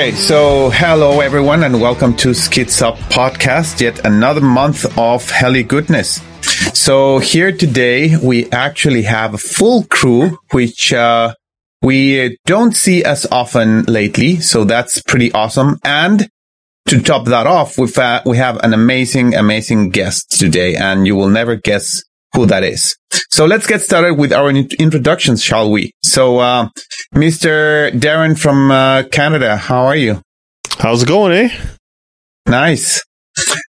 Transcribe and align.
Okay, 0.00 0.12
so 0.12 0.70
hello 0.70 1.20
everyone 1.20 1.62
and 1.62 1.78
welcome 1.78 2.16
to 2.16 2.32
Skids 2.32 2.80
Up 2.80 2.96
Podcast, 3.12 3.82
yet 3.82 4.06
another 4.06 4.40
month 4.40 4.96
of 4.96 5.28
heli 5.28 5.62
goodness. 5.62 6.22
So 6.72 7.18
here 7.18 7.54
today 7.54 8.16
we 8.16 8.50
actually 8.50 9.02
have 9.02 9.34
a 9.34 9.38
full 9.38 9.84
crew, 9.84 10.38
which 10.52 10.94
uh, 10.94 11.34
we 11.82 12.38
don't 12.46 12.74
see 12.74 13.04
as 13.04 13.26
often 13.30 13.82
lately, 13.82 14.40
so 14.40 14.64
that's 14.64 15.02
pretty 15.02 15.32
awesome. 15.32 15.78
And 15.84 16.30
to 16.88 17.02
top 17.02 17.26
that 17.26 17.46
off, 17.46 17.76
we've, 17.76 17.98
uh, 17.98 18.22
we 18.24 18.38
have 18.38 18.56
an 18.64 18.72
amazing, 18.72 19.34
amazing 19.34 19.90
guest 19.90 20.30
today, 20.30 20.76
and 20.76 21.06
you 21.06 21.14
will 21.14 21.28
never 21.28 21.56
guess 21.56 22.02
who 22.34 22.46
that 22.46 22.64
is. 22.64 22.96
So 23.30 23.46
let's 23.46 23.66
get 23.66 23.80
started 23.80 24.14
with 24.14 24.32
our 24.32 24.50
introductions, 24.50 25.42
shall 25.42 25.70
we? 25.70 25.92
So, 26.02 26.38
uh, 26.38 26.68
Mr. 27.14 27.90
Darren 27.92 28.38
from 28.38 28.70
uh, 28.70 29.04
Canada, 29.04 29.56
how 29.56 29.84
are 29.84 29.96
you? 29.96 30.20
How's 30.78 31.02
it 31.02 31.08
going, 31.08 31.32
eh? 31.32 31.50
Nice. 32.46 33.02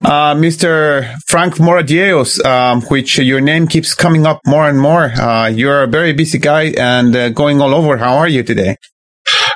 Uh, 0.03 0.35
Mr. 0.35 1.13
Frank 1.27 1.55
Moradiellos, 1.55 2.43
um, 2.45 2.81
which 2.83 3.17
your 3.17 3.41
name 3.41 3.67
keeps 3.67 3.93
coming 3.93 4.25
up 4.25 4.39
more 4.45 4.69
and 4.69 4.79
more. 4.79 5.05
Uh, 5.05 5.47
you're 5.47 5.83
a 5.83 5.87
very 5.87 6.13
busy 6.13 6.37
guy 6.37 6.73
and 6.77 7.15
uh, 7.15 7.29
going 7.29 7.59
all 7.61 7.73
over. 7.73 7.97
How 7.97 8.17
are 8.17 8.27
you 8.27 8.43
today? 8.43 8.75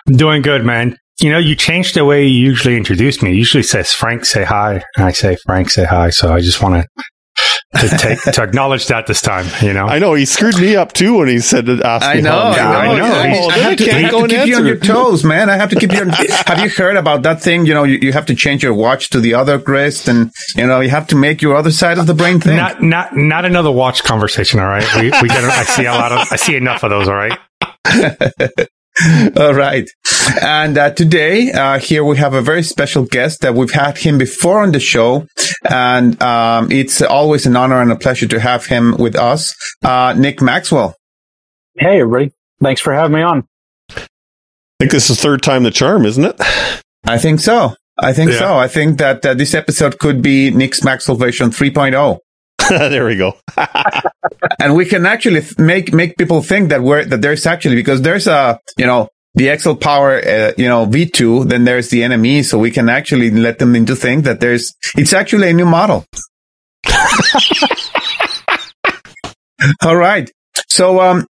Doing 0.08 0.42
good, 0.42 0.66
man. 0.66 0.98
You 1.22 1.30
know, 1.32 1.38
you 1.38 1.56
changed 1.56 1.96
the 1.96 2.04
way 2.04 2.26
you 2.26 2.48
usually 2.50 2.76
introduce 2.76 3.22
me. 3.22 3.32
It 3.32 3.36
usually 3.36 3.64
says 3.64 3.94
Frank, 3.94 4.26
say 4.26 4.44
hi. 4.44 4.84
And 4.96 5.06
I 5.06 5.12
say 5.12 5.38
Frank, 5.46 5.70
say 5.70 5.86
hi. 5.86 6.10
So 6.10 6.34
I 6.34 6.42
just 6.42 6.62
want 6.62 6.84
to 6.84 7.04
to 7.80 7.88
take 7.88 8.20
to 8.22 8.44
acknowledge 8.44 8.88
that 8.88 9.08
this 9.08 9.22
time. 9.22 9.46
You 9.62 9.74
know, 9.74 9.86
I 9.88 10.00
know 10.00 10.14
he 10.14 10.26
screwed 10.26 10.60
me 10.60 10.76
up 10.76 10.92
too 10.94 11.18
when 11.18 11.28
he 11.30 11.40
said 11.40 11.66
to 11.68 11.82
ask 11.84 12.06
I 12.06 12.16
me. 12.16 12.22
know, 12.22 12.32
how 12.32 12.50
I'm 12.50 12.54
I 12.54 12.86
doing. 12.88 12.98
know. 12.98 13.06
I 13.06 13.28
know. 13.30 13.40
Oh, 13.42 13.50
I 13.50 13.58
have 13.58 13.78
to, 13.78 13.92
I 13.92 13.94
have 14.00 14.12
to 14.12 14.18
and 14.18 14.30
keep 14.30 14.46
you 14.46 14.56
on 14.58 14.66
your 14.66 14.78
toes, 14.78 15.24
man. 15.24 15.50
I 15.50 15.56
have 15.56 15.70
to 15.70 15.76
keep 15.78 15.92
you. 15.94 16.02
On, 16.02 16.10
have 16.48 16.60
you 16.60 16.70
heard 16.70 16.98
about 16.98 17.24
that 17.24 17.42
thing? 17.42 17.66
You 17.66 17.74
know, 17.74 17.84
you, 17.84 17.98
you 18.02 18.12
have 18.14 18.26
to 18.26 18.36
change 18.36 18.62
your 18.64 18.74
watch 18.74 19.10
to 19.12 19.20
the 19.20 19.34
other 19.36 19.58
wrist, 19.58 20.08
and 20.08 20.32
you 20.56 20.68
know, 20.68 20.82
you 20.82 20.90
have 20.90 21.08
to 21.08 21.16
make 21.16 21.42
your 21.42 21.56
other 21.56 21.72
side 21.72 21.98
of 21.98 22.08
the 22.08 22.14
brain 22.14 22.40
think. 22.42 22.58
not 22.58 22.82
not 22.84 23.16
not 23.16 23.46
another 23.46 23.72
watch 23.72 24.04
conversation. 24.04 24.60
All 24.60 24.68
right, 24.68 24.86
we 24.96 25.04
we 25.22 25.28
get. 25.30 25.44
I 25.44 25.64
see 25.64 25.86
a 25.86 25.94
lot 25.94 26.12
of. 26.12 26.28
I 26.32 26.36
see 26.36 26.56
enough 26.56 26.84
of 26.84 26.90
those. 26.90 27.08
All 27.08 27.16
right. 27.16 27.38
All 29.38 29.54
right. 29.54 29.90
And 30.42 30.78
uh, 30.78 30.92
today, 30.92 31.52
uh, 31.52 31.80
here 31.80 32.04
we 32.04 32.18
have 32.18 32.34
a 32.34 32.42
very 32.42 32.64
special 32.64 33.06
guest 33.06 33.42
that 33.42 33.54
we've 33.56 33.72
had 33.72 33.98
him 33.98 34.18
before 34.18 34.62
on 34.62 34.72
the 34.72 34.80
show. 34.80 35.26
And 35.70 36.22
um, 36.22 36.72
it's 36.72 37.02
always 37.02 37.46
an 37.46 37.56
honor 37.56 37.82
and 37.82 37.92
a 37.92 37.96
pleasure 37.96 38.28
to 38.28 38.40
have 38.40 38.66
him 38.66 38.96
with 38.98 39.16
us, 39.16 39.54
uh, 39.84 40.14
Nick 40.18 40.42
Maxwell. 40.42 40.96
Hey, 41.78 42.02
everybody. 42.02 42.32
Thanks 42.62 42.82
for 42.82 42.94
having 42.94 43.16
me 43.16 43.22
on. 43.22 43.48
I 43.96 44.06
think 44.80 44.92
this 44.92 45.10
is 45.10 45.18
the 45.18 45.22
third 45.22 45.42
time 45.44 45.64
the 45.64 45.72
charm, 45.72 46.06
isn't 46.06 46.24
it? 46.26 46.36
I 47.06 47.18
think 47.18 47.40
so. 47.40 47.76
I 48.00 48.14
think 48.14 48.32
Yeah. 48.32 48.40
so. 48.40 48.58
I 48.58 48.68
think 48.68 48.98
that 49.00 49.26
uh, 49.26 49.34
this 49.36 49.54
episode 49.54 50.00
could 50.00 50.22
be 50.22 50.50
Nick's 50.52 50.84
Maxwell 50.84 51.18
version 51.18 51.50
3.0. 51.52 52.18
there 52.80 53.06
we 53.06 53.18
go. 53.18 53.36
and 54.60 54.76
we 54.76 54.86
can 54.86 55.06
actually 55.06 55.42
th- 55.42 55.60
make 55.60 55.92
make 55.92 56.16
people 56.16 56.42
think 56.42 56.70
that 56.70 56.82
we're 56.82 57.04
that 57.04 57.22
there's 57.22 57.46
actually 57.46 57.76
because 57.76 58.02
there's 58.02 58.28
a 58.28 58.62
you 58.78 58.86
know 58.86 59.10
the 59.36 59.58
XL 59.58 59.74
Power 59.74 60.22
uh, 60.26 60.54
you 60.58 60.70
know 60.70 60.86
V2 60.86 61.50
then 61.50 61.66
there's 61.66 61.90
the 61.90 62.00
NME 62.00 62.46
so 62.46 62.58
we 62.58 62.72
can 62.72 62.88
actually 62.88 63.30
let 63.30 63.60
them 63.60 63.76
into 63.76 63.94
think 63.94 64.24
that 64.24 64.40
there's 64.40 64.74
it's 64.96 65.12
actually 65.12 65.50
a 65.50 65.54
new 65.54 65.66
model. 65.66 66.06
All 69.84 69.98
right. 69.98 70.32
So 70.70 71.02
um 71.02 71.28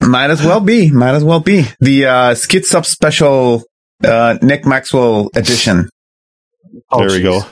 might 0.00 0.30
as 0.30 0.44
well 0.44 0.60
be 0.60 0.92
might 0.92 1.16
as 1.16 1.24
well 1.24 1.40
be 1.40 1.64
the 1.80 2.06
uh 2.06 2.34
Skids 2.36 2.72
Up 2.72 2.86
special 2.86 3.64
uh 4.04 4.38
Nick 4.42 4.64
Maxwell 4.64 5.28
edition. 5.34 5.88
Oh, 6.88 7.00
there 7.00 7.18
we 7.18 7.22
go. 7.22 7.42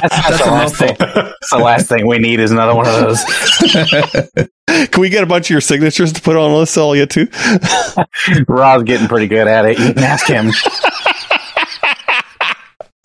Geez. 0.00 0.10
That's, 0.10 0.28
that's 0.28 0.44
the 0.44 0.50
last 0.50 0.76
thing. 0.76 0.96
That's 0.98 1.50
the 1.50 1.58
last 1.58 1.88
thing 1.88 2.06
we 2.06 2.18
need 2.18 2.40
is 2.40 2.50
another 2.50 2.74
one 2.74 2.86
of 2.86 2.94
those. 2.94 4.48
Can 4.90 5.00
we 5.00 5.08
get 5.08 5.22
a 5.22 5.26
bunch 5.26 5.46
of 5.46 5.50
your 5.50 5.60
signatures 5.60 6.12
to 6.14 6.20
put 6.20 6.36
on 6.36 6.50
a 6.50 6.56
list? 6.56 6.76
I'll 6.76 6.94
get. 6.94 7.14
Rob's 8.48 8.84
getting 8.84 9.08
pretty 9.08 9.28
good 9.28 9.46
at 9.46 9.64
it. 9.66 9.78
You 9.78 9.94
can 9.94 10.02
ask 10.02 10.26
him. 10.26 10.50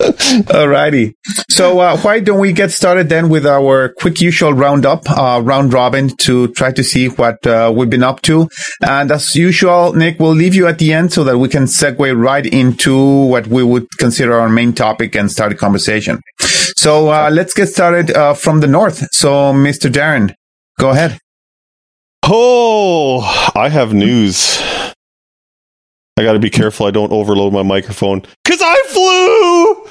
Alrighty. 0.00 1.14
So 1.50 1.80
uh, 1.80 1.98
why 1.98 2.20
don't 2.20 2.40
we 2.40 2.52
get 2.52 2.70
started 2.70 3.08
then 3.10 3.28
with 3.28 3.46
our 3.46 3.90
quick 3.90 4.20
usual 4.20 4.54
roundup, 4.54 5.08
uh, 5.10 5.42
round 5.44 5.74
robin 5.74 6.08
to 6.18 6.48
try 6.48 6.72
to 6.72 6.82
see 6.82 7.08
what 7.08 7.46
uh, 7.46 7.72
we've 7.74 7.90
been 7.90 8.02
up 8.02 8.22
to. 8.22 8.48
And 8.82 9.10
as 9.10 9.36
usual, 9.36 9.92
Nick, 9.92 10.18
we'll 10.18 10.32
leave 10.34 10.54
you 10.54 10.66
at 10.66 10.78
the 10.78 10.94
end 10.94 11.12
so 11.12 11.24
that 11.24 11.36
we 11.38 11.48
can 11.48 11.64
segue 11.64 12.16
right 12.18 12.46
into 12.46 12.96
what 13.26 13.46
we 13.46 13.62
would 13.62 13.88
consider 13.98 14.34
our 14.40 14.48
main 14.48 14.72
topic 14.72 15.14
and 15.14 15.30
start 15.30 15.52
a 15.52 15.54
conversation. 15.54 16.22
So 16.80 17.10
uh, 17.10 17.28
let's 17.30 17.52
get 17.52 17.66
started 17.66 18.10
uh, 18.10 18.32
from 18.32 18.60
the 18.60 18.66
north. 18.66 19.06
So, 19.12 19.52
Mr. 19.52 19.92
Darren, 19.92 20.32
go 20.78 20.88
ahead. 20.88 21.18
Oh, 22.22 23.20
I 23.54 23.68
have 23.68 23.92
news. 23.92 24.56
I 26.16 26.22
got 26.22 26.32
to 26.32 26.38
be 26.38 26.48
careful 26.48 26.86
I 26.86 26.90
don't 26.90 27.12
overload 27.12 27.52
my 27.52 27.62
microphone 27.62 28.22
because 28.42 28.62
I 28.62 29.84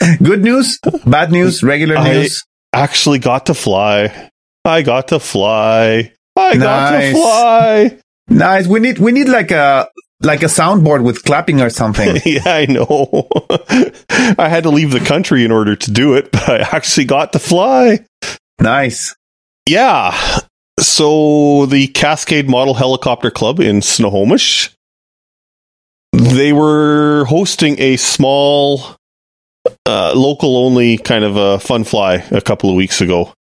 flew. 0.00 0.16
Good 0.28 0.42
news, 0.42 0.76
bad 1.06 1.30
news, 1.30 1.62
regular 1.62 1.98
I- 1.98 2.14
news. 2.14 2.42
Actually, 2.72 3.20
got 3.20 3.46
to 3.46 3.54
fly. 3.54 4.30
I 4.64 4.82
got 4.82 5.06
to 5.08 5.20
fly. 5.20 6.12
I 6.36 6.56
got 6.56 7.00
to 7.00 7.12
fly. 7.12 7.98
Nice. 8.26 8.66
We 8.66 8.80
need 8.80 8.98
we 8.98 9.12
need 9.12 9.28
like 9.28 9.52
a 9.52 9.86
like 10.20 10.42
a 10.42 10.46
soundboard 10.46 11.02
with 11.04 11.24
clapping 11.24 11.60
or 11.60 11.70
something. 11.70 12.20
yeah, 12.24 12.42
I 12.46 12.66
know. 12.66 13.28
I 14.38 14.48
had 14.48 14.64
to 14.64 14.70
leave 14.70 14.90
the 14.90 15.00
country 15.00 15.44
in 15.44 15.50
order 15.50 15.76
to 15.76 15.90
do 15.90 16.14
it, 16.14 16.30
but 16.32 16.48
I 16.48 16.58
actually 16.76 17.06
got 17.06 17.32
to 17.32 17.38
fly. 17.38 18.04
nice. 18.60 19.14
Yeah. 19.68 20.40
So 20.78 21.66
the 21.66 21.86
Cascade 21.88 22.48
Model 22.48 22.74
Helicopter 22.74 23.30
Club 23.30 23.60
in 23.60 23.80
Snohomish, 23.80 24.70
they 26.12 26.52
were 26.52 27.24
hosting 27.24 27.80
a 27.80 27.96
small, 27.96 28.96
uh, 29.86 30.12
local 30.14 30.56
only 30.56 30.98
kind 30.98 31.24
of 31.24 31.36
a 31.36 31.58
fun 31.58 31.84
fly 31.84 32.16
a 32.30 32.42
couple 32.42 32.68
of 32.68 32.76
weeks 32.76 33.00
ago, 33.00 33.32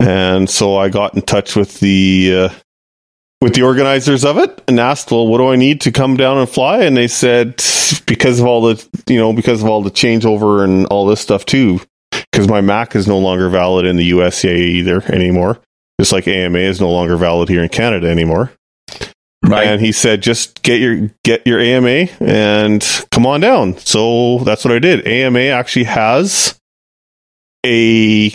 and 0.00 0.50
so 0.50 0.76
I 0.76 0.88
got 0.88 1.14
in 1.14 1.22
touch 1.22 1.54
with 1.54 1.78
the 1.78 2.50
uh, 2.50 2.54
with 3.40 3.54
the 3.54 3.62
organizers 3.62 4.24
of 4.24 4.38
it 4.38 4.62
and 4.68 4.80
asked, 4.80 5.10
"Well, 5.10 5.26
what 5.26 5.38
do 5.38 5.48
I 5.48 5.56
need 5.56 5.80
to 5.82 5.92
come 5.92 6.16
down 6.16 6.38
and 6.38 6.48
fly?" 6.48 6.82
And 6.82 6.96
they 6.96 7.08
said, 7.08 7.62
"Because 8.06 8.40
of 8.40 8.46
all 8.46 8.62
the 8.62 8.84
you 9.06 9.18
know, 9.18 9.32
because 9.32 9.62
of 9.62 9.68
all 9.68 9.82
the 9.82 9.90
changeover 9.90 10.64
and 10.64 10.86
all 10.86 11.06
this 11.06 11.20
stuff 11.20 11.44
too." 11.44 11.80
Because 12.32 12.48
my 12.48 12.60
MAAC 12.60 12.96
is 12.96 13.08
no 13.08 13.18
longer 13.18 13.48
valid 13.48 13.86
in 13.86 13.96
the 13.96 14.10
USCA 14.10 14.56
either 14.56 15.02
anymore 15.12 15.60
just 16.00 16.12
like 16.12 16.28
AMA 16.28 16.58
is 16.58 16.80
no 16.80 16.90
longer 16.90 17.16
valid 17.16 17.48
here 17.48 17.62
in 17.62 17.68
Canada 17.68 18.08
anymore. 18.08 18.52
Right. 19.44 19.66
And 19.66 19.80
he 19.80 19.92
said, 19.92 20.22
just 20.22 20.62
get 20.62 20.80
your 20.80 21.10
get 21.24 21.46
your 21.46 21.60
AMA 21.60 22.08
and 22.20 23.06
come 23.10 23.26
on 23.26 23.40
down. 23.40 23.78
So 23.78 24.38
that's 24.38 24.64
what 24.64 24.74
I 24.74 24.78
did. 24.78 25.06
AMA 25.06 25.40
actually 25.40 25.84
has 25.84 26.58
a 27.64 28.32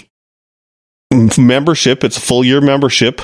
membership. 1.37 2.03
It's 2.03 2.17
a 2.17 2.21
full 2.21 2.43
year 2.43 2.61
membership 2.61 3.21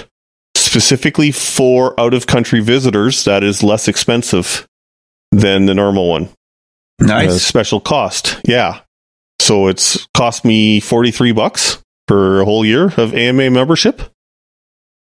specifically 0.69 1.31
for 1.31 1.99
out 1.99 2.13
of 2.13 2.27
country 2.27 2.59
visitors. 2.59 3.25
That 3.25 3.43
is 3.43 3.63
less 3.63 3.87
expensive 3.87 4.67
than 5.31 5.65
the 5.65 5.73
normal 5.73 6.07
one. 6.07 6.29
Uh, 7.01 7.05
nice. 7.05 7.41
special 7.41 7.79
cost. 7.79 8.39
Yeah. 8.45 8.81
So 9.39 9.67
it's 9.67 10.07
cost 10.13 10.45
me 10.45 10.79
43 10.79 11.31
bucks 11.31 11.81
for 12.07 12.41
a 12.41 12.45
whole 12.45 12.63
year 12.63 12.93
of 12.97 13.15
AMA 13.15 13.49
membership. 13.49 14.01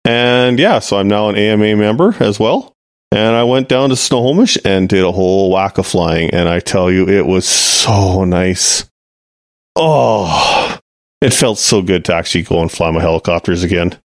And 0.05 0.59
yeah, 0.59 0.79
so 0.79 0.97
I'm 0.97 1.07
now 1.07 1.29
an 1.29 1.35
AMA 1.35 1.75
member 1.75 2.15
as 2.19 2.39
well. 2.39 2.73
And 3.11 3.35
I 3.35 3.43
went 3.43 3.67
down 3.67 3.89
to 3.89 3.95
Snohomish 3.95 4.57
and 4.63 4.87
did 4.87 5.03
a 5.03 5.11
whole 5.11 5.51
whack 5.51 5.79
of 5.79 5.87
flying. 5.87 6.29
And 6.31 6.47
I 6.47 6.59
tell 6.59 6.91
you, 6.91 7.09
it 7.09 7.25
was 7.25 7.47
so 7.47 8.25
nice. 8.25 8.85
Oh, 9.75 10.77
it 11.21 11.33
felt 11.33 11.57
so 11.57 11.81
good 11.81 12.05
to 12.05 12.13
actually 12.13 12.43
go 12.43 12.61
and 12.61 12.71
fly 12.71 12.91
my 12.91 13.01
helicopters 13.01 13.63
again. 13.63 13.97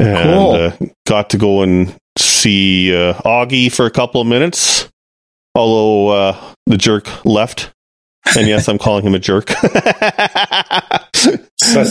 And 0.00 0.30
Cool. 0.30 0.52
uh, 0.52 0.72
got 1.06 1.30
to 1.30 1.38
go 1.38 1.62
and 1.62 1.94
see 2.18 2.94
uh, 2.94 3.14
Augie 3.22 3.70
for 3.70 3.86
a 3.86 3.90
couple 3.90 4.20
of 4.20 4.26
minutes. 4.26 4.88
Although 5.54 6.08
uh, 6.08 6.54
the 6.66 6.76
jerk 6.76 7.24
left. 7.24 7.70
And 8.36 8.46
yes, 8.46 8.68
I'm 8.68 8.78
calling 8.78 9.04
him 9.04 9.14
a 9.14 9.18
jerk. 9.18 9.48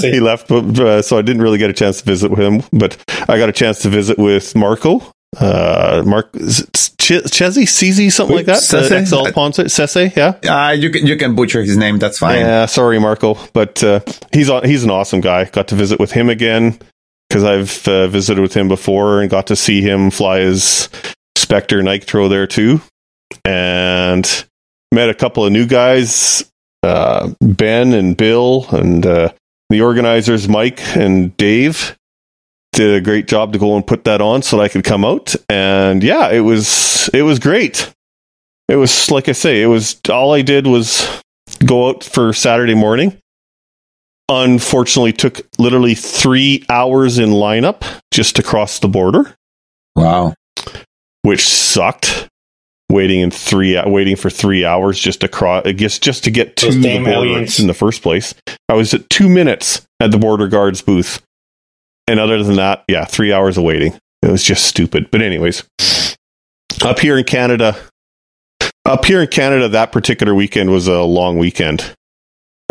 he 0.01 0.19
left, 0.19 0.47
but, 0.47 0.79
uh, 0.79 1.01
so 1.01 1.17
I 1.17 1.21
didn't 1.21 1.41
really 1.41 1.57
get 1.57 1.69
a 1.69 1.73
chance 1.73 1.99
to 1.99 2.05
visit 2.05 2.31
with 2.31 2.39
him. 2.39 2.63
But 2.71 2.97
I 3.27 3.37
got 3.37 3.49
a 3.49 3.51
chance 3.51 3.79
to 3.79 3.89
visit 3.89 4.17
with 4.17 4.55
Marco, 4.55 5.01
uh, 5.37 6.03
Mark 6.05 6.31
Ch- 6.33 7.23
Chezzy, 7.25 7.63
Cz, 7.63 8.11
something 8.11 8.35
like 8.37 8.45
that. 8.45 8.59
Sese? 8.61 8.89
The 8.89 9.05
XL 9.05 9.31
Ponce, 9.33 9.57
Sese, 9.73 10.15
yeah. 10.15 10.35
Uh, 10.47 10.71
you 10.71 10.89
can 10.89 11.05
you 11.05 11.17
can 11.17 11.35
butcher 11.35 11.61
his 11.61 11.75
name. 11.77 11.97
That's 11.97 12.19
fine. 12.19 12.39
Yeah, 12.39 12.65
sorry, 12.67 12.99
Marco, 12.99 13.35
but 13.53 13.83
uh, 13.83 13.99
he's 14.31 14.49
on, 14.49 14.63
he's 14.63 14.83
an 14.83 14.91
awesome 14.91 15.19
guy. 15.21 15.45
Got 15.45 15.67
to 15.69 15.75
visit 15.75 15.99
with 15.99 16.11
him 16.11 16.29
again 16.29 16.79
because 17.29 17.43
I've 17.43 17.87
uh, 17.87 18.07
visited 18.07 18.41
with 18.41 18.55
him 18.55 18.67
before 18.67 19.21
and 19.21 19.29
got 19.29 19.47
to 19.47 19.55
see 19.55 19.81
him 19.81 20.09
fly 20.09 20.39
his 20.39 20.89
Spectre 21.37 21.81
Nitro 21.83 22.27
there 22.27 22.47
too. 22.47 22.81
and 23.45 24.45
met 24.91 25.09
a 25.09 25.13
couple 25.13 25.45
of 25.45 25.51
new 25.51 25.67
guys, 25.67 26.49
uh, 26.83 27.31
Ben 27.41 27.93
and 27.93 28.17
Bill, 28.17 28.65
and 28.71 29.05
uh, 29.05 29.31
the 29.69 29.81
organizers, 29.81 30.49
Mike 30.49 30.79
and 30.95 31.35
Dave. 31.37 31.95
Did 32.73 32.95
a 32.95 33.01
great 33.01 33.27
job 33.27 33.53
to 33.53 33.59
go 33.59 33.75
and 33.75 33.85
put 33.85 34.03
that 34.05 34.21
on 34.21 34.41
so 34.41 34.57
that 34.57 34.63
I 34.63 34.67
could 34.67 34.83
come 34.83 35.03
out, 35.03 35.35
and 35.49 36.03
yeah, 36.03 36.29
it 36.29 36.41
was 36.41 37.09
it 37.13 37.23
was 37.23 37.39
great. 37.39 37.91
It 38.67 38.75
was 38.75 39.09
like 39.09 39.27
I 39.27 39.31
say, 39.33 39.61
it 39.61 39.65
was 39.65 39.99
all 40.07 40.33
I 40.33 40.43
did 40.43 40.67
was 40.67 41.21
go 41.65 41.89
out 41.89 42.03
for 42.03 42.31
Saturday 42.31 42.75
morning. 42.75 43.17
Unfortunately, 44.29 45.11
took 45.11 45.41
literally 45.57 45.95
three 45.95 46.63
hours 46.69 47.17
in 47.17 47.29
lineup 47.31 47.83
just 48.11 48.35
to 48.35 48.43
cross 48.43 48.79
the 48.79 48.87
border, 48.87 49.33
Wow. 49.95 50.33
which 51.23 51.47
sucked. 51.49 52.27
Waiting 52.91 53.19
in 53.19 53.29
three, 53.29 53.79
waiting 53.85 54.15
for 54.15 54.31
three 54.31 54.65
hours 54.65 54.99
just 54.99 55.21
to 55.21 55.27
cross, 55.27 55.63
I 55.65 55.73
guess 55.73 55.99
just 55.99 56.23
to 56.23 56.31
get 56.31 56.55
to 56.55 56.71
the 56.71 56.97
border 56.97 57.11
aliens. 57.11 57.59
in 57.59 57.67
the 57.67 57.75
first 57.75 58.01
place. 58.01 58.33
I 58.67 58.73
was 58.73 58.95
at 58.95 59.07
two 59.11 59.29
minutes 59.29 59.85
at 59.99 60.09
the 60.09 60.17
border 60.17 60.47
guards 60.47 60.81
booth, 60.81 61.21
and 62.07 62.19
other 62.19 62.41
than 62.41 62.55
that, 62.55 62.83
yeah, 62.87 63.05
three 63.05 63.31
hours 63.31 63.57
of 63.59 63.63
waiting. 63.63 63.93
It 64.23 64.31
was 64.31 64.43
just 64.43 64.65
stupid. 64.65 65.11
But 65.11 65.21
anyways, 65.21 65.63
up 66.81 66.97
here 66.99 67.15
in 67.15 67.25
Canada, 67.25 67.77
up 68.85 69.05
here 69.05 69.21
in 69.21 69.27
Canada, 69.27 69.69
that 69.69 69.91
particular 69.91 70.33
weekend 70.33 70.71
was 70.71 70.87
a 70.87 71.03
long 71.03 71.37
weekend, 71.37 71.93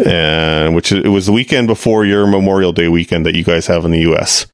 and 0.04 0.74
which 0.74 0.92
it 0.92 1.08
was 1.08 1.26
the 1.26 1.32
weekend 1.32 1.66
before 1.66 2.04
your 2.04 2.26
Memorial 2.26 2.72
Day 2.72 2.88
weekend 2.88 3.26
that 3.26 3.34
you 3.34 3.44
guys 3.44 3.66
have 3.66 3.84
in 3.84 3.90
the 3.90 4.00
U.S. 4.00 4.46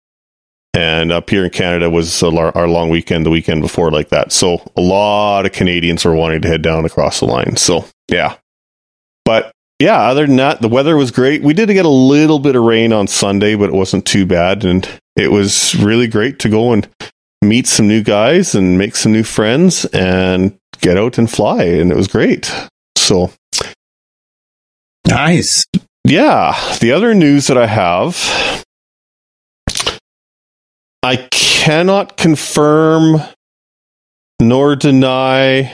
And 0.72 1.12
up 1.12 1.30
here 1.30 1.44
in 1.44 1.50
Canada 1.50 1.88
was 1.88 2.20
lar- 2.22 2.56
our 2.56 2.66
long 2.66 2.90
weekend, 2.90 3.24
the 3.24 3.30
weekend 3.30 3.62
before, 3.62 3.90
like 3.90 4.08
that. 4.08 4.32
So 4.32 4.60
a 4.76 4.80
lot 4.80 5.46
of 5.46 5.52
Canadians 5.52 6.04
were 6.04 6.14
wanting 6.14 6.42
to 6.42 6.48
head 6.48 6.62
down 6.62 6.84
across 6.84 7.20
the 7.20 7.26
line. 7.26 7.56
So 7.56 7.84
yeah, 8.08 8.36
but 9.24 9.52
yeah, 9.78 10.00
other 10.02 10.26
than 10.26 10.36
that, 10.36 10.60
the 10.62 10.68
weather 10.68 10.96
was 10.96 11.10
great. 11.10 11.42
We 11.42 11.54
did 11.54 11.68
get 11.68 11.84
a 11.84 11.88
little 11.88 12.38
bit 12.38 12.56
of 12.56 12.64
rain 12.64 12.92
on 12.92 13.06
Sunday, 13.06 13.54
but 13.54 13.68
it 13.68 13.74
wasn't 13.74 14.06
too 14.06 14.26
bad, 14.26 14.64
and 14.64 14.88
it 15.16 15.30
was 15.30 15.74
really 15.76 16.06
great 16.06 16.38
to 16.40 16.48
go 16.48 16.72
and 16.72 16.88
meet 17.42 17.66
some 17.66 17.86
new 17.86 18.02
guys 18.02 18.54
and 18.54 18.78
make 18.78 18.96
some 18.96 19.12
new 19.12 19.22
friends 19.22 19.84
and 19.86 20.58
get 20.80 20.96
out 20.96 21.18
and 21.18 21.30
fly, 21.30 21.64
and 21.64 21.90
it 21.90 21.96
was 21.96 22.08
great. 22.08 22.52
So 22.96 23.30
Nice. 25.08 25.64
yeah, 26.04 26.76
the 26.80 26.92
other 26.92 27.14
news 27.14 27.46
that 27.46 27.58
I 27.58 27.66
have, 27.66 28.64
I 31.02 31.28
cannot 31.30 32.16
confirm 32.16 33.22
nor 34.40 34.76
deny 34.76 35.72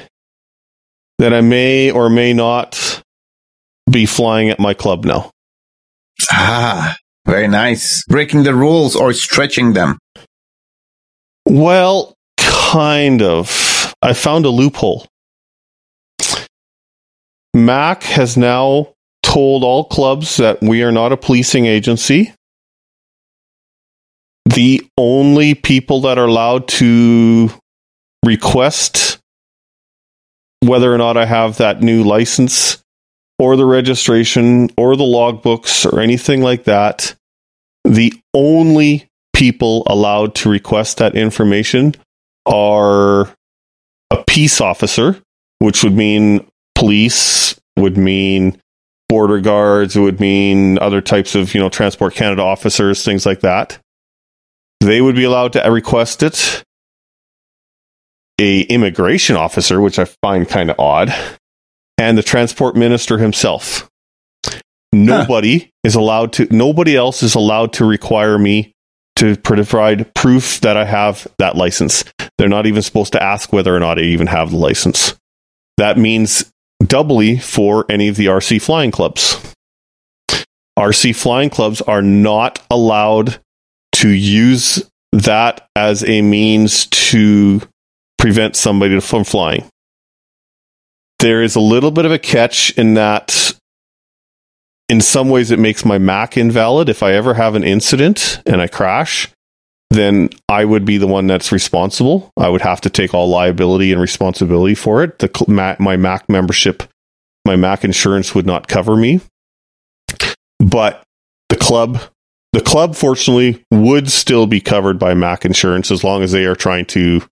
that 1.19 1.33
I 1.35 1.41
may 1.41 1.91
or 1.91 2.11
may 2.11 2.33
not 2.33 3.03
be 3.91 4.07
flying 4.07 4.51
at 4.51 4.59
my 4.59 4.75
club 4.75 5.05
now. 5.05 5.31
Ah, 6.33 6.97
very 7.27 7.49
nice. 7.49 8.05
Breaking 8.09 8.43
the 8.43 8.55
rules 8.55 8.97
or 8.97 9.13
stretching 9.13 9.73
them. 9.73 9.99
Well, 11.47 12.15
kind 12.37 13.23
of. 13.23 13.95
I 14.03 14.13
found 14.13 14.45
a 14.47 14.51
loophole. 14.51 15.07
MAAC 17.57 18.03
has 18.05 18.37
now 18.37 18.95
told 19.31 19.63
all 19.63 19.85
clubs 19.85 20.39
that 20.39 20.61
we 20.61 20.83
are 20.83 20.91
not 20.91 21.13
a 21.13 21.17
policing 21.17 21.65
agency. 21.65 22.33
The 24.47 24.85
only 24.99 25.55
people 25.55 26.01
that 26.01 26.19
are 26.19 26.27
allowed 26.27 26.67
to 26.69 27.51
request 28.25 29.19
whether 30.63 30.93
or 30.93 30.99
not 30.99 31.17
I 31.17 31.27
have 31.27 31.59
that 31.59 31.81
new 31.81 32.03
license 32.03 32.83
or 33.39 33.57
the 33.57 33.65
registration 33.65 34.69
or 34.77 34.97
the 34.97 35.05
logbooks 35.05 35.91
or 35.91 36.01
anything 36.01 36.43
like 36.43 36.65
that, 36.65 37.15
the 37.85 38.13
only 38.35 39.09
people 39.33 39.85
allowed 39.87 40.35
to 40.37 40.51
request 40.51 40.99
that 40.99 41.15
information 41.15 41.95
are 42.47 43.33
a 44.11 44.25
peace 44.27 44.61
officer, 44.61 45.23
which 45.61 45.85
would 45.85 45.95
mean 45.95 46.45
police, 46.75 47.59
would 47.77 47.97
mean 47.97 48.61
border 49.11 49.41
guards, 49.41 49.97
it 49.97 50.01
would 50.01 50.21
mean 50.21 50.79
other 50.79 51.01
types 51.01 51.35
of, 51.35 51.53
you 51.53 51.61
know, 51.61 51.69
Transport 51.69 52.15
Canada 52.15 52.43
officers, 52.43 53.05
things 53.05 53.27
like 53.27 53.41
that. 53.41 53.81
They 54.81 55.01
would 55.01 55.17
be 55.17 55.25
allowed 55.25 55.53
to 55.55 55.61
request 55.69 56.23
it. 56.23 56.63
A 58.41 58.63
immigration 58.63 59.35
officer, 59.35 59.81
which 59.81 59.99
I 59.99 60.05
find 60.23 60.49
kind 60.49 60.71
of 60.71 60.79
odd, 60.79 61.13
and 61.99 62.17
the 62.17 62.23
transport 62.23 62.77
minister 62.77 63.19
himself. 63.19 63.91
Nobody 64.93 65.71
is 65.85 65.95
allowed 65.97 66.33
to 66.35 66.47
nobody 66.51 66.97
else 66.97 67.23
is 67.23 67.35
allowed 67.35 67.75
to 67.75 67.85
require 67.85 68.39
me 68.39 68.73
to 69.17 69.37
provide 69.37 70.15
proof 70.15 70.61
that 70.61 70.77
I 70.77 70.85
have 70.85 71.27
that 71.39 71.57
license. 71.57 72.05
They're 72.39 72.49
not 72.49 72.67
even 72.67 72.81
supposed 72.81 73.13
to 73.13 73.23
ask 73.23 73.53
whether 73.53 73.77
or 73.77 73.81
not 73.81 73.99
I 73.99 74.03
even 74.03 74.29
have 74.29 74.53
the 74.53 74.57
license. 74.57 75.19
That 75.77 75.99
means 75.99 76.51
doubly 76.85 77.39
for 77.39 77.85
any 77.89 78.09
of 78.09 78.17
the 78.17 78.27
RC 78.27 78.61
flying 78.63 78.91
clubs. 78.91 79.55
RC 80.79 81.15
flying 81.15 81.51
clubs 81.51 81.81
are 81.83 82.03
not 82.03 82.61
allowed 82.71 83.41
to 83.93 84.09
use 84.09 84.83
that 85.13 85.69
as 85.77 86.03
a 86.05 86.23
means 86.23 86.87
to 86.87 87.61
prevent 88.19 88.57
somebody 88.57 88.99
from 89.01 89.25
flying. 89.25 89.65
There 91.19 91.43
is 91.43 91.55
a 91.55 91.61
little 91.61 91.91
bit 91.91 92.07
of 92.07 92.13
a 92.13 92.19
catch 92.19 92.71
in 92.79 92.95
that 92.95 93.55
in 94.89 95.01
some 95.01 95.29
ways 95.29 95.51
it 95.51 95.59
makes 95.59 95.85
my 95.85 95.99
MAAC 95.99 96.37
invalid. 96.37 96.89
If 96.89 97.03
I 97.03 97.13
ever 97.13 97.35
have 97.35 97.55
an 97.55 97.65
incident 97.65 98.41
and 98.47 98.61
I 98.61 98.67
crash, 98.67 99.29
then 99.91 100.31
I 100.49 100.65
would 100.65 100.85
be 100.85 100.99
the 100.99 101.07
one 101.07 101.27
that's 101.27 101.51
responsible. 101.53 102.31
I 102.37 102.49
would 102.49 102.63
have 102.63 102.81
to 102.83 102.91
take 102.91 103.13
all 103.13 103.29
liability 103.29 103.93
and 103.93 104.01
responsibility 104.01 104.75
for 104.75 105.03
it. 105.03 105.19
The 105.19 105.45
my 105.49 105.97
MAAC 105.97 106.29
membership, 106.29 106.85
my 107.45 107.57
MAAC 107.57 107.85
insurance 107.85 108.35
would 108.35 108.47
not 108.47 108.69
cover 108.69 108.97
me. 108.97 109.21
But 110.61 111.03
the 111.49 111.57
club, 111.57 112.01
the 112.53 112.61
club 112.61 112.95
fortunately 112.95 113.65
would 113.73 114.11
still 114.11 114.47
be 114.47 114.61
covered 114.61 114.99
by 114.99 115.15
MAAC 115.15 115.45
insurance 115.45 115.91
as 115.91 116.05
long 116.05 116.23
as 116.23 116.31
they 116.31 116.45
are 116.45 116.55
trying 116.55 116.87
to 116.87 117.23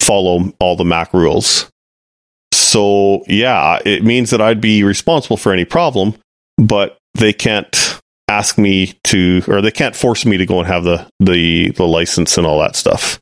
follow 0.00 0.52
all 0.60 0.76
the 0.76 0.84
MAAC 0.84 1.12
rules. 1.12 1.68
So, 2.52 3.24
yeah, 3.26 3.80
it 3.84 4.04
means 4.04 4.30
that 4.30 4.40
I'd 4.40 4.60
be 4.60 4.84
responsible 4.84 5.36
for 5.36 5.52
any 5.52 5.64
problem, 5.64 6.14
but 6.58 6.98
they 7.14 7.32
can't 7.32 8.00
ask 8.28 8.58
me 8.58 8.98
to 9.04 9.42
or 9.46 9.60
they 9.60 9.70
can't 9.70 9.94
force 9.94 10.26
me 10.26 10.36
to 10.36 10.46
go 10.46 10.58
and 10.58 10.66
have 10.66 10.84
the 10.84 11.08
the 11.20 11.70
the 11.72 11.86
license 11.86 12.36
and 12.36 12.46
all 12.46 12.58
that 12.60 12.76
stuff 12.76 13.20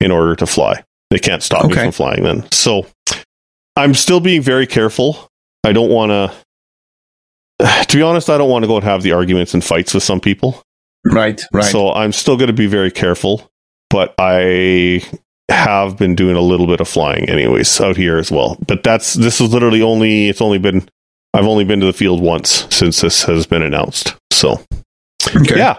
in 0.00 0.10
order 0.10 0.34
to 0.36 0.46
fly. 0.46 0.82
They 1.10 1.18
can't 1.18 1.42
stop 1.42 1.66
me 1.66 1.74
from 1.74 1.92
flying 1.92 2.24
then. 2.24 2.50
So 2.50 2.86
I'm 3.76 3.94
still 3.94 4.20
being 4.20 4.42
very 4.42 4.66
careful. 4.66 5.28
I 5.64 5.72
don't 5.72 5.90
want 5.90 6.10
to 6.10 6.32
to 7.86 7.96
be 7.96 8.02
honest, 8.02 8.30
I 8.30 8.38
don't 8.38 8.50
want 8.50 8.64
to 8.64 8.68
go 8.68 8.76
and 8.76 8.84
have 8.84 9.02
the 9.02 9.12
arguments 9.12 9.54
and 9.54 9.64
fights 9.64 9.94
with 9.94 10.02
some 10.02 10.20
people. 10.20 10.62
Right, 11.04 11.40
right. 11.52 11.64
So 11.64 11.92
I'm 11.92 12.12
still 12.12 12.36
going 12.36 12.48
to 12.48 12.52
be 12.52 12.66
very 12.66 12.90
careful, 12.90 13.48
but 13.90 14.14
I 14.18 15.02
have 15.48 15.96
been 15.96 16.16
doing 16.16 16.34
a 16.34 16.40
little 16.40 16.66
bit 16.66 16.80
of 16.80 16.88
flying 16.88 17.28
anyways 17.28 17.80
out 17.80 17.96
here 17.96 18.18
as 18.18 18.30
well. 18.30 18.58
But 18.66 18.82
that's 18.82 19.14
this 19.14 19.40
is 19.40 19.52
literally 19.52 19.82
only 19.82 20.28
it's 20.28 20.40
only 20.40 20.58
been 20.58 20.88
I've 21.36 21.46
only 21.46 21.64
been 21.64 21.80
to 21.80 21.86
the 21.86 21.92
field 21.92 22.20
once 22.22 22.66
since 22.74 23.00
this 23.00 23.22
has 23.24 23.46
been 23.46 23.62
announced. 23.62 24.16
So 24.32 24.60
okay. 25.36 25.58
yeah. 25.58 25.76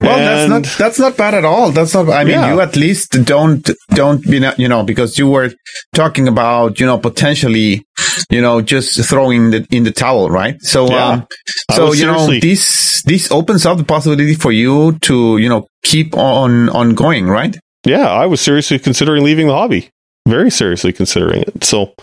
Well, 0.00 0.18
And- 0.18 0.52
that's 0.52 0.68
not 0.68 0.78
that's 0.78 0.98
not 0.98 1.16
bad 1.16 1.32
at 1.34 1.44
all. 1.46 1.70
That's 1.70 1.94
not. 1.94 2.10
I 2.10 2.24
mean, 2.24 2.34
Yeah. 2.34 2.52
you 2.52 2.60
at 2.60 2.76
least 2.76 3.12
don't 3.24 3.68
don't 3.94 4.22
be 4.22 4.40
not- 4.40 4.58
you 4.58 4.68
know 4.68 4.82
because 4.82 5.16
you 5.18 5.26
were 5.28 5.52
talking 5.94 6.28
about 6.28 6.78
you 6.80 6.84
know 6.86 6.98
potentially 6.98 7.82
you 8.28 8.40
know 8.42 8.60
just 8.60 9.02
throwing 9.08 9.50
the 9.52 9.66
in 9.70 9.84
the 9.84 9.92
towel, 9.92 10.28
right? 10.28 10.56
So 10.60 10.90
Yeah. 10.90 11.06
um, 11.08 11.26
so 11.74 11.92
you 11.94 12.04
know 12.04 12.26
this 12.40 13.02
this 13.06 13.30
opens 13.32 13.64
up 13.64 13.78
the 13.78 13.84
possibility 13.84 14.34
for 14.34 14.52
you 14.52 14.98
to 15.08 15.38
you 15.38 15.48
know 15.48 15.66
keep 15.82 16.14
on 16.14 16.68
on 16.70 16.94
going, 16.94 17.26
right? 17.28 17.56
yeah, 17.86 18.08
I 18.10 18.26
was 18.26 18.40
seriously 18.40 18.78
considering 18.80 19.22
leaving 19.24 19.46
the 19.46 19.54
hobby. 19.54 19.88
Very 20.28 20.50
seriously 20.50 20.92
considering 20.92 21.42
it. 21.42 21.62
So 21.64 21.94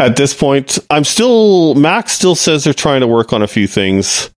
at 0.00 0.16
this 0.16 0.34
point, 0.34 0.78
I'm 0.88 1.04
still 1.04 1.74
Max 1.74 2.12
still 2.12 2.34
says 2.34 2.64
they're 2.64 2.72
trying 2.74 3.00
to 3.00 3.06
work 3.06 3.32
on 3.32 3.42
a 3.42 3.46
few 3.46 3.66
things. 3.66 4.30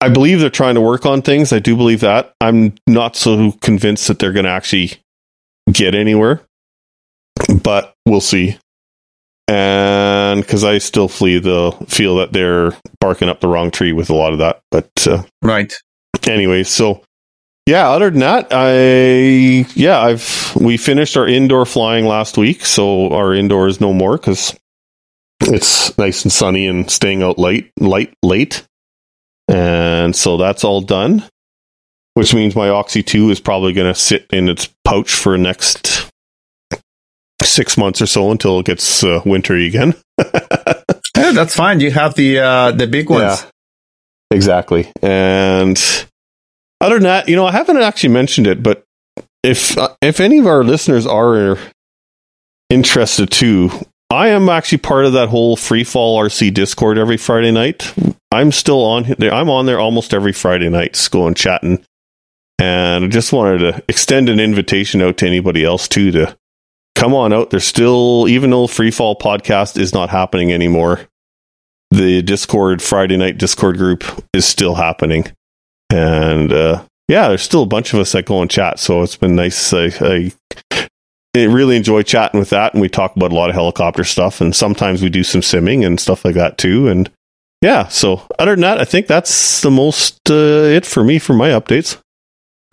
I 0.00 0.08
believe 0.08 0.40
they're 0.40 0.50
trying 0.50 0.74
to 0.74 0.80
work 0.80 1.06
on 1.06 1.22
things. 1.22 1.52
I 1.52 1.58
do 1.58 1.76
believe 1.76 2.00
that. 2.00 2.34
I'm 2.40 2.74
not 2.86 3.16
so 3.16 3.52
convinced 3.62 4.08
that 4.08 4.18
they're 4.18 4.32
going 4.32 4.44
to 4.44 4.50
actually 4.50 4.92
get 5.72 5.94
anywhere, 5.94 6.42
but 7.62 7.94
we'll 8.04 8.20
see. 8.20 8.58
And 9.48 10.40
because 10.40 10.64
I 10.64 10.78
still 10.78 11.08
flee 11.08 11.38
the 11.38 11.72
feel 11.88 12.16
that 12.16 12.32
they're 12.32 12.72
barking 13.00 13.28
up 13.28 13.40
the 13.40 13.48
wrong 13.48 13.70
tree 13.70 13.92
with 13.92 14.10
a 14.10 14.14
lot 14.14 14.32
of 14.32 14.38
that. 14.40 14.60
But 14.70 14.90
uh, 15.06 15.22
Right. 15.40 15.72
anyway, 16.26 16.64
so 16.64 17.02
yeah, 17.66 17.90
other 17.90 18.10
than 18.10 18.20
that, 18.20 18.48
I 18.50 19.66
yeah, 19.74 20.00
I've 20.00 20.52
we 20.56 20.76
finished 20.76 21.16
our 21.16 21.28
indoor 21.28 21.64
flying 21.64 22.06
last 22.06 22.36
week, 22.36 22.66
so 22.66 23.12
our 23.12 23.32
indoor 23.32 23.68
is 23.68 23.80
no 23.80 23.92
more 23.92 24.16
because 24.16 24.56
it's 25.42 25.96
nice 25.96 26.24
and 26.24 26.32
sunny 26.32 26.66
and 26.66 26.90
staying 26.90 27.22
out 27.22 27.38
late, 27.38 27.70
light, 27.78 28.14
late, 28.22 28.66
and 29.48 30.14
so 30.14 30.36
that's 30.36 30.64
all 30.64 30.80
done. 30.80 31.24
Which 32.14 32.34
means 32.34 32.56
my 32.56 32.68
Oxy 32.68 33.02
Two 33.02 33.30
is 33.30 33.40
probably 33.40 33.72
going 33.72 33.92
to 33.92 33.98
sit 33.98 34.26
in 34.32 34.48
its 34.48 34.68
pouch 34.84 35.14
for 35.14 35.38
next 35.38 36.10
six 37.42 37.78
months 37.78 38.02
or 38.02 38.06
so 38.06 38.30
until 38.30 38.58
it 38.60 38.66
gets 38.66 39.04
uh, 39.04 39.20
wintry 39.24 39.66
again. 39.66 39.94
yeah, 40.18 41.32
that's 41.32 41.54
fine. 41.54 41.78
You 41.78 41.92
have 41.92 42.14
the 42.14 42.40
uh, 42.40 42.72
the 42.72 42.88
big 42.88 43.08
ones. 43.08 43.42
Yeah, 43.42 44.36
exactly, 44.36 44.90
and 45.00 45.80
other 46.82 46.96
than 46.96 47.04
that, 47.04 47.28
you 47.28 47.36
know, 47.36 47.46
I 47.46 47.52
haven't 47.52 47.76
actually 47.78 48.12
mentioned 48.12 48.46
it, 48.46 48.62
but 48.62 48.84
if 49.42 49.78
uh, 49.78 49.94
if 50.02 50.20
any 50.20 50.38
of 50.38 50.46
our 50.46 50.64
listeners 50.64 51.06
are 51.06 51.56
interested 52.68 53.30
too, 53.30 53.70
I 54.10 54.28
am 54.28 54.48
actually 54.48 54.78
part 54.78 55.06
of 55.06 55.12
that 55.14 55.28
whole 55.28 55.56
free 55.56 55.84
fall 55.84 56.20
RC 56.20 56.52
Discord 56.52 56.98
every 56.98 57.16
Friday 57.16 57.52
night. 57.52 57.94
I'm 58.30 58.52
still 58.52 58.84
on 58.84 59.14
there. 59.18 59.32
I'm 59.32 59.48
on 59.48 59.66
there 59.66 59.78
almost 59.78 60.12
every 60.12 60.32
Friday 60.32 60.68
night, 60.68 61.08
going 61.10 61.34
chatting, 61.34 61.84
and 62.58 63.04
I 63.04 63.08
just 63.08 63.32
wanted 63.32 63.58
to 63.58 63.84
extend 63.88 64.28
an 64.28 64.40
invitation 64.40 65.00
out 65.00 65.18
to 65.18 65.26
anybody 65.26 65.64
else 65.64 65.86
too 65.86 66.10
to 66.10 66.36
come 66.96 67.14
on 67.14 67.32
out. 67.32 67.50
There's 67.50 67.64
still, 67.64 68.26
even 68.28 68.50
though 68.50 68.66
free 68.66 68.90
fall 68.90 69.16
podcast 69.16 69.78
is 69.78 69.94
not 69.94 70.10
happening 70.10 70.52
anymore, 70.52 71.00
the 71.92 72.22
Discord 72.22 72.82
Friday 72.82 73.16
night 73.16 73.38
Discord 73.38 73.76
group 73.76 74.04
is 74.32 74.44
still 74.44 74.74
happening. 74.74 75.30
And 75.92 76.52
uh, 76.52 76.84
yeah, 77.08 77.28
there's 77.28 77.42
still 77.42 77.62
a 77.62 77.66
bunch 77.66 77.92
of 77.92 78.00
us 78.00 78.12
that 78.12 78.26
go 78.26 78.40
and 78.40 78.50
chat. 78.50 78.78
So 78.78 79.02
it's 79.02 79.16
been 79.16 79.36
nice. 79.36 79.72
I, 79.72 79.90
I, 80.00 80.32
really 81.34 81.76
enjoy 81.76 82.02
chatting 82.02 82.40
with 82.40 82.50
that. 82.50 82.72
And 82.72 82.80
we 82.80 82.88
talk 82.88 83.14
about 83.16 83.32
a 83.32 83.34
lot 83.34 83.50
of 83.50 83.54
helicopter 83.54 84.04
stuff. 84.04 84.40
And 84.40 84.54
sometimes 84.54 85.02
we 85.02 85.08
do 85.08 85.22
some 85.22 85.40
simming 85.40 85.84
and 85.86 86.00
stuff 86.00 86.24
like 86.24 86.34
that 86.34 86.58
too. 86.58 86.88
And 86.88 87.10
yeah, 87.60 87.88
so 87.88 88.26
other 88.38 88.52
than 88.52 88.62
that, 88.62 88.78
I 88.78 88.84
think 88.84 89.06
that's 89.06 89.60
the 89.60 89.70
most 89.70 90.30
uh, 90.30 90.34
it 90.34 90.84
for 90.86 91.04
me 91.04 91.18
for 91.18 91.34
my 91.34 91.50
updates. 91.50 91.98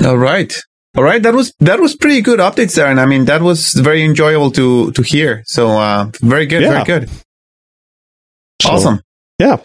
All 0.03 0.17
right. 0.17 0.53
All 0.97 1.03
right, 1.03 1.21
that 1.21 1.35
was 1.35 1.53
that 1.59 1.79
was 1.79 1.95
pretty 1.95 2.21
good 2.21 2.39
updates 2.39 2.75
there, 2.75 2.87
and 2.87 2.99
I 2.99 3.05
mean 3.05 3.25
that 3.25 3.43
was 3.43 3.73
very 3.73 4.03
enjoyable 4.03 4.49
to 4.51 4.91
to 4.93 5.03
hear. 5.03 5.43
So 5.45 5.77
uh, 5.77 6.09
very 6.21 6.47
good, 6.47 6.63
yeah. 6.63 6.83
very 6.83 6.83
good, 6.83 7.09
awesome. 8.65 9.01
Yeah, 9.37 9.57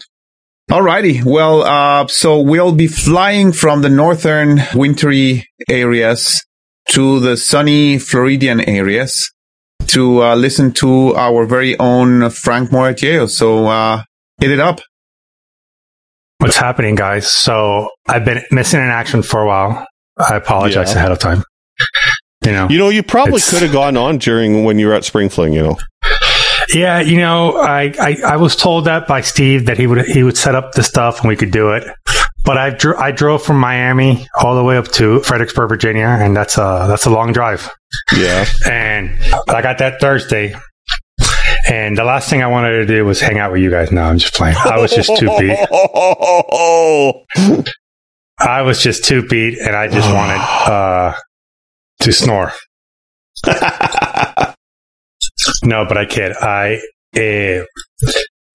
Alrighty. 0.71 1.23
Well, 1.23 1.61
uh, 1.63 2.07
so 2.07 2.41
we'll 2.41 2.73
be 2.73 2.87
flying 2.87 3.51
from 3.51 3.81
the 3.81 3.89
northern 3.89 4.61
wintry 4.73 5.47
areas 5.69 6.43
to 6.89 7.19
the 7.19 7.37
sunny 7.37 7.99
Floridian 7.99 8.61
areas 8.61 9.31
to 9.87 10.23
uh, 10.23 10.35
listen 10.35 10.71
to 10.73 11.15
our 11.15 11.45
very 11.45 11.77
own 11.77 12.29
Frank 12.31 12.71
Moradiello. 12.71 13.29
So 13.29 13.67
uh, 13.67 14.03
hit 14.39 14.51
it 14.51 14.59
up. 14.59 14.81
What's 16.39 16.57
happening, 16.57 16.95
guys? 16.95 17.31
So 17.31 17.89
I've 18.07 18.25
been 18.25 18.41
missing 18.51 18.79
in 18.79 18.87
action 18.87 19.21
for 19.21 19.41
a 19.41 19.47
while. 19.47 19.85
I 20.17 20.35
apologize 20.35 20.91
yeah. 20.91 20.97
ahead 20.97 21.11
of 21.11 21.19
time. 21.19 21.43
You 22.43 22.51
know, 22.51 22.67
you 22.69 22.77
know, 22.77 22.89
you 22.89 23.03
probably 23.03 23.41
could 23.41 23.61
have 23.63 23.71
gone 23.71 23.97
on 23.97 24.17
during 24.17 24.63
when 24.63 24.77
you 24.77 24.87
were 24.87 24.93
at 24.93 25.03
Spring 25.03 25.29
Fling. 25.29 25.53
You 25.53 25.63
know, 25.63 25.77
yeah, 26.75 26.99
you 26.99 27.17
know, 27.17 27.55
I, 27.55 27.93
I, 27.99 28.17
I 28.25 28.35
was 28.35 28.57
told 28.57 28.85
that 28.85 29.07
by 29.07 29.21
Steve 29.21 29.67
that 29.67 29.77
he 29.77 29.87
would 29.87 30.05
he 30.05 30.23
would 30.23 30.37
set 30.37 30.55
up 30.55 30.73
the 30.73 30.83
stuff 30.83 31.21
and 31.21 31.29
we 31.29 31.37
could 31.37 31.51
do 31.51 31.71
it. 31.71 31.87
But 32.43 32.57
I 32.57 32.71
dro- 32.71 32.97
I 32.97 33.11
drove 33.11 33.43
from 33.43 33.59
Miami 33.59 34.27
all 34.37 34.55
the 34.55 34.63
way 34.63 34.77
up 34.77 34.89
to 34.93 35.21
Fredericksburg, 35.21 35.69
Virginia, 35.69 36.07
and 36.07 36.35
that's 36.35 36.57
a 36.57 36.85
that's 36.87 37.05
a 37.05 37.09
long 37.09 37.31
drive. 37.31 37.71
Yeah, 38.15 38.45
and 38.69 39.17
I 39.47 39.61
got 39.61 39.77
that 39.77 40.01
Thursday, 40.01 40.53
and 41.69 41.97
the 41.97 42.03
last 42.03 42.29
thing 42.29 42.43
I 42.43 42.47
wanted 42.47 42.75
to 42.77 42.85
do 42.85 43.05
was 43.05 43.21
hang 43.21 43.39
out 43.39 43.53
with 43.53 43.61
you 43.61 43.71
guys. 43.71 43.93
No, 43.93 44.03
I'm 44.03 44.17
just 44.17 44.33
playing. 44.33 44.57
I 44.57 44.77
was 44.77 44.91
just 44.91 45.15
too 45.17 45.33
beat. 45.39 45.57
I 48.37 48.63
was 48.63 48.83
just 48.83 49.05
too 49.05 49.25
beat, 49.25 49.59
and 49.59 49.73
I 49.75 49.87
just 49.87 50.13
wanted 50.13 50.41
uh, 50.41 51.13
to 52.01 52.11
snore. 52.11 52.51
no, 55.63 55.85
but 55.85 55.97
I 55.97 56.05
kid. 56.05 56.33
I 56.41 56.81
uh, 57.15 57.63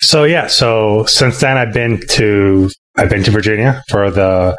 so 0.00 0.24
yeah. 0.24 0.46
So 0.46 1.04
since 1.06 1.40
then, 1.40 1.56
I've 1.56 1.72
been 1.72 2.00
to 2.10 2.70
I've 2.96 3.10
been 3.10 3.22
to 3.24 3.30
Virginia 3.30 3.82
for 3.88 4.10
the 4.10 4.56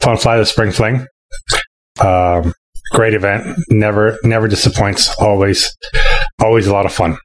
Fun 0.00 0.16
Fly 0.16 0.38
the 0.38 0.46
Spring 0.46 0.72
Fling. 0.72 1.06
Um, 2.00 2.52
great 2.92 3.14
event. 3.14 3.58
Never 3.70 4.18
never 4.24 4.48
disappoints. 4.48 5.14
Always 5.18 5.70
always 6.40 6.66
a 6.66 6.72
lot 6.72 6.86
of 6.86 6.92
fun. 6.92 7.16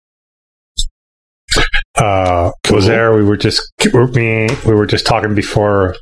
Uh, 1.95 2.51
cool. 2.63 2.75
was 2.75 2.85
there. 2.85 3.15
We 3.15 3.23
were 3.23 3.37
just 3.37 3.61
me. 3.93 4.47
We 4.65 4.73
were 4.75 4.85
just 4.85 5.05
talking 5.05 5.33
before 5.33 5.95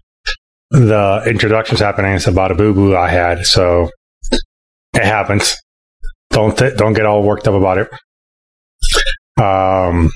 the 0.71 1.23
introductions 1.25 1.79
happening. 1.79 2.13
It's 2.13 2.27
about 2.27 2.51
a 2.51 2.55
boo 2.55 2.73
boo 2.73 2.95
I 2.95 3.09
had. 3.09 3.45
So 3.45 3.89
it 4.31 5.03
happens. 5.03 5.55
Don't 6.31 6.57
th- 6.57 6.77
don't 6.77 6.93
get 6.93 7.05
all 7.05 7.23
worked 7.23 7.47
up 7.47 7.53
about 7.53 7.77
it. 7.77 7.89
Um, 9.37 10.09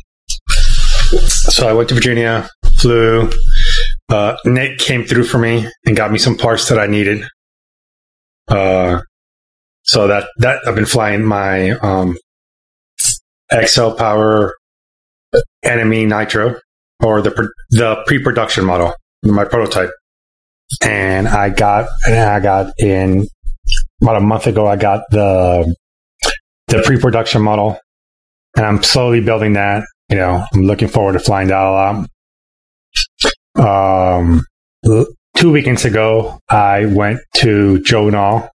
so 1.09 1.67
I 1.67 1.73
went 1.73 1.89
to 1.89 1.95
Virginia, 1.95 2.47
flew. 2.77 3.29
Uh, 4.09 4.37
Nick 4.45 4.79
came 4.79 5.03
through 5.03 5.25
for 5.25 5.37
me 5.37 5.67
and 5.85 5.95
got 5.95 6.11
me 6.11 6.17
some 6.17 6.37
parts 6.37 6.69
that 6.69 6.79
I 6.79 6.87
needed. 6.87 7.23
Uh, 8.47 9.01
so 9.83 10.07
that 10.07 10.27
that 10.37 10.59
I've 10.67 10.75
been 10.75 10.85
flying 10.85 11.23
my 11.23 11.71
um, 11.71 12.17
XL 13.53 13.91
Power 13.91 14.53
Enemy 15.63 16.05
Nitro 16.05 16.59
or 17.03 17.21
the 17.21 17.49
the 17.71 18.03
pre-production 18.07 18.65
model, 18.65 18.93
my 19.23 19.45
prototype, 19.45 19.91
and 20.81 21.27
I 21.27 21.49
got 21.49 21.89
and 22.07 22.29
I 22.29 22.39
got 22.39 22.73
in 22.77 23.27
about 24.01 24.17
a 24.17 24.21
month 24.21 24.47
ago. 24.47 24.67
I 24.67 24.75
got 24.75 25.03
the 25.11 25.75
the 26.67 26.81
pre-production 26.83 27.41
model 27.41 27.79
and 28.59 28.67
I'm 28.67 28.83
slowly 28.83 29.21
building 29.21 29.53
that. 29.53 29.85
You 30.09 30.17
know, 30.17 30.43
I'm 30.53 30.63
looking 30.63 30.89
forward 30.89 31.13
to 31.13 31.19
flying 31.19 31.47
that 31.47 31.63
a 31.63 31.71
lot. 31.71 32.09
Um, 33.57 34.41
two 35.37 35.51
weekends 35.51 35.85
ago, 35.85 36.39
I 36.49 36.85
went 36.87 37.21
to 37.37 37.81
Joe 37.83 38.05
Nall, 38.07 38.49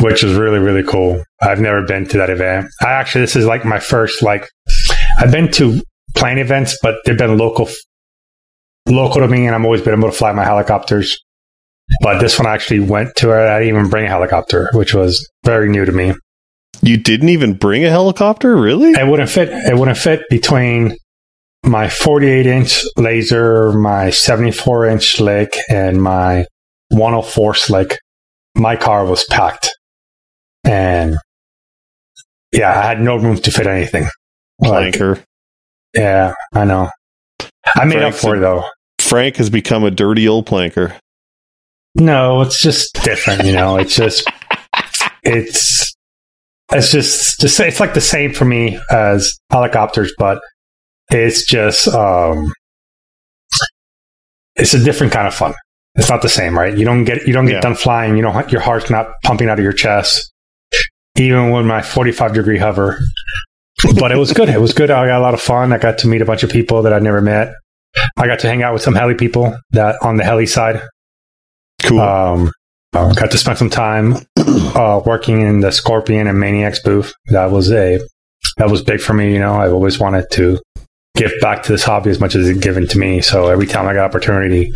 which 0.00 0.24
was 0.24 0.34
really, 0.34 0.58
really 0.58 0.82
cool. 0.82 1.22
I've 1.40 1.60
never 1.60 1.86
been 1.86 2.04
to 2.06 2.18
that 2.18 2.30
event. 2.30 2.66
I 2.80 2.88
actually, 2.88 3.20
this 3.20 3.36
is 3.36 3.46
like 3.46 3.64
my 3.64 3.78
first, 3.78 4.22
like, 4.22 4.48
I've 5.20 5.30
been 5.30 5.52
to 5.52 5.80
plane 6.16 6.38
events, 6.38 6.76
but 6.82 6.96
they've 7.04 7.16
been 7.16 7.38
local, 7.38 7.68
local 8.88 9.20
to 9.20 9.28
me, 9.28 9.46
and 9.46 9.54
I've 9.54 9.64
always 9.64 9.82
been 9.82 9.96
able 9.96 10.10
to 10.10 10.16
fly 10.16 10.32
my 10.32 10.44
helicopters. 10.44 11.16
But 12.02 12.18
this 12.18 12.40
one 12.40 12.48
I 12.48 12.54
actually 12.54 12.80
went 12.80 13.14
to 13.16 13.32
I 13.32 13.60
didn't 13.60 13.76
even 13.76 13.88
bring 13.88 14.06
a 14.06 14.08
helicopter, 14.08 14.68
which 14.74 14.94
was 14.94 15.30
very 15.44 15.68
new 15.68 15.84
to 15.84 15.92
me. 15.92 16.12
You 16.82 16.96
didn't 16.96 17.28
even 17.28 17.54
bring 17.54 17.84
a 17.84 17.90
helicopter, 17.90 18.56
really? 18.56 18.92
It 18.92 19.06
wouldn't 19.06 19.30
fit. 19.30 19.48
It 19.50 19.76
wouldn't 19.76 19.98
fit 19.98 20.22
between 20.30 20.96
my 21.64 21.88
48 21.88 22.46
inch 22.46 22.82
laser, 22.96 23.72
my 23.72 24.10
74 24.10 24.86
inch 24.86 25.16
slick, 25.16 25.56
and 25.68 26.02
my 26.02 26.46
104 26.88 27.54
slick. 27.54 27.98
My 28.54 28.76
car 28.76 29.04
was 29.04 29.24
packed, 29.30 29.70
and 30.64 31.16
yeah, 32.52 32.78
I 32.78 32.86
had 32.86 33.00
no 33.00 33.16
room 33.16 33.36
to 33.36 33.50
fit 33.50 33.66
anything. 33.66 34.08
Planker. 34.62 35.16
Like, 35.16 35.24
yeah, 35.94 36.34
I 36.54 36.64
know. 36.64 36.90
I 37.76 37.84
made 37.84 37.98
Frank's 37.98 38.16
up 38.16 38.22
for 38.22 38.36
it 38.36 38.40
though. 38.40 38.64
Frank 38.98 39.36
has 39.36 39.50
become 39.50 39.84
a 39.84 39.90
dirty 39.90 40.26
old 40.26 40.46
planker. 40.46 40.94
No, 41.94 42.40
it's 42.42 42.60
just 42.60 42.94
different. 43.04 43.44
You 43.44 43.52
know, 43.52 43.76
it's 43.76 43.94
just 43.94 44.28
it's 45.22 45.79
it's 46.72 46.90
just 46.90 47.40
just 47.40 47.58
it's 47.60 47.80
like 47.80 47.94
the 47.94 48.00
same 48.00 48.32
for 48.32 48.44
me 48.44 48.78
as 48.90 49.38
helicopters, 49.50 50.12
but 50.18 50.40
it's 51.10 51.44
just 51.46 51.88
um, 51.88 52.52
it's 54.56 54.74
a 54.74 54.82
different 54.82 55.12
kind 55.12 55.26
of 55.26 55.34
fun. 55.34 55.54
It's 55.96 56.08
not 56.08 56.22
the 56.22 56.28
same, 56.28 56.56
right? 56.56 56.76
You 56.76 56.84
don't 56.84 57.04
get 57.04 57.26
you 57.26 57.32
don't 57.32 57.46
get 57.46 57.54
yeah. 57.54 57.60
done 57.60 57.74
flying. 57.74 58.16
You 58.16 58.22
know, 58.22 58.46
your 58.48 58.60
heart's 58.60 58.90
not 58.90 59.08
pumping 59.24 59.48
out 59.48 59.58
of 59.58 59.62
your 59.62 59.72
chest. 59.72 60.32
Even 61.16 61.50
with 61.50 61.66
my 61.66 61.82
forty-five 61.82 62.32
degree 62.32 62.56
hover, 62.56 62.98
but 63.98 64.12
it 64.12 64.16
was 64.16 64.32
good. 64.32 64.48
It 64.48 64.60
was 64.60 64.72
good. 64.72 64.90
I 64.90 65.06
got 65.06 65.18
a 65.18 65.22
lot 65.22 65.34
of 65.34 65.40
fun. 65.40 65.72
I 65.72 65.78
got 65.78 65.98
to 65.98 66.08
meet 66.08 66.22
a 66.22 66.24
bunch 66.24 66.44
of 66.44 66.50
people 66.50 66.82
that 66.82 66.92
I'd 66.92 67.02
never 67.02 67.20
met. 67.20 67.52
I 68.16 68.28
got 68.28 68.38
to 68.40 68.48
hang 68.48 68.62
out 68.62 68.72
with 68.72 68.82
some 68.82 68.94
heli 68.94 69.16
people 69.16 69.58
that 69.72 69.96
on 70.02 70.16
the 70.16 70.24
heli 70.24 70.46
side. 70.46 70.80
Cool. 71.82 72.00
Um, 72.00 72.52
uh, 72.92 73.12
got 73.14 73.30
to 73.30 73.38
spend 73.38 73.58
some 73.58 73.70
time 73.70 74.14
uh, 74.38 75.00
working 75.04 75.40
in 75.40 75.60
the 75.60 75.70
Scorpion 75.70 76.26
and 76.26 76.38
Maniacs 76.38 76.82
booth. 76.82 77.12
That 77.26 77.50
was 77.50 77.70
a 77.70 78.00
that 78.56 78.70
was 78.70 78.82
big 78.82 79.00
for 79.00 79.14
me. 79.14 79.32
You 79.32 79.38
know, 79.38 79.54
I've 79.54 79.72
always 79.72 79.98
wanted 79.98 80.26
to 80.32 80.58
give 81.16 81.32
back 81.40 81.62
to 81.64 81.72
this 81.72 81.82
hobby 81.82 82.10
as 82.10 82.20
much 82.20 82.34
as 82.34 82.48
it's 82.48 82.60
given 82.60 82.86
to 82.88 82.98
me. 82.98 83.20
So 83.20 83.48
every 83.48 83.66
time 83.66 83.86
I 83.86 83.94
got 83.94 84.04
opportunity 84.04 84.70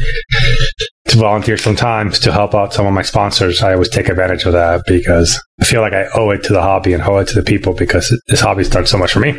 to 1.07 1.17
volunteer 1.17 1.57
sometimes 1.57 2.19
to 2.21 2.33
help 2.33 2.55
out 2.55 2.75
some 2.75 2.87
of 2.87 2.93
my 2.93 3.03
sponsors, 3.03 3.63
I 3.63 3.73
always 3.73 3.89
take 3.89 4.09
advantage 4.09 4.45
of 4.45 4.53
that 4.53 4.83
because 4.87 5.41
I 5.61 5.65
feel 5.65 5.81
like 5.81 5.93
I 5.93 6.07
owe 6.15 6.31
it 6.31 6.43
to 6.45 6.53
the 6.53 6.63
hobby 6.63 6.93
and 6.93 7.03
owe 7.03 7.19
it 7.19 7.29
to 7.29 7.35
the 7.35 7.43
people 7.43 7.73
because 7.73 8.17
this 8.29 8.41
hobby 8.41 8.65
started 8.65 8.89
so 8.89 8.99
much 8.99 9.13
for 9.13 9.21
me. 9.21 9.39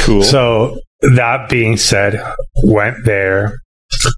Cool. 0.00 0.22
So 0.22 0.80
that 1.00 1.48
being 1.48 1.76
said, 1.76 2.20
went 2.64 3.04
there. 3.04 3.58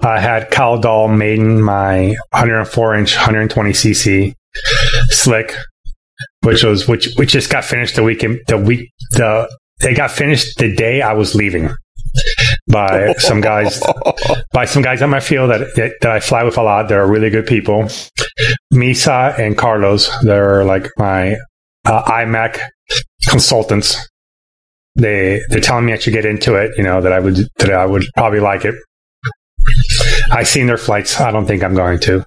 I 0.02 0.20
had 0.20 0.50
Kaldal 0.50 1.14
maiden 1.16 1.62
my 1.62 2.14
104 2.30 2.94
inch, 2.96 3.14
120 3.16 3.70
cc 3.70 4.34
slick, 5.08 5.54
which 6.42 6.64
was 6.64 6.88
which 6.88 7.14
which 7.16 7.30
just 7.30 7.50
got 7.50 7.64
finished 7.64 7.96
the 7.96 8.02
weekend. 8.02 8.40
The 8.46 8.58
week 8.58 8.90
the 9.12 9.48
they 9.80 9.94
got 9.94 10.10
finished 10.10 10.58
the 10.58 10.74
day 10.74 11.02
I 11.02 11.12
was 11.12 11.34
leaving 11.34 11.70
by 12.68 13.12
some 13.18 13.40
guys 13.40 13.82
by 14.52 14.64
some 14.64 14.82
guys 14.82 15.02
on 15.02 15.10
my 15.10 15.20
field 15.20 15.50
that, 15.50 15.74
that, 15.76 15.92
that 16.00 16.10
I 16.10 16.20
fly 16.20 16.44
with 16.44 16.56
a 16.56 16.62
lot. 16.62 16.88
They're 16.88 17.06
really 17.06 17.30
good 17.30 17.46
people. 17.46 17.84
Misa 18.72 19.38
and 19.38 19.56
Carlos, 19.56 20.10
they're 20.22 20.64
like 20.64 20.86
my 20.98 21.36
uh, 21.84 22.02
IMAC 22.04 22.60
consultants. 23.28 24.08
They 24.94 25.42
they're 25.50 25.60
telling 25.60 25.84
me 25.84 25.92
I 25.92 25.98
should 25.98 26.14
get 26.14 26.24
into 26.24 26.54
it. 26.54 26.72
You 26.76 26.84
know 26.84 27.00
that 27.00 27.12
I 27.12 27.20
would 27.20 27.36
that 27.58 27.70
I 27.70 27.84
would 27.84 28.04
probably 28.16 28.40
like 28.40 28.64
it. 28.64 28.74
I've 30.32 30.48
seen 30.48 30.66
their 30.66 30.78
flights. 30.78 31.20
I 31.20 31.30
don't 31.30 31.46
think 31.46 31.62
I'm 31.62 31.74
going 31.74 32.00
to. 32.00 32.24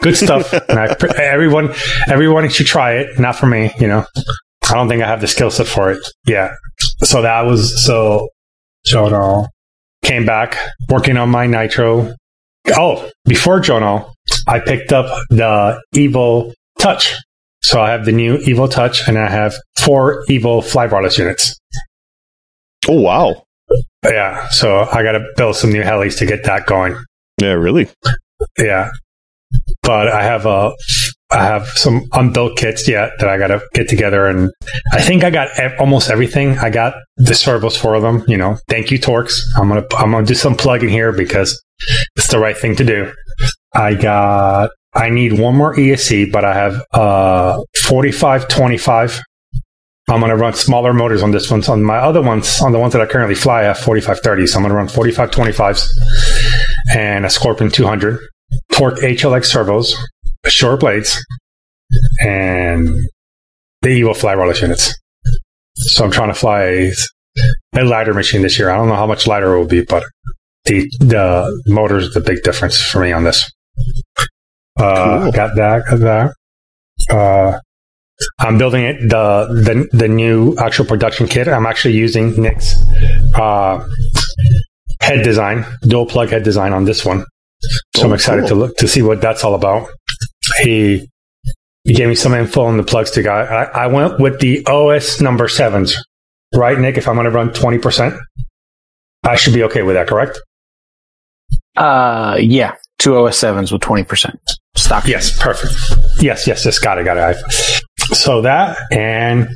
Good 0.00 0.16
stuff. 0.16 0.52
and 0.68 0.78
I, 0.78 0.96
everyone 1.16 1.72
everyone 2.08 2.48
should 2.48 2.66
try 2.66 2.94
it. 2.94 3.18
Not 3.18 3.36
for 3.36 3.46
me. 3.46 3.72
You 3.78 3.88
know. 3.88 4.06
I 4.70 4.74
don't 4.74 4.88
think 4.88 5.02
I 5.02 5.06
have 5.06 5.20
the 5.20 5.28
skill 5.28 5.50
set 5.50 5.66
for 5.66 5.90
it. 5.90 5.98
Yeah. 6.26 6.54
So 7.02 7.22
that 7.22 7.42
was 7.42 7.84
so 7.84 8.28
Joe 8.86 9.10
Nall 9.10 9.48
came 10.02 10.24
back 10.24 10.56
working 10.88 11.16
on 11.16 11.30
my 11.30 11.46
nitro. 11.46 12.14
Oh, 12.76 13.10
before 13.24 13.60
Joe 13.60 13.80
Nall, 13.80 14.12
I 14.46 14.60
picked 14.60 14.92
up 14.92 15.06
the 15.30 15.80
Evo 15.94 16.52
Touch. 16.78 17.14
So 17.62 17.80
I 17.80 17.90
have 17.90 18.04
the 18.04 18.12
new 18.12 18.38
Evo 18.38 18.70
Touch 18.70 19.06
and 19.06 19.18
I 19.18 19.28
have 19.30 19.54
four 19.78 20.24
Evo 20.28 20.64
fly 20.64 20.86
wireless 20.86 21.18
units. 21.18 21.58
oh 22.88 23.00
wow. 23.00 23.44
Yeah. 24.04 24.48
So 24.48 24.88
I 24.90 25.02
got 25.02 25.12
to 25.12 25.26
build 25.36 25.56
some 25.56 25.70
new 25.70 25.82
helis 25.82 26.18
to 26.18 26.26
get 26.26 26.44
that 26.44 26.66
going. 26.66 26.96
Yeah, 27.42 27.52
really. 27.54 27.88
Yeah. 28.58 28.90
But 29.82 30.08
I 30.08 30.22
have 30.22 30.46
a, 30.46 30.72
I 31.30 31.44
have 31.44 31.66
some 31.68 32.06
unbuilt 32.12 32.56
kits 32.56 32.88
yet 32.88 33.12
that 33.18 33.28
I 33.28 33.38
got 33.38 33.48
to 33.48 33.60
get 33.74 33.88
together, 33.88 34.26
and 34.26 34.50
I 34.92 35.00
think 35.02 35.24
I 35.24 35.30
got 35.30 35.48
almost 35.78 36.10
everything. 36.10 36.58
I 36.58 36.70
got 36.70 36.94
the 37.16 37.34
servos 37.34 37.76
for 37.76 38.00
them. 38.00 38.24
You 38.28 38.36
know, 38.36 38.58
thank 38.68 38.90
you, 38.90 38.98
Torx. 38.98 39.40
I'm 39.56 39.68
gonna 39.68 39.84
I'm 39.96 40.12
gonna 40.12 40.26
do 40.26 40.34
some 40.34 40.54
plugging 40.54 40.88
here 40.88 41.12
because 41.12 41.62
it's 42.16 42.28
the 42.28 42.38
right 42.38 42.56
thing 42.56 42.76
to 42.76 42.84
do. 42.84 43.12
I 43.74 43.94
got. 43.94 44.70
I 44.94 45.08
need 45.08 45.38
one 45.38 45.56
more 45.56 45.74
ESC, 45.74 46.30
but 46.30 46.44
I 46.44 46.54
have 46.54 46.82
uh 46.92 47.62
45 47.82 48.48
25. 48.48 49.22
I'm 50.08 50.20
to 50.20 50.36
run 50.36 50.52
smaller 50.52 50.92
motors 50.92 51.22
on 51.22 51.30
this 51.30 51.50
one. 51.50 51.64
On 51.64 51.82
my 51.82 51.96
other 51.96 52.20
ones, 52.20 52.60
on 52.60 52.72
the 52.72 52.78
ones 52.78 52.92
that 52.92 53.00
I 53.00 53.06
currently 53.06 53.36
fly, 53.36 53.60
I 53.60 53.64
have 53.64 53.78
45 53.78 54.20
30. 54.20 54.46
So 54.46 54.58
I'm 54.58 54.66
to 54.66 54.74
run 54.74 54.88
45 54.88 55.30
25s 55.30 55.88
and 56.94 57.24
a 57.26 57.30
Scorpion 57.30 57.70
200, 57.70 58.18
Torque 58.72 58.98
HLX 58.98 59.46
servos, 59.46 59.96
short 60.46 60.80
blades, 60.80 61.18
and 62.20 62.88
the 63.82 63.88
Evo 64.00 64.16
fly 64.16 64.34
wireless 64.34 64.62
units. 64.62 64.94
So 65.74 66.04
I'm 66.04 66.10
trying 66.10 66.28
to 66.28 66.34
fly 66.38 66.62
a, 66.62 66.92
a 67.76 67.84
lighter 67.84 68.14
machine 68.14 68.42
this 68.42 68.58
year. 68.58 68.70
I 68.70 68.76
don't 68.76 68.88
know 68.88 68.94
how 68.94 69.06
much 69.06 69.26
lighter 69.26 69.54
it 69.54 69.58
will 69.58 69.66
be, 69.66 69.82
but 69.84 70.04
the 70.64 70.88
the 71.00 71.62
motor 71.66 71.96
is 71.96 72.14
the 72.14 72.20
big 72.20 72.42
difference 72.42 72.80
for 72.80 73.00
me 73.00 73.12
on 73.12 73.24
this. 73.24 73.50
Uh, 74.78 75.22
Cool. 75.22 75.32
Got 75.32 75.56
that. 75.56 75.82
Got 75.90 76.00
that. 76.00 76.34
Uh, 77.10 77.58
I'm 78.38 78.58
building 78.58 78.84
it 78.84 79.00
the 79.00 79.46
the 79.50 79.96
the 79.96 80.08
new 80.08 80.56
actual 80.58 80.84
production 80.84 81.26
kit. 81.26 81.48
I'm 81.48 81.66
actually 81.66 81.94
using 81.94 82.40
Nick's 82.40 82.76
uh, 83.34 83.84
head 85.02 85.22
design, 85.24 85.64
dual 85.82 86.06
plug 86.06 86.30
head 86.30 86.42
design 86.44 86.72
on 86.72 86.84
this 86.84 87.04
one. 87.04 87.24
So 87.96 88.04
I'm 88.04 88.12
Oh, 88.12 88.14
excited 88.14 88.40
cool. 88.42 88.48
to 88.48 88.54
look 88.54 88.76
to 88.78 88.88
see 88.88 89.02
what 89.02 89.20
that's 89.20 89.44
all 89.44 89.54
about. 89.54 89.88
He 90.62 91.08
he 91.84 91.94
gave 91.94 92.08
me 92.08 92.14
some 92.14 92.32
info 92.34 92.62
on 92.64 92.76
the 92.76 92.82
plugs 92.82 93.10
to 93.12 93.22
guy. 93.22 93.40
I, 93.42 93.84
I 93.84 93.86
went 93.88 94.20
with 94.20 94.40
the 94.40 94.64
OS 94.66 95.20
number 95.20 95.48
sevens, 95.48 95.96
right, 96.54 96.78
Nick? 96.78 96.96
If 96.96 97.08
I'm 97.08 97.14
going 97.16 97.24
to 97.24 97.30
run 97.30 97.52
twenty 97.52 97.78
percent, 97.78 98.14
I 99.24 99.36
should 99.36 99.54
be 99.54 99.62
okay 99.64 99.82
with 99.82 99.96
that, 99.96 100.06
correct? 100.08 100.40
Uh, 101.76 102.36
yeah, 102.40 102.74
two 102.98 103.16
OS 103.16 103.36
sevens 103.38 103.72
with 103.72 103.80
twenty 103.82 104.04
percent 104.04 104.38
stock. 104.76 105.06
Yes, 105.06 105.36
perfect. 105.40 105.74
Yes, 106.20 106.46
yes, 106.46 106.64
yes. 106.64 106.78
Got 106.78 106.98
it, 106.98 107.04
got 107.04 107.16
it. 107.16 107.36
I, 107.36 107.48
so 108.14 108.42
that 108.42 108.78
and 108.92 109.48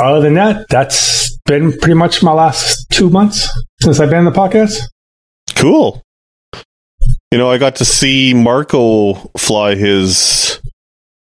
other 0.00 0.20
than 0.20 0.34
that, 0.34 0.66
that's 0.68 1.36
been 1.46 1.72
pretty 1.72 1.94
much 1.94 2.22
my 2.22 2.32
last 2.32 2.79
two 3.00 3.08
months 3.08 3.48
since 3.80 3.98
I've 3.98 4.10
been 4.10 4.18
in 4.18 4.24
the 4.26 4.30
podcast. 4.30 4.74
Cool. 5.56 6.02
You 7.32 7.38
know, 7.38 7.50
I 7.50 7.56
got 7.56 7.76
to 7.76 7.84
see 7.86 8.34
Marco 8.34 9.14
fly 9.38 9.74
his 9.74 10.60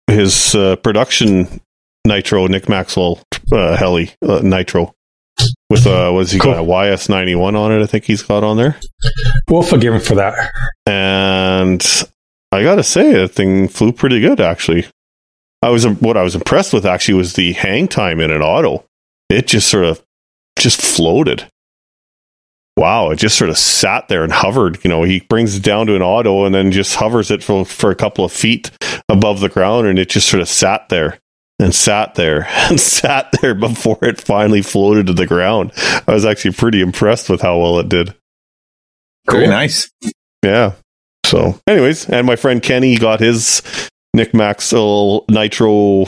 his 0.08 0.56
uh, 0.56 0.76
production 0.76 1.62
nitro 2.06 2.48
Nick 2.48 2.68
Maxwell 2.68 3.22
uh, 3.54 3.78
heli 3.78 4.12
uh, 4.22 4.42
nitro 4.44 4.94
with 5.70 5.88
uh 5.88 6.12
was 6.14 6.32
he 6.32 6.38
got 6.38 6.60
a 6.60 6.64
YS 6.64 7.08
ninety 7.08 7.34
one 7.34 7.56
on 7.56 7.72
it? 7.72 7.82
I 7.82 7.86
think 7.86 8.04
he's 8.04 8.24
got 8.24 8.44
on 8.44 8.58
there. 8.58 8.78
We'll 9.50 9.64
forgive 9.64 9.94
him 9.94 10.02
for 10.02 10.16
that. 10.16 10.52
and 10.86 11.82
I 12.52 12.64
gotta 12.64 12.84
say, 12.84 13.14
that 13.14 13.30
thing 13.30 13.70
flew 13.70 13.94
pretty 13.94 14.20
good. 14.20 14.42
Actually, 14.42 14.86
I 15.62 15.70
was 15.70 15.88
what 15.88 16.18
I 16.18 16.24
was 16.24 16.36
impressed 16.36 16.74
with 16.74 16.86
actually 16.86 17.14
was 17.14 17.34
the 17.34 17.54
hang 17.54 17.88
time 17.88 18.20
in 18.20 18.32
an 18.32 18.42
auto. 18.42 18.84
It 19.30 19.48
just 19.48 19.70
sort 19.70 19.86
of 19.86 20.04
just 20.60 20.82
floated. 20.82 21.48
Wow, 22.76 23.12
it 23.12 23.18
just 23.18 23.38
sort 23.38 23.52
of 23.52 23.58
sat 23.58 24.08
there 24.08 24.24
and 24.24 24.34
hovered. 24.34 24.84
You 24.84 24.90
know, 24.90 25.04
he 25.04 25.20
brings 25.20 25.56
it 25.56 25.64
down 25.64 25.86
to 25.88 25.96
an 25.96 26.02
auto 26.02 26.46
and 26.46 26.56
then 26.56 26.72
just 26.72 26.96
hovers 26.96 27.30
it 27.30 27.44
for 27.44 27.66
for 27.66 27.92
a 27.92 27.96
couple 27.96 28.26
of 28.26 28.32
feet 28.32 28.72
above 29.10 29.40
the 29.40 29.50
ground, 29.50 29.88
and 29.88 30.00
it 30.00 30.10
just 30.10 30.28
sort 30.28 30.42
of 30.42 30.50
sat 30.50 30.90
there 30.90 31.20
and 31.60 31.74
sat 31.74 32.16
there 32.16 32.48
and 32.50 32.80
sat 32.80 33.32
there 33.42 33.54
before 33.54 34.00
it 34.02 34.20
finally 34.20 34.62
floated 34.62 35.08
to 35.08 35.14
the 35.14 35.28
ground. 35.28 35.72
I 36.08 36.14
was 36.14 36.26
actually 36.26 36.54
pretty 36.54 36.82
impressed 36.82 37.30
with 37.30 37.42
how 37.42 37.60
well 37.60 37.80
it 37.80 37.90
did. 37.90 38.16
Very 39.30 39.48
nice. 39.48 39.90
Yeah. 40.44 40.74
So, 41.26 41.60
anyways, 41.68 42.10
and 42.10 42.28
my 42.28 42.36
friend 42.36 42.62
Kenny 42.62 42.98
got 42.98 43.20
his 43.20 43.62
Nick 44.14 44.34
Maxwell 44.34 45.26
Nitro 45.30 46.06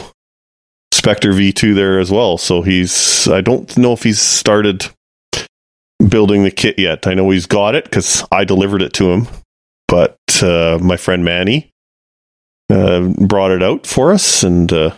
Spectre 0.91 1.31
V2 1.31 1.73
there 1.75 1.99
as 1.99 2.11
well. 2.11 2.37
So 2.37 2.61
he's, 2.61 3.27
I 3.27 3.41
don't 3.41 3.75
know 3.77 3.93
if 3.93 4.03
he's 4.03 4.21
started 4.21 4.87
building 5.99 6.43
the 6.43 6.51
kit 6.51 6.77
yet. 6.77 7.07
I 7.07 7.13
know 7.13 7.29
he's 7.29 7.45
got 7.45 7.75
it 7.75 7.85
because 7.85 8.23
I 8.31 8.43
delivered 8.43 8.81
it 8.81 8.93
to 8.93 9.11
him, 9.11 9.27
but 9.87 10.17
uh, 10.41 10.79
my 10.81 10.97
friend 10.97 11.23
Manny 11.23 11.71
uh, 12.71 13.09
brought 13.27 13.51
it 13.51 13.63
out 13.63 13.85
for 13.87 14.11
us 14.11 14.43
and 14.43 14.71
uh, 14.71 14.91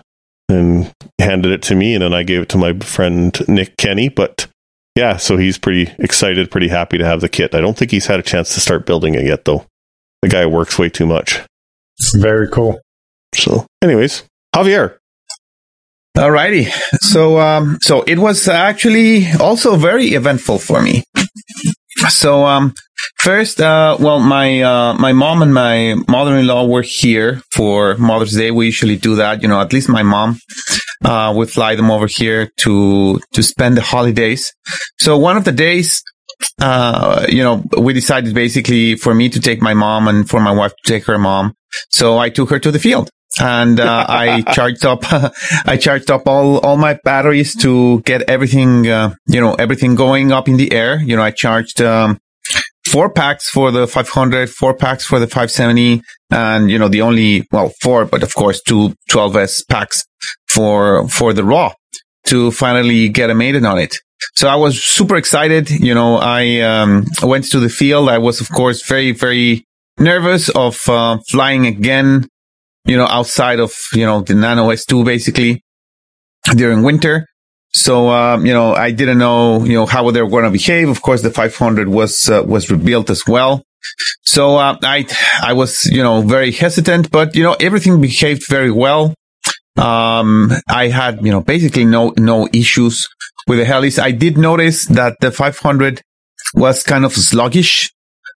and 0.50 0.92
handed 1.20 1.52
it 1.52 1.62
to 1.64 1.76
me, 1.76 1.94
and 1.94 2.04
then 2.04 2.14
I 2.14 2.24
gave 2.24 2.42
it 2.42 2.50
to 2.50 2.58
my 2.58 2.78
friend 2.80 3.38
Nick 3.48 3.78
Kenny. 3.78 4.10
But 4.10 4.48
yeah, 4.96 5.18
so 5.18 5.38
he's 5.38 5.58
pretty 5.58 5.94
excited, 6.00 6.50
pretty 6.50 6.70
happy 6.70 6.98
to 6.98 7.06
have 7.06 7.22
the 7.22 7.30
kit. 7.30 7.54
I 7.54 7.62
don't 7.62 7.78
think 7.78 7.92
he's 7.92 8.08
had 8.08 8.20
a 8.20 8.24
chance 8.24 8.54
to 8.54 8.60
start 8.60 8.86
building 8.86 9.14
it 9.16 9.26
yet, 9.26 9.46
though. 9.46 9.66
The 10.22 10.30
guy 10.30 10.46
works 10.46 10.80
way 10.80 10.90
too 10.90 11.06
much. 11.06 11.42
Very 12.16 12.48
cool. 12.50 12.80
So, 13.36 13.66
anyways, 13.84 14.24
Javier. 14.56 14.98
Alrighty. 16.18 16.72
So, 17.02 17.40
um, 17.40 17.78
so 17.80 18.02
it 18.02 18.18
was 18.18 18.48
actually 18.48 19.32
also 19.40 19.76
very 19.76 20.16
eventful 20.16 20.58
for 20.58 20.82
me. 20.82 21.04
So, 22.10 22.44
um, 22.44 22.74
first, 23.20 23.62
uh, 23.62 23.98
well, 24.00 24.20
my, 24.20 24.62
uh, 24.64 24.96
my 24.96 25.14
mom 25.14 25.44
and 25.44 25.54
my 25.54 25.96
mother-in-law 26.08 26.66
were 26.66 26.82
here 26.82 27.44
for 27.52 27.98
Mother's 27.98 28.34
Day. 28.34 28.50
We 28.50 28.66
usually 28.66 28.96
do 28.96 29.18
that, 29.18 29.44
you 29.44 29.48
know, 29.48 29.62
at 29.62 29.72
least 29.72 29.90
my 29.90 30.02
mom, 30.02 30.40
uh, 31.06 31.34
would 31.36 31.52
fly 31.52 31.76
them 31.76 31.92
over 31.92 32.08
here 32.08 32.50
to, 32.62 33.20
to 33.34 33.44
spend 33.44 33.78
the 33.78 33.84
holidays. 33.84 34.52
So 35.00 35.20
one 35.20 35.38
of 35.38 35.44
the 35.44 35.52
days, 35.52 36.02
uh, 36.60 37.28
you 37.30 37.44
know, 37.44 37.64
we 37.78 37.94
decided 37.94 38.34
basically 38.34 38.96
for 38.96 39.14
me 39.14 39.30
to 39.30 39.40
take 39.40 39.62
my 39.62 39.76
mom 39.76 40.08
and 40.08 40.28
for 40.28 40.42
my 40.42 40.52
wife 40.52 40.72
to 40.84 40.92
take 40.92 41.06
her 41.06 41.20
mom. 41.20 41.54
So 41.92 42.18
I 42.18 42.30
took 42.32 42.50
her 42.50 42.58
to 42.58 42.72
the 42.72 42.80
field 42.80 43.12
and 43.40 43.80
uh, 43.80 44.06
I 44.10 44.42
charged 44.54 44.86
up, 44.86 45.02
I 45.66 45.78
charged 45.78 46.12
up 46.12 46.28
all 46.28 46.60
all 46.60 46.78
my 46.78 47.00
batteries 47.04 47.56
to 47.62 48.02
get 48.02 48.24
everything, 48.30 48.88
uh, 48.88 49.16
you 49.28 49.42
know, 49.42 49.54
everything 49.56 49.96
going 49.96 50.32
up 50.32 50.48
in 50.48 50.58
the 50.58 50.72
air. 50.74 51.00
You 51.02 51.16
know, 51.16 51.24
I 51.24 51.32
charged 51.32 51.82
um, 51.82 52.20
four 52.88 53.10
packs 53.10 53.50
for 53.50 53.72
the 53.72 53.88
500, 53.88 54.50
four 54.50 54.74
packs 54.74 55.06
for 55.06 55.20
the 55.20 55.28
570, 55.28 56.02
and 56.32 56.72
you 56.72 56.80
know, 56.80 56.88
the 56.88 57.02
only 57.02 57.48
well 57.52 57.72
four, 57.82 58.06
but 58.06 58.24
of 58.24 58.34
course 58.34 58.62
two 58.62 58.94
12s 59.12 59.68
packs 59.68 60.06
for 60.48 61.08
for 61.08 61.34
the 61.34 61.44
raw 61.44 61.74
to 62.26 62.52
finally 62.52 63.10
get 63.10 63.30
a 63.30 63.36
maiden 63.36 63.66
on 63.66 63.80
it. 63.80 63.98
So 64.36 64.48
I 64.48 64.56
was 64.56 64.84
super 64.84 65.16
excited. 65.16 65.70
You 65.70 65.94
know, 65.94 66.18
I 66.18 66.60
um, 66.62 67.06
went 67.24 67.46
to 67.52 67.60
the 67.60 67.70
field. 67.70 68.10
I 68.10 68.18
was, 68.18 68.42
of 68.42 68.50
course, 68.50 68.86
very, 68.88 69.12
very 69.12 69.66
nervous 70.00 70.50
of 70.50 70.80
uh, 70.88 71.18
flying 71.30 71.66
again, 71.66 72.28
you 72.88 72.98
know, 72.98 73.06
outside 73.06 73.60
of, 73.60 73.74
you 73.94 74.06
know, 74.06 74.22
the 74.22 74.34
Nano 74.34 74.70
S2 74.70 75.06
basically 75.06 75.62
during 76.56 76.84
winter. 76.84 77.28
So, 77.74 78.10
um, 78.10 78.46
you 78.46 78.54
know, 78.54 78.74
I 78.74 78.92
didn't 78.92 79.18
know, 79.18 79.64
you 79.64 79.74
know, 79.74 79.86
how 79.86 80.10
they 80.10 80.22
were 80.22 80.30
going 80.30 80.46
to 80.46 80.52
behave. 80.52 80.90
Of 80.90 81.02
course, 81.02 81.22
the 81.22 81.30
500 81.30 81.90
was, 81.90 82.30
uh, 82.30 82.44
was 82.44 82.72
rebuilt 82.72 83.10
as 83.10 83.28
well. 83.28 83.64
So, 84.24 84.58
uh, 84.58 84.78
I, 84.84 85.06
I 85.44 85.54
was, 85.54 85.86
you 85.86 86.02
know, 86.02 86.22
very 86.22 86.52
hesitant, 86.52 87.12
but, 87.12 87.36
you 87.36 87.44
know, 87.44 87.56
everything 87.60 88.02
behaved 88.02 88.48
very 88.50 88.72
well. 88.72 89.14
Um, 89.78 90.52
I 90.68 90.88
had, 90.88 91.24
you 91.24 91.32
know, 91.32 91.42
basically 91.42 91.86
no, 91.86 92.14
no 92.18 92.48
issues 92.52 93.08
with 93.48 93.60
the 93.60 93.66
helis. 93.66 94.00
I 94.00 94.12
did 94.12 94.38
notice 94.38 94.88
that 94.88 95.18
the 95.22 95.32
500 95.32 96.02
was 96.56 96.84
kind 96.84 97.06
of 97.06 97.14
sluggish, 97.14 97.92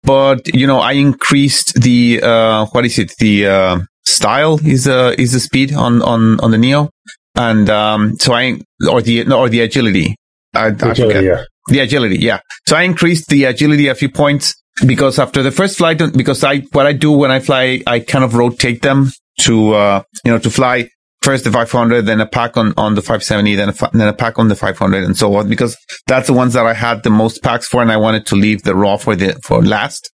but, 0.04 0.54
you 0.54 0.68
know, 0.68 0.80
I 0.80 0.94
increased 0.94 1.76
the, 1.82 2.22
uh, 2.22 2.66
what 2.68 2.86
is 2.86 3.00
it? 3.00 3.16
The, 3.20 3.48
uh, 3.48 3.80
style 4.10 4.60
is, 4.66 4.88
uh, 4.88 5.16
is 5.18 5.34
the 5.34 5.40
speed 5.40 5.74
on, 5.74 6.02
on, 6.02 6.40
on 6.40 6.52
the 6.52 6.58
Neo. 6.58 6.90
And, 7.36 7.70
um, 7.70 8.18
so 8.18 8.34
I, 8.34 8.60
or 8.90 9.02
the, 9.02 9.24
no, 9.26 9.40
or 9.40 9.50
the 9.50 9.62
agility. 9.62 10.16
I, 10.54 10.66
I 10.66 10.70
Agility, 10.70 11.26
yeah. 11.26 11.44
the 11.68 11.80
agility, 11.80 12.18
yeah. 12.18 12.40
So 12.68 12.76
I 12.76 12.84
increased 12.84 13.30
the 13.30 13.46
agility 13.46 13.88
a 13.88 13.96
few 13.96 14.10
points 14.10 14.56
because 14.86 15.20
after 15.20 15.44
the 15.44 15.52
first 15.52 15.78
flight, 15.78 16.02
because 16.16 16.44
I, 16.44 16.62
what 16.72 16.86
I 16.86 16.94
do 16.94 17.12
when 17.12 17.32
I 17.32 17.40
fly, 17.40 17.82
I 17.86 18.00
kind 18.00 18.24
of 18.24 18.34
rotate 18.36 18.82
them 18.82 19.12
to, 19.42 19.74
uh, 19.74 20.04
you 20.26 20.32
know, 20.32 20.40
to 20.40 20.50
fly 20.50 20.90
first 21.22 21.44
the 21.44 21.52
500, 21.52 22.06
then 22.06 22.22
a 22.22 22.26
pack 22.26 22.58
on, 22.58 22.74
on 22.78 22.96
the 22.96 23.02
570, 23.02 23.56
then 23.56 23.70
a, 23.70 23.74
then 23.94 24.08
a 24.08 24.14
pack 24.14 24.40
on 24.40 24.48
the 24.48 24.56
500 24.56 25.04
and 25.04 25.18
so 25.18 25.36
on, 25.36 25.50
because 25.50 25.78
that's 26.08 26.28
the 26.28 26.34
ones 26.34 26.54
that 26.54 26.66
I 26.66 26.74
had 26.74 27.04
the 27.04 27.10
most 27.10 27.44
packs 27.44 27.68
for. 27.68 27.82
And 27.82 27.92
I 27.92 27.98
wanted 27.98 28.26
to 28.28 28.36
leave 28.36 28.64
the 28.64 28.76
raw 28.76 28.98
for 28.98 29.16
the, 29.16 29.40
for 29.44 29.62
last. 29.64 30.12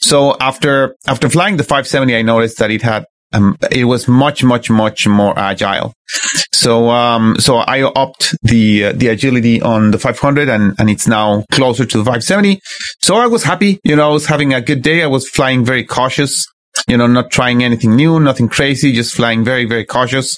So 0.00 0.36
after, 0.40 0.96
after 1.06 1.28
flying 1.28 1.56
the 1.56 1.64
570, 1.64 2.14
I 2.14 2.22
noticed 2.22 2.58
that 2.58 2.70
it 2.70 2.82
had, 2.82 3.04
um, 3.32 3.56
it 3.70 3.84
was 3.84 4.08
much, 4.08 4.44
much, 4.44 4.70
much 4.70 5.06
more 5.06 5.38
agile. 5.38 5.94
So, 6.52 6.90
um, 6.90 7.36
so 7.38 7.56
I 7.56 7.82
upped 7.82 8.36
the, 8.42 8.86
uh, 8.86 8.92
the 8.92 9.08
agility 9.08 9.60
on 9.60 9.90
the 9.90 9.98
500 9.98 10.48
and, 10.48 10.74
and 10.78 10.90
it's 10.90 11.08
now 11.08 11.44
closer 11.50 11.84
to 11.84 11.98
the 11.98 12.04
570. 12.04 12.60
So 13.00 13.16
I 13.16 13.26
was 13.26 13.44
happy, 13.44 13.80
you 13.84 13.96
know, 13.96 14.10
I 14.10 14.12
was 14.12 14.26
having 14.26 14.54
a 14.54 14.60
good 14.60 14.82
day. 14.82 15.02
I 15.02 15.06
was 15.06 15.28
flying 15.28 15.64
very 15.64 15.84
cautious, 15.84 16.46
you 16.86 16.96
know, 16.96 17.06
not 17.06 17.30
trying 17.30 17.64
anything 17.64 17.96
new, 17.96 18.20
nothing 18.20 18.48
crazy, 18.48 18.92
just 18.92 19.14
flying 19.14 19.44
very, 19.44 19.64
very 19.64 19.84
cautious. 19.84 20.36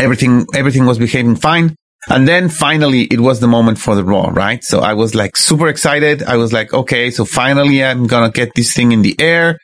Everything, 0.00 0.46
everything 0.54 0.86
was 0.86 0.98
behaving 0.98 1.36
fine. 1.36 1.76
And 2.08 2.28
then 2.28 2.48
finally 2.48 3.02
it 3.02 3.20
was 3.20 3.40
the 3.40 3.46
moment 3.46 3.78
for 3.78 3.94
the 3.94 4.04
raw, 4.04 4.28
right? 4.28 4.62
So 4.62 4.80
I 4.80 4.94
was 4.94 5.14
like 5.14 5.36
super 5.36 5.68
excited. 5.68 6.22
I 6.22 6.36
was 6.36 6.52
like, 6.52 6.74
okay, 6.74 7.10
so 7.10 7.24
finally 7.24 7.82
I'm 7.82 8.06
going 8.06 8.30
to 8.30 8.34
get 8.34 8.54
this 8.54 8.74
thing 8.74 8.92
in 8.92 9.02
the 9.02 9.14
air. 9.18 9.58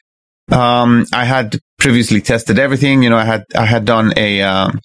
Um, 0.51 1.07
I 1.13 1.25
had 1.25 1.59
previously 1.81 2.21
tested 2.21 2.59
everything. 2.59 3.03
You 3.03 3.11
know, 3.11 3.17
I 3.17 3.25
had, 3.25 3.45
I 3.57 3.65
had 3.65 3.85
done 3.85 4.13
a, 4.17 4.43
um, 4.43 4.79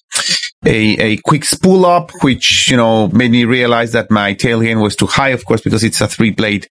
a, 0.65 0.97
a 0.97 1.17
quick 1.17 1.45
spool 1.45 1.86
up, 1.86 2.12
which, 2.21 2.69
you 2.71 2.77
know, 2.77 3.08
made 3.10 3.31
me 3.31 3.45
realize 3.45 3.91
that 3.91 4.10
my 4.10 4.34
tail 4.34 4.62
gain 4.62 4.79
was 4.79 4.95
too 4.95 5.05
high, 5.05 5.29
of 5.29 5.45
course, 5.45 5.62
because 5.62 5.84
it's 5.84 6.01
a 6.01 6.08
three 6.08 6.31
blade 6.31 6.67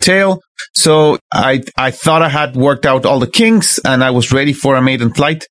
tail. 0.00 0.40
So 0.74 1.18
I, 1.32 1.62
I 1.76 1.90
thought 1.90 2.22
I 2.22 2.28
had 2.28 2.56
worked 2.56 2.86
out 2.86 3.04
all 3.04 3.18
the 3.18 3.26
kinks 3.26 3.78
and 3.84 4.02
I 4.02 4.10
was 4.10 4.32
ready 4.32 4.52
for 4.52 4.74
a 4.74 4.82
maiden 4.82 5.12
flight. 5.12 5.46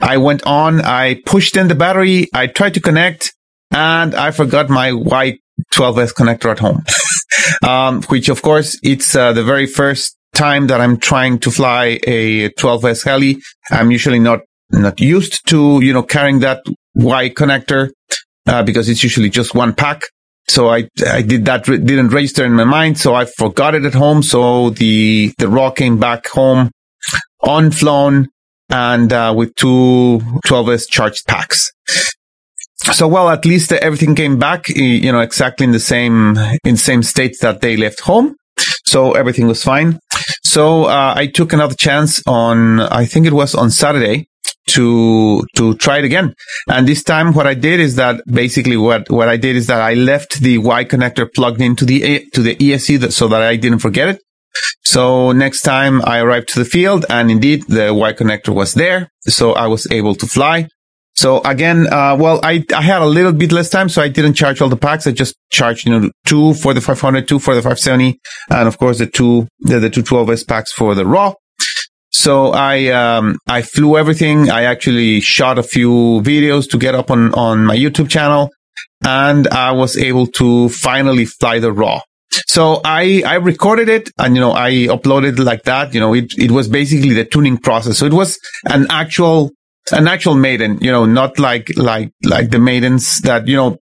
I 0.00 0.16
went 0.18 0.44
on, 0.44 0.80
I 0.80 1.20
pushed 1.24 1.56
in 1.56 1.68
the 1.68 1.74
battery, 1.74 2.28
I 2.34 2.48
tried 2.48 2.74
to 2.74 2.80
connect 2.80 3.32
and 3.70 4.14
I 4.14 4.32
forgot 4.32 4.68
my 4.68 4.90
Y12S 4.90 6.12
connector 6.14 6.50
at 6.50 6.58
home. 6.58 6.82
um, 7.66 8.02
which 8.04 8.28
of 8.28 8.42
course 8.42 8.78
it's 8.82 9.14
uh, 9.14 9.32
the 9.32 9.44
very 9.44 9.66
first 9.66 10.16
time 10.34 10.66
that 10.68 10.80
I'm 10.80 10.98
trying 10.98 11.38
to 11.40 11.50
fly 11.50 11.98
a 12.06 12.50
12S 12.50 13.04
heli. 13.04 13.38
I'm 13.70 13.90
usually 13.90 14.18
not 14.18 14.40
not 14.70 15.00
used 15.00 15.46
to 15.48 15.80
you 15.82 15.92
know 15.92 16.02
carrying 16.02 16.40
that 16.40 16.62
Y 16.94 17.30
connector 17.30 17.90
uh, 18.46 18.62
because 18.62 18.88
it's 18.88 19.02
usually 19.02 19.30
just 19.30 19.54
one 19.54 19.74
pack. 19.74 20.02
So 20.48 20.70
I 20.70 20.88
I 21.06 21.22
did 21.22 21.44
that 21.44 21.64
didn't 21.64 22.08
register 22.08 22.44
in 22.44 22.52
my 22.52 22.64
mind, 22.64 22.98
so 22.98 23.14
I 23.14 23.24
forgot 23.24 23.74
it 23.74 23.84
at 23.84 23.94
home. 23.94 24.22
So 24.22 24.70
the 24.70 25.32
the 25.38 25.48
raw 25.48 25.70
came 25.70 25.98
back 25.98 26.26
home 26.28 26.70
unflown 27.42 28.28
and 28.70 29.12
uh, 29.12 29.34
with 29.36 29.54
two 29.56 30.20
12s 30.46 30.88
charged 30.88 31.26
packs. 31.26 31.70
So 32.92 33.06
well, 33.06 33.28
at 33.28 33.44
least 33.44 33.72
everything 33.72 34.14
came 34.14 34.38
back, 34.38 34.68
you 34.68 35.12
know, 35.12 35.20
exactly 35.20 35.64
in 35.64 35.72
the 35.72 35.80
same 35.80 36.36
in 36.64 36.74
the 36.74 36.76
same 36.76 37.02
state 37.02 37.36
that 37.40 37.60
they 37.60 37.76
left 37.76 38.00
home. 38.00 38.34
So 38.84 39.12
everything 39.12 39.46
was 39.46 39.62
fine. 39.62 40.00
So 40.42 40.84
uh, 40.84 41.14
I 41.16 41.26
took 41.26 41.52
another 41.52 41.74
chance 41.74 42.22
on 42.26 42.80
I 42.80 43.04
think 43.06 43.26
it 43.26 43.32
was 43.32 43.54
on 43.54 43.70
Saturday 43.70 44.28
to 44.68 45.44
to 45.56 45.74
try 45.76 45.98
it 45.98 46.04
again. 46.04 46.34
And 46.68 46.86
this 46.86 47.02
time, 47.02 47.32
what 47.32 47.46
I 47.46 47.54
did 47.54 47.80
is 47.80 47.96
that 47.96 48.22
basically 48.26 48.76
what 48.76 49.10
what 49.10 49.28
I 49.28 49.36
did 49.36 49.56
is 49.56 49.66
that 49.66 49.80
I 49.80 49.94
left 49.94 50.40
the 50.40 50.58
Y 50.58 50.84
connector 50.84 51.28
plugged 51.32 51.60
into 51.60 51.84
the 51.84 52.26
to 52.32 52.42
the 52.42 52.56
ESC 52.56 53.00
that, 53.00 53.12
so 53.12 53.28
that 53.28 53.42
I 53.42 53.56
didn't 53.56 53.80
forget 53.80 54.08
it. 54.08 54.22
So 54.84 55.32
next 55.32 55.62
time 55.62 56.02
I 56.04 56.18
arrived 56.20 56.48
to 56.48 56.58
the 56.58 56.64
field, 56.64 57.06
and 57.08 57.30
indeed 57.30 57.64
the 57.68 57.94
Y 57.94 58.12
connector 58.12 58.54
was 58.54 58.74
there, 58.74 59.08
so 59.22 59.52
I 59.52 59.66
was 59.66 59.86
able 59.90 60.14
to 60.16 60.26
fly. 60.26 60.68
So 61.14 61.40
again, 61.42 61.92
uh, 61.92 62.16
well, 62.18 62.40
I, 62.42 62.64
I 62.74 62.82
had 62.82 63.02
a 63.02 63.06
little 63.06 63.32
bit 63.32 63.52
less 63.52 63.68
time, 63.68 63.88
so 63.88 64.02
I 64.02 64.08
didn't 64.08 64.34
charge 64.34 64.60
all 64.60 64.68
the 64.68 64.76
packs. 64.76 65.06
I 65.06 65.12
just 65.12 65.36
charged, 65.50 65.86
you 65.86 65.98
know, 65.98 66.10
two 66.26 66.54
for 66.54 66.72
the 66.72 66.80
500, 66.80 67.28
two 67.28 67.38
for 67.38 67.54
the 67.54 67.60
570, 67.60 68.18
and 68.50 68.68
of 68.68 68.78
course 68.78 68.98
the 68.98 69.06
two, 69.06 69.46
the, 69.60 69.78
the 69.78 69.90
two 69.90 70.02
12S 70.02 70.48
packs 70.48 70.72
for 70.72 70.94
the 70.94 71.04
raw. 71.04 71.34
So 72.10 72.52
I, 72.52 72.88
um, 72.88 73.38
I 73.46 73.62
flew 73.62 73.96
everything. 73.96 74.50
I 74.50 74.64
actually 74.64 75.20
shot 75.20 75.58
a 75.58 75.62
few 75.62 76.20
videos 76.22 76.68
to 76.70 76.78
get 76.78 76.94
up 76.94 77.10
on, 77.10 77.34
on 77.34 77.64
my 77.64 77.76
YouTube 77.76 78.10
channel 78.10 78.50
and 79.04 79.48
I 79.48 79.72
was 79.72 79.96
able 79.96 80.26
to 80.28 80.68
finally 80.68 81.24
fly 81.24 81.58
the 81.58 81.72
raw. 81.72 82.00
So 82.46 82.80
I, 82.84 83.22
I 83.26 83.34
recorded 83.36 83.88
it 83.88 84.10
and, 84.18 84.34
you 84.34 84.40
know, 84.40 84.52
I 84.52 84.72
uploaded 84.88 85.38
like 85.42 85.62
that. 85.64 85.94
You 85.94 86.00
know, 86.00 86.14
it, 86.14 86.32
it 86.38 86.50
was 86.50 86.68
basically 86.68 87.12
the 87.12 87.24
tuning 87.24 87.58
process. 87.58 87.98
So 87.98 88.06
it 88.06 88.12
was 88.12 88.38
an 88.66 88.86
actual 88.90 89.50
an 89.90 90.06
actual 90.06 90.34
maiden, 90.34 90.78
you 90.80 90.90
know, 90.90 91.04
not 91.04 91.38
like, 91.38 91.70
like, 91.76 92.12
like 92.24 92.50
the 92.50 92.58
maidens 92.58 93.20
that, 93.22 93.48
you 93.48 93.56
know, 93.56 93.78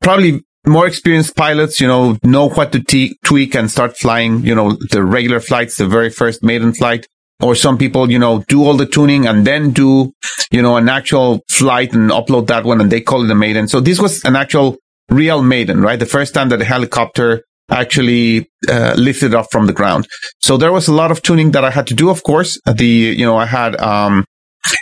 probably 0.00 0.42
more 0.66 0.86
experienced 0.86 1.36
pilots, 1.36 1.80
you 1.80 1.86
know, 1.86 2.16
know 2.22 2.48
what 2.48 2.72
to 2.72 2.82
te- 2.82 3.18
tweak 3.24 3.54
and 3.54 3.70
start 3.70 3.96
flying, 3.98 4.44
you 4.44 4.54
know, 4.54 4.76
the 4.90 5.04
regular 5.04 5.40
flights, 5.40 5.76
the 5.76 5.86
very 5.86 6.10
first 6.10 6.42
maiden 6.42 6.72
flight. 6.72 7.06
Or 7.40 7.56
some 7.56 7.76
people, 7.76 8.08
you 8.08 8.20
know, 8.20 8.44
do 8.46 8.62
all 8.62 8.76
the 8.76 8.86
tuning 8.86 9.26
and 9.26 9.44
then 9.44 9.72
do, 9.72 10.12
you 10.52 10.62
know, 10.62 10.76
an 10.76 10.88
actual 10.88 11.40
flight 11.50 11.92
and 11.92 12.08
upload 12.10 12.46
that 12.46 12.64
one 12.64 12.80
and 12.80 12.90
they 12.90 13.00
call 13.00 13.24
it 13.24 13.30
a 13.32 13.34
maiden. 13.34 13.66
So 13.66 13.80
this 13.80 13.98
was 13.98 14.22
an 14.24 14.36
actual 14.36 14.76
real 15.10 15.42
maiden, 15.42 15.82
right? 15.82 15.98
The 15.98 16.06
first 16.06 16.34
time 16.34 16.50
that 16.50 16.60
a 16.60 16.64
helicopter 16.64 17.42
actually 17.68 18.48
uh, 18.68 18.94
lifted 18.96 19.34
off 19.34 19.48
from 19.50 19.66
the 19.66 19.72
ground. 19.72 20.06
So 20.40 20.56
there 20.56 20.70
was 20.70 20.86
a 20.86 20.92
lot 20.92 21.10
of 21.10 21.20
tuning 21.22 21.50
that 21.50 21.64
I 21.64 21.70
had 21.70 21.88
to 21.88 21.94
do, 21.94 22.10
of 22.10 22.22
course. 22.22 22.60
The, 22.64 22.86
you 22.86 23.24
know, 23.24 23.36
I 23.36 23.46
had, 23.46 23.74
um, 23.80 24.24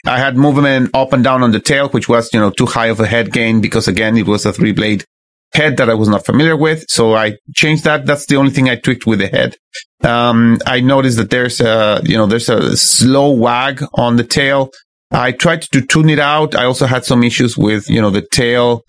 I 0.06 0.18
had 0.18 0.36
movement 0.36 0.90
up 0.94 1.12
and 1.12 1.24
down 1.24 1.42
on 1.42 1.52
the 1.52 1.60
tail, 1.60 1.88
which 1.88 2.08
was, 2.08 2.32
you 2.32 2.40
know, 2.40 2.50
too 2.50 2.66
high 2.66 2.88
of 2.88 3.00
a 3.00 3.06
head 3.06 3.32
gain 3.32 3.60
because 3.60 3.88
again, 3.88 4.16
it 4.16 4.26
was 4.26 4.44
a 4.46 4.52
three 4.52 4.72
blade 4.72 5.04
head 5.54 5.78
that 5.78 5.90
I 5.90 5.94
was 5.94 6.08
not 6.08 6.24
familiar 6.24 6.56
with. 6.56 6.84
So 6.88 7.14
I 7.14 7.36
changed 7.54 7.84
that. 7.84 8.06
That's 8.06 8.26
the 8.26 8.36
only 8.36 8.50
thing 8.50 8.68
I 8.68 8.76
tweaked 8.76 9.06
with 9.06 9.18
the 9.18 9.28
head. 9.28 9.56
Um, 10.04 10.58
I 10.66 10.80
noticed 10.80 11.16
that 11.18 11.30
there's 11.30 11.60
a, 11.60 12.00
you 12.04 12.16
know, 12.16 12.26
there's 12.26 12.48
a 12.48 12.76
slow 12.76 13.30
wag 13.32 13.82
on 13.94 14.16
the 14.16 14.24
tail. 14.24 14.70
I 15.10 15.32
tried 15.32 15.62
to 15.62 15.80
tune 15.80 16.08
it 16.08 16.20
out. 16.20 16.54
I 16.54 16.64
also 16.64 16.86
had 16.86 17.04
some 17.04 17.24
issues 17.24 17.56
with, 17.58 17.90
you 17.90 18.00
know, 18.00 18.10
the 18.10 18.26
tail 18.30 18.82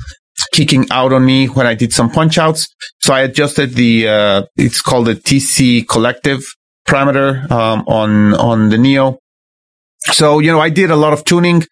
kicking 0.54 0.86
out 0.91 1.13
on 1.13 1.25
me 1.25 1.47
when 1.47 1.65
I 1.65 1.73
did 1.73 1.93
some 1.93 2.12
punch 2.12 2.38
outs. 2.38 2.67
So 2.99 3.13
I 3.13 3.21
adjusted 3.21 3.73
the, 3.73 4.08
uh, 4.08 4.43
it's 4.56 4.82
called 4.82 5.08
the 5.08 5.15
TC 5.15 5.88
collective 5.88 6.43
parameter, 6.88 7.49
um, 7.49 7.82
on, 7.88 8.34
on 8.36 8.69
the 8.69 8.77
Neo. 8.77 9.17
So, 10.06 10.40
you 10.40 10.52
know, 10.52 10.60
I 10.60 10.70
did 10.70 10.92
a 10.92 10.96
lot 10.96 11.14
of 11.14 11.24
tuning, 11.24 11.64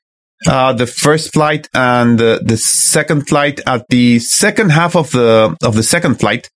uh, 0.48 0.74
the 0.74 0.88
first 0.88 1.34
flight 1.34 1.68
and 1.74 2.20
the, 2.20 2.42
the 2.44 2.58
second 2.58 3.28
flight 3.28 3.60
at 3.66 3.88
the 3.90 4.20
second 4.20 4.72
half 4.72 4.96
of 4.96 5.12
the, 5.12 5.58
of 5.64 5.76
the 5.76 5.84
second 5.84 6.20
flight. 6.20 6.48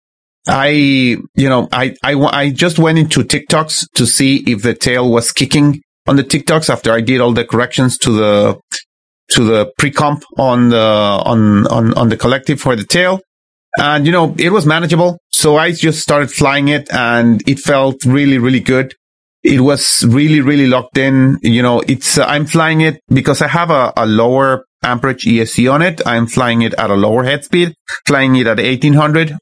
I, 0.47 0.67
you 0.69 1.49
know, 1.49 1.67
I, 1.71 1.95
I, 2.03 2.15
I 2.15 2.49
just 2.51 2.77
went 2.77 2.99
into 2.99 3.23
tic-tocs 3.23 3.87
to 3.95 4.05
see 4.05 4.43
if 4.45 4.61
the 4.61 4.73
tail 4.73 5.09
was 5.09 5.31
kicking 5.31 5.81
on 6.05 6.17
the 6.17 6.23
tic-tocs 6.23 6.69
after 6.69 6.91
I 6.91 7.01
did 7.01 7.21
all 7.21 7.33
the 7.33 7.45
corrections 7.45 7.97
to 7.99 8.11
the, 8.11 8.59
to 9.31 9.43
the 9.43 9.71
pre-comp 9.77 10.23
on 10.37 10.69
the, 10.69 10.77
on, 10.77 11.65
on, 11.67 11.93
on 11.93 12.09
the 12.09 12.17
collective 12.17 12.59
for 12.59 12.75
the 12.75 12.83
tail. 12.83 13.21
And, 13.79 14.05
you 14.05 14.11
know, 14.11 14.35
it 14.37 14.49
was 14.49 14.65
manageable. 14.65 15.17
So 15.31 15.57
I 15.57 15.71
just 15.71 16.01
started 16.01 16.29
flying 16.29 16.67
it 16.67 16.93
and 16.93 17.41
it 17.47 17.59
felt 17.59 18.05
really, 18.05 18.37
really 18.37 18.59
good 18.59 18.93
it 19.43 19.61
was 19.61 20.05
really, 20.07 20.41
really 20.41 20.67
locked 20.67 20.97
in. 20.97 21.37
You 21.41 21.61
know, 21.61 21.81
it's, 21.87 22.17
uh, 22.17 22.25
I'm 22.25 22.45
flying 22.45 22.81
it 22.81 23.01
because 23.09 23.41
I 23.41 23.47
have 23.47 23.69
a, 23.69 23.91
a 23.97 24.05
lower 24.05 24.65
amperage 24.83 25.25
ESC 25.25 25.71
on 25.71 25.81
it. 25.81 26.01
I'm 26.05 26.27
flying 26.27 26.61
it 26.61 26.73
at 26.75 26.89
a 26.89 26.95
lower 26.95 27.23
head 27.23 27.43
speed, 27.43 27.73
flying 28.07 28.35
it 28.35 28.47
at 28.47 28.57
1800. 28.57 29.37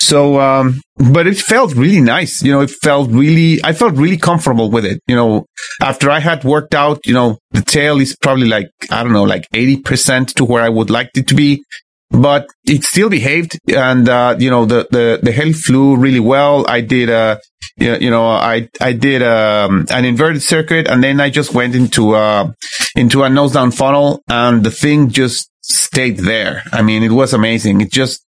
So, 0.00 0.40
um, 0.40 0.80
but 0.96 1.26
it 1.26 1.36
felt 1.36 1.74
really 1.74 2.00
nice. 2.00 2.42
You 2.42 2.52
know, 2.52 2.60
it 2.60 2.70
felt 2.70 3.10
really, 3.10 3.62
I 3.64 3.72
felt 3.72 3.94
really 3.94 4.18
comfortable 4.18 4.70
with 4.70 4.84
it. 4.84 5.00
You 5.06 5.16
know, 5.16 5.46
after 5.80 6.10
I 6.10 6.20
had 6.20 6.44
worked 6.44 6.74
out, 6.74 7.00
you 7.06 7.14
know, 7.14 7.38
the 7.52 7.62
tail 7.62 8.00
is 8.00 8.16
probably 8.16 8.46
like, 8.46 8.68
I 8.90 9.02
don't 9.02 9.12
know, 9.12 9.24
like 9.24 9.48
80% 9.52 10.34
to 10.34 10.44
where 10.44 10.62
I 10.62 10.68
would 10.68 10.90
like 10.90 11.10
it 11.14 11.28
to 11.28 11.34
be 11.34 11.64
but 12.10 12.46
it 12.64 12.84
still 12.84 13.08
behaved 13.08 13.58
and 13.74 14.08
uh, 14.08 14.36
you 14.38 14.50
know 14.50 14.64
the 14.64 14.86
the 14.90 15.20
the 15.22 15.32
heli 15.32 15.52
flew 15.52 15.96
really 15.96 16.20
well. 16.20 16.64
I 16.68 16.80
did 16.80 17.10
uh 17.10 17.38
you 17.76 18.10
know 18.10 18.26
i 18.28 18.68
i 18.80 18.92
did 18.92 19.20
um, 19.20 19.84
an 19.90 20.04
inverted 20.04 20.40
circuit 20.40 20.86
and 20.86 21.02
then 21.02 21.18
i 21.18 21.28
just 21.28 21.54
went 21.54 21.74
into 21.74 22.14
uh 22.14 22.48
into 22.94 23.24
a 23.24 23.28
nose 23.28 23.52
down 23.54 23.72
funnel 23.72 24.22
and 24.28 24.62
the 24.62 24.70
thing 24.70 25.10
just 25.10 25.50
stayed 25.62 26.18
there. 26.18 26.62
I 26.72 26.82
mean 26.82 27.02
it 27.02 27.10
was 27.10 27.32
amazing. 27.32 27.80
It 27.80 27.90
just 27.90 28.24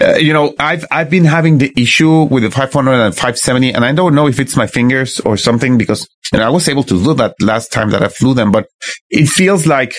uh, 0.00 0.14
you 0.14 0.32
know, 0.32 0.54
I've, 0.58 0.84
I've 0.90 1.10
been 1.10 1.24
having 1.24 1.58
the 1.58 1.72
issue 1.76 2.22
with 2.22 2.44
the 2.44 2.50
500 2.50 2.92
and 2.92 3.14
570 3.14 3.74
and 3.74 3.84
I 3.84 3.92
don't 3.92 4.14
know 4.14 4.28
if 4.28 4.38
it's 4.38 4.56
my 4.56 4.66
fingers 4.66 5.20
or 5.20 5.36
something 5.36 5.76
because 5.76 6.08
you 6.32 6.38
know, 6.38 6.46
I 6.46 6.50
was 6.50 6.68
able 6.68 6.84
to 6.84 7.02
do 7.02 7.14
that 7.14 7.34
last 7.40 7.72
time 7.72 7.90
that 7.90 8.02
I 8.02 8.08
flew 8.08 8.34
them, 8.34 8.52
but 8.52 8.68
it 9.10 9.26
feels 9.26 9.66
like 9.66 9.94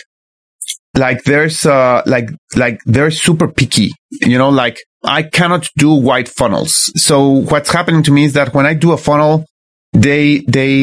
like 0.98 1.24
there's 1.24 1.66
uh 1.66 2.02
like 2.06 2.30
like 2.56 2.80
they're 2.86 3.12
super 3.12 3.48
picky 3.48 3.92
you 4.22 4.38
know 4.38 4.50
like 4.50 4.78
i 5.04 5.22
cannot 5.24 5.70
do 5.78 5.94
wide 5.94 6.28
funnels. 6.28 6.92
So 6.96 7.30
what's 7.52 7.72
happening 7.72 8.04
to 8.04 8.12
me 8.12 8.26
is 8.26 8.34
that 8.34 8.54
when 8.54 8.66
i 8.66 8.74
do 8.74 8.92
a 8.92 8.98
funnel 8.98 9.46
they 9.94 10.40
they 10.48 10.76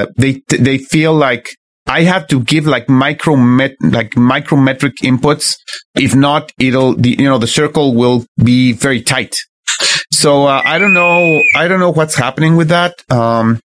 uh, 0.00 0.06
they 0.16 0.42
they 0.48 0.78
feel 0.78 1.14
like 1.14 1.48
i 1.86 2.02
have 2.02 2.28
to 2.28 2.40
give 2.40 2.66
like 2.66 2.86
micromet 2.86 3.74
like 3.82 4.10
micrometric 4.12 4.94
inputs. 5.02 5.54
If 5.96 6.14
not 6.14 6.52
it'll 6.58 6.94
the 6.94 7.16
you 7.18 7.28
know 7.28 7.38
the 7.38 7.46
circle 7.46 7.94
will 7.94 8.24
be 8.42 8.72
very 8.72 9.02
tight. 9.02 9.34
So 10.12 10.46
uh, 10.46 10.62
i 10.64 10.78
don't 10.78 10.94
know 10.94 11.40
i 11.56 11.66
don't 11.66 11.80
know 11.80 11.92
what's 11.92 12.14
happening 12.14 12.56
with 12.56 12.68
that. 12.68 12.94
Um 13.10 13.60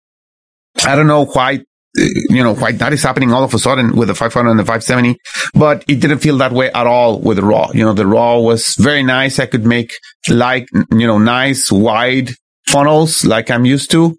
I 0.85 0.95
don't 0.95 1.07
know 1.07 1.25
why 1.25 1.61
you 1.95 2.43
know, 2.43 2.53
why 2.53 2.71
that 2.73 2.93
is 2.93 3.03
happening 3.03 3.31
all 3.31 3.43
of 3.43 3.53
a 3.53 3.59
sudden 3.59 3.95
with 3.95 4.07
the 4.07 4.15
500 4.15 4.49
and 4.49 4.59
the 4.59 4.63
570, 4.63 5.17
but 5.53 5.83
it 5.87 5.99
didn't 5.99 6.19
feel 6.19 6.37
that 6.37 6.51
way 6.51 6.71
at 6.71 6.87
all 6.87 7.19
with 7.19 7.37
the 7.37 7.43
raw. 7.43 7.69
You 7.73 7.83
know, 7.83 7.93
the 7.93 8.07
raw 8.07 8.39
was 8.39 8.75
very 8.77 9.03
nice. 9.03 9.39
I 9.39 9.45
could 9.45 9.65
make 9.65 9.91
like, 10.29 10.67
you 10.91 11.07
know, 11.07 11.17
nice 11.17 11.71
wide 11.71 12.31
funnels 12.67 13.25
like 13.25 13.49
I'm 13.49 13.65
used 13.65 13.91
to. 13.91 14.17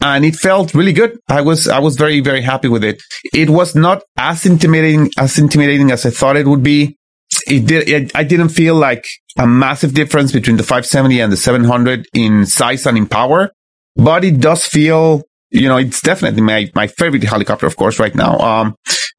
And 0.00 0.24
it 0.24 0.34
felt 0.34 0.74
really 0.74 0.92
good. 0.92 1.18
I 1.28 1.42
was, 1.42 1.68
I 1.68 1.78
was 1.78 1.96
very, 1.96 2.20
very 2.20 2.40
happy 2.40 2.66
with 2.66 2.82
it. 2.82 3.00
It 3.32 3.50
was 3.50 3.76
not 3.76 4.02
as 4.16 4.44
intimidating, 4.44 5.10
as 5.16 5.38
intimidating 5.38 5.92
as 5.92 6.04
I 6.04 6.10
thought 6.10 6.36
it 6.36 6.46
would 6.46 6.62
be. 6.62 6.98
It 7.46 7.66
did, 7.66 7.88
it, 7.88 8.12
I 8.14 8.24
didn't 8.24 8.48
feel 8.48 8.74
like 8.74 9.06
a 9.38 9.46
massive 9.46 9.94
difference 9.94 10.32
between 10.32 10.56
the 10.56 10.64
570 10.64 11.20
and 11.20 11.32
the 11.32 11.36
700 11.36 12.06
in 12.14 12.46
size 12.46 12.84
and 12.84 12.98
in 12.98 13.06
power, 13.06 13.52
but 13.96 14.24
it 14.24 14.40
does 14.40 14.66
feel 14.66 15.22
you 15.52 15.68
know, 15.68 15.76
it's 15.76 16.00
definitely 16.00 16.42
my, 16.42 16.70
my 16.74 16.86
favorite 16.86 17.22
helicopter, 17.22 17.66
of 17.66 17.76
course, 17.76 17.98
right 17.98 18.14
now. 18.14 18.38
Um, 18.38 18.74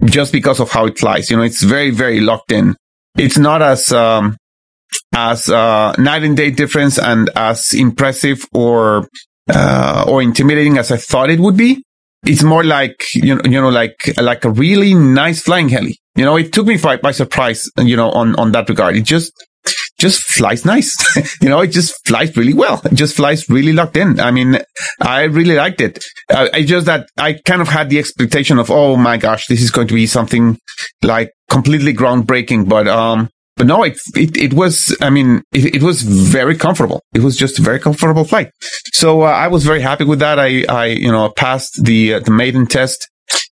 just 0.05 0.31
because 0.31 0.59
of 0.59 0.71
how 0.71 0.85
it 0.85 0.97
flies, 0.97 1.29
you 1.29 1.37
know, 1.37 1.43
it's 1.43 1.61
very, 1.63 1.91
very 1.91 2.19
locked 2.19 2.51
in. 2.51 2.75
It's 3.17 3.37
not 3.37 3.61
as, 3.61 3.91
um, 3.91 4.35
as, 5.13 5.47
uh, 5.47 5.93
night 5.97 6.23
and 6.23 6.35
day 6.35 6.51
difference 6.51 6.97
and 6.97 7.29
as 7.35 7.73
impressive 7.73 8.43
or, 8.53 9.07
uh, 9.53 10.05
or 10.07 10.21
intimidating 10.21 10.77
as 10.77 10.91
I 10.91 10.97
thought 10.97 11.29
it 11.29 11.39
would 11.39 11.55
be. 11.55 11.83
It's 12.25 12.43
more 12.43 12.63
like, 12.63 13.03
you 13.13 13.35
know, 13.35 13.41
you 13.43 13.61
know, 13.61 13.69
like, 13.69 13.95
like 14.19 14.45
a 14.45 14.49
really 14.49 14.93
nice 14.93 15.41
flying 15.41 15.69
heli. 15.69 15.99
You 16.15 16.25
know, 16.25 16.37
it 16.37 16.53
took 16.53 16.65
me 16.65 16.77
by, 16.77 16.97
by 16.97 17.11
surprise, 17.11 17.69
you 17.77 17.95
know, 17.95 18.09
on, 18.11 18.35
on 18.35 18.51
that 18.53 18.69
regard. 18.69 18.95
It 18.95 19.01
just, 19.01 19.33
just 19.99 20.21
flies 20.23 20.65
nice. 20.65 20.95
you 21.41 21.49
know, 21.49 21.61
it 21.61 21.67
just 21.67 21.93
flies 22.05 22.35
really 22.35 22.53
well. 22.53 22.81
It 22.85 22.95
just 22.95 23.15
flies 23.15 23.49
really 23.49 23.73
locked 23.73 23.97
in. 23.97 24.19
I 24.19 24.31
mean, 24.31 24.59
I 24.99 25.23
really 25.23 25.55
liked 25.55 25.81
it. 25.81 26.03
Uh, 26.29 26.49
I 26.53 26.63
just 26.63 26.85
that 26.87 27.07
I 27.17 27.33
kind 27.45 27.61
of 27.61 27.67
had 27.67 27.89
the 27.89 27.99
expectation 27.99 28.59
of, 28.59 28.69
oh 28.71 28.95
my 28.95 29.17
gosh, 29.17 29.47
this 29.47 29.61
is 29.61 29.71
going 29.71 29.87
to 29.87 29.93
be 29.93 30.07
something 30.07 30.57
like 31.01 31.31
completely 31.49 31.93
groundbreaking. 31.93 32.67
But, 32.67 32.87
um, 32.87 33.29
but 33.55 33.67
no, 33.67 33.83
it, 33.83 33.97
it, 34.15 34.35
it 34.35 34.53
was, 34.53 34.97
I 34.99 35.09
mean, 35.09 35.43
it, 35.53 35.75
it 35.75 35.83
was 35.83 36.01
very 36.01 36.57
comfortable. 36.57 37.01
It 37.13 37.21
was 37.21 37.37
just 37.37 37.59
a 37.59 37.61
very 37.61 37.79
comfortable 37.79 38.23
flight. 38.23 38.51
So 38.93 39.21
uh, 39.21 39.25
I 39.25 39.47
was 39.47 39.63
very 39.63 39.81
happy 39.81 40.05
with 40.05 40.19
that. 40.19 40.39
I, 40.39 40.63
I, 40.67 40.85
you 40.87 41.11
know, 41.11 41.29
passed 41.29 41.79
the, 41.83 42.15
uh, 42.15 42.19
the 42.19 42.31
maiden 42.31 42.65
test. 42.65 43.07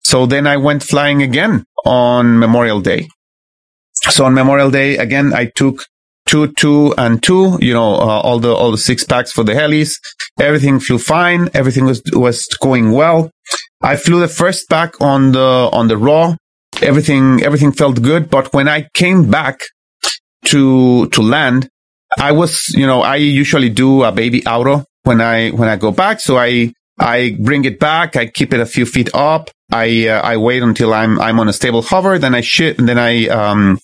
So 0.04 0.26
then 0.26 0.48
I 0.48 0.58
went 0.58 0.84
flying 0.84 1.22
again 1.22 1.66
on 1.86 2.40
Memorial 2.40 2.82
Day. 2.82 3.10
So 3.94 4.26
on 4.26 4.34
Memorial 4.34 4.72
Day, 4.72 4.98
again, 4.98 5.34
I 5.34 5.52
took 5.54 5.86
two, 6.30 6.54
two, 6.54 6.94
and 6.98 7.22
two. 7.22 7.58
You 7.60 7.74
know, 7.74 7.96
uh, 7.96 8.22
all 8.26 8.40
the 8.40 8.54
all 8.54 8.72
the 8.72 8.78
six 8.78 9.04
packs 9.04 9.32
for 9.32 9.44
the 9.44 9.54
helis. 9.54 9.92
Everything 10.40 10.80
flew 10.80 11.00
fine. 11.00 11.50
Everything 11.54 11.86
was 11.86 12.02
was 12.14 12.48
going 12.62 12.92
well. 12.92 13.32
I 13.82 13.96
flew 13.96 14.20
the 14.20 14.28
first 14.28 14.70
pack 14.70 15.02
on 15.02 15.32
the 15.32 15.70
on 15.74 15.88
the 15.88 15.98
raw. 15.98 16.36
Everything 16.82 17.42
everything 17.42 17.72
felt 17.72 18.02
good. 18.02 18.30
But 18.30 18.54
when 18.54 18.68
I 18.68 18.88
came 18.94 19.30
back 19.30 19.62
to 20.46 21.08
to 21.08 21.22
land, 21.22 21.70
I 22.18 22.32
was 22.32 22.68
you 22.70 22.86
know 22.86 23.02
I 23.02 23.16
usually 23.16 23.70
do 23.70 24.04
a 24.04 24.12
baby 24.12 24.46
auto 24.46 24.86
when 25.04 25.22
I 25.22 25.50
when 25.50 25.68
I 25.68 25.78
go 25.78 25.92
back. 25.92 26.20
So 26.20 26.38
I 26.38 26.74
I 27.00 27.38
bring 27.40 27.66
it 27.66 27.80
back. 27.80 28.16
I 28.16 28.28
keep 28.28 28.54
it 28.54 28.60
a 28.60 28.66
few 28.66 28.86
feet 28.86 29.10
up. 29.14 29.50
I 29.72 30.08
uh, 30.08 30.22
I 30.22 30.38
wait 30.38 30.64
until 30.64 30.94
I'm 30.94 31.20
I'm 31.20 31.40
on 31.40 31.48
a 31.48 31.54
stable 31.54 31.82
hover. 31.82 32.18
Then 32.18 32.36
I 32.36 32.42
shit. 32.42 32.78
Then 32.78 32.98
I 32.98 33.28
um 33.28 33.80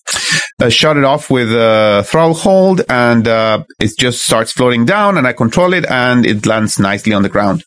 uh, 0.62 0.70
shut 0.70 0.98
it 0.98 1.04
off 1.04 1.30
with 1.30 1.50
a 1.52 2.04
throttle 2.08 2.34
hold, 2.34 2.82
and 2.90 3.28
uh, 3.28 3.64
it 3.80 3.92
just 3.98 4.24
starts 4.24 4.52
floating 4.52 4.86
down. 4.86 5.18
And 5.18 5.28
I 5.28 5.34
control 5.34 5.74
it, 5.74 5.86
and 5.86 6.26
it 6.26 6.46
lands 6.46 6.80
nicely 6.80 7.14
on 7.14 7.24
the 7.24 7.30
ground. 7.30 7.64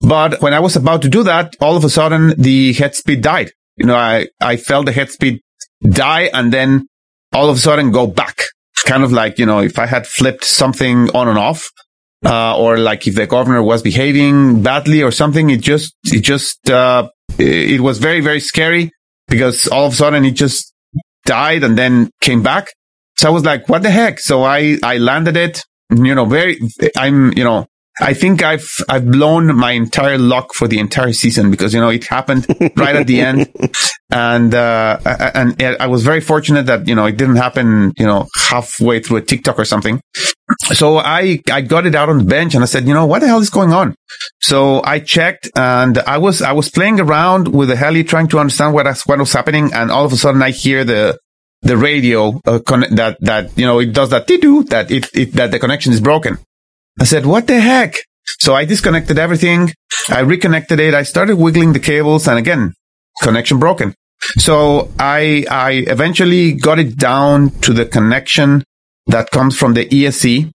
But 0.00 0.40
when 0.40 0.54
I 0.54 0.60
was 0.60 0.76
about 0.76 1.02
to 1.02 1.08
do 1.08 1.22
that, 1.24 1.56
all 1.60 1.76
of 1.76 1.84
a 1.84 1.90
sudden 1.90 2.34
the 2.38 2.72
head 2.72 2.94
speed 2.94 3.22
died. 3.22 3.52
You 3.76 3.86
know, 3.86 3.96
I 3.96 4.28
I 4.40 4.56
felt 4.56 4.86
the 4.86 4.92
head 4.92 5.10
speed 5.10 5.40
die, 5.82 6.30
and 6.32 6.52
then 6.52 6.86
all 7.32 7.50
of 7.50 7.56
a 7.56 7.60
sudden 7.60 7.92
go 7.92 8.06
back. 8.06 8.40
Kind 8.86 9.04
of 9.04 9.12
like 9.12 9.38
you 9.38 9.44
know, 9.44 9.60
if 9.60 9.78
I 9.78 9.86
had 9.86 10.06
flipped 10.06 10.44
something 10.44 11.10
on 11.10 11.28
and 11.28 11.38
off, 11.38 11.70
uh, 12.24 12.58
or 12.58 12.78
like 12.78 13.06
if 13.06 13.14
the 13.14 13.26
governor 13.26 13.62
was 13.62 13.82
behaving 13.82 14.62
badly 14.62 15.02
or 15.02 15.10
something, 15.10 15.50
it 15.50 15.60
just, 15.60 15.94
it 16.04 16.22
just, 16.22 16.70
uh, 16.70 17.08
it 17.38 17.80
was 17.80 17.98
very, 17.98 18.20
very 18.20 18.40
scary 18.40 18.90
because 19.28 19.66
all 19.68 19.86
of 19.86 19.92
a 19.92 19.96
sudden 19.96 20.24
it 20.24 20.32
just 20.32 20.74
died 21.24 21.62
and 21.62 21.76
then 21.76 22.10
came 22.20 22.42
back. 22.42 22.68
So 23.16 23.28
I 23.28 23.32
was 23.32 23.44
like, 23.44 23.68
what 23.68 23.82
the 23.82 23.90
heck? 23.90 24.20
So 24.20 24.42
I, 24.42 24.78
I 24.82 24.98
landed 24.98 25.36
it, 25.36 25.62
you 25.90 26.14
know, 26.14 26.24
very, 26.24 26.60
I'm, 26.96 27.32
you 27.32 27.44
know, 27.44 27.66
I 28.00 28.14
think 28.14 28.42
I've, 28.42 28.68
I've 28.88 29.10
blown 29.10 29.54
my 29.56 29.72
entire 29.72 30.18
luck 30.18 30.54
for 30.54 30.68
the 30.68 30.78
entire 30.78 31.12
season 31.12 31.50
because, 31.50 31.74
you 31.74 31.80
know, 31.80 31.88
it 31.88 32.04
happened 32.04 32.46
right 32.76 32.96
at 32.96 33.06
the 33.06 33.20
end. 33.28 33.52
And, 34.10 34.54
uh, 34.54 34.98
and 35.04 35.60
I 35.62 35.86
was 35.86 36.04
very 36.04 36.20
fortunate 36.20 36.66
that, 36.66 36.86
you 36.86 36.94
know, 36.94 37.06
it 37.06 37.16
didn't 37.16 37.36
happen, 37.36 37.92
you 37.98 38.06
know, 38.06 38.26
halfway 38.36 39.00
through 39.00 39.18
a 39.18 39.22
tic-toc 39.22 39.58
or 39.58 39.64
something. 39.64 40.00
So 40.72 40.98
I, 40.98 41.40
I 41.50 41.60
got 41.60 41.86
it 41.86 41.94
out 41.94 42.08
on 42.08 42.18
the 42.18 42.24
bench 42.24 42.54
and 42.54 42.62
I 42.62 42.66
said, 42.66 42.86
you 42.86 42.94
know, 42.94 43.06
what 43.06 43.20
the 43.20 43.26
hell 43.26 43.40
is 43.40 43.50
going 43.50 43.72
on? 43.72 43.94
So 44.40 44.82
I 44.84 45.00
checked 45.00 45.50
and 45.56 45.98
I 45.98 46.18
was, 46.18 46.40
I 46.40 46.52
was 46.52 46.70
playing 46.70 47.00
around 47.00 47.48
with 47.48 47.68
the 47.68 47.76
heli 47.76 48.04
trying 48.04 48.28
to 48.28 48.38
understand 48.38 48.74
what, 48.74 48.86
what 49.06 49.18
was 49.18 49.32
happening. 49.32 49.72
And 49.72 49.90
all 49.90 50.04
of 50.04 50.12
a 50.12 50.16
sudden 50.16 50.42
I 50.42 50.50
hear 50.50 50.84
the, 50.84 51.18
the 51.62 51.76
radio 51.76 52.40
uh, 52.46 52.60
con- 52.60 52.86
that, 52.92 53.18
that, 53.20 53.58
you 53.58 53.66
know, 53.66 53.80
it 53.80 53.92
does 53.92 54.10
that 54.10 54.26
do 54.26 54.62
that 54.64 54.90
it, 54.90 55.08
it, 55.14 55.32
that 55.32 55.50
the 55.50 55.58
connection 55.58 55.92
is 55.92 56.00
broken. 56.00 56.38
I 57.00 57.04
said, 57.04 57.26
what 57.26 57.46
the 57.46 57.60
heck? 57.60 57.94
So 58.40 58.54
I 58.54 58.64
disconnected 58.64 59.18
everything. 59.18 59.72
I 60.08 60.20
reconnected 60.20 60.80
it. 60.80 60.94
I 60.94 61.02
started 61.02 61.36
wiggling 61.36 61.72
the 61.72 61.80
cables 61.80 62.26
and 62.28 62.38
again, 62.38 62.74
connection 63.22 63.58
broken. 63.58 63.94
So 64.38 64.90
I, 64.98 65.44
I 65.50 65.84
eventually 65.86 66.52
got 66.52 66.78
it 66.78 66.96
down 66.96 67.50
to 67.60 67.72
the 67.72 67.86
connection 67.86 68.64
that 69.06 69.30
comes 69.30 69.56
from 69.56 69.74
the 69.74 69.86
ESC. 69.86 70.50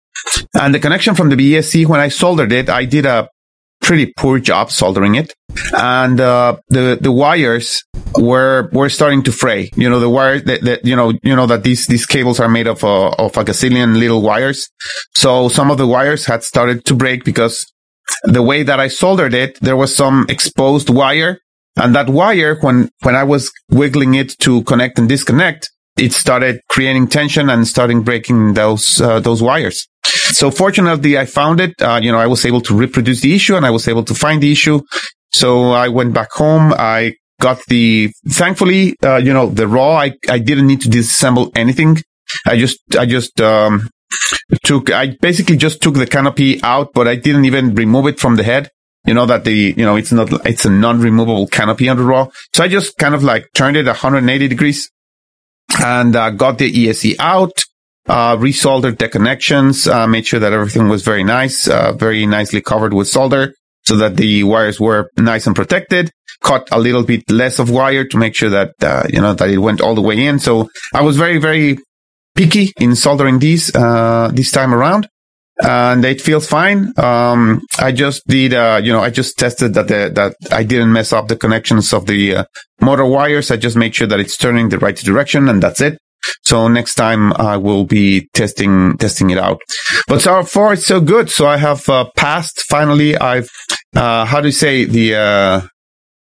And 0.54 0.74
the 0.74 0.80
connection 0.80 1.16
from 1.16 1.30
the 1.30 1.36
ESC, 1.36 1.86
when 1.86 2.00
I 2.00 2.10
soldered 2.10 2.52
it, 2.52 2.70
I 2.70 2.86
did 2.86 3.06
a 3.06 3.30
pretty 3.82 4.14
poor 4.18 4.40
job 4.40 4.72
soldering 4.72 5.16
it. 5.16 5.34
And, 5.74 6.20
uh, 6.20 6.58
the, 6.70 6.98
the 7.00 7.12
wires 7.12 7.84
were, 8.16 8.70
were 8.74 8.90
starting 8.90 9.24
to 9.24 9.32
fray. 9.32 9.70
You 9.76 9.90
know, 9.90 10.00
the 10.00 10.10
wires 10.10 10.44
that, 10.44 10.62
that, 10.62 10.86
you 10.86 10.96
know, 10.96 11.14
you 11.24 11.36
know, 11.36 11.48
that 11.48 11.64
these, 11.64 11.88
these 11.88 12.06
cables 12.06 12.40
are 12.40 12.50
made 12.50 12.68
of, 12.68 12.84
uh, 12.84 13.10
of 13.12 13.38
a 13.38 13.44
gazillion 13.44 13.98
little 13.98 14.22
wires. 14.22 14.70
So 15.16 15.50
some 15.50 15.72
of 15.72 15.78
the 15.78 15.88
wires 15.88 16.26
had 16.26 16.44
started 16.44 16.86
to 16.86 16.96
break 16.96 17.24
because 17.24 17.72
the 18.24 18.42
way 18.42 18.64
that 18.64 18.80
I 18.80 18.88
soldered 18.88 19.34
it, 19.34 19.60
there 19.62 19.78
was 19.78 19.96
some 19.96 20.26
exposed 20.30 20.90
wire. 20.90 21.40
And 21.78 21.96
that 21.96 22.10
wire, 22.10 22.58
when, 22.60 22.90
when 23.02 23.16
I 23.16 23.24
was 23.24 23.52
wiggling 23.70 24.16
it 24.16 24.38
to 24.40 24.64
connect 24.64 25.00
and 25.00 25.08
disconnect, 25.08 25.70
it 25.98 26.14
started 26.14 26.62
creating 26.70 27.08
tension 27.08 27.50
and 27.50 27.68
starting 27.68 28.02
breaking 28.02 28.54
those 28.54 29.02
uh, 29.02 29.20
those 29.20 29.42
wires. 29.42 29.88
So 30.32 30.50
fortunately, 30.50 31.18
I 31.18 31.26
found 31.26 31.60
it. 31.60 31.80
Uh, 31.82 32.00
you 32.02 32.12
know, 32.12 32.18
I 32.18 32.28
was 32.28 32.46
able 32.46 32.62
to 32.62 32.76
reproduce 32.76 33.22
the 33.22 33.36
issue 33.36 33.56
and 33.56 33.66
I 33.66 33.70
was 33.70 33.88
able 33.88 34.04
to 34.06 34.16
find 34.16 34.42
the 34.42 34.52
issue. 34.52 34.82
So 35.34 35.72
I 35.72 35.88
went 35.88 36.14
back 36.14 36.32
home. 36.32 36.74
I 36.78 37.16
got 37.42 37.66
the, 37.66 38.14
thankfully, 38.30 38.96
uh, 39.04 39.18
you 39.18 39.34
know, 39.34 39.48
the 39.48 39.68
raw, 39.68 39.96
I, 39.96 40.14
I 40.30 40.40
didn't 40.40 40.68
need 40.68 40.82
to 40.82 40.90
disassemble 40.90 41.52
anything. 41.56 41.98
I 42.46 42.58
just, 42.58 42.80
I 42.98 43.06
just, 43.06 43.42
um, 43.42 43.90
took, 44.64 44.92
I 44.92 45.18
basically 45.22 45.58
just 45.58 45.82
took 45.82 45.96
the 45.96 46.08
canopy 46.08 46.62
out, 46.64 46.94
but 46.94 47.08
I 47.08 47.16
didn't 47.16 47.46
even 47.46 47.76
remove 47.76 48.08
it 48.08 48.20
from 48.20 48.36
the 48.36 48.44
head. 48.44 48.70
You 49.06 49.16
know 49.16 49.26
that 49.26 49.46
the, 49.46 49.74
you 49.76 49.84
know, 49.84 49.96
it's 49.96 50.12
not, 50.12 50.46
it's 50.46 50.64
a 50.64 50.70
non-removable 50.70 51.48
canopy 51.48 51.90
under 51.90 52.04
raw. 52.04 52.28
So 52.54 52.64
I 52.64 52.68
just 52.68 52.98
kind 52.98 53.16
of 53.16 53.24
like 53.24 53.48
turned 53.54 53.76
it 53.76 53.88
180 53.88 54.48
degrees 54.48 54.92
and 55.84 56.16
uh, 56.16 56.30
got 56.30 56.60
the 56.60 56.72
ESC 56.72 57.16
out, 57.18 57.64
uh, 58.08 58.38
resoldered 58.38 59.00
the 59.00 59.10
connections, 59.10 59.88
uh, 59.88 60.06
made 60.06 60.28
sure 60.28 60.40
that 60.40 60.54
everything 60.54 60.88
was 60.88 61.02
very 61.02 61.24
nice, 61.24 61.68
uh, 61.68 61.94
very 61.94 62.28
nicely 62.28 62.62
covered 62.62 62.94
with 62.94 63.08
solder 63.08 63.56
so 63.84 63.98
that 63.98 64.16
the 64.16 64.44
wires 64.44 64.80
were 64.80 65.10
nice 65.18 65.48
and 65.48 65.56
protected. 65.56 66.12
Cut 66.44 66.68
a 66.72 66.80
little 66.80 67.04
bit 67.04 67.30
less 67.30 67.60
of 67.60 67.70
wire 67.70 68.06
to 68.06 68.18
make 68.18 68.36
sure 68.36 68.50
that, 68.50 68.74
uh, 68.82 69.04
you 69.10 69.22
know, 69.22 69.34
that 69.34 69.50
it 69.50 69.60
went 69.60 69.82
all 69.82 69.96
the 69.96 70.02
way 70.02 70.26
in. 70.26 70.40
So 70.40 70.70
I 70.94 71.02
was 71.02 71.18
very, 71.18 71.38
very 71.38 71.78
picky 72.36 72.74
in 72.80 72.96
soldering 72.96 73.40
these, 73.40 73.74
uh, 73.76 74.32
this 74.34 74.52
time 74.52 74.74
around. 74.74 75.08
And 75.64 76.04
it 76.04 76.22
feels 76.22 76.48
fine. 76.48 76.92
Um, 76.98 77.62
I 77.78 77.92
just 77.92 78.26
did, 78.26 78.56
uh, 78.56 78.82
you 78.84 78.92
know, 78.92 79.02
I 79.02 79.12
just 79.12 79.38
tested 79.38 79.76
that 79.76 79.88
the, 79.88 80.12
that 80.16 80.36
I 80.52 80.64
didn't 80.64 80.92
mess 80.92 81.14
up 81.14 81.28
the 81.28 81.36
connections 81.36 81.94
of 81.94 82.08
the 82.08 82.38
uh, 82.38 82.44
motor 82.80 83.06
wires. 83.06 83.52
I 83.52 83.58
just 83.58 83.78
make 83.78 83.94
sure 83.94 84.08
that 84.08 84.20
it's 84.20 84.38
turning 84.38 84.70
the 84.70 84.80
right 84.80 84.96
direction 84.96 85.48
and 85.50 85.62
that's 85.62 85.82
it. 85.82 86.00
So 86.44 86.68
next 86.68 86.96
time 86.96 87.34
I 87.34 87.58
will 87.58 87.86
be 87.86 88.30
testing, 88.34 88.98
testing 88.98 89.30
it 89.30 89.38
out. 89.38 89.62
But 90.08 90.22
so 90.22 90.44
far 90.44 90.74
it's 90.74 90.86
so 90.86 91.00
good. 91.02 91.30
So 91.30 91.48
I 91.48 91.58
have 91.58 91.88
uh, 91.90 92.10
passed 92.16 92.64
finally. 92.70 93.18
I've, 93.18 93.50
uh, 93.96 94.26
how 94.26 94.42
do 94.42 94.48
you 94.48 94.54
say 94.54 94.86
the, 94.86 95.16
uh, 95.16 95.62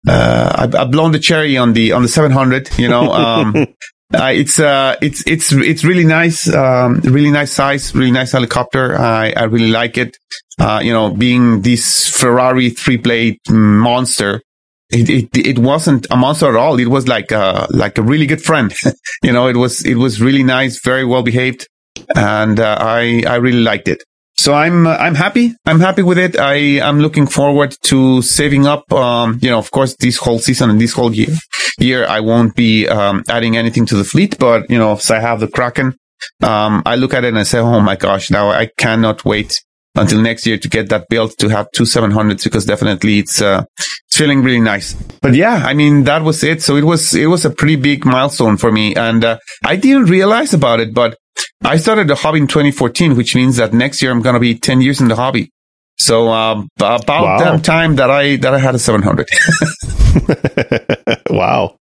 uh, 0.08 0.52
I've, 0.54 0.74
I've 0.74 0.90
blown 0.90 1.12
the 1.12 1.18
cherry 1.18 1.56
on 1.56 1.72
the, 1.72 1.92
on 1.92 2.02
the 2.02 2.08
700, 2.08 2.78
you 2.78 2.88
know, 2.88 3.12
um, 3.12 3.54
uh, 4.14 4.32
it's, 4.34 4.58
uh, 4.58 4.96
it's, 5.02 5.26
it's, 5.26 5.52
it's 5.52 5.84
really 5.84 6.04
nice, 6.04 6.52
um, 6.52 7.00
really 7.00 7.30
nice 7.30 7.52
size, 7.52 7.94
really 7.94 8.12
nice 8.12 8.32
helicopter. 8.32 8.98
I, 8.98 9.32
I 9.36 9.44
really 9.44 9.70
like 9.70 9.98
it. 9.98 10.16
Uh, 10.60 10.80
you 10.82 10.92
know, 10.92 11.10
being 11.10 11.62
this 11.62 12.08
Ferrari 12.08 12.70
three 12.70 12.96
blade 12.96 13.38
monster, 13.48 14.42
it, 14.90 15.10
it, 15.10 15.46
it 15.46 15.58
wasn't 15.58 16.06
a 16.10 16.16
monster 16.16 16.48
at 16.48 16.56
all. 16.56 16.78
It 16.78 16.88
was 16.88 17.06
like 17.08 17.30
a, 17.30 17.66
like 17.70 17.98
a 17.98 18.02
really 18.02 18.26
good 18.26 18.42
friend. 18.42 18.74
you 19.22 19.32
know, 19.32 19.48
it 19.48 19.56
was, 19.56 19.84
it 19.84 19.96
was 19.96 20.20
really 20.20 20.42
nice, 20.42 20.80
very 20.82 21.04
well 21.04 21.22
behaved. 21.22 21.68
And, 22.14 22.58
uh, 22.58 22.76
I, 22.80 23.22
I 23.26 23.36
really 23.36 23.60
liked 23.60 23.88
it. 23.88 24.02
So 24.36 24.54
I'm, 24.54 24.86
uh, 24.86 24.96
I'm 24.96 25.16
happy. 25.16 25.54
I'm 25.66 25.80
happy 25.80 26.02
with 26.02 26.16
it. 26.16 26.38
I 26.38 26.54
am 26.54 27.00
looking 27.00 27.26
forward 27.26 27.76
to 27.84 28.22
saving 28.22 28.66
up. 28.66 28.90
Um, 28.92 29.38
you 29.42 29.50
know, 29.50 29.58
of 29.58 29.70
course, 29.72 29.96
this 29.96 30.16
whole 30.16 30.38
season 30.38 30.70
and 30.70 30.80
this 30.80 30.92
whole 30.92 31.12
year, 31.12 31.34
year, 31.78 32.06
I 32.06 32.20
won't 32.20 32.54
be, 32.54 32.86
um, 32.88 33.24
adding 33.28 33.56
anything 33.56 33.84
to 33.86 33.96
the 33.96 34.04
fleet, 34.04 34.38
but, 34.38 34.70
you 34.70 34.78
know, 34.78 34.96
so 34.96 35.16
I 35.16 35.20
have 35.20 35.40
the 35.40 35.48
Kraken. 35.48 35.96
Um, 36.42 36.82
I 36.86 36.96
look 36.96 37.14
at 37.14 37.24
it 37.24 37.28
and 37.28 37.38
I 37.38 37.42
say, 37.42 37.58
Oh 37.58 37.80
my 37.80 37.96
gosh, 37.96 38.30
now 38.30 38.50
I 38.50 38.70
cannot 38.76 39.24
wait 39.24 39.60
until 39.98 40.20
next 40.22 40.46
year 40.46 40.58
to 40.58 40.68
get 40.68 40.88
that 40.88 41.08
built 41.08 41.36
to 41.38 41.48
have 41.48 41.70
two 41.72 41.84
700s 41.84 42.44
because 42.44 42.64
definitely 42.64 43.18
it's, 43.18 43.42
uh, 43.42 43.64
it's 43.78 44.16
feeling 44.16 44.42
really 44.42 44.60
nice. 44.60 44.94
But 45.20 45.34
yeah, 45.34 45.62
I 45.66 45.74
mean, 45.74 46.04
that 46.04 46.22
was 46.22 46.42
it. 46.44 46.62
So 46.62 46.76
it 46.76 46.84
was, 46.84 47.14
it 47.14 47.26
was 47.26 47.44
a 47.44 47.50
pretty 47.50 47.76
big 47.76 48.04
milestone 48.04 48.56
for 48.56 48.72
me. 48.72 48.94
And, 48.94 49.24
uh, 49.24 49.38
I 49.64 49.76
didn't 49.76 50.06
realize 50.06 50.54
about 50.54 50.80
it, 50.80 50.94
but 50.94 51.16
I 51.64 51.76
started 51.76 52.08
the 52.08 52.14
hobby 52.14 52.40
in 52.40 52.46
2014, 52.46 53.16
which 53.16 53.34
means 53.34 53.56
that 53.56 53.72
next 53.72 54.02
year 54.02 54.10
I'm 54.10 54.22
going 54.22 54.34
to 54.34 54.40
be 54.40 54.58
10 54.58 54.80
years 54.80 55.00
in 55.00 55.08
the 55.08 55.16
hobby. 55.16 55.50
So, 55.98 56.28
um, 56.28 56.68
about 56.76 57.06
Wow. 57.08 57.38
that 57.38 57.64
time 57.64 57.96
that 57.96 58.10
I, 58.10 58.36
that 58.36 58.54
I 58.54 58.58
had 58.58 58.74
a 58.74 58.78
700. 58.78 59.28
wow. 61.30 61.76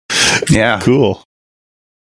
yeah. 0.49 0.79
Cool. 0.81 1.23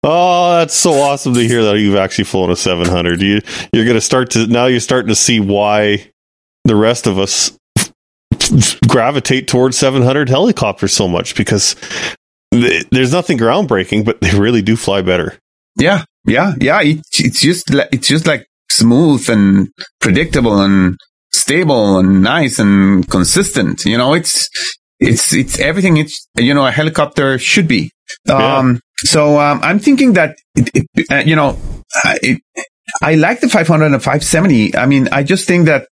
Oh, 0.04 0.58
that's 0.58 0.74
so 0.74 0.94
awesome 0.94 1.34
to 1.36 1.42
hear 1.42 1.64
that 1.64 1.78
you've 1.78 1.96
actually 1.96 2.24
flown 2.24 2.50
a 2.50 2.56
700. 2.56 3.22
You, 3.22 3.42
you're 3.72 3.86
going 3.86 3.96
to 3.96 4.02
start 4.02 4.32
to, 4.32 4.48
now 4.48 4.66
you're 4.66 4.80
starting 4.80 5.10
to 5.10 5.16
see 5.16 5.40
why 5.40 6.10
the 6.66 6.76
rest 6.76 7.06
of 7.06 7.20
us 7.20 7.56
gravitate 8.88 9.48
towards 9.48 9.78
700 9.78 10.28
helicopters 10.30 10.94
so 10.94 11.08
much 11.08 11.36
because 11.36 11.76
th- 12.52 12.86
there's 12.92 13.12
nothing 13.12 13.38
groundbreaking, 13.38 14.04
but 14.04 14.20
they 14.22 14.38
really 14.38 14.64
do 14.64 14.76
fly 14.76 15.04
better. 15.04 15.38
Yeah. 15.78 16.04
Yeah. 16.26 16.54
Yeah. 16.60 16.82
It, 16.82 17.00
it's 17.20 17.42
just, 17.42 17.70
li- 17.70 17.88
it's 17.92 18.08
just 18.08 18.26
like 18.26 18.48
smooth 18.72 19.30
and 19.30 19.70
predictable 20.00 20.62
and 20.62 20.98
stable 21.32 22.00
and 22.00 22.24
nice 22.24 22.58
and 22.58 23.08
consistent. 23.08 23.86
You 23.86 24.00
know, 24.00 24.16
it's, 24.16 24.50
it's, 25.00 25.32
it's 25.32 25.60
everything 25.60 25.98
it's, 25.98 26.28
you 26.38 26.56
know, 26.56 26.66
a 26.66 26.72
helicopter 26.72 27.38
should 27.38 27.68
be. 27.68 27.92
Um, 28.60 28.80
so, 29.06 29.40
um, 29.40 29.60
I'm 29.64 29.80
thinking 29.80 30.14
that, 30.14 30.38
it, 30.56 30.70
it, 30.96 31.12
uh, 31.12 31.24
you 31.26 31.36
know, 31.36 31.58
it, 32.22 32.42
I 33.02 33.16
like 33.16 33.40
the 33.40 33.50
500 33.50 33.86
and 33.86 33.94
the 33.94 34.00
570. 34.00 34.76
I 34.76 34.86
mean, 34.86 35.08
I 35.12 35.24
just 35.24 35.48
think 35.48 35.66
that 35.66 35.88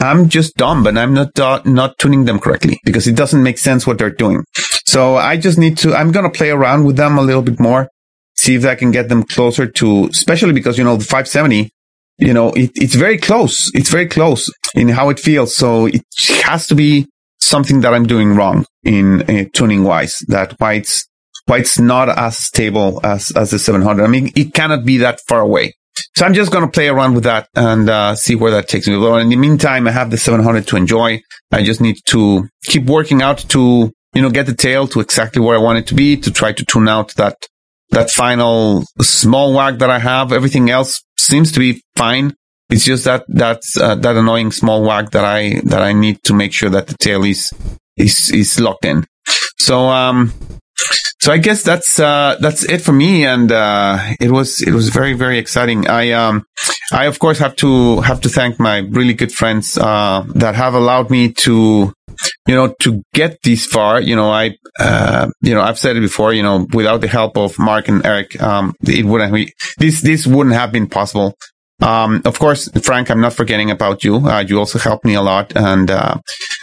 I'm 0.00 0.28
just 0.28 0.56
dumb, 0.56 0.82
but 0.82 0.96
I'm 0.96 1.14
not, 1.14 1.38
uh, 1.38 1.62
not 1.64 1.98
tuning 1.98 2.24
them 2.24 2.38
correctly 2.38 2.80
because 2.84 3.06
it 3.06 3.16
doesn't 3.16 3.42
make 3.42 3.58
sense 3.58 3.86
what 3.86 3.98
they're 3.98 4.10
doing. 4.10 4.44
So 4.86 5.16
I 5.16 5.36
just 5.36 5.58
need 5.58 5.78
to, 5.78 5.94
I'm 5.94 6.10
going 6.10 6.24
to 6.24 6.36
play 6.36 6.50
around 6.50 6.84
with 6.84 6.96
them 6.96 7.18
a 7.18 7.22
little 7.22 7.42
bit 7.42 7.60
more 7.60 7.88
see 8.34 8.54
if 8.54 8.64
I 8.64 8.74
can 8.74 8.90
get 8.90 9.08
them 9.08 9.22
closer 9.22 9.66
to, 9.66 10.06
especially 10.06 10.52
because, 10.52 10.78
you 10.78 10.84
know, 10.84 10.96
the 10.96 11.04
570, 11.04 11.70
you 12.18 12.34
know, 12.34 12.52
it, 12.52 12.70
it's 12.74 12.94
very 12.94 13.18
close. 13.18 13.70
It's 13.74 13.90
very 13.90 14.08
close 14.08 14.50
in 14.74 14.88
how 14.88 15.10
it 15.10 15.20
feels. 15.20 15.54
So 15.54 15.86
it 15.86 16.02
has 16.44 16.66
to 16.66 16.74
be 16.74 17.08
something 17.40 17.80
that 17.80 17.94
I'm 17.94 18.06
doing 18.06 18.34
wrong 18.34 18.66
in 18.82 19.22
uh, 19.30 19.44
tuning 19.52 19.84
wise, 19.84 20.18
that 20.28 20.54
why 20.58 20.74
it's, 20.74 21.06
why 21.46 21.58
it's 21.58 21.78
not 21.78 22.08
as 22.08 22.38
stable 22.38 23.00
as, 23.04 23.32
as 23.36 23.50
the 23.50 23.58
700. 23.58 24.04
I 24.04 24.08
mean, 24.08 24.30
it 24.36 24.54
cannot 24.54 24.84
be 24.84 24.98
that 24.98 25.20
far 25.26 25.40
away. 25.40 25.74
So 26.16 26.24
I'm 26.24 26.34
just 26.34 26.52
going 26.52 26.64
to 26.64 26.70
play 26.70 26.88
around 26.88 27.14
with 27.14 27.24
that 27.24 27.48
and 27.54 27.88
uh, 27.88 28.14
see 28.14 28.34
where 28.34 28.50
that 28.52 28.68
takes 28.68 28.86
me. 28.86 28.96
Well, 28.96 29.16
in 29.16 29.28
the 29.28 29.36
meantime, 29.36 29.86
I 29.86 29.92
have 29.92 30.10
the 30.10 30.18
700 30.18 30.66
to 30.68 30.76
enjoy. 30.76 31.20
I 31.50 31.62
just 31.62 31.80
need 31.80 31.96
to 32.06 32.48
keep 32.64 32.84
working 32.84 33.22
out 33.22 33.38
to, 33.50 33.92
you 34.14 34.22
know, 34.22 34.30
get 34.30 34.46
the 34.46 34.54
tail 34.54 34.86
to 34.88 35.00
exactly 35.00 35.42
where 35.42 35.56
I 35.56 35.60
want 35.60 35.78
it 35.78 35.86
to 35.88 35.94
be 35.94 36.16
to 36.18 36.30
try 36.30 36.52
to 36.52 36.64
tune 36.64 36.88
out 36.88 37.14
that 37.16 37.36
that 37.90 38.10
final 38.10 38.84
small 39.00 39.52
wag 39.52 39.78
that 39.80 39.90
I 39.90 39.98
have. 39.98 40.32
Everything 40.32 40.70
else 40.70 41.02
seems 41.18 41.52
to 41.52 41.60
be 41.60 41.82
fine. 41.96 42.34
It's 42.70 42.84
just 42.84 43.04
that 43.04 43.24
that's 43.28 43.76
uh, 43.76 43.96
that 43.96 44.16
annoying 44.16 44.50
small 44.50 44.82
wag 44.82 45.10
that 45.10 45.24
I 45.24 45.60
that 45.64 45.82
I 45.82 45.92
need 45.92 46.22
to 46.24 46.34
make 46.34 46.54
sure 46.54 46.70
that 46.70 46.86
the 46.86 46.96
tail 46.96 47.22
is 47.22 47.52
is 47.96 48.30
is 48.30 48.58
locked 48.58 48.86
in. 48.86 49.04
So 49.58 49.88
um 49.88 50.32
so 51.22 51.32
I 51.32 51.38
guess 51.38 51.62
that's 51.62 51.98
uh 51.98 52.36
that's 52.40 52.62
it 52.64 52.80
for 52.86 52.92
me 52.92 53.24
and 53.24 53.50
uh 53.50 53.96
it 54.20 54.30
was 54.30 54.60
it 54.60 54.72
was 54.72 54.88
very 54.88 55.14
very 55.14 55.38
exciting. 55.38 55.88
I 55.88 56.12
um 56.12 56.44
I 56.92 57.04
of 57.06 57.18
course 57.18 57.38
have 57.38 57.56
to 57.56 58.00
have 58.08 58.20
to 58.22 58.28
thank 58.28 58.58
my 58.58 58.78
really 58.98 59.14
good 59.14 59.32
friends 59.32 59.78
uh 59.78 60.24
that 60.34 60.54
have 60.54 60.74
allowed 60.74 61.10
me 61.10 61.32
to 61.44 61.92
you 62.46 62.54
know, 62.54 62.74
to 62.80 63.02
get 63.14 63.38
this 63.42 63.66
far, 63.66 64.00
you 64.00 64.16
know, 64.16 64.30
I, 64.30 64.56
uh, 64.78 65.28
you 65.40 65.54
know, 65.54 65.60
I've 65.60 65.78
said 65.78 65.96
it 65.96 66.00
before, 66.00 66.32
you 66.32 66.42
know, 66.42 66.66
without 66.72 67.00
the 67.00 67.08
help 67.08 67.36
of 67.36 67.58
Mark 67.58 67.88
and 67.88 68.04
Eric, 68.04 68.40
um, 68.42 68.74
it 68.86 69.04
wouldn't 69.04 69.32
be, 69.32 69.52
this, 69.78 70.00
this 70.00 70.26
wouldn't 70.26 70.54
have 70.56 70.72
been 70.72 70.88
possible. 70.88 71.34
Um, 71.80 72.22
of 72.24 72.38
course, 72.38 72.68
Frank, 72.82 73.10
I'm 73.10 73.20
not 73.20 73.32
forgetting 73.32 73.70
about 73.70 74.04
you. 74.04 74.16
Uh, 74.16 74.44
you 74.46 74.58
also 74.58 74.78
helped 74.78 75.04
me 75.04 75.14
a 75.14 75.22
lot. 75.22 75.52
And, 75.56 75.90
uh, 75.90 76.16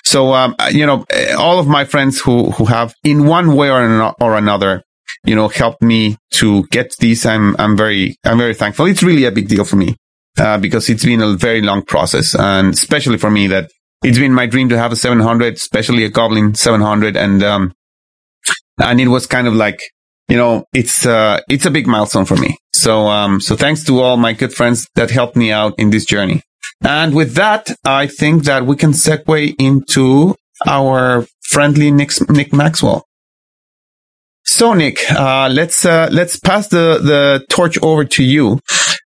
so, 0.03 0.33
um, 0.33 0.55
you 0.71 0.85
know, 0.85 1.05
all 1.37 1.59
of 1.59 1.67
my 1.67 1.85
friends 1.85 2.19
who, 2.19 2.51
who 2.51 2.65
have 2.65 2.93
in 3.03 3.25
one 3.25 3.55
way 3.55 3.69
or, 3.69 3.81
ano- 3.81 4.15
or 4.19 4.35
another, 4.35 4.83
you 5.25 5.35
know, 5.35 5.47
helped 5.47 5.81
me 5.81 6.17
to 6.31 6.63
get 6.67 6.95
these. 6.99 7.25
I'm, 7.25 7.55
I'm 7.59 7.75
very, 7.75 8.15
I'm 8.23 8.37
very 8.37 8.53
thankful. 8.53 8.85
It's 8.85 9.03
really 9.03 9.25
a 9.25 9.31
big 9.31 9.47
deal 9.47 9.65
for 9.65 9.75
me, 9.75 9.95
uh, 10.37 10.57
because 10.57 10.89
it's 10.89 11.05
been 11.05 11.21
a 11.21 11.33
very 11.33 11.61
long 11.61 11.83
process 11.83 12.35
and 12.35 12.73
especially 12.73 13.17
for 13.17 13.29
me 13.29 13.47
that 13.47 13.69
it's 14.03 14.17
been 14.17 14.33
my 14.33 14.45
dream 14.45 14.69
to 14.69 14.77
have 14.77 14.91
a 14.91 14.95
700, 14.95 15.55
especially 15.55 16.05
a 16.05 16.09
Goblin 16.09 16.55
700. 16.55 17.17
And, 17.17 17.43
um, 17.43 17.73
and 18.81 19.01
it 19.01 19.09
was 19.09 19.27
kind 19.27 19.47
of 19.47 19.53
like, 19.53 19.81
you 20.29 20.37
know, 20.37 20.63
it's, 20.73 21.05
uh, 21.05 21.41
it's 21.49 21.65
a 21.65 21.71
big 21.71 21.87
milestone 21.87 22.25
for 22.25 22.37
me. 22.37 22.57
So, 22.71 23.07
um, 23.07 23.41
so 23.41 23.57
thanks 23.57 23.83
to 23.85 23.99
all 23.99 24.15
my 24.15 24.31
good 24.31 24.53
friends 24.53 24.87
that 24.95 25.11
helped 25.11 25.35
me 25.35 25.51
out 25.51 25.73
in 25.77 25.89
this 25.89 26.05
journey. 26.05 26.43
And 26.81 27.13
with 27.13 27.35
that, 27.35 27.71
I 27.83 28.07
think 28.07 28.43
that 28.45 28.65
we 28.65 28.75
can 28.75 28.91
segue 28.91 29.55
into 29.59 30.35
our 30.67 31.25
friendly 31.41 31.91
Nick, 31.91 32.11
Nick 32.29 32.53
Maxwell. 32.53 33.05
So 34.45 34.73
Nick, 34.73 34.99
uh, 35.11 35.49
let's, 35.51 35.85
uh, 35.85 36.09
let's 36.11 36.39
pass 36.39 36.67
the, 36.69 36.99
the 37.01 37.45
torch 37.49 37.77
over 37.81 38.05
to 38.05 38.23
you. 38.23 38.59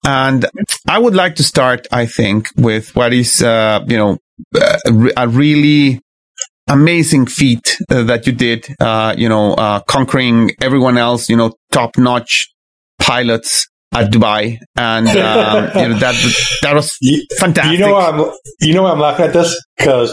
And 0.05 0.47
I 0.89 0.99
would 0.99 1.15
like 1.15 1.35
to 1.37 1.43
start, 1.43 1.87
I 1.91 2.07
think, 2.07 2.49
with 2.57 2.95
what 2.95 3.13
is, 3.13 3.43
uh, 3.43 3.85
you 3.89 3.97
know, 3.97 4.19
uh, 4.55 4.79
a 5.17 5.29
really 5.29 6.01
amazing 6.69 7.27
feat 7.27 7.77
uh, 7.91 8.05
that 8.05 8.27
you 8.27 8.33
did, 8.33 8.67
uh, 8.81 9.15
you 9.17 9.29
know, 9.29 9.55
uh, 9.55 9.81
conquering 9.81 10.53
everyone 10.61 10.97
else, 10.97 11.29
you 11.29 11.37
know, 11.37 11.53
top 11.73 11.99
notch 11.99 12.53
pilots 13.01 13.69
at 13.95 14.11
Dubai. 14.11 14.59
And, 14.77 15.09
um, 15.09 15.15
you 15.75 15.89
know, 15.89 15.99
that, 15.99 16.15
that 16.63 16.75
was 16.75 16.97
You, 17.01 17.25
fantastic. 17.39 17.73
you 17.79 17.85
know 17.85 17.97
I'm 17.97 18.31
you 18.61 18.75
know 18.75 18.83
why 18.83 18.91
I'm 18.93 19.01
laughing 19.01 19.27
at 19.27 19.33
this 19.33 19.59
because 19.77 20.13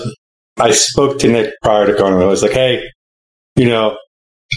I 0.59 0.71
spoke 0.71 1.19
to 1.19 1.27
Nick 1.29 1.53
prior 1.61 1.85
to 1.87 1.93
going. 1.93 2.13
I 2.13 2.25
was 2.25 2.43
like, 2.43 2.51
hey, 2.51 2.83
you 3.55 3.65
know, 3.65 3.97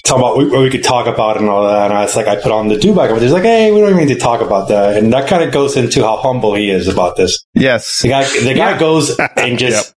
talk 0.04 0.18
about 0.18 0.36
what 0.36 0.60
we 0.60 0.68
could 0.70 0.84
talk 0.84 1.06
about 1.06 1.38
and 1.38 1.48
all 1.48 1.66
that. 1.66 1.86
And 1.90 1.94
I 1.94 2.02
was 2.02 2.14
like, 2.14 2.26
I 2.26 2.36
put 2.36 2.52
on 2.52 2.68
the 2.68 2.76
Dubai 2.76 3.08
but 3.10 3.22
He's 3.22 3.32
like, 3.32 3.44
hey, 3.44 3.72
we 3.72 3.80
don't 3.80 3.90
even 3.90 4.06
need 4.06 4.14
to 4.14 4.20
talk 4.20 4.40
about 4.42 4.68
that. 4.68 4.96
And 4.96 5.12
that 5.12 5.28
kind 5.28 5.42
of 5.42 5.52
goes 5.52 5.76
into 5.76 6.02
how 6.02 6.18
humble 6.18 6.54
he 6.54 6.70
is 6.70 6.86
about 6.86 7.16
this. 7.16 7.36
Yes. 7.54 8.02
The 8.02 8.08
guy, 8.10 8.24
the 8.24 8.54
guy 8.54 8.72
Yeah. 8.72 8.78
goes 8.78 9.18
and 9.36 9.58
just 9.58 9.94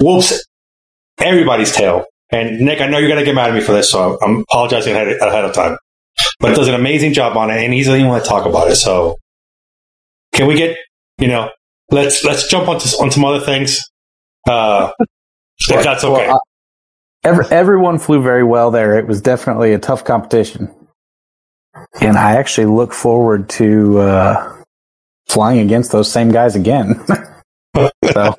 whoops 0.00 0.42
everybody's 1.18 1.72
tail. 1.72 2.04
And 2.30 2.60
Nick, 2.60 2.80
I 2.80 2.86
know 2.86 2.98
you're 2.98 3.08
going 3.08 3.18
to 3.20 3.24
get 3.24 3.34
mad 3.34 3.50
at 3.50 3.54
me 3.54 3.60
for 3.62 3.72
this, 3.72 3.90
so 3.90 4.18
I'm 4.20 4.40
apologizing 4.50 4.94
ahead, 4.94 5.08
ahead 5.08 5.44
of 5.46 5.54
time. 5.54 5.78
But 6.40 6.54
does 6.54 6.68
an 6.68 6.74
amazing 6.74 7.14
job 7.14 7.36
on 7.36 7.50
it, 7.50 7.64
and 7.64 7.74
he 7.74 7.80
doesn't 7.82 7.96
even 7.96 8.08
want 8.08 8.22
to 8.22 8.28
talk 8.28 8.46
about 8.46 8.70
it. 8.70 8.76
So, 8.76 9.18
can 10.32 10.46
we 10.46 10.54
get, 10.54 10.76
you 11.18 11.26
know, 11.26 11.50
let's 11.90 12.24
let's 12.24 12.48
jump 12.48 12.68
onto 12.68 12.88
on 13.02 13.10
some 13.10 13.24
other 13.24 13.40
things, 13.44 13.80
uh, 14.48 14.92
if 15.00 15.84
that's 15.84 16.04
okay. 16.04 16.28
Well, 16.28 16.36
uh, 16.36 16.38
every, 17.24 17.44
everyone 17.50 17.98
flew 17.98 18.22
very 18.22 18.44
well 18.44 18.70
there. 18.70 18.98
It 18.98 19.06
was 19.06 19.20
definitely 19.20 19.72
a 19.72 19.78
tough 19.78 20.04
competition. 20.04 20.74
And 22.00 22.16
I 22.16 22.36
actually 22.36 22.66
look 22.66 22.92
forward 22.92 23.48
to 23.50 23.98
uh, 23.98 24.62
flying 25.26 25.60
against 25.60 25.92
those 25.92 26.10
same 26.10 26.30
guys 26.30 26.56
again. 26.56 27.04
so 27.76 28.34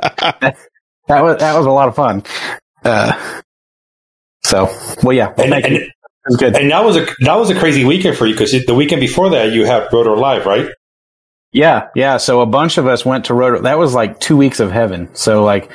that 1.07 1.23
was 1.23 1.37
that 1.39 1.57
was 1.57 1.65
a 1.65 1.71
lot 1.71 1.87
of 1.87 1.95
fun. 1.95 2.23
Uh, 2.83 3.41
so 4.43 4.65
well, 5.03 5.13
yeah, 5.13 5.33
well, 5.37 5.45
and, 5.45 5.51
thank 5.51 5.65
and, 5.65 5.75
you. 5.75 5.81
It 5.81 5.91
was 6.29 6.37
good. 6.37 6.55
and 6.55 6.71
that 6.71 6.85
was 6.85 6.95
a 6.95 7.05
that 7.21 7.35
was 7.35 7.49
a 7.49 7.55
crazy 7.59 7.83
weekend 7.83 8.17
for 8.17 8.25
you 8.25 8.33
because 8.33 8.51
the 8.65 8.73
weekend 8.75 9.01
before 9.01 9.29
that 9.31 9.51
you 9.51 9.65
had 9.65 9.87
Rotor 9.91 10.15
Live, 10.15 10.45
right? 10.45 10.69
Yeah, 11.51 11.89
yeah. 11.95 12.17
So 12.17 12.41
a 12.41 12.45
bunch 12.45 12.77
of 12.77 12.85
us 12.87 13.03
went 13.05 13.25
to 13.25 13.33
Rotor. 13.33 13.59
That 13.63 13.77
was 13.79 13.93
like 13.93 14.19
two 14.19 14.37
weeks 14.37 14.59
of 14.59 14.71
heaven. 14.71 15.09
So 15.15 15.43
like 15.43 15.71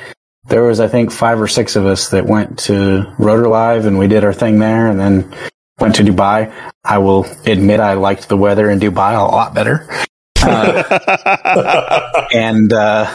there 0.47 0.63
was, 0.63 0.79
I 0.79 0.87
think, 0.87 1.11
five 1.11 1.41
or 1.41 1.47
six 1.47 1.75
of 1.75 1.85
us 1.85 2.09
that 2.09 2.25
went 2.25 2.59
to 2.59 3.13
Rotor 3.17 3.47
Live 3.47 3.85
and 3.85 3.97
we 3.97 4.07
did 4.07 4.23
our 4.23 4.33
thing 4.33 4.59
there 4.59 4.87
and 4.87 4.99
then 4.99 5.33
went 5.79 5.95
to 5.95 6.03
Dubai. 6.03 6.53
I 6.83 6.99
will 6.99 7.25
admit 7.45 7.79
I 7.79 7.93
liked 7.93 8.29
the 8.29 8.37
weather 8.37 8.69
in 8.69 8.79
Dubai 8.79 9.17
a 9.17 9.23
lot 9.23 9.53
better. 9.53 9.87
Uh, 10.47 12.27
and, 12.31 12.71
uh, 12.71 13.11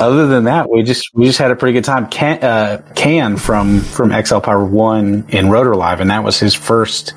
other 0.00 0.26
than 0.26 0.44
that, 0.44 0.68
we 0.70 0.82
just, 0.82 1.08
we 1.14 1.26
just 1.26 1.38
had 1.38 1.50
a 1.50 1.56
pretty 1.56 1.72
good 1.74 1.84
time. 1.84 2.08
Can, 2.08 2.42
uh, 2.42 2.82
Can 2.94 3.36
from, 3.36 3.80
from 3.80 4.10
XL 4.24 4.38
Power 4.38 4.64
won 4.64 5.24
in 5.28 5.50
Rotor 5.50 5.74
Live 5.76 6.00
and 6.00 6.10
that 6.10 6.24
was 6.24 6.38
his 6.38 6.54
first 6.54 7.14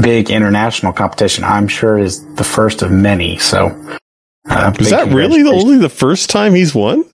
big 0.00 0.30
international 0.30 0.92
competition. 0.92 1.44
I'm 1.44 1.68
sure 1.68 1.98
is 1.98 2.24
the 2.34 2.44
first 2.44 2.82
of 2.82 2.90
many. 2.90 3.38
So, 3.38 3.66
uh, 4.48 4.72
Is 4.78 4.90
that 4.90 5.08
really 5.08 5.42
the 5.42 5.50
only 5.50 5.76
the 5.78 5.88
first 5.88 6.30
time 6.30 6.54
he's 6.54 6.74
won? 6.74 7.04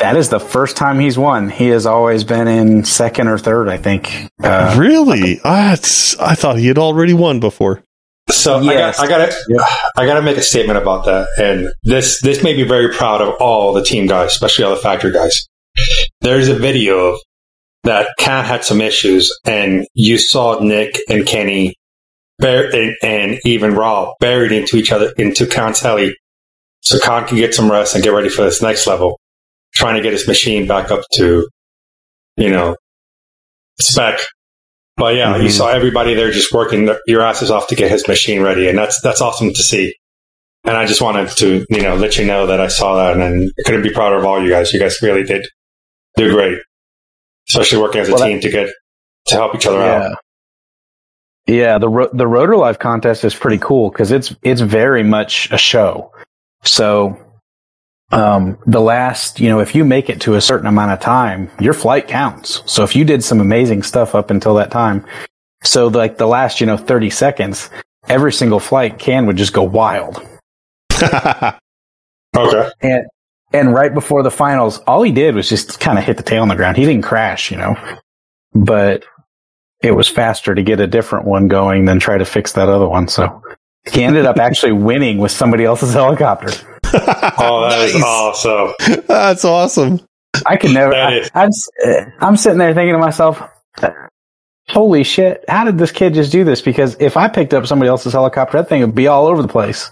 That 0.00 0.16
is 0.16 0.28
the 0.28 0.40
first 0.40 0.76
time 0.76 0.98
he's 1.00 1.16
won. 1.16 1.48
He 1.48 1.68
has 1.68 1.86
always 1.86 2.22
been 2.22 2.48
in 2.48 2.84
second 2.84 3.28
or 3.28 3.38
third, 3.38 3.68
I 3.68 3.78
think. 3.78 4.12
Uh, 4.42 4.74
really? 4.78 5.40
Ah, 5.42 5.72
it's- 5.72 6.14
I 6.20 6.34
thought 6.34 6.58
he 6.58 6.66
had 6.66 6.76
already 6.78 7.14
won 7.14 7.40
before. 7.40 7.82
So 8.30 8.60
Yes. 8.60 8.98
I 8.98 9.06
got 9.06 9.20
I 9.20 9.26
got 9.28 9.34
Yep. 9.48 9.60
I 9.96 10.06
got 10.06 10.14
to 10.14 10.22
make 10.22 10.36
a 10.36 10.42
statement 10.42 10.78
about 10.78 11.04
that, 11.04 11.28
and 11.38 11.72
this 11.84 12.20
this 12.22 12.42
made 12.42 12.56
me 12.56 12.64
very 12.64 12.92
proud 12.92 13.20
of 13.20 13.34
all 13.40 13.72
the 13.72 13.82
team 13.84 14.06
guys, 14.06 14.32
especially 14.32 14.64
all 14.64 14.74
the 14.74 14.80
factory 14.80 15.12
guys. 15.12 15.46
There's 16.20 16.48
a 16.48 16.54
video 16.56 16.98
of 17.12 17.20
that 17.84 18.08
Cat 18.18 18.44
had 18.44 18.64
some 18.64 18.80
issues, 18.80 19.32
and 19.44 19.86
you 19.94 20.18
saw 20.18 20.58
Nick 20.58 20.98
and 21.08 21.24
Kenny, 21.24 21.74
bur- 22.38 22.70
and, 22.72 22.94
and 23.02 23.38
even 23.44 23.74
Rob 23.74 24.14
buried 24.18 24.50
into 24.50 24.76
each 24.76 24.90
other 24.90 25.12
into 25.16 25.46
Khan's 25.46 25.80
heli, 25.80 26.12
so 26.80 26.98
Khan 26.98 27.26
can 27.28 27.36
get 27.36 27.54
some 27.54 27.70
rest 27.70 27.94
and 27.94 28.02
get 28.02 28.12
ready 28.12 28.28
for 28.28 28.42
this 28.42 28.60
next 28.60 28.88
level, 28.88 29.20
trying 29.74 29.94
to 29.96 30.02
get 30.02 30.12
his 30.12 30.26
machine 30.26 30.66
back 30.66 30.90
up 30.90 31.02
to, 31.14 31.48
you 32.36 32.50
know, 32.50 32.74
spec. 33.80 34.18
But 34.96 35.14
yeah, 35.14 35.36
you 35.36 35.48
Mhm. 35.48 35.52
saw 35.52 35.68
everybody 35.68 36.14
there 36.14 36.30
just 36.30 36.52
working 36.52 36.86
their, 36.86 36.98
your 37.06 37.20
asses 37.22 37.50
off 37.50 37.66
to 37.68 37.74
get 37.74 37.90
his 37.90 38.08
machine 38.08 38.40
ready, 38.42 38.68
and 38.68 38.78
that's 38.78 39.00
that's 39.02 39.20
awesome 39.20 39.50
to 39.50 39.62
see. 39.62 39.94
And 40.64 40.76
I 40.76 40.86
just 40.86 41.00
wanted 41.02 41.28
to, 41.36 41.64
you 41.68 41.82
know, 41.82 41.94
let 41.96 42.16
you 42.18 42.24
know 42.24 42.46
that 42.46 42.60
I 42.60 42.68
saw 42.68 42.96
that, 42.96 43.16
and 43.20 43.50
I 43.58 43.62
couldn't 43.64 43.82
be 43.82 43.90
prouder 43.90 44.16
of 44.16 44.24
all 44.24 44.42
you 44.42 44.48
guys. 44.50 44.72
You 44.72 44.80
guys 44.80 44.98
really 45.02 45.22
did 45.22 45.46
do 46.16 46.30
great, 46.32 46.58
especially 47.50 47.78
working 47.82 48.00
as 48.00 48.08
a 48.08 48.12
Well, 48.12 48.20
that- 48.20 48.26
team 48.28 48.40
to 48.40 48.48
get 48.50 48.70
to 49.26 49.34
help 49.34 49.54
each 49.54 49.66
other 49.66 49.80
out. 49.82 50.02
yeah. 50.02 50.14
Yeah, 51.48 51.78
the 51.78 51.88
ro- 51.88 52.10
the 52.12 52.26
Rotor 52.26 52.56
Live 52.56 52.78
contest 52.80 53.24
is 53.24 53.34
pretty 53.34 53.58
cool 53.58 53.90
because 53.90 54.10
it's 54.10 54.34
it's 54.42 54.60
very 54.62 55.04
much 55.04 55.48
a 55.52 55.58
show. 55.58 56.10
So, 56.64 57.16
um, 58.12 58.58
the 58.66 58.80
last, 58.80 59.40
you 59.40 59.48
know, 59.48 59.60
if 59.60 59.74
you 59.74 59.84
make 59.84 60.08
it 60.08 60.20
to 60.22 60.34
a 60.34 60.40
certain 60.40 60.66
amount 60.66 60.92
of 60.92 61.00
time, 61.00 61.50
your 61.60 61.74
flight 61.74 62.08
counts. 62.08 62.62
So 62.66 62.84
if 62.84 62.94
you 62.94 63.04
did 63.04 63.24
some 63.24 63.40
amazing 63.40 63.82
stuff 63.82 64.14
up 64.14 64.30
until 64.30 64.54
that 64.54 64.70
time, 64.70 65.04
so 65.62 65.88
like 65.88 66.18
the 66.18 66.26
last, 66.26 66.60
you 66.60 66.66
know, 66.66 66.76
thirty 66.76 67.10
seconds, 67.10 67.70
every 68.08 68.32
single 68.32 68.60
flight 68.60 68.98
can 68.98 69.26
would 69.26 69.36
just 69.36 69.52
go 69.52 69.62
wild. 69.62 70.22
Okay, 72.36 72.70
And 72.82 73.06
and 73.52 73.74
right 73.74 73.92
before 73.94 74.22
the 74.22 74.30
finals, 74.30 74.78
all 74.86 75.02
he 75.02 75.12
did 75.12 75.34
was 75.34 75.48
just 75.48 75.80
kind 75.80 75.98
of 75.98 76.04
hit 76.04 76.16
the 76.16 76.22
tail 76.22 76.42
on 76.42 76.48
the 76.48 76.56
ground. 76.56 76.76
He 76.76 76.84
didn't 76.84 77.04
crash, 77.04 77.50
you 77.50 77.56
know, 77.56 77.76
but 78.54 79.04
it 79.82 79.92
was 79.92 80.08
faster 80.08 80.54
to 80.54 80.62
get 80.62 80.80
a 80.80 80.86
different 80.86 81.26
one 81.26 81.48
going 81.48 81.84
than 81.86 81.98
try 81.98 82.18
to 82.18 82.24
fix 82.24 82.52
that 82.52 82.68
other 82.68 82.88
one. 82.88 83.08
So 83.08 83.42
he 83.90 84.02
ended 84.02 84.26
up 84.26 84.38
actually 84.38 84.72
winning 84.90 85.18
with 85.18 85.32
somebody 85.32 85.64
else's 85.64 85.94
helicopter. 85.94 86.50
oh, 87.38 87.66
that 87.68 87.80
is 87.88 87.94
Nice. 87.94 88.02
awesome. 88.04 88.72
That's 89.06 89.44
awesome. 89.44 90.00
I 90.44 90.56
could 90.56 90.72
never. 90.72 90.94
I, 90.94 91.18
is- 91.18 91.30
I'm 91.34 91.50
I'm 92.20 92.36
sitting 92.36 92.58
there 92.58 92.74
thinking 92.74 92.92
to 92.94 92.98
myself, 92.98 93.42
"Holy 94.68 95.02
shit! 95.04 95.44
How 95.48 95.64
did 95.64 95.78
this 95.78 95.92
kid 95.92 96.14
just 96.14 96.30
do 96.32 96.44
this?" 96.44 96.60
Because 96.60 96.96
if 97.00 97.16
I 97.16 97.28
picked 97.28 97.54
up 97.54 97.66
somebody 97.66 97.88
else's 97.88 98.12
helicopter, 98.12 98.58
that 98.58 98.68
thing 98.68 98.80
would 98.82 98.94
be 98.94 99.06
all 99.06 99.26
over 99.26 99.42
the 99.42 99.48
place. 99.48 99.90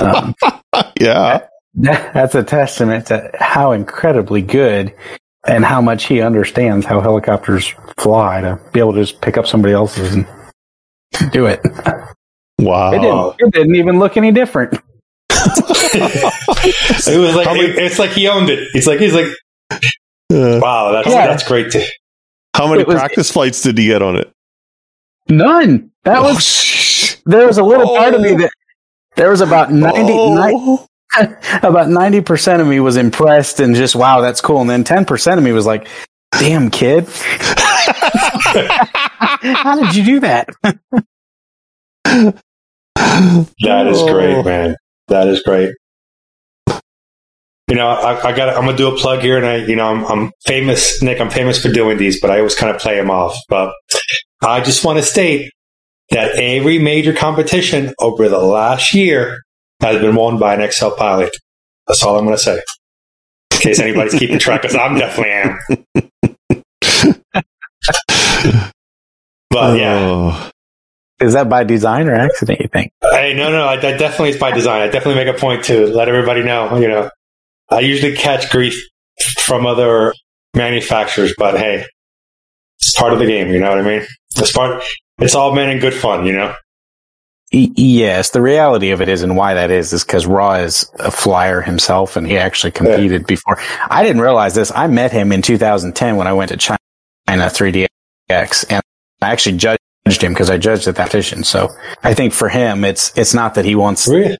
Um, 0.00 0.34
Yeah. 1.00 1.46
that, 1.74 2.12
that's 2.14 2.34
a 2.34 2.42
testament 2.44 3.06
to 3.06 3.30
how 3.38 3.72
incredibly 3.72 4.42
good 4.42 4.94
and 5.46 5.64
how 5.64 5.80
much 5.80 6.04
he 6.06 6.20
understands 6.20 6.84
how 6.84 7.00
helicopters 7.00 7.72
fly 7.98 8.40
to 8.42 8.60
be 8.72 8.80
able 8.80 8.92
to 8.92 9.00
just 9.04 9.20
pick 9.22 9.36
up 9.38 9.46
somebody 9.46 9.72
else's 9.74 10.14
and 10.14 10.26
do 11.32 11.46
it. 11.46 11.60
Wow. 12.58 12.92
It 12.92 12.98
didn't, 13.00 13.34
it 13.38 13.52
didn't 13.58 13.74
even 13.76 13.98
look 13.98 14.16
any 14.16 14.32
different. 14.32 14.78
It 17.06 17.18
was 17.18 17.34
like 17.34 17.46
many- 17.46 17.60
it- 17.60 17.78
it's 17.78 17.98
like 17.98 18.10
he 18.10 18.28
owned 18.28 18.50
it. 18.50 18.68
It's 18.74 18.86
like 18.86 19.00
he's 19.00 19.14
like, 19.14 19.26
Uh, 20.30 20.58
wow, 20.62 20.92
that's 20.92 21.08
Yeah. 21.08 21.26
that's 21.26 21.42
great. 21.46 21.70
To, 21.72 21.82
how 22.54 22.66
many 22.68 22.84
was- 22.84 22.96
practice 22.96 23.30
flights 23.32 23.62
did 23.62 23.78
he 23.78 23.86
get 23.86 24.02
on 24.02 24.16
it? 24.16 24.30
None. 25.28 25.90
That 26.04 26.18
Oh, 26.18 26.34
was 26.34 26.42
sh- 26.44 27.16
there 27.26 27.46
was 27.46 27.58
a 27.58 27.62
little 27.62 27.96
part 27.96 28.14
of 28.14 28.20
me 28.20 28.34
Oh. 28.34 28.38
that 28.38 28.50
there 29.16 29.30
was 29.30 29.40
about 29.40 29.72
90, 29.72 30.12
Oh. 30.12 30.86
about 31.62 31.88
90% 31.88 32.60
of 32.60 32.66
me 32.66 32.80
was 32.80 32.96
impressed 32.96 33.60
and 33.60 33.74
just 33.74 33.94
wow 33.96 34.20
that's 34.20 34.40
cool 34.42 34.60
and 34.60 34.68
then 34.70 34.84
10% 34.84 35.38
of 35.38 35.42
me 35.44 35.52
was 35.52 35.64
like 35.66 35.88
damn 36.38 36.68
kid 36.70 37.06
how 39.42 39.76
did 39.82 39.94
you 39.96 40.04
do 40.04 40.20
that 40.20 40.48
that 42.04 43.86
is 43.86 43.98
Oh. 43.98 44.12
great, 44.12 44.44
man. 44.44 44.76
That 45.08 45.28
is 45.28 45.42
great. 45.42 45.74
You 47.68 47.76
know, 47.76 47.88
I, 47.88 48.28
I 48.28 48.36
got. 48.36 48.48
I'm 48.50 48.64
gonna 48.64 48.76
do 48.76 48.88
a 48.88 48.96
plug 48.96 49.20
here, 49.20 49.36
and 49.36 49.44
I, 49.44 49.56
you 49.56 49.76
know, 49.76 49.84
I'm, 49.84 50.04
I'm 50.06 50.32
famous, 50.46 51.02
Nick. 51.02 51.20
I'm 51.20 51.28
famous 51.28 51.60
for 51.62 51.70
doing 51.70 51.98
these, 51.98 52.18
but 52.20 52.30
I 52.30 52.38
always 52.38 52.54
kind 52.54 52.74
of 52.74 52.80
play 52.80 52.96
them 52.96 53.10
off. 53.10 53.36
But 53.50 53.74
I 54.42 54.60
just 54.62 54.84
want 54.86 54.98
to 54.98 55.02
state 55.02 55.50
that 56.10 56.36
every 56.36 56.78
major 56.78 57.12
competition 57.12 57.92
over 58.00 58.28
the 58.30 58.38
last 58.38 58.94
year 58.94 59.42
has 59.82 60.00
been 60.00 60.14
won 60.16 60.38
by 60.38 60.54
an 60.54 60.70
XL 60.70 60.90
pilot. 60.90 61.36
That's 61.86 62.02
all 62.02 62.18
I'm 62.18 62.24
going 62.24 62.36
to 62.36 62.42
say. 62.42 62.62
In 63.52 63.58
case 63.58 63.78
anybody's 63.80 64.14
keeping 64.14 64.38
track, 64.38 64.62
because 64.62 64.76
I'm 64.76 64.96
definitely 64.98 65.32
am. 65.32 65.58
But 69.50 69.78
yeah, 69.78 69.98
Oh. 70.00 70.50
Is 71.20 71.32
that 71.32 71.48
by 71.48 71.64
design 71.64 72.08
or 72.08 72.14
accident 72.14 72.60
you 72.60 72.68
think 72.68 72.92
Hey, 73.02 73.34
no, 73.34 73.50
no, 73.50 73.66
I, 73.66 73.76
that 73.76 73.98
definitely 73.98 74.30
is 74.30 74.36
by 74.36 74.52
design. 74.52 74.82
I 74.82 74.86
definitely 74.86 75.24
make 75.24 75.34
a 75.34 75.38
point 75.38 75.64
to 75.64 75.86
let 75.88 76.08
everybody 76.08 76.42
know. 76.42 76.78
You 76.78 76.88
know, 76.88 77.10
I 77.68 77.80
usually 77.80 78.14
catch 78.16 78.50
grief 78.50 78.80
from 79.40 79.66
other 79.66 80.14
manufacturers, 80.54 81.34
but 81.36 81.58
hey, 81.58 81.84
it's 82.78 82.96
part 82.96 83.12
of 83.12 83.18
the 83.18 83.26
game. 83.26 83.48
You 83.48 83.58
know 83.60 83.70
what 83.70 83.78
I 83.78 83.82
mean? 83.82 84.06
It's 84.36 84.52
part. 84.52 84.84
It's 85.18 85.34
all 85.34 85.52
men 85.52 85.68
and 85.68 85.80
good 85.80 85.94
fun. 85.94 86.26
You 86.26 86.32
know. 86.32 86.54
Yes 87.50 88.30
the 88.30 88.42
reality 88.42 88.90
of 88.90 89.00
it 89.00 89.08
is 89.08 89.22
and 89.22 89.34
why 89.34 89.54
that 89.54 89.70
is 89.70 89.92
is 89.94 90.04
because 90.04 90.26
raw 90.26 90.54
is 90.54 90.90
a 90.98 91.10
flyer 91.10 91.62
himself 91.62 92.14
and 92.16 92.26
he 92.26 92.36
actually 92.36 92.70
competed 92.70 93.26
before 93.26 93.58
i 93.88 94.02
didn't 94.02 94.20
realize 94.20 94.54
this 94.54 94.70
i 94.74 94.86
met 94.86 95.12
him 95.12 95.32
in 95.32 95.40
2010 95.40 96.16
when 96.16 96.26
i 96.26 96.32
went 96.34 96.50
to 96.50 96.58
china 96.58 96.78
3dx 97.26 98.66
and 98.68 98.82
i 99.22 99.30
actually 99.32 99.56
judged 99.56 99.80
him 100.16 100.32
because 100.32 100.50
i 100.50 100.58
judged 100.58 100.86
at 100.88 100.96
that 100.96 101.08
competition 101.10 101.44
so 101.44 101.68
i 102.02 102.14
think 102.14 102.32
for 102.32 102.48
him 102.48 102.84
it's 102.84 103.16
it's 103.16 103.34
not 103.34 103.54
that 103.54 103.64
he 103.64 103.74
wants 103.74 104.06
Really? 104.08 104.36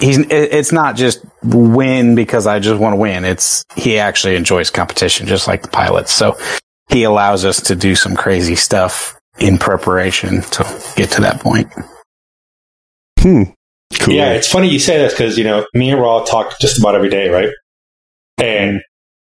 he's 0.00 0.18
it's 0.30 0.72
not 0.72 0.96
just 0.96 1.24
win 1.42 2.14
because 2.14 2.46
I 2.46 2.58
just 2.58 2.78
want 2.78 2.92
to 2.92 2.96
win. 2.98 3.24
It's 3.24 3.64
he 3.76 3.98
actually 3.98 4.36
enjoys 4.36 4.70
competition 4.70 5.26
just 5.26 5.46
like 5.46 5.62
the 5.62 5.68
pilots. 5.68 6.12
So 6.12 6.36
he 6.90 7.04
allows 7.04 7.44
us 7.44 7.62
to 7.62 7.74
do 7.74 7.94
some 7.94 8.14
crazy 8.14 8.56
stuff 8.56 9.18
in 9.38 9.58
preparation 9.58 10.42
to 10.42 10.82
get 10.96 11.10
to 11.12 11.22
that 11.22 11.40
point. 11.40 11.68
Hmm. 13.20 13.44
Cool. 14.00 14.14
Yeah, 14.14 14.32
it's 14.32 14.50
funny 14.50 14.68
you 14.68 14.78
say 14.78 14.98
this 14.98 15.12
because 15.12 15.38
you 15.38 15.44
know 15.44 15.66
me 15.72 15.90
and 15.90 16.00
Raw 16.00 16.24
talk 16.24 16.58
just 16.60 16.78
about 16.78 16.94
every 16.94 17.08
day, 17.08 17.28
right? 17.28 17.50
And 18.38 18.82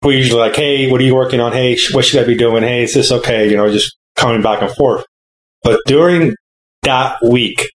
we 0.04 0.18
usually 0.18 0.40
like, 0.40 0.56
hey, 0.56 0.90
what 0.90 1.02
are 1.02 1.04
you 1.04 1.16
working 1.16 1.40
on? 1.40 1.52
Hey, 1.52 1.76
sh- 1.76 1.94
what 1.94 2.06
should 2.06 2.22
I 2.24 2.26
be 2.26 2.38
doing? 2.38 2.64
Hey, 2.64 2.84
is 2.84 2.94
this 2.94 3.12
okay? 3.12 3.50
You 3.50 3.58
know, 3.58 3.70
just 3.72 3.98
coming 4.16 4.42
back 4.42 4.62
and 4.62 4.72
forth. 4.72 5.04
But 5.64 5.80
during 5.86 6.36
that 6.84 7.18
week, 7.24 7.70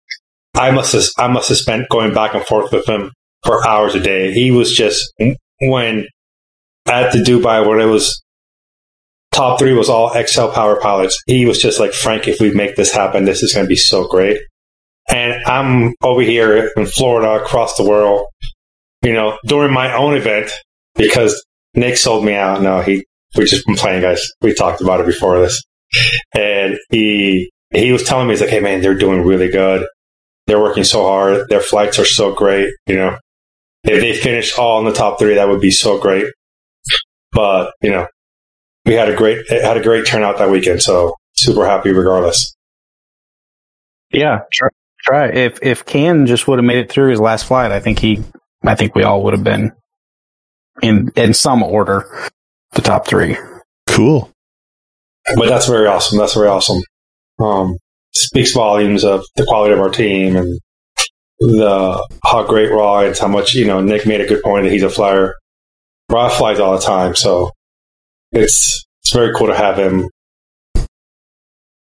I 0.54 0.70
must 0.70 0.92
have 0.92 1.04
I 1.18 1.28
must 1.28 1.48
have 1.48 1.58
spent 1.58 1.88
going 1.88 2.14
back 2.14 2.34
and 2.34 2.44
forth 2.44 2.72
with 2.72 2.88
him 2.88 3.10
for 3.44 3.66
hours 3.66 3.94
a 3.94 4.00
day. 4.00 4.32
He 4.32 4.50
was 4.50 4.74
just 4.74 5.12
when 5.60 6.06
at 6.86 7.12
the 7.12 7.18
Dubai 7.18 7.66
where 7.66 7.80
it 7.80 7.86
was 7.86 8.22
top 9.32 9.58
three 9.58 9.72
was 9.72 9.88
all 9.88 10.10
XL 10.14 10.48
power 10.48 10.80
pilots. 10.80 11.20
He 11.26 11.44
was 11.44 11.60
just 11.60 11.80
like, 11.80 11.92
Frank, 11.92 12.28
if 12.28 12.40
we 12.40 12.52
make 12.52 12.76
this 12.76 12.92
happen, 12.92 13.24
this 13.24 13.42
is 13.42 13.52
going 13.52 13.66
to 13.66 13.68
be 13.68 13.76
so 13.76 14.06
great. 14.06 14.38
And 15.08 15.34
I'm 15.44 15.94
over 16.02 16.22
here 16.22 16.70
in 16.76 16.86
Florida, 16.86 17.42
across 17.42 17.76
the 17.76 17.86
world, 17.86 18.26
you 19.02 19.12
know, 19.12 19.36
during 19.46 19.72
my 19.72 19.94
own 19.94 20.14
event 20.14 20.50
because 20.94 21.44
Nick 21.74 21.96
sold 21.96 22.24
me 22.24 22.34
out. 22.34 22.62
No, 22.62 22.80
he, 22.80 23.04
we 23.36 23.44
just 23.44 23.66
been 23.66 23.76
playing, 23.76 24.02
guys. 24.02 24.26
We 24.40 24.54
talked 24.54 24.80
about 24.80 25.00
it 25.00 25.06
before 25.06 25.40
this. 25.40 25.62
And 26.34 26.78
he, 26.90 27.50
he 27.76 27.92
was 27.92 28.02
telling 28.02 28.26
me, 28.26 28.32
he's 28.34 28.40
like, 28.40 28.50
hey 28.50 28.60
man, 28.60 28.80
they're 28.80 28.98
doing 28.98 29.22
really 29.22 29.48
good. 29.48 29.86
They're 30.46 30.60
working 30.60 30.84
so 30.84 31.02
hard. 31.02 31.48
Their 31.48 31.60
flights 31.60 31.98
are 31.98 32.04
so 32.04 32.34
great. 32.34 32.68
You 32.86 32.96
know, 32.96 33.18
if 33.84 34.00
they 34.00 34.14
finish 34.14 34.56
all 34.58 34.78
in 34.78 34.84
the 34.84 34.92
top 34.92 35.18
three, 35.18 35.34
that 35.34 35.48
would 35.48 35.60
be 35.60 35.70
so 35.70 35.98
great. 35.98 36.26
But, 37.32 37.72
you 37.82 37.90
know, 37.90 38.06
we 38.84 38.94
had 38.94 39.08
a 39.08 39.16
great, 39.16 39.50
had 39.50 39.76
a 39.76 39.82
great 39.82 40.06
turnout 40.06 40.38
that 40.38 40.50
weekend. 40.50 40.82
So 40.82 41.14
super 41.34 41.64
happy 41.66 41.92
regardless. 41.92 42.54
Yeah, 44.12 44.40
try, 44.52 44.68
try. 45.00 45.28
If 45.28 45.58
if 45.62 45.84
Can 45.84 46.26
just 46.26 46.46
would 46.46 46.58
have 46.58 46.64
made 46.64 46.78
it 46.78 46.90
through 46.92 47.10
his 47.10 47.20
last 47.20 47.46
flight, 47.46 47.72
I 47.72 47.80
think 47.80 47.98
he, 47.98 48.22
I 48.62 48.74
think 48.76 48.94
we 48.94 49.02
all 49.02 49.22
would 49.24 49.34
have 49.34 49.42
been 49.42 49.72
in 50.82 51.10
in 51.16 51.34
some 51.34 51.62
order 51.62 52.30
the 52.72 52.82
top 52.82 53.08
three. 53.08 53.36
Cool. 53.88 54.30
But 55.34 55.48
that's 55.48 55.66
very 55.66 55.86
awesome. 55.86 56.18
That's 56.18 56.34
very 56.34 56.48
awesome. 56.48 56.80
Um, 57.38 57.78
speaks 58.14 58.52
volumes 58.52 59.04
of 59.04 59.24
the 59.36 59.44
quality 59.44 59.74
of 59.74 59.80
our 59.80 59.90
team 59.90 60.36
and 60.36 60.60
the 61.40 62.06
how 62.24 62.44
great 62.44 62.70
Raw 62.70 63.00
is, 63.00 63.18
how 63.18 63.28
much 63.28 63.54
you 63.54 63.66
know. 63.66 63.80
Nick 63.80 64.06
made 64.06 64.20
a 64.20 64.26
good 64.26 64.42
point 64.42 64.64
that 64.64 64.72
he's 64.72 64.82
a 64.82 64.90
flyer. 64.90 65.34
Raw 66.10 66.28
flies 66.28 66.60
all 66.60 66.72
the 66.72 66.84
time, 66.84 67.14
so 67.14 67.50
it's 68.32 68.84
it's 69.02 69.12
very 69.12 69.34
cool 69.34 69.48
to 69.48 69.54
have 69.54 69.78
him 69.78 70.08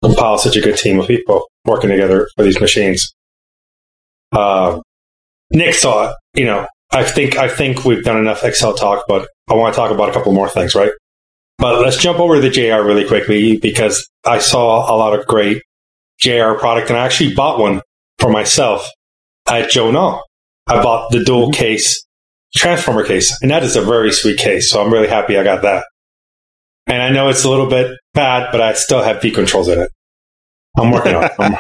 compile 0.04 0.38
such 0.38 0.56
a 0.56 0.62
good 0.62 0.78
team 0.78 1.00
of 1.00 1.08
people 1.08 1.50
working 1.66 1.90
together 1.90 2.28
for 2.36 2.44
these 2.44 2.62
machines. 2.62 3.14
Uh, 4.32 4.80
Nick 5.52 5.74
saw 5.74 6.10
it. 6.10 6.16
You 6.36 6.46
know, 6.46 6.68
I 6.92 7.04
think 7.04 7.38
I 7.38 7.48
think 7.48 7.86
we've 7.86 8.04
done 8.04 8.18
enough 8.18 8.42
XL 8.42 8.74
talk, 8.74 9.06
but 9.08 9.28
I 9.50 9.56
want 9.56 9.74
to 9.74 9.80
talk 9.80 9.92
about 9.92 10.10
a 10.10 10.14
couple 10.14 10.32
more 10.32 10.50
things, 10.50 10.76
right? 10.76 10.92
But 11.60 11.82
let's 11.82 11.98
jump 11.98 12.20
over 12.20 12.36
to 12.36 12.42
the 12.42 12.50
JR 12.50 12.82
really 12.88 13.06
quickly 13.06 13.58
because 13.58 14.10
I 14.26 14.40
saw 14.40 14.94
a 14.94 14.96
lot 14.96 15.18
of 15.18 15.26
great 15.28 15.62
JR 16.20 16.54
product, 16.54 16.90
and 16.90 16.98
I 16.98 17.06
actually 17.06 17.34
bought 17.36 17.60
one 17.60 17.82
for 18.18 18.30
myself 18.32 18.88
at 19.48 19.70
Joe 19.70 19.92
Nall. 19.92 20.22
I 20.68 20.82
bought 20.82 21.12
the 21.12 21.24
dual 21.24 21.52
case 21.52 22.06
transformer 22.56 23.04
case, 23.06 23.38
and 23.42 23.52
that 23.52 23.64
is 23.64 23.76
a 23.76 23.82
very 23.82 24.12
sweet 24.12 24.38
case. 24.40 24.72
So 24.72 24.82
I'm 24.84 24.92
really 24.92 25.08
happy 25.08 25.38
I 25.38 25.44
got 25.44 25.62
that. 25.64 25.86
And 26.88 27.02
I 27.02 27.10
know 27.10 27.30
it's 27.30 27.44
a 27.44 27.50
little 27.50 27.68
bit 27.70 27.98
bad, 28.14 28.52
but 28.52 28.62
I 28.62 28.74
still 28.74 29.02
have 29.04 29.22
V 29.22 29.30
controls 29.32 29.68
in 29.68 29.80
it. 29.80 29.90
I'm 30.78 30.92
working 30.92 31.14
on 31.16 31.24
it. 31.26 31.32
I'm, 31.40 31.58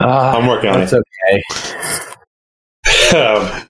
I'm 0.00 0.46
working 0.46 0.70
on 0.70 0.80
That's 0.80 0.92
it. 0.92 1.02
okay. 1.28 3.16
Um, 3.16 3.68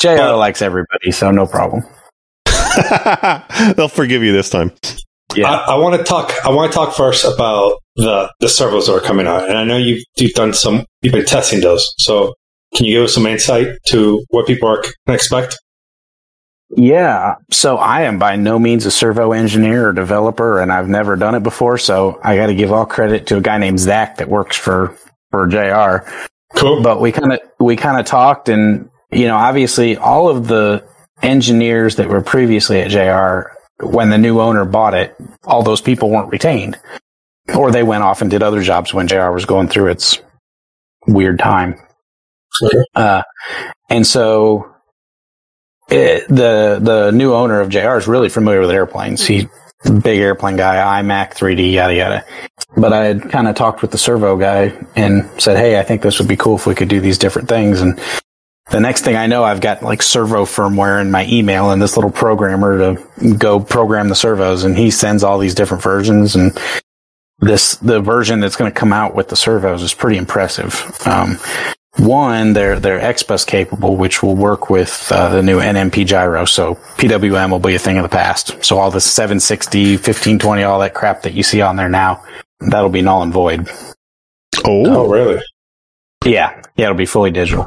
JR 0.00 0.16
But- 0.16 0.36
likes 0.38 0.62
everybody, 0.62 1.10
so 1.10 1.30
no 1.30 1.46
problem. 1.46 1.82
They'll 3.76 3.88
forgive 3.88 4.22
you 4.22 4.32
this 4.32 4.50
time. 4.50 4.72
Yeah. 5.34 5.50
I, 5.50 5.72
I 5.72 5.74
want 5.76 5.96
to 5.98 6.04
talk. 6.04 6.32
I 6.44 6.50
want 6.50 6.70
to 6.72 6.76
talk 6.76 6.94
first 6.94 7.24
about 7.24 7.80
the 7.96 8.32
the 8.40 8.48
servos 8.48 8.86
that 8.86 8.94
are 8.94 9.00
coming 9.00 9.26
out, 9.26 9.48
and 9.48 9.58
I 9.58 9.64
know 9.64 9.76
you've 9.76 10.02
you've 10.16 10.32
done 10.32 10.52
some. 10.52 10.84
You've 11.02 11.14
been 11.14 11.24
testing 11.24 11.60
those. 11.60 11.92
So, 11.98 12.34
can 12.74 12.86
you 12.86 12.94
give 12.98 13.04
us 13.04 13.14
some 13.14 13.26
insight 13.26 13.68
to 13.86 14.24
what 14.30 14.46
people 14.46 14.68
are 14.68 14.82
can 14.82 15.14
expect? 15.14 15.58
Yeah. 16.76 17.36
So 17.50 17.76
I 17.76 18.02
am 18.02 18.18
by 18.18 18.36
no 18.36 18.58
means 18.58 18.86
a 18.86 18.90
servo 18.90 19.32
engineer 19.32 19.88
or 19.88 19.92
developer, 19.92 20.60
and 20.60 20.72
I've 20.72 20.88
never 20.88 21.16
done 21.16 21.34
it 21.34 21.42
before. 21.42 21.78
So 21.78 22.20
I 22.22 22.36
got 22.36 22.46
to 22.46 22.54
give 22.54 22.72
all 22.72 22.86
credit 22.86 23.26
to 23.28 23.36
a 23.36 23.40
guy 23.40 23.58
named 23.58 23.80
Zach 23.80 24.16
that 24.16 24.28
works 24.28 24.56
for 24.56 24.96
for 25.30 25.46
JR. 25.46 26.08
Cool. 26.56 26.82
But 26.82 27.00
we 27.00 27.12
kind 27.12 27.32
of 27.32 27.40
we 27.60 27.76
kind 27.76 27.98
of 27.98 28.06
talked, 28.06 28.48
and 28.48 28.88
you 29.10 29.26
know, 29.26 29.36
obviously, 29.36 29.96
all 29.96 30.28
of 30.28 30.48
the 30.48 30.84
engineers 31.24 31.96
that 31.96 32.08
were 32.08 32.22
previously 32.22 32.80
at 32.80 32.90
JR 32.90 33.50
when 33.84 34.10
the 34.10 34.18
new 34.18 34.40
owner 34.40 34.64
bought 34.64 34.94
it, 34.94 35.16
all 35.44 35.62
those 35.62 35.80
people 35.80 36.10
weren't 36.10 36.30
retained, 36.30 36.78
or 37.54 37.72
they 37.72 37.82
went 37.82 38.04
off 38.04 38.22
and 38.22 38.30
did 38.30 38.42
other 38.42 38.62
jobs 38.62 38.94
when 38.94 39.08
JR 39.08 39.30
was 39.30 39.46
going 39.46 39.68
through 39.68 39.88
its 39.90 40.20
weird 41.06 41.38
time. 41.38 41.76
Uh, 42.94 43.22
and 43.90 44.06
so 44.06 44.74
it, 45.90 46.28
the 46.28 46.78
the 46.82 47.10
new 47.12 47.34
owner 47.34 47.60
of 47.60 47.68
JR 47.68 47.96
is 47.96 48.08
really 48.08 48.28
familiar 48.28 48.60
with 48.60 48.70
airplanes. 48.70 49.26
He's 49.26 49.46
a 49.84 49.92
big 49.92 50.20
airplane 50.20 50.56
guy, 50.56 51.02
iMac, 51.02 51.34
3D, 51.34 51.72
yada 51.72 51.94
yada. 51.94 52.24
But 52.76 52.92
I 52.92 53.04
had 53.04 53.30
kind 53.30 53.48
of 53.48 53.54
talked 53.54 53.82
with 53.82 53.90
the 53.90 53.98
servo 53.98 54.36
guy 54.36 54.72
and 54.96 55.28
said, 55.40 55.56
"Hey, 55.58 55.78
I 55.78 55.82
think 55.82 56.02
this 56.02 56.18
would 56.18 56.28
be 56.28 56.36
cool 56.36 56.56
if 56.56 56.66
we 56.66 56.74
could 56.74 56.88
do 56.88 57.00
these 57.00 57.18
different 57.18 57.48
things." 57.48 57.80
And 57.80 58.00
the 58.70 58.80
next 58.80 59.02
thing 59.02 59.16
I 59.16 59.26
know, 59.26 59.44
I've 59.44 59.60
got 59.60 59.82
like 59.82 60.02
servo 60.02 60.44
firmware 60.44 61.00
in 61.00 61.10
my 61.10 61.26
email 61.26 61.70
and 61.70 61.80
this 61.82 61.96
little 61.96 62.10
programmer 62.10 62.96
to 62.96 63.34
go 63.34 63.60
program 63.60 64.08
the 64.08 64.14
servos, 64.14 64.64
and 64.64 64.76
he 64.76 64.90
sends 64.90 65.22
all 65.22 65.38
these 65.38 65.54
different 65.54 65.82
versions 65.82 66.34
and. 66.36 66.58
This 67.40 67.74
the 67.76 68.00
version 68.00 68.38
that's 68.40 68.54
going 68.56 68.72
to 68.72 68.78
come 68.78 68.92
out 68.92 69.14
with 69.16 69.28
the 69.28 69.36
servos 69.36 69.82
is 69.82 69.92
pretty 69.92 70.16
impressive. 70.18 70.96
Um, 71.04 71.36
one, 71.98 72.52
they're 72.52 72.78
they're 72.78 73.00
XBus 73.00 73.44
capable, 73.44 73.96
which 73.96 74.22
will 74.22 74.36
work 74.36 74.70
with 74.70 75.08
uh, 75.12 75.30
the 75.30 75.42
new 75.42 75.58
NMP 75.58 76.06
gyro. 76.06 76.44
So 76.44 76.76
PWM 76.96 77.50
will 77.50 77.58
be 77.58 77.74
a 77.74 77.78
thing 77.78 77.98
of 77.98 78.04
the 78.04 78.08
past. 78.08 78.64
So 78.64 78.78
all 78.78 78.90
the 78.92 79.00
760, 79.00 79.94
1520, 79.94 80.62
all 80.62 80.78
that 80.78 80.94
crap 80.94 81.22
that 81.22 81.34
you 81.34 81.42
see 81.42 81.60
on 81.60 81.74
there 81.76 81.88
now, 81.88 82.22
that'll 82.60 82.88
be 82.88 83.02
null 83.02 83.22
and 83.22 83.32
void. 83.32 83.68
Oh, 84.64 84.86
Oh, 84.86 85.08
really? 85.10 85.42
Yeah, 86.24 86.62
yeah, 86.76 86.84
it'll 86.86 86.96
be 86.96 87.04
fully 87.04 87.32
digital. 87.32 87.66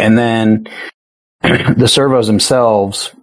And 0.00 0.18
then 0.18 0.66
the 1.42 1.86
servos 1.88 2.26
themselves 2.26 3.14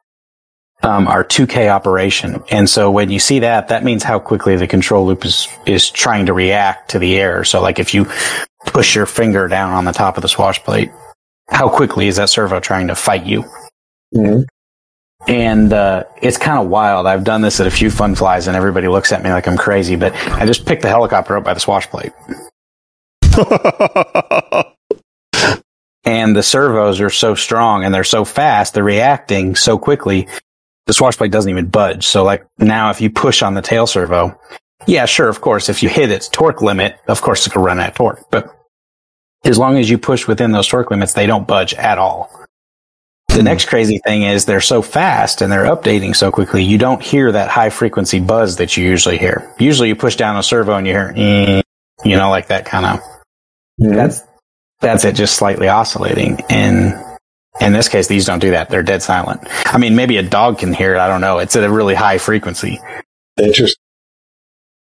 um, 0.83 1.07
are 1.07 1.23
2K 1.23 1.69
operation, 1.69 2.43
and 2.51 2.69
so 2.69 2.91
when 2.91 3.09
you 3.09 3.19
see 3.19 3.39
that, 3.39 3.69
that 3.69 3.83
means 3.83 4.03
how 4.03 4.19
quickly 4.19 4.55
the 4.55 4.67
control 4.67 5.05
loop 5.07 5.25
is 5.25 5.47
is 5.65 5.89
trying 5.89 6.27
to 6.27 6.33
react 6.33 6.91
to 6.91 6.99
the 6.99 7.17
error. 7.19 7.43
So, 7.43 7.61
like 7.61 7.79
if 7.79 7.93
you 7.95 8.05
push 8.67 8.95
your 8.95 9.07
finger 9.07 9.47
down 9.47 9.73
on 9.73 9.85
the 9.85 9.91
top 9.91 10.17
of 10.17 10.21
the 10.21 10.29
swash 10.29 10.63
plate, 10.63 10.91
how 11.49 11.67
quickly 11.67 12.07
is 12.07 12.17
that 12.17 12.29
servo 12.29 12.59
trying 12.59 12.87
to 12.87 12.95
fight 12.95 13.25
you? 13.25 13.43
Mhm. 14.13 14.43
And 15.27 15.73
uh, 15.73 16.03
it's 16.21 16.37
kind 16.37 16.59
of 16.59 16.69
wild. 16.69 17.07
I've 17.07 17.23
done 17.23 17.41
this 17.41 17.59
at 17.59 17.67
a 17.67 17.71
few 17.71 17.89
fun 17.89 18.13
flies, 18.15 18.47
and 18.47 18.55
everybody 18.55 18.87
looks 18.87 19.11
at 19.11 19.23
me 19.23 19.31
like 19.31 19.47
I'm 19.47 19.57
crazy. 19.57 19.95
But 19.95 20.13
I 20.31 20.45
just 20.45 20.65
picked 20.65 20.83
the 20.83 20.89
helicopter 20.89 21.35
up 21.35 21.43
by 21.43 21.55
the 21.55 21.59
swash 21.59 21.87
plate. 21.89 22.13
and 26.07 26.33
the 26.37 26.41
servos 26.41 27.01
are 27.01 27.09
so 27.09 27.35
strong 27.35 27.83
and 27.83 27.93
they're 27.93 28.05
so 28.05 28.23
fast, 28.23 28.73
they're 28.73 28.83
reacting 28.83 29.55
so 29.55 29.77
quickly. 29.77 30.25
The 30.85 30.93
swash 30.93 31.17
plate 31.17 31.33
doesn't 31.33 31.51
even 31.51 31.67
budge. 31.67 32.07
So 32.07 32.23
like 32.23 32.45
now 32.57 32.91
if 32.91 33.01
you 33.01 33.09
push 33.09 33.41
on 33.41 33.55
the 33.55 33.61
tail 33.61 33.85
servo, 33.85 34.39
yeah, 34.85 35.05
sure, 35.05 35.27
of 35.27 35.41
course, 35.41 35.67
if 35.67 35.83
you 35.83 35.89
hit 35.89 36.09
its 36.09 36.29
torque 36.29 36.61
limit, 36.61 36.97
of 37.09 37.21
course 37.21 37.45
it's 37.45 37.53
going 37.53 37.61
to 37.61 37.67
run 37.67 37.85
of 37.85 37.93
torque. 37.93 38.23
But 38.31 38.55
as 39.43 39.57
long 39.57 39.77
as 39.77 39.89
you 39.89 39.97
push 39.97 40.27
within 40.29 40.53
those 40.53 40.69
torque 40.69 40.89
limits, 40.91 41.11
they 41.11 41.25
don't 41.25 41.45
budge 41.45 41.73
at 41.73 41.97
all. 41.97 42.31
The 43.27 43.43
next 43.43 43.65
crazy 43.65 43.99
thing 44.05 44.23
is 44.23 44.45
they're 44.45 44.61
so 44.61 44.81
fast 44.81 45.41
and 45.41 45.51
they're 45.51 45.65
updating 45.65 46.15
so 46.15 46.31
quickly, 46.31 46.63
you 46.63 46.77
don't 46.77 47.03
hear 47.03 47.33
that 47.33 47.49
high 47.49 47.69
frequency 47.69 48.21
buzz 48.21 48.55
that 48.55 48.77
you 48.77 48.85
usually 48.85 49.17
hear. 49.17 49.53
Usually 49.59 49.89
you 49.89 49.95
push 49.97 50.15
down 50.15 50.37
a 50.37 50.43
servo 50.43 50.75
and 50.75 50.87
you 50.87 50.93
hear, 50.93 51.13
"Eh," 51.17 51.61
you 52.05 52.15
know, 52.15 52.29
like 52.29 52.47
that 52.47 52.65
kind 52.65 52.85
of 52.85 53.01
that's 53.77 54.23
that's 54.79 55.05
it 55.05 55.15
just 55.15 55.35
slightly 55.35 55.67
oscillating. 55.67 56.39
And 56.49 56.93
in 57.59 57.73
this 57.73 57.89
case 57.89 58.07
these 58.07 58.25
don't 58.25 58.39
do 58.39 58.51
that. 58.51 58.69
They're 58.69 58.83
dead 58.83 59.01
silent. 59.01 59.41
I 59.65 59.77
mean 59.77 59.95
maybe 59.95 60.17
a 60.17 60.23
dog 60.23 60.59
can 60.59 60.73
hear 60.73 60.93
it. 60.95 60.99
I 60.99 61.07
don't 61.07 61.21
know. 61.21 61.39
It's 61.39 61.55
at 61.55 61.63
a 61.63 61.69
really 61.71 61.95
high 61.95 62.17
frequency. 62.19 62.79
Interesting. 63.37 63.81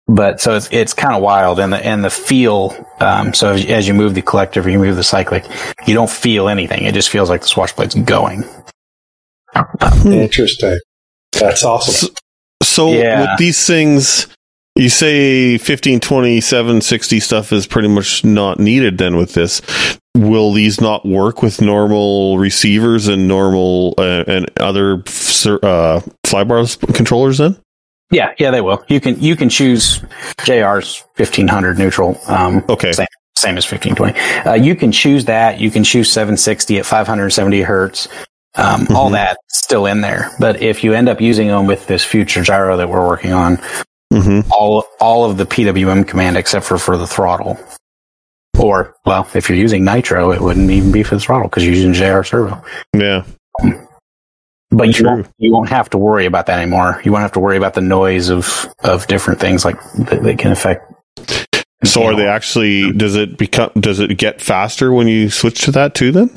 but 0.07 0.41
so 0.41 0.55
it's 0.55 0.67
it's 0.71 0.93
kind 0.93 1.15
of 1.15 1.21
wild 1.21 1.59
and 1.59 1.71
the 1.71 1.77
and 1.85 2.03
the 2.03 2.09
feel 2.09 2.75
um, 2.99 3.33
so 3.33 3.53
as, 3.53 3.65
as 3.65 3.87
you 3.87 3.93
move 3.93 4.13
the 4.15 4.21
collective 4.21 4.65
or 4.65 4.69
you 4.69 4.79
move 4.79 4.95
the 4.95 5.03
cyclic 5.03 5.45
you 5.87 5.93
don't 5.93 6.09
feel 6.09 6.47
anything. 6.49 6.83
It 6.85 6.93
just 6.93 7.09
feels 7.09 7.29
like 7.29 7.41
the 7.41 7.47
swash 7.47 7.73
plate's 7.73 7.95
going. 7.95 8.43
Interesting. 10.05 10.79
That's 11.31 11.63
awesome. 11.63 12.09
so 12.63 12.89
Yeah. 12.91 13.21
with 13.21 13.39
these 13.39 13.65
things, 13.67 14.27
You 14.75 14.89
say 14.89 15.59
15, 15.59 15.99
20, 15.99 16.41
760 16.41 17.19
stuff 17.19 17.53
is 17.53 17.67
pretty 17.67 17.87
much 17.87 18.25
not 18.25 18.59
needed 18.59 18.97
then 18.97 19.17
with 19.17 19.33
this. 19.33 19.61
Will 20.15 20.51
these 20.51 20.81
not 20.81 21.05
work 21.05 21.43
with 21.43 21.61
normal 21.61 22.39
receivers 22.39 23.07
and 23.07 23.27
normal 23.27 23.93
uh, 23.99 24.23
and 24.27 24.49
other 24.59 24.93
uh, 24.93 26.01
flybarless 26.25 26.95
controllers 26.95 27.37
then? 27.37 27.55
Yeah, 28.11 28.33
yeah, 28.37 28.51
they 28.51 28.61
will. 28.61 28.83
You 28.89 28.99
can 28.99 29.19
you 29.19 29.35
can 29.35 29.49
choose 29.49 29.99
JR's 30.39 31.03
1500 31.17 31.77
neutral. 31.79 32.19
Um, 32.27 32.63
okay. 32.69 32.91
Same, 32.91 33.07
same 33.35 33.57
as 33.57 33.71
1520. 33.71 34.49
Uh, 34.49 34.53
you 34.53 34.75
can 34.75 34.91
choose 34.91 35.25
that. 35.25 35.59
You 35.59 35.71
can 35.71 35.83
choose 35.83 36.11
760 36.11 36.79
at 36.79 36.85
570 36.85 37.61
hertz. 37.61 38.07
Um, 38.55 38.81
mm-hmm. 38.81 38.95
All 38.95 39.09
that 39.11 39.37
still 39.49 39.87
in 39.87 40.01
there. 40.01 40.29
But 40.39 40.61
if 40.61 40.83
you 40.83 40.93
end 40.93 41.09
up 41.09 41.21
using 41.21 41.47
them 41.47 41.65
with 41.65 41.87
this 41.87 42.05
future 42.05 42.43
gyro 42.43 42.77
that 42.77 42.87
we're 42.87 43.05
working 43.05 43.33
on, 43.33 43.59
mm-hmm. 44.13 44.51
all 44.51 44.85
all 44.99 45.29
of 45.29 45.37
the 45.37 45.45
PWM 45.45 46.07
command 46.07 46.37
except 46.37 46.65
for 46.65 46.77
for 46.77 46.97
the 46.97 47.07
throttle. 47.07 47.57
Or 48.59 48.95
well, 49.05 49.27
if 49.33 49.49
you're 49.49 49.57
using 49.57 49.83
nitro, 49.83 50.31
it 50.31 50.39
wouldn't 50.39 50.69
even 50.69 50.91
be 50.91 51.03
for 51.03 51.15
the 51.15 51.21
throttle 51.21 51.49
because 51.49 51.65
you're 51.65 51.73
using 51.73 51.93
JR 51.93 52.23
servo. 52.23 52.63
Yeah. 52.95 53.25
But 54.69 54.97
you 54.97 55.05
won't, 55.05 55.27
you 55.37 55.51
won't 55.51 55.69
have 55.69 55.89
to 55.91 55.97
worry 55.97 56.25
about 56.25 56.47
that 56.47 56.59
anymore. 56.59 56.99
You 57.03 57.11
won't 57.11 57.21
have 57.21 57.31
to 57.33 57.39
worry 57.39 57.57
about 57.57 57.75
the 57.75 57.81
noise 57.81 58.29
of, 58.29 58.67
of 58.83 59.05
different 59.07 59.39
things 59.39 59.63
like 59.63 59.79
that, 59.93 60.23
that 60.23 60.39
can 60.39 60.51
affect. 60.51 60.91
So 61.83 62.03
are 62.03 62.15
they 62.15 62.27
actually, 62.27 62.91
does 62.91 63.15
it 63.15 63.37
become, 63.37 63.69
does 63.75 63.99
it 63.99 64.17
get 64.17 64.41
faster 64.41 64.91
when 64.91 65.07
you 65.07 65.29
switch 65.29 65.61
to 65.65 65.71
that 65.71 65.93
too 65.93 66.11
then? 66.11 66.29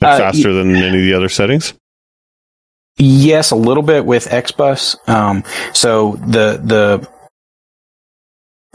Like 0.00 0.14
uh, 0.14 0.18
faster 0.18 0.52
than 0.54 0.74
any 0.74 0.98
of 0.98 1.04
the 1.04 1.14
other 1.14 1.28
settings? 1.28 1.74
Yes, 2.96 3.50
a 3.50 3.56
little 3.56 3.82
bit 3.82 4.06
with 4.06 4.26
XBus. 4.26 5.08
Um, 5.08 5.42
so 5.72 6.12
the, 6.26 6.60
the, 6.62 7.08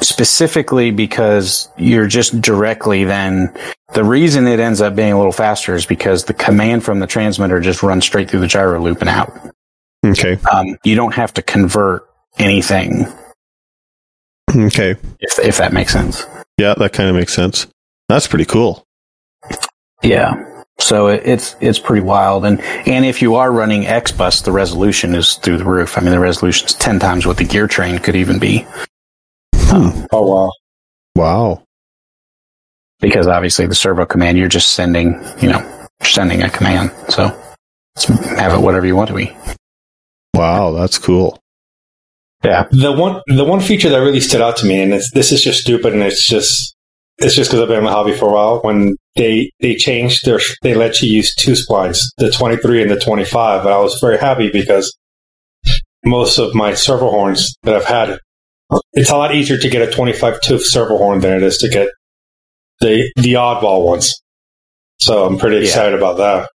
specifically 0.02 0.92
because 0.92 1.70
you're 1.78 2.08
just 2.08 2.40
directly 2.42 3.04
then 3.04 3.54
the 3.94 4.04
reason 4.04 4.48
it 4.48 4.60
ends 4.60 4.82
up 4.82 4.96
being 4.96 5.12
a 5.12 5.18
little 5.18 5.32
faster 5.32 5.76
is 5.76 5.86
because 5.86 6.26
the 6.26 6.34
command 6.34 6.84
from 6.84 7.00
the 7.00 7.08
transmitter 7.08 7.60
just 7.60 7.84
runs 7.84 8.06
straight 8.06 8.30
through 8.30 8.40
the 8.40 8.48
gyro 8.48 8.82
loop 8.82 9.02
and 9.02 9.10
out. 9.10 9.32
Okay. 10.06 10.38
Um, 10.52 10.78
you 10.84 10.96
don't 10.96 11.14
have 11.14 11.34
to 11.34 11.42
convert 11.42 12.08
anything. 12.38 13.06
Okay. 14.56 14.96
If 15.20 15.40
if 15.40 15.58
that 15.58 15.74
makes 15.74 15.92
sense. 15.92 16.26
Yeah, 16.58 16.74
that 16.78 16.94
kind 16.94 17.10
of 17.10 17.16
makes 17.16 17.34
sense. 17.34 17.68
That's 18.08 18.28
pretty 18.28 18.46
cool. 18.46 18.84
Yeah. 20.02 20.59
So 20.80 21.08
it, 21.08 21.22
it's 21.26 21.56
it's 21.60 21.80
pretty 21.80 22.02
wild, 22.02 22.46
and 22.46 22.62
and 22.62 23.06
if 23.06 23.22
you 23.22 23.36
are 23.36 23.52
running 23.52 23.84
XBus, 23.84 24.44
the 24.44 24.52
resolution 24.52 25.14
is 25.14 25.36
through 25.36 25.58
the 25.58 25.66
roof. 25.66 25.98
I 25.98 26.02
mean, 26.02 26.12
the 26.12 26.20
resolution 26.20 26.68
is 26.68 26.74
ten 26.74 27.00
times 27.00 27.26
what 27.26 27.38
the 27.38 27.44
gear 27.44 27.68
train 27.68 28.00
could 28.00 28.16
even 28.16 28.40
be. 28.40 28.66
Hmm. 29.56 30.06
Oh 30.12 30.26
wow! 30.26 30.52
Wow! 31.16 31.64
Because 33.00 33.28
obviously 33.28 33.68
the 33.68 33.76
servo 33.76 34.06
command, 34.06 34.38
you're 34.38 34.48
just 34.48 34.74
sending, 34.74 35.22
you 35.42 35.50
know, 35.50 35.88
sending 36.02 36.42
a 36.42 36.50
command. 36.50 36.92
So 37.10 37.28
have 38.38 38.54
it 38.54 38.62
whatever 38.62 38.86
you 38.86 38.96
want 38.96 39.10
to 39.10 39.16
be. 39.16 39.36
Wow, 40.34 40.72
that's 40.72 40.98
cool. 40.98 41.40
Yeah. 42.44 42.68
The 42.72 42.94
one 42.94 43.22
the 43.28 43.44
one 43.44 43.60
feature 43.60 43.90
that 43.90 43.98
really 43.98 44.22
stood 44.22 44.42
out 44.42 44.58
to 44.58 44.66
me, 44.66 44.82
and 44.82 44.94
this 44.94 45.32
is 45.32 45.42
just 45.42 45.60
stupid, 45.60 45.94
and 45.94 46.04
it's 46.04 46.26
just 46.26 46.76
it's 47.22 47.36
just 47.36 47.50
because 47.50 47.62
I've 47.62 47.68
been 47.68 47.80
in 47.80 47.84
the 47.86 47.92
hobby 47.92 48.14
for 48.14 48.30
a 48.30 48.34
while. 48.34 48.62
When 48.62 48.96
they 49.16 49.52
they 49.60 49.76
changed 49.76 50.26
their 50.26 50.40
they 50.64 50.74
let 50.74 51.02
you 51.02 51.12
use 51.12 51.36
two 51.36 51.54
splines, 51.54 52.00
the 52.18 52.32
23 52.32 52.82
and 52.82 52.92
the 52.92 53.00
25, 53.00 53.62
and 53.62 53.74
I 53.74 53.80
was 53.80 54.00
very 54.00 54.18
happy 54.18 54.50
because 54.52 54.96
most 56.06 56.40
of 56.40 56.56
my 56.56 56.74
servo 56.74 57.10
horns 57.10 57.56
that 57.64 57.76
I've 57.76 57.86
had 57.86 58.20
it's 58.94 59.10
a 59.10 59.18
lot 59.18 59.34
easier 59.34 59.58
to 59.58 59.70
get 59.70 59.88
a 59.88 59.92
25 59.92 60.42
tooth 60.42 60.62
servo 60.64 60.98
horn 60.98 61.20
than 61.20 61.34
it 61.34 61.44
is 61.44 61.58
to 61.58 61.70
get 61.70 61.90
the 62.80 63.12
the 63.16 63.34
oddball 63.34 63.86
ones. 63.86 64.14
So 65.00 65.26
I'm 65.26 65.38
pretty 65.38 65.58
excited 65.58 65.92
yeah. 65.92 65.98
about 65.98 66.18
that. 66.18 66.50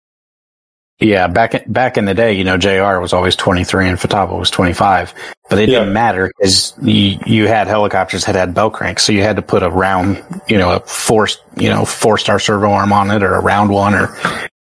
Yeah, 1.03 1.27
back 1.27 1.53
in, 1.53 1.69
back 1.69 1.97
in 1.97 2.05
the 2.05 2.13
day, 2.13 2.31
you 2.31 2.45
know, 2.45 2.57
JR 2.57 2.99
was 3.01 3.11
always 3.11 3.35
23 3.35 3.89
and 3.89 3.97
Futaba 3.97 4.39
was 4.39 4.49
25, 4.49 5.13
but 5.49 5.59
it 5.59 5.67
yeah. 5.67 5.79
didn't 5.79 5.93
matter 5.93 6.31
because 6.37 6.73
you, 6.81 7.19
you 7.25 7.45
had 7.45 7.67
helicopters 7.67 8.23
that 8.23 8.35
had 8.35 8.53
bell 8.53 8.69
cranks, 8.69 9.03
so 9.03 9.11
you 9.11 9.21
had 9.21 9.35
to 9.35 9.41
put 9.41 9.63
a 9.63 9.69
round, 9.69 10.23
you 10.47 10.57
know, 10.57 10.77
a 10.77 10.79
four, 10.79 11.27
you 11.57 11.69
know, 11.69 11.83
four 11.83 12.17
star 12.17 12.39
servo 12.39 12.71
arm 12.71 12.93
on 12.93 13.11
it 13.11 13.21
or 13.21 13.35
a 13.35 13.41
round 13.41 13.69
one 13.69 13.93
or, 13.93 14.15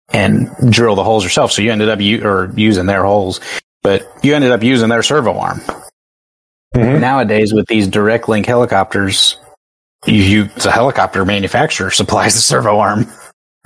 and 0.10 0.50
drill 0.70 0.96
the 0.96 1.06
holes 1.06 1.24
yourself. 1.24 1.54
So 1.54 1.62
you 1.62 1.72
ended 1.72 1.88
up 1.88 2.02
u- 2.02 2.28
or 2.28 2.52
using 2.58 2.86
their 2.86 3.06
holes, 3.06 3.40
but 3.82 4.06
you 4.22 4.36
ended 4.36 4.52
up 4.52 4.62
using 4.62 4.90
their 4.90 5.04
servo 5.04 5.38
arm. 5.38 5.62
Mm-hmm. 6.76 7.00
Nowadays, 7.00 7.54
with 7.54 7.68
these 7.68 7.88
direct 7.88 8.28
link 8.28 8.46
helicopters, 8.46 9.38
you, 10.06 10.16
you 10.16 10.44
the 10.44 10.72
helicopter 10.72 11.24
manufacturer 11.24 11.92
supplies 11.92 12.36
the 12.36 12.42
servo 12.42 12.78
arm. 12.78 13.06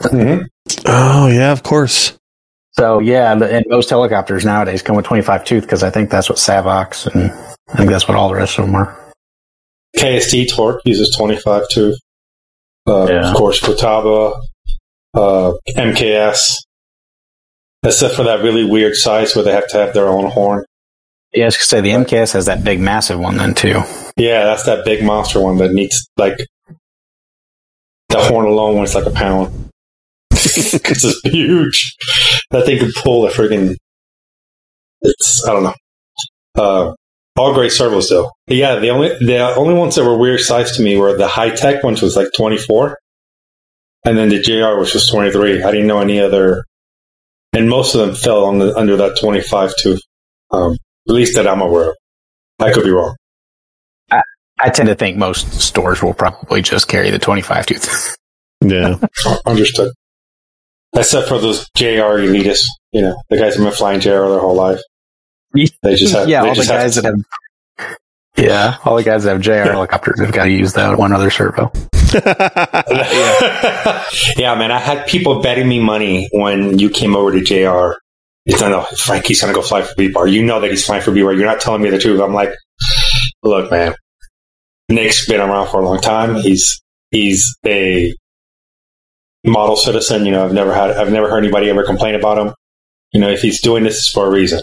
Mm-hmm. 0.02 0.44
Oh 0.86 1.28
yeah, 1.30 1.52
of 1.52 1.64
course. 1.64 2.19
So 2.74 3.00
yeah, 3.00 3.32
and 3.32 3.66
most 3.68 3.90
helicopters 3.90 4.46
nowadays 4.46 4.82
come 4.82 4.96
with 4.96 5.06
25 5.06 5.44
tooth 5.44 5.64
because 5.64 5.84
I 5.84 5.90
think 5.90 6.10
that's 6.10 6.30
what 6.30 6.38
Savox 6.38 7.08
and 7.08 7.32
I 7.70 7.78
think 7.78 7.90
that's 7.90 8.08
what 8.08 8.16
all 8.16 8.30
the 8.30 8.36
rest 8.36 8.58
of 8.60 8.66
them 8.66 8.76
are. 8.76 8.98
KST 9.98 10.54
Torque 10.54 10.82
uses 10.86 11.14
25 11.18 11.64
tooth. 11.70 11.98
Uh, 12.88 13.08
yeah. 13.10 13.30
Of 13.30 13.36
course, 13.36 13.60
Futaba, 13.60 14.40
uh, 15.14 15.54
MKS, 15.76 16.54
except 17.84 18.16
for 18.16 18.24
that 18.24 18.44
really 18.44 18.64
weird 18.64 18.96
size 18.96 19.36
where 19.36 19.44
they 19.44 19.52
have 19.52 19.68
to 19.70 19.78
have 19.78 19.94
their 19.94 20.08
own 20.08 20.30
horn. 20.30 20.64
Yeah, 21.34 21.44
I 21.44 21.48
was 21.48 21.58
say 21.58 21.82
the 21.82 21.92
MKS 21.92 22.34
has 22.34 22.46
that 22.46 22.64
big, 22.64 22.80
massive 22.80 23.20
one 23.20 23.38
then 23.38 23.54
too. 23.54 23.84
Yeah, 24.18 24.46
that's 24.46 24.64
that 24.64 24.86
big 24.86 25.04
monster 25.04 25.40
one 25.40 25.58
that 25.58 25.72
needs 25.72 26.10
like 26.18 26.38
the 28.10 28.20
horn 28.20 28.46
alone 28.46 28.80
weighs 28.80 28.96
like 28.96 29.06
a 29.06 29.12
pound 29.12 29.70
because 30.74 31.04
it's 31.04 31.22
huge. 31.24 31.96
That 32.52 32.66
thing 32.66 32.80
could 32.80 32.94
pull 32.96 33.26
a 33.28 33.32
friggin' 33.32 33.76
it's 35.02 35.46
I 35.48 35.54
don't 35.54 35.64
know. 35.64 35.74
Uh, 36.56 36.94
all 37.38 37.54
great 37.54 37.72
servos 37.72 38.10
though. 38.10 38.32
But 38.48 38.58
yeah, 38.58 38.76
the 38.80 38.90
only 38.90 39.10
the 39.20 39.56
only 39.56 39.74
ones 39.74 39.96
that 39.96 40.04
were 40.04 40.18
weird 40.18 40.42
size 40.42 40.76
to 40.78 40.84
me 40.84 40.98
were 40.98 41.16
the 41.16 41.28
Hitec 41.28 41.84
ones 41.84 42.02
was 42.02 42.16
like 42.16 42.28
twenty 42.36 42.58
four, 42.58 42.98
and 44.06 44.18
then 44.18 44.30
the 44.30 44.40
JR 44.40 44.80
which 44.80 44.94
was 44.94 45.08
twenty 45.10 45.32
three. 45.32 45.64
I 45.64 45.72
didn't 45.72 45.88
know 45.88 46.00
any 46.02 46.20
other, 46.20 46.64
and 47.54 47.70
most 47.70 47.96
of 47.96 48.06
them 48.06 48.16
fell 48.16 48.46
on 48.46 48.60
the, 48.60 48.76
under 48.76 48.98
that 48.98 49.18
twenty 49.20 49.42
five 49.42 49.74
tooth. 49.82 50.02
Um, 50.52 50.74
at 51.08 51.16
least 51.16 51.36
that 51.36 51.48
I'm 51.48 51.62
aware 51.62 51.92
of. 51.92 51.96
I 52.60 52.74
could 52.74 52.84
be 52.84 52.92
wrong. 52.92 53.16
I, 54.12 54.22
I 54.60 54.70
tend 54.70 54.90
to 54.90 54.96
think 54.96 55.18
most 55.18 55.62
stores 55.62 56.02
will 56.02 56.14
probably 56.14 56.62
just 56.62 56.88
carry 56.88 57.10
the 57.10 57.20
25 57.20 57.66
tooth. 57.68 58.18
Yeah. 58.62 58.98
Understood. 59.46 59.92
Except 60.96 61.28
for 61.28 61.40
those 61.40 61.70
JR 61.76 62.18
elitists, 62.18 62.66
you 62.92 63.02
know, 63.02 63.16
the 63.30 63.38
guys 63.38 63.56
who've 63.56 63.66
been 63.66 63.74
flying 63.74 64.00
JR 64.00 64.10
their 64.10 64.40
whole 64.40 64.56
life. 64.56 64.80
They 65.54 65.96
just 65.96 66.16
have, 66.16 66.30
yeah, 66.30 66.44
all 66.44 66.56
the 66.56 66.66
guys 66.66 66.96
that 66.96 67.06
have, 67.06 67.98
yeah, 68.38 68.78
all 68.86 68.96
the 68.96 69.04
guys 69.04 69.24
that 69.24 69.32
have 69.32 69.42
JR 69.42 69.52
yeah. 69.52 69.66
helicopters 69.66 70.20
have 70.20 70.32
got 70.32 70.46
to 70.46 70.52
use 70.52 70.74
that 70.74 70.98
one 70.98 71.12
other 71.12 71.30
servo. 71.30 71.72
yeah. 72.14 74.04
yeah, 74.38 74.56
man, 74.56 74.72
I 74.72 74.80
had 74.80 75.08
people 75.08 75.42
betting 75.42 75.68
me 75.68 75.80
money 75.80 76.28
when 76.32 76.78
you 76.80 76.90
came 76.90 77.16
over 77.16 77.32
to 77.32 77.42
JR 77.42 77.98
he's 78.50 78.62
not, 78.62 78.98
Frankie's 78.98 79.42
going 79.42 79.54
to 79.54 79.60
go 79.60 79.66
fly 79.66 79.82
for 79.82 79.94
V 79.98 80.10
bar. 80.10 80.28
You 80.28 80.44
know 80.44 80.60
that 80.62 80.70
he's 80.72 80.86
flying 80.86 81.02
for 81.02 81.12
V 81.12 81.22
bar. 81.22 81.34
You're 81.34 81.46
not 81.46 81.62
telling 81.62 81.82
me 81.82 81.90
the 81.90 82.00
truth. 82.00 82.20
I'm 82.22 82.34
like, 82.34 82.52
look, 83.44 83.72
man, 83.72 83.94
Nick's 84.90 85.28
been 85.28 85.42
around 85.42 85.68
for 85.68 85.82
a 85.82 85.86
long 85.86 86.00
time. 86.00 86.36
He's, 86.36 86.82
he's 87.12 87.56
a 87.66 88.14
model 89.46 89.76
citizen. 89.76 90.26
You 90.26 90.32
know, 90.32 90.46
I've 90.46 90.54
never 90.54 90.74
had, 90.74 90.92
I've 90.92 91.12
never 91.12 91.30
heard 91.30 91.44
anybody 91.44 91.70
ever 91.70 91.84
complain 91.84 92.16
about 92.16 92.38
him. 92.38 92.54
You 93.14 93.20
know, 93.20 93.30
if 93.30 93.42
he's 93.42 93.62
doing 93.62 93.84
this, 93.84 93.98
it's 93.98 94.10
for 94.10 94.28
a 94.28 94.30
reason. 94.30 94.62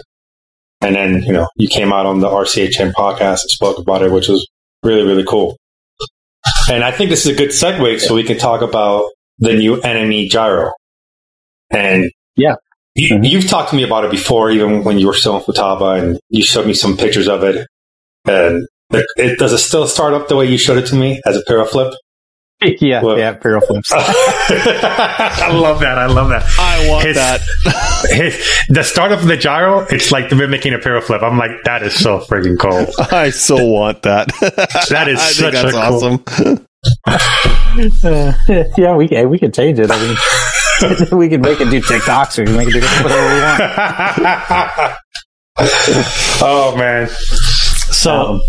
And 0.81 0.95
then, 0.95 1.23
you 1.23 1.33
know, 1.33 1.47
you 1.55 1.67
came 1.67 1.91
out 1.91 2.05
on 2.05 2.19
the 2.19 2.27
RCHN 2.27 2.93
podcast 2.93 3.41
and 3.43 3.49
spoke 3.49 3.79
about 3.79 4.03
it, 4.03 4.11
which 4.11 4.27
was 4.27 4.47
really, 4.83 5.03
really 5.03 5.25
cool. 5.25 5.57
And 6.69 6.83
I 6.83 6.91
think 6.91 7.09
this 7.09 7.25
is 7.25 7.33
a 7.33 7.35
good 7.35 7.49
segue 7.49 7.99
so 7.99 8.13
we 8.15 8.23
can 8.23 8.37
talk 8.37 8.61
about 8.61 9.09
the 9.39 9.53
new 9.53 9.77
NME 9.77 10.29
gyro. 10.29 10.71
And 11.71 12.11
yeah, 12.35 12.55
you, 12.95 13.15
have 13.15 13.23
mm-hmm. 13.23 13.47
talked 13.47 13.71
to 13.71 13.75
me 13.75 13.83
about 13.83 14.05
it 14.05 14.11
before, 14.11 14.49
even 14.51 14.83
when 14.83 14.97
you 14.97 15.07
were 15.07 15.13
still 15.13 15.37
in 15.37 15.43
Futaba, 15.43 16.01
and 16.01 16.19
you 16.29 16.43
showed 16.43 16.67
me 16.67 16.73
some 16.73 16.95
pictures 16.95 17.27
of 17.27 17.43
it. 17.43 17.67
And 18.25 18.67
it, 18.91 19.05
it, 19.17 19.39
does 19.39 19.53
it 19.53 19.59
still 19.59 19.87
start 19.87 20.13
up 20.13 20.27
the 20.27 20.35
way 20.35 20.45
you 20.45 20.57
showed 20.57 20.77
it 20.77 20.87
to 20.87 20.95
me 20.95 21.21
as 21.25 21.35
a 21.35 21.43
pyro 21.45 21.65
flip? 21.65 21.93
Yeah, 22.81 23.03
well, 23.03 23.17
yeah, 23.17 23.33
pyro 23.33 23.61
flips. 23.61 23.91
I 23.93 25.51
love 25.53 25.79
that. 25.81 25.97
I 25.97 26.07
love 26.07 26.29
that. 26.29 26.43
I 26.59 26.89
want 26.89 27.05
his, 27.05 27.15
that. 27.15 27.41
his, 28.09 28.65
the 28.69 28.83
start 28.83 29.11
of 29.11 29.25
the 29.27 29.37
gyro, 29.37 29.85
it's 29.91 30.11
like 30.11 30.29
the 30.29 30.35
mimicking 30.35 30.73
a 30.73 30.79
pyro 30.79 31.01
flip. 31.01 31.21
I'm 31.21 31.37
like, 31.37 31.51
that 31.65 31.83
is 31.83 31.93
so 31.93 32.19
freaking 32.19 32.57
cool. 32.57 32.87
I 33.11 33.29
so 33.29 33.63
want 33.63 34.01
that. 34.03 34.29
that 34.89 35.07
is 35.07 35.21
such 35.21 35.53
that's 35.53 35.73
a 35.73 35.77
awesome. 35.77 36.17
Cool. 36.19 36.59
Uh, 38.03 38.33
yeah, 38.77 38.95
we 38.95 39.07
can 39.07 39.29
we 39.29 39.37
can 39.37 39.51
change 39.51 39.77
it. 39.79 39.91
I 39.91 39.99
mean, 39.99 40.17
we 41.19 41.29
can 41.29 41.41
make 41.41 41.59
it 41.61 41.69
do 41.69 41.81
tic-tocs. 41.81 42.39
Or 42.39 42.41
we 42.41 42.47
can 42.47 42.57
make 42.57 42.69
it 42.69 42.73
do 42.73 42.79
whatever 43.03 43.33
we 43.33 43.41
want. 43.41 44.97
oh 46.41 46.75
man! 46.77 47.07
So, 47.07 48.13
um, 48.13 48.41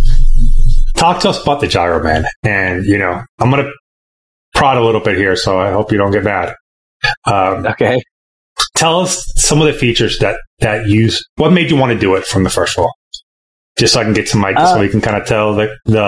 talk 0.95 1.21
to 1.21 1.31
us 1.31 1.43
about 1.43 1.61
the 1.61 1.67
gyro, 1.67 2.03
man. 2.03 2.25
And 2.43 2.85
you 2.85 2.99
know, 2.99 3.23
I'm 3.39 3.51
gonna 3.51 3.71
prod 4.59 4.77
a 4.77 4.85
little 4.85 5.01
bit 5.01 5.17
here, 5.17 5.37
so 5.37 5.59
I 5.59 5.71
hope 5.71 5.91
you 5.93 5.99
don't 5.99 6.11
get 6.13 6.25
mad. 6.25 6.55
Um, 7.27 7.65
Okay. 7.67 8.01
tell 8.75 9.01
us 9.01 9.23
some 9.37 9.61
of 9.61 9.67
the 9.67 9.73
features 9.73 10.19
that 10.19 10.37
that 10.61 10.87
use. 10.89 11.23
What 11.37 11.53
made 11.53 11.71
you 11.71 11.77
want 11.77 11.93
to 11.93 11.99
do 11.99 12.17
it 12.17 12.25
from 12.27 12.43
the 12.45 12.51
first 12.51 12.77
of 12.77 12.83
all? 12.85 12.93
Just 13.79 13.95
so 13.95 14.01
I 14.01 14.05
can 14.05 14.13
get 14.13 14.29
some 14.29 14.45
ideas, 14.45 14.71
so 14.71 14.77
Uh, 14.77 14.81
we 14.81 14.89
can 14.89 15.01
kind 15.01 15.17
of 15.17 15.25
tell 15.27 15.55
the, 15.55 15.69
the 15.85 16.03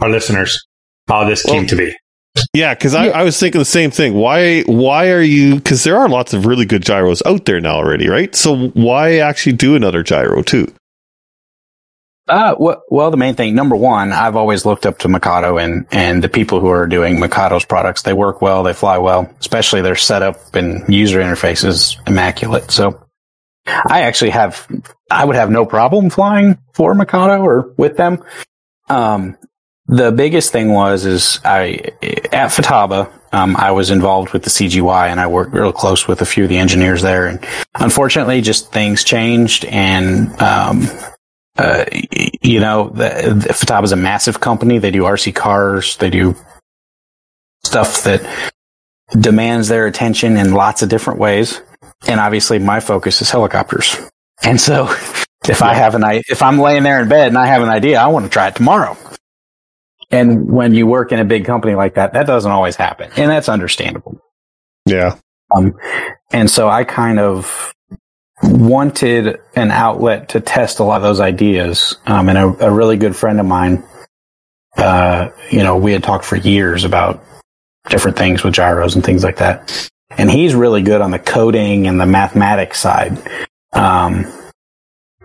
our 0.00 0.08
listeners 0.08 0.56
how 1.08 1.24
this 1.24 1.44
Well, 1.44 1.54
came 1.54 1.66
to 1.66 1.76
be. 1.76 1.92
Yeah, 2.54 2.74
because 2.74 2.94
I, 2.94 3.06
Yeah. 3.06 3.20
I 3.20 3.22
was 3.24 3.38
thinking 3.40 3.58
the 3.58 3.64
same 3.64 3.90
thing. 3.90 4.14
Why 4.14 4.62
why 4.62 5.08
are 5.10 5.22
you? 5.22 5.56
Because 5.56 5.82
there 5.84 5.96
are 5.98 6.08
lots 6.08 6.32
of 6.34 6.46
really 6.46 6.66
good 6.66 6.82
gyros 6.84 7.22
out 7.26 7.44
there 7.46 7.60
now 7.60 7.76
already, 7.76 8.08
right? 8.08 8.34
So 8.36 8.68
why 8.74 9.18
actually 9.18 9.54
do 9.56 9.74
another 9.74 10.02
gyro 10.04 10.42
too? 10.42 10.72
Uh, 12.28 12.80
well, 12.88 13.10
the 13.12 13.16
main 13.16 13.36
thing, 13.36 13.54
number 13.54 13.76
one, 13.76 14.12
I've 14.12 14.34
always 14.34 14.66
looked 14.66 14.84
up 14.84 14.98
to 14.98 15.08
Mikado 15.08 15.58
and, 15.58 15.86
and 15.92 16.24
the 16.24 16.28
people 16.28 16.58
who 16.58 16.68
are 16.68 16.88
doing 16.88 17.20
Mikado's 17.20 17.64
products. 17.64 18.02
They 18.02 18.12
work 18.12 18.42
well. 18.42 18.64
They 18.64 18.72
fly 18.72 18.98
well, 18.98 19.32
especially 19.38 19.80
their 19.82 19.94
setup 19.94 20.56
and 20.56 20.92
user 20.92 21.20
interface 21.20 21.64
is 21.64 21.96
immaculate. 22.04 22.72
So 22.72 23.06
I 23.66 24.02
actually 24.02 24.30
have, 24.30 24.66
I 25.08 25.24
would 25.24 25.36
have 25.36 25.50
no 25.50 25.66
problem 25.66 26.10
flying 26.10 26.58
for 26.74 26.94
Mikado 26.94 27.42
or 27.42 27.72
with 27.76 27.96
them. 27.96 28.24
Um, 28.88 29.36
the 29.86 30.10
biggest 30.10 30.50
thing 30.50 30.72
was, 30.72 31.04
is 31.04 31.38
I, 31.44 31.92
at 32.32 32.50
Futaba, 32.50 33.12
um, 33.32 33.54
I 33.56 33.70
was 33.70 33.92
involved 33.92 34.32
with 34.32 34.42
the 34.42 34.50
CGY 34.50 35.08
and 35.08 35.20
I 35.20 35.28
worked 35.28 35.52
real 35.54 35.72
close 35.72 36.08
with 36.08 36.22
a 36.22 36.26
few 36.26 36.42
of 36.42 36.48
the 36.48 36.58
engineers 36.58 37.02
there. 37.02 37.28
And 37.28 37.46
unfortunately, 37.76 38.40
just 38.40 38.72
things 38.72 39.04
changed 39.04 39.64
and, 39.66 40.32
um, 40.42 40.88
uh, 41.58 41.84
you 42.42 42.60
know, 42.60 42.90
the, 42.90 43.34
the 43.46 43.82
is 43.84 43.92
a 43.92 43.96
massive 43.96 44.40
company. 44.40 44.78
They 44.78 44.90
do 44.90 45.02
RC 45.02 45.34
cars. 45.34 45.96
They 45.98 46.10
do 46.10 46.34
stuff 47.64 48.04
that 48.04 48.22
demands 49.20 49.68
their 49.68 49.86
attention 49.86 50.36
in 50.36 50.52
lots 50.52 50.82
of 50.82 50.88
different 50.88 51.20
ways. 51.20 51.60
And 52.08 52.20
obviously, 52.20 52.58
my 52.58 52.80
focus 52.80 53.22
is 53.22 53.30
helicopters. 53.30 53.96
And 54.44 54.60
so, 54.60 54.84
if 55.48 55.62
I 55.62 55.74
have 55.74 55.94
an 55.94 56.04
i- 56.04 56.22
if 56.28 56.42
I'm 56.42 56.58
laying 56.58 56.82
there 56.82 57.00
in 57.02 57.08
bed 57.08 57.28
and 57.28 57.38
I 57.38 57.46
have 57.46 57.62
an 57.62 57.68
idea, 57.68 58.00
I 58.00 58.08
want 58.08 58.24
to 58.26 58.30
try 58.30 58.48
it 58.48 58.56
tomorrow. 58.56 58.96
And 60.10 60.50
when 60.50 60.74
you 60.74 60.86
work 60.86 61.12
in 61.12 61.18
a 61.18 61.24
big 61.24 61.44
company 61.44 61.74
like 61.74 61.94
that, 61.94 62.12
that 62.12 62.26
doesn't 62.26 62.50
always 62.50 62.76
happen, 62.76 63.10
and 63.16 63.30
that's 63.30 63.48
understandable. 63.48 64.20
Yeah, 64.86 65.16
Um, 65.54 65.74
and 66.32 66.50
so 66.50 66.68
I 66.68 66.84
kind 66.84 67.18
of 67.18 67.74
wanted 68.42 69.40
an 69.54 69.70
outlet 69.70 70.30
to 70.30 70.40
test 70.40 70.78
a 70.78 70.84
lot 70.84 70.96
of 70.96 71.02
those 71.02 71.20
ideas. 71.20 71.96
Um, 72.06 72.28
and 72.28 72.38
a, 72.38 72.66
a 72.66 72.70
really 72.70 72.96
good 72.96 73.16
friend 73.16 73.40
of 73.40 73.46
mine, 73.46 73.84
uh, 74.76 75.30
you 75.50 75.62
know, 75.62 75.76
we 75.76 75.92
had 75.92 76.02
talked 76.02 76.24
for 76.24 76.36
years 76.36 76.84
about 76.84 77.24
different 77.88 78.16
things 78.16 78.44
with 78.44 78.54
gyros 78.54 78.94
and 78.94 79.04
things 79.04 79.24
like 79.24 79.36
that. 79.38 79.88
And 80.10 80.30
he's 80.30 80.54
really 80.54 80.82
good 80.82 81.00
on 81.00 81.10
the 81.10 81.18
coding 81.18 81.86
and 81.86 82.00
the 82.00 82.06
mathematics 82.06 82.80
side. 82.80 83.18
Um, 83.72 84.26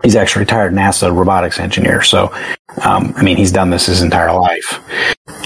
he's 0.02 0.16
actually 0.16 0.40
retired 0.40 0.72
NASA 0.72 1.14
robotics 1.14 1.58
engineer. 1.58 2.02
So, 2.02 2.32
um, 2.82 3.12
I 3.16 3.22
mean, 3.22 3.36
he's 3.36 3.52
done 3.52 3.70
this 3.70 3.86
his 3.86 4.02
entire 4.02 4.32
life. 4.32 4.80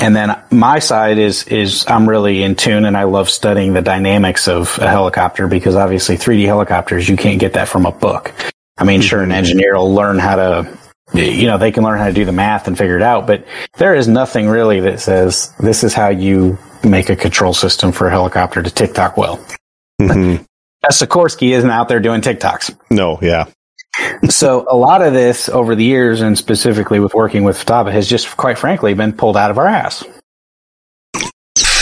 And 0.01 0.15
then 0.15 0.37
my 0.51 0.79
side 0.79 1.19
is 1.19 1.45
is 1.45 1.85
I'm 1.89 2.09
really 2.09 2.43
in 2.43 2.55
tune 2.55 2.85
and 2.85 2.97
I 2.97 3.05
love 3.05 3.29
studying 3.31 3.73
the 3.73 3.83
dynamics 3.83 4.49
of 4.49 4.79
a 4.79 4.89
helicopter 4.89 5.47
because 5.49 5.75
obviously 5.75 6.17
3D 6.17 6.45
helicopters 6.47 7.09
you 7.09 7.17
can't 7.17 7.41
get 7.41 7.55
that 7.55 7.69
from 7.69 7.87
a 7.87 7.93
book. 7.93 8.33
I 8.79 8.85
mean, 8.85 9.01
sure, 9.01 9.23
an 9.23 9.33
engineer 9.33 9.77
will 9.77 9.95
learn 9.95 10.19
how 10.19 10.37
to, 10.37 10.79
you 11.15 11.47
know, 11.47 11.57
they 11.57 11.73
can 11.73 11.83
learn 11.83 11.99
how 11.99 12.07
to 12.09 12.13
do 12.13 12.25
the 12.27 12.33
math 12.33 12.69
and 12.69 12.77
figure 12.77 12.97
it 12.97 13.03
out, 13.03 13.27
but 13.27 13.47
there 13.79 13.95
is 13.95 14.07
nothing 14.07 14.49
really 14.49 14.81
that 14.81 15.01
says 15.01 15.53
this 15.61 15.83
is 15.83 15.95
how 15.95 16.09
you 16.11 16.59
make 16.85 17.09
a 17.09 17.17
control 17.17 17.55
system 17.55 17.91
for 17.91 18.07
a 18.07 18.11
helicopter 18.11 18.63
to 18.63 18.71
tic-toc 18.71 19.17
well. 19.17 19.39
Mhm. 20.01 20.45
Uh, 20.85 20.89
Sikorsky 20.91 21.53
isn't 21.53 21.71
out 21.71 21.89
there 21.89 22.01
doing 22.01 22.21
tic-tocs. 22.21 22.77
no, 22.91 23.19
yeah, 23.23 23.47
So 24.29 24.67
a 24.71 24.77
lot 24.77 25.03
of 25.03 25.13
this 25.13 25.49
over 25.49 25.75
the 25.75 25.85
years, 25.85 26.21
and 26.21 26.37
specifically 26.37 27.01
with 27.01 27.15
working 27.15 27.45
with 27.45 27.57
Futaba, 27.57 27.93
has 27.93 28.09
just 28.09 28.37
quite 28.37 28.59
frankly 28.59 28.95
been 28.95 29.13
pulled 29.13 29.37
out 29.37 29.51
of 29.51 29.59
our 29.59 29.67
ass. 29.67 30.05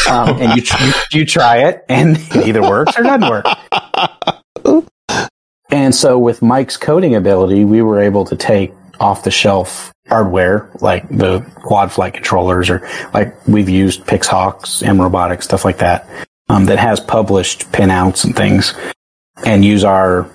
Um, 0.09 0.37
and 0.41 0.55
you, 0.55 0.63
tr- 0.63 0.93
you 1.13 1.25
try 1.25 1.69
it, 1.69 1.85
and 1.89 2.17
it 2.19 2.47
either 2.49 2.63
works 2.63 2.99
or 2.99 3.03
doesn't 3.03 3.29
work. 3.29 3.47
And 5.71 5.95
so 5.95 6.19
with 6.19 6.43
Mike's 6.43 6.77
coding 6.77 7.15
ability, 7.15 7.65
we 7.65 7.83
were 7.83 8.01
able 8.01 8.25
to 8.27 8.37
take 8.37 8.73
off 9.01 9.25
the 9.25 9.31
shelf 9.31 9.93
hardware 10.09 10.71
like 10.81 11.09
the 11.09 11.41
quad 11.63 11.91
flight 11.91 12.15
controllers, 12.15 12.71
or 12.71 12.87
like 13.13 13.35
we've 13.49 13.69
used 13.69 14.05
Pixhawks, 14.05 14.87
M 14.87 15.01
Robotics, 15.01 15.47
stuff 15.47 15.65
like 15.65 15.79
that, 15.79 16.09
um, 16.49 16.67
that 16.67 16.79
has 16.79 17.01
published 17.01 17.73
pinouts 17.73 18.25
and 18.25 18.37
things, 18.37 18.75
and 19.45 19.65
use 19.65 19.83
our 19.83 20.31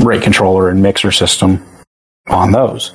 rate 0.00 0.22
controller 0.22 0.68
and 0.68 0.82
mixer 0.82 1.12
system 1.12 1.64
on 2.28 2.52
those. 2.52 2.92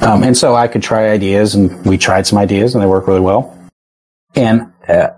Um, 0.00 0.22
and 0.22 0.36
so 0.36 0.54
I 0.54 0.68
could 0.68 0.82
try 0.82 1.08
ideas, 1.08 1.54
and 1.54 1.84
we 1.84 1.96
tried 1.96 2.26
some 2.26 2.38
ideas, 2.38 2.74
and 2.74 2.82
they 2.82 2.88
work 2.88 3.06
really 3.06 3.20
well. 3.20 3.56
And 4.34 4.72
uh, 4.86 5.10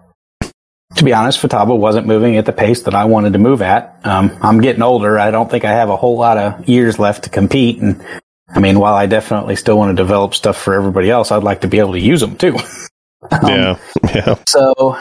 to 0.94 1.04
be 1.04 1.12
honest, 1.12 1.40
Futaba 1.40 1.76
wasn't 1.76 2.06
moving 2.06 2.36
at 2.36 2.46
the 2.46 2.52
pace 2.52 2.82
that 2.82 2.94
I 2.94 3.04
wanted 3.04 3.32
to 3.32 3.38
move 3.38 3.62
at. 3.62 3.98
Um, 4.04 4.36
I'm 4.40 4.60
getting 4.60 4.82
older. 4.82 5.18
I 5.18 5.30
don't 5.30 5.50
think 5.50 5.64
I 5.64 5.72
have 5.72 5.90
a 5.90 5.96
whole 5.96 6.16
lot 6.16 6.38
of 6.38 6.68
years 6.68 6.98
left 6.98 7.24
to 7.24 7.30
compete. 7.30 7.80
And 7.80 8.04
I 8.48 8.60
mean, 8.60 8.78
while 8.78 8.94
I 8.94 9.06
definitely 9.06 9.56
still 9.56 9.76
want 9.76 9.96
to 9.96 10.02
develop 10.02 10.34
stuff 10.34 10.56
for 10.56 10.74
everybody 10.74 11.10
else, 11.10 11.30
I'd 11.30 11.42
like 11.42 11.62
to 11.62 11.68
be 11.68 11.78
able 11.80 11.92
to 11.92 12.00
use 12.00 12.20
them 12.20 12.36
too. 12.36 12.56
Um, 13.30 13.48
yeah, 13.48 13.78
yeah. 14.14 14.36
so 14.46 14.96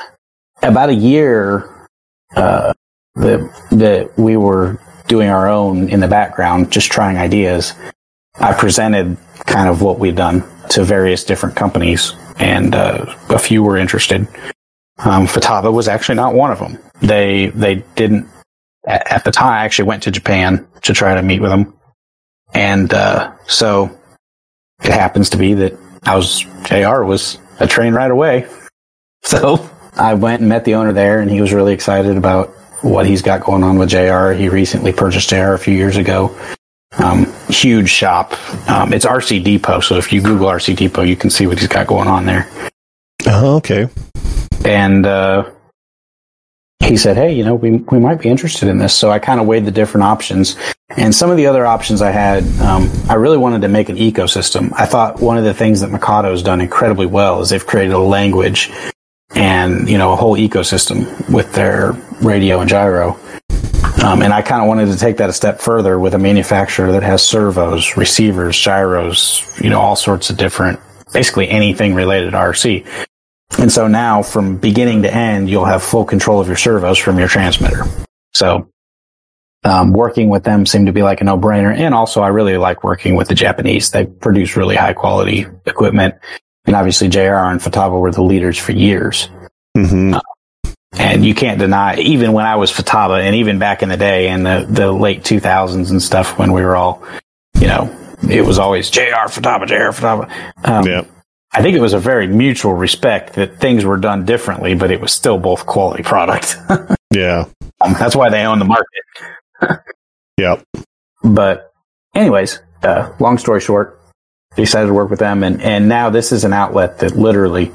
about 0.64 0.90
a 0.90 0.94
year 0.94 1.88
uh, 2.36 2.74
that 3.14 3.68
that 3.72 4.18
we 4.18 4.38
were 4.38 4.82
doing 5.08 5.30
our 5.30 5.48
own 5.48 5.90
in 5.90 6.00
the 6.00 6.08
background, 6.08 6.72
just 6.72 6.92
trying 6.92 7.18
ideas. 7.18 7.74
I 8.36 8.54
presented 8.54 9.18
kind 9.46 9.70
of 9.70 9.82
what 9.82 10.00
we'd 10.00 10.16
done 10.16 10.44
to 10.70 10.84
various 10.84 11.24
different 11.24 11.56
companies, 11.56 12.14
and 12.38 12.76
uh, 12.76 13.06
a 13.30 13.40
few 13.40 13.64
were 13.64 13.78
interested. 13.78 14.28
Um, 15.00 15.28
was 15.28 15.88
actually 15.88 16.16
not 16.16 16.34
one 16.34 16.52
of 16.52 16.60
them. 16.60 16.78
They 17.02 17.48
they 17.48 17.76
didn't 17.96 18.28
at, 18.88 19.12
at 19.12 19.24
the 19.24 19.32
time. 19.32 19.54
I 19.54 19.66
actually 19.66 19.88
went 19.88 20.04
to 20.04 20.12
Japan 20.12 20.68
to 20.84 20.94
try 20.94 21.16
to 21.16 21.22
meet 21.22 21.42
with 21.42 21.52
them, 21.52 21.74
and 22.54 22.94
uh, 22.94 23.34
so 23.48 23.96
it 24.84 24.92
happens 24.92 25.30
to 25.32 25.38
be 25.38 25.54
that 25.56 25.78
I 26.04 26.16
was 26.16 26.46
JR 26.66 27.04
was 27.04 27.38
a 27.60 27.68
train 27.68 27.94
right 27.94 28.12
away. 28.12 28.48
So 29.24 29.70
I 29.98 30.14
went 30.14 30.40
and 30.40 30.48
met 30.48 30.64
the 30.64 30.76
owner 30.76 30.94
there, 30.94 31.20
and 31.20 31.30
he 31.30 31.42
was 31.42 31.52
really 31.52 31.74
excited 31.74 32.16
about 32.16 32.54
what 32.82 33.06
he's 33.06 33.22
got 33.22 33.44
going 33.44 33.64
on 33.64 33.78
with 33.78 33.90
JR. 33.90 34.32
He 34.32 34.50
recently 34.50 34.94
purchased 34.94 35.30
JR 35.30 35.54
a 35.54 35.60
few 35.60 35.74
years 35.74 35.98
ago. 35.98 36.36
Um, 37.00 37.32
huge 37.50 37.90
shop. 37.90 38.34
Um, 38.70 38.94
it's 38.94 39.06
RC 39.06 39.44
Depot, 39.44 39.82
so 39.82 39.98
if 39.98 40.12
you 40.12 40.22
Google 40.22 40.48
RC 40.48 40.76
Depot, 40.76 41.04
you 41.04 41.16
can 41.16 41.30
see 41.30 41.48
what 41.48 41.60
he's 41.60 41.68
got 41.68 41.88
going 41.88 42.08
on 42.08 42.26
there. 42.26 42.50
Oh, 43.28 43.58
okay. 43.58 43.88
And 44.66 45.06
uh, 45.06 45.50
he 46.80 46.98
said, 46.98 47.18
"Hey, 47.18 47.34
you 47.34 47.44
know, 47.44 47.56
we 47.56 47.72
we 47.72 48.00
might 48.00 48.20
be 48.20 48.30
interested 48.30 48.68
in 48.70 48.78
this." 48.78 48.94
So 48.94 49.12
I 49.12 49.20
kind 49.20 49.40
of 49.40 49.48
weighed 49.48 49.66
the 49.66 49.72
different 49.72 50.06
options, 50.06 50.56
and 50.96 51.14
some 51.14 51.30
of 51.30 51.38
the 51.38 51.46
other 51.46 51.66
options 51.66 52.02
I 52.02 52.12
had, 52.12 52.44
um, 52.62 52.90
I 53.10 53.16
really 53.16 53.38
wanted 53.38 53.62
to 53.62 53.68
make 53.68 53.90
an 53.90 53.98
ecosystem. 53.98 54.72
I 54.74 54.86
thought 54.86 55.20
one 55.20 55.38
of 55.38 55.44
the 55.44 55.54
things 55.54 55.82
that 55.82 55.92
Mikado 55.92 56.32
has 56.32 56.42
done 56.42 56.62
incredibly 56.62 57.06
well 57.06 57.42
is 57.42 57.50
they've 57.50 57.66
created 57.66 57.94
a 57.94 58.00
language 58.00 58.72
and 59.36 59.90
you 59.90 59.98
know 59.98 60.14
a 60.14 60.16
whole 60.16 60.38
ecosystem 60.38 61.06
with 61.30 61.52
their 61.54 61.94
radio 62.22 62.60
and 62.60 62.70
gyro. 62.70 63.20
Um, 64.04 64.22
and 64.22 64.32
I 64.32 64.42
kind 64.42 64.62
of 64.62 64.68
wanted 64.68 64.92
to 64.92 64.98
take 64.98 65.18
that 65.18 65.30
a 65.30 65.34
step 65.34 65.60
further 65.60 66.00
with 66.00 66.14
a 66.14 66.20
manufacturer 66.20 66.92
that 66.92 67.04
has 67.04 67.24
servos, 67.24 67.98
receivers, 67.98 68.58
gyros, 68.58 69.44
you 69.62 69.70
know, 69.70 69.80
all 69.80 69.96
sorts 69.96 70.30
of 70.30 70.38
different, 70.38 70.80
basically 71.12 71.50
anything 71.50 71.94
related 71.96 72.32
to 72.32 72.38
RC. 72.38 72.88
And 73.60 73.72
so 73.72 73.88
now 73.88 74.22
from 74.22 74.58
beginning 74.58 75.02
to 75.04 75.14
end, 75.14 75.50
you'll 75.50 75.66
have 75.66 75.82
full 75.82 76.06
control 76.06 76.40
of 76.40 76.48
your 76.48 76.58
servos 76.58 76.98
from 76.98 77.18
your 77.18 77.28
transmitter. 77.28 77.84
So, 78.34 78.70
um, 79.64 79.92
working 79.92 80.30
with 80.30 80.44
them 80.44 80.66
seemed 80.66 80.86
to 80.86 80.94
be 80.94 81.02
like 81.02 81.20
a 81.20 81.24
no 81.24 81.38
brainer. 81.38 81.76
And 81.76 81.94
also 81.94 82.22
I 82.22 82.28
really 82.28 82.58
like 82.58 82.84
working 82.84 83.16
with 83.16 83.28
the 83.28 83.36
Japanese. 83.36 83.90
They 83.90 84.06
produce 84.06 84.56
really 84.56 84.76
high 84.76 84.94
quality 84.94 85.48
equipment. 85.66 86.16
And 86.66 86.76
obviously 86.76 87.10
JR 87.10 87.50
and 87.50 87.60
Futaba 87.60 88.00
were 88.00 88.12
the 88.12 88.22
leaders 88.22 88.58
for 88.58 88.74
years. 88.74 89.30
hmm 89.76 90.16
And 91.00 91.26
you 91.26 91.36
can't 91.36 91.60
deny, 91.60 91.96
even 91.98 92.34
when 92.34 92.46
I 92.46 92.56
was 92.56 92.72
Futaba 92.72 93.22
and 93.22 93.36
even 93.36 93.60
back 93.60 93.84
in 93.84 93.90
the 93.90 93.98
day 93.98 94.30
in 94.30 94.44
the, 94.44 94.66
the 94.70 94.92
late 94.92 95.24
2000s 95.24 95.92
and 95.92 96.02
stuff 96.02 96.38
when 96.40 96.52
we 96.52 96.62
were 96.64 96.76
all, 96.76 97.04
you 97.60 97.68
know, 97.68 97.94
it 98.30 98.42
was 98.42 98.58
always 98.58 98.90
JR 98.90 99.28
Futaba, 99.28 99.68
JR 99.68 99.92
Futaba. 99.92 100.30
Um, 100.64 100.86
Yeah. 100.88 101.06
I 101.54 101.62
think 101.62 101.78
it 101.78 101.82
was 101.82 101.94
a 101.94 102.00
very 102.00 102.28
mutual 102.28 102.74
respect 102.74 103.34
that 103.34 103.58
things 103.60 103.86
were 103.86 103.98
done 103.98 104.26
differently, 104.26 104.76
but 104.76 104.92
it 104.92 105.00
was 105.00 105.12
still 105.14 105.38
both 105.38 105.66
quality 105.66 106.04
product. 106.04 106.58
Yeah. 107.10 107.46
um, 107.80 107.94
that's 107.94 108.18
why 108.18 108.30
they 108.30 108.44
own 108.46 108.60
the 108.60 108.66
market. 108.66 109.82
Yeah. 110.38 110.62
But 111.24 111.72
anyways, 112.14 112.60
uh, 112.84 113.12
long 113.20 113.38
story 113.38 113.60
short, 113.62 113.97
decided 114.56 114.88
to 114.88 114.94
work 114.94 115.10
with 115.10 115.20
them, 115.20 115.44
and 115.44 115.62
and 115.62 115.88
now 115.88 116.10
this 116.10 116.32
is 116.32 116.44
an 116.44 116.54
outlet 116.54 117.00
that 117.00 117.16
literally, 117.16 117.72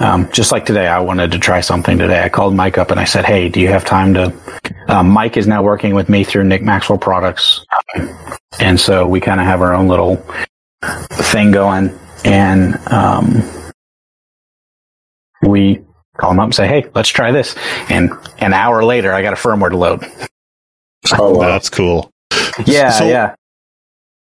um, 0.00 0.28
just 0.32 0.50
like 0.52 0.66
today, 0.66 0.86
I 0.86 0.98
wanted 1.00 1.30
to 1.32 1.38
try 1.38 1.60
something 1.60 1.98
today. 1.98 2.22
I 2.22 2.28
called 2.28 2.54
Mike 2.54 2.78
up 2.78 2.90
and 2.90 2.98
I 2.98 3.04
said, 3.04 3.24
"Hey, 3.24 3.48
do 3.48 3.60
you 3.60 3.68
have 3.68 3.84
time 3.84 4.14
to?" 4.14 4.32
Um, 4.88 5.08
Mike 5.10 5.36
is 5.36 5.46
now 5.46 5.62
working 5.62 5.94
with 5.94 6.08
me 6.08 6.24
through 6.24 6.44
Nick 6.44 6.62
Maxwell 6.62 6.98
Products, 6.98 7.64
and 8.58 8.78
so 8.80 9.06
we 9.06 9.20
kind 9.20 9.40
of 9.40 9.46
have 9.46 9.60
our 9.62 9.74
own 9.74 9.86
little 9.88 10.16
thing 11.12 11.52
going, 11.52 11.96
and 12.24 12.76
um, 12.88 13.42
we 15.42 15.80
call 16.16 16.30
him 16.32 16.40
up 16.40 16.44
and 16.46 16.54
say, 16.54 16.66
"Hey, 16.66 16.86
let's 16.94 17.08
try 17.10 17.30
this." 17.32 17.54
And 17.88 18.10
an 18.38 18.52
hour 18.52 18.84
later, 18.84 19.12
I 19.12 19.22
got 19.22 19.32
a 19.32 19.36
firmware 19.36 19.70
to 19.70 19.76
load. 19.76 20.04
Oh, 21.18 21.36
wow. 21.36 21.46
That's 21.48 21.68
cool. 21.68 22.10
Yeah, 22.66 22.90
So- 22.90 23.06
yeah. 23.08 23.34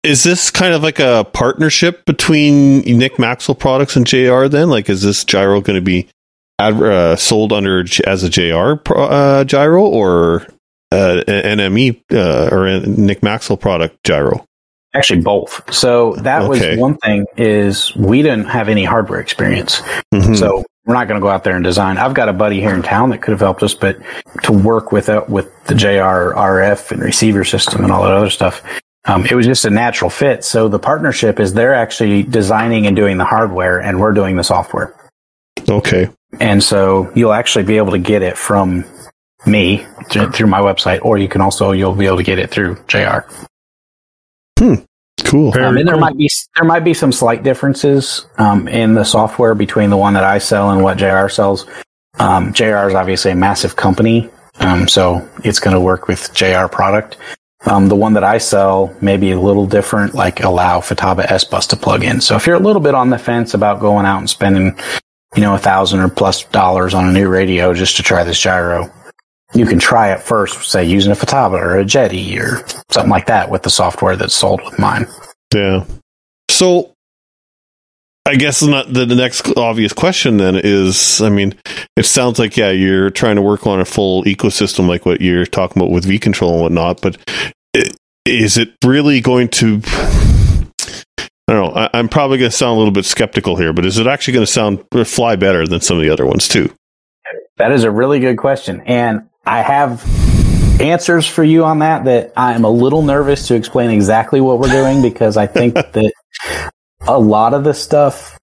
Is 0.04 0.22
this 0.22 0.50
kind 0.50 0.74
of 0.74 0.82
like 0.82 0.98
a 1.00 1.26
partnership 1.32 2.04
between 2.04 2.80
Nick 2.80 3.18
Maxwell 3.18 3.54
products 3.54 3.96
and 3.96 4.06
JR 4.06 4.46
then? 4.48 4.68
Like, 4.68 4.88
is 4.90 5.02
this 5.02 5.24
gyro 5.24 5.60
going 5.62 5.76
to 5.76 5.82
be 5.84 6.08
ad- 6.58 6.82
uh, 6.82 7.16
sold 7.16 7.52
under 7.52 7.84
as 8.06 8.22
a 8.22 8.28
JR 8.28 8.74
pro- 8.74 9.04
uh, 9.06 9.44
gyro 9.44 9.82
or 9.84 10.46
uh, 10.92 11.22
an 11.26 11.58
NME 11.58 12.02
uh, 12.12 12.48
or 12.54 12.66
a 12.66 12.80
Nick 12.80 13.22
Maxwell 13.22 13.56
product 13.56 13.96
gyro? 14.04 14.44
Actually, 14.94 15.22
both. 15.22 15.62
So 15.74 16.14
that 16.16 16.42
Okay. 16.42 16.70
was 16.72 16.78
one 16.78 16.96
thing 16.98 17.24
is 17.36 17.96
we 17.96 18.20
didn't 18.22 18.46
have 18.46 18.68
any 18.68 18.84
hardware 18.84 19.18
experience. 19.20 19.80
Mhm. 20.14 20.36
So 20.38 20.64
we're 20.86 20.94
not 20.94 21.08
going 21.08 21.18
to 21.18 21.22
go 21.24 21.30
out 21.30 21.42
there 21.44 21.56
and 21.56 21.64
design. 21.64 21.96
I've 21.98 22.14
got 22.14 22.28
a 22.28 22.32
buddy 22.32 22.60
here 22.60 22.74
in 22.74 22.82
town 22.82 23.10
that 23.10 23.18
could 23.22 23.32
have 23.32 23.40
helped 23.40 23.62
us, 23.62 23.74
but 23.74 23.96
to 24.42 24.52
work 24.52 24.92
with 24.92 25.08
uh, 25.08 25.24
with 25.28 25.48
the 25.64 25.74
JR 25.74 26.32
RF 26.36 26.92
and 26.92 27.02
receiver 27.02 27.42
system 27.42 27.82
and 27.82 27.90
all 27.92 28.04
that 28.04 28.12
other 28.12 28.30
stuff, 28.30 28.62
um, 29.06 29.26
it 29.26 29.34
was 29.34 29.46
just 29.46 29.64
a 29.64 29.70
natural 29.70 30.10
fit. 30.10 30.44
So 30.44 30.68
the 30.68 30.78
partnership 30.78 31.40
is 31.40 31.54
they're 31.54 31.74
actually 31.74 32.22
designing 32.24 32.86
and 32.86 32.96
doing 32.96 33.18
the 33.18 33.24
hardware, 33.24 33.80
and 33.80 34.00
we're 34.00 34.12
doing 34.12 34.36
the 34.36 34.44
software. 34.44 34.94
okay. 35.68 36.10
And 36.40 36.62
so 36.62 37.12
you'll 37.14 37.32
actually 37.32 37.64
be 37.64 37.76
able 37.76 37.92
to 37.92 37.98
get 37.98 38.22
it 38.22 38.36
from 38.36 38.84
me 39.46 39.86
th- 40.10 40.32
through 40.32 40.48
my 40.48 40.60
website, 40.60 41.00
or 41.02 41.16
you 41.18 41.28
can 41.28 41.40
also 41.40 41.72
you'll 41.72 41.94
be 41.94 42.06
able 42.06 42.16
to 42.16 42.22
get 42.24 42.38
it 42.40 42.50
through 42.50 42.76
JR. 42.88 43.20
Hmm. 44.58 44.74
Cool. 45.24 45.52
Very 45.52 45.66
Um, 45.66 45.76
and 45.78 45.86
there 45.86 45.94
cool. 45.94 46.00
might 46.00 46.16
be 46.16 46.28
there 46.56 46.64
might 46.66 46.84
be 46.84 46.94
some 46.94 47.12
slight 47.12 47.42
differences 47.44 48.26
um, 48.38 48.68
in 48.68 48.94
the 48.94 49.04
software 49.04 49.54
between 49.54 49.90
the 49.90 49.96
one 49.96 50.14
that 50.14 50.24
I 50.24 50.38
sell 50.38 50.70
and 50.70 50.82
what 50.82 50.96
JR 50.98 51.28
sells. 51.28 51.66
Um, 52.18 52.52
JR 52.52 52.88
is 52.88 52.94
obviously 52.94 53.30
a 53.32 53.36
massive 53.36 53.76
company, 53.76 54.30
um, 54.60 54.88
so 54.88 55.28
it's 55.44 55.60
going 55.60 55.74
to 55.74 55.80
work 55.80 56.08
with 56.08 56.32
JR 56.34 56.66
product. 56.66 57.16
Um, 57.66 57.88
the 57.88 57.96
one 57.96 58.12
that 58.12 58.24
I 58.24 58.38
sell 58.38 58.94
may 59.00 59.16
be 59.16 59.30
a 59.30 59.40
little 59.40 59.66
different, 59.66 60.14
like 60.14 60.42
allow 60.42 60.80
Futaba 60.80 61.24
S 61.30 61.44
Bus 61.44 61.66
to 61.68 61.76
plug 61.76 62.04
in. 62.04 62.20
So 62.20 62.36
if 62.36 62.46
you're 62.46 62.56
a 62.56 62.60
little 62.60 62.82
bit 62.82 62.94
on 62.94 63.10
the 63.10 63.18
fence 63.18 63.54
about 63.54 63.80
going 63.80 64.04
out 64.04 64.18
and 64.18 64.28
spending, 64.28 64.78
you 65.34 65.42
know, 65.42 65.54
a 65.54 65.58
thousand 65.58 66.00
or 66.00 66.08
plus 66.08 66.44
dollars 66.44 66.92
on 66.92 67.08
a 67.08 67.12
new 67.12 67.28
radio 67.28 67.72
just 67.72 67.96
to 67.96 68.02
try 68.02 68.22
this 68.22 68.38
gyro, 68.38 68.92
you 69.54 69.66
can 69.66 69.78
try 69.78 70.12
it 70.12 70.20
first, 70.20 70.70
say 70.70 70.84
using 70.84 71.12
a 71.12 71.14
Futaba 71.14 71.60
or 71.60 71.78
a 71.78 71.84
Jeti 71.84 72.38
or 72.38 72.66
something 72.90 73.10
like 73.10 73.26
that 73.26 73.50
with 73.50 73.62
the 73.62 73.70
software 73.70 74.16
that's 74.16 74.34
sold 74.34 74.60
with 74.64 74.78
mine. 74.78 75.06
Yeah. 75.54 75.84
So, 76.50 76.93
I 78.26 78.36
guess 78.36 78.62
not 78.62 78.90
the, 78.90 79.04
the 79.04 79.14
next 79.14 79.54
obvious 79.56 79.92
question 79.92 80.38
then 80.38 80.56
is, 80.56 81.20
I 81.20 81.28
mean, 81.28 81.54
it 81.96 82.06
sounds 82.06 82.38
like 82.38 82.56
yeah, 82.56 82.70
you're 82.70 83.10
trying 83.10 83.36
to 83.36 83.42
work 83.42 83.66
on 83.66 83.80
a 83.80 83.84
full 83.84 84.24
ecosystem 84.24 84.88
like 84.88 85.04
what 85.04 85.20
you're 85.20 85.44
talking 85.44 85.82
about 85.82 85.92
with 85.92 86.06
V 86.06 86.18
control 86.18 86.54
and 86.54 86.62
whatnot, 86.62 87.02
but 87.02 87.18
is 88.24 88.56
it 88.56 88.74
really 88.84 89.20
going 89.20 89.48
to? 89.48 89.82
I 91.46 91.52
don't 91.52 91.74
know. 91.74 91.78
I, 91.78 91.90
I'm 91.92 92.08
probably 92.08 92.38
going 92.38 92.50
to 92.50 92.56
sound 92.56 92.76
a 92.76 92.78
little 92.78 92.92
bit 92.92 93.04
skeptical 93.04 93.56
here, 93.56 93.74
but 93.74 93.84
is 93.84 93.98
it 93.98 94.06
actually 94.06 94.34
going 94.34 94.46
to 94.46 94.52
sound 94.52 94.84
fly 95.06 95.36
better 95.36 95.66
than 95.66 95.82
some 95.82 95.98
of 95.98 96.02
the 96.02 96.10
other 96.10 96.24
ones 96.24 96.48
too? 96.48 96.72
That 97.58 97.72
is 97.72 97.84
a 97.84 97.90
really 97.90 98.20
good 98.20 98.38
question. 98.38 98.80
And 98.86 99.28
I 99.44 99.60
have 99.60 100.02
answers 100.80 101.26
for 101.26 101.44
you 101.44 101.64
on 101.64 101.80
that 101.80 102.06
that 102.06 102.32
I'm 102.36 102.64
a 102.64 102.70
little 102.70 103.02
nervous 103.02 103.46
to 103.48 103.54
explain 103.54 103.90
exactly 103.90 104.40
what 104.40 104.58
we're 104.58 104.70
doing 104.70 105.02
because 105.02 105.36
I 105.36 105.46
think 105.46 105.74
that 105.92 106.12
a 107.06 107.18
lot 107.18 107.54
of 107.54 107.64
the 107.64 107.74
stuff 107.74 108.38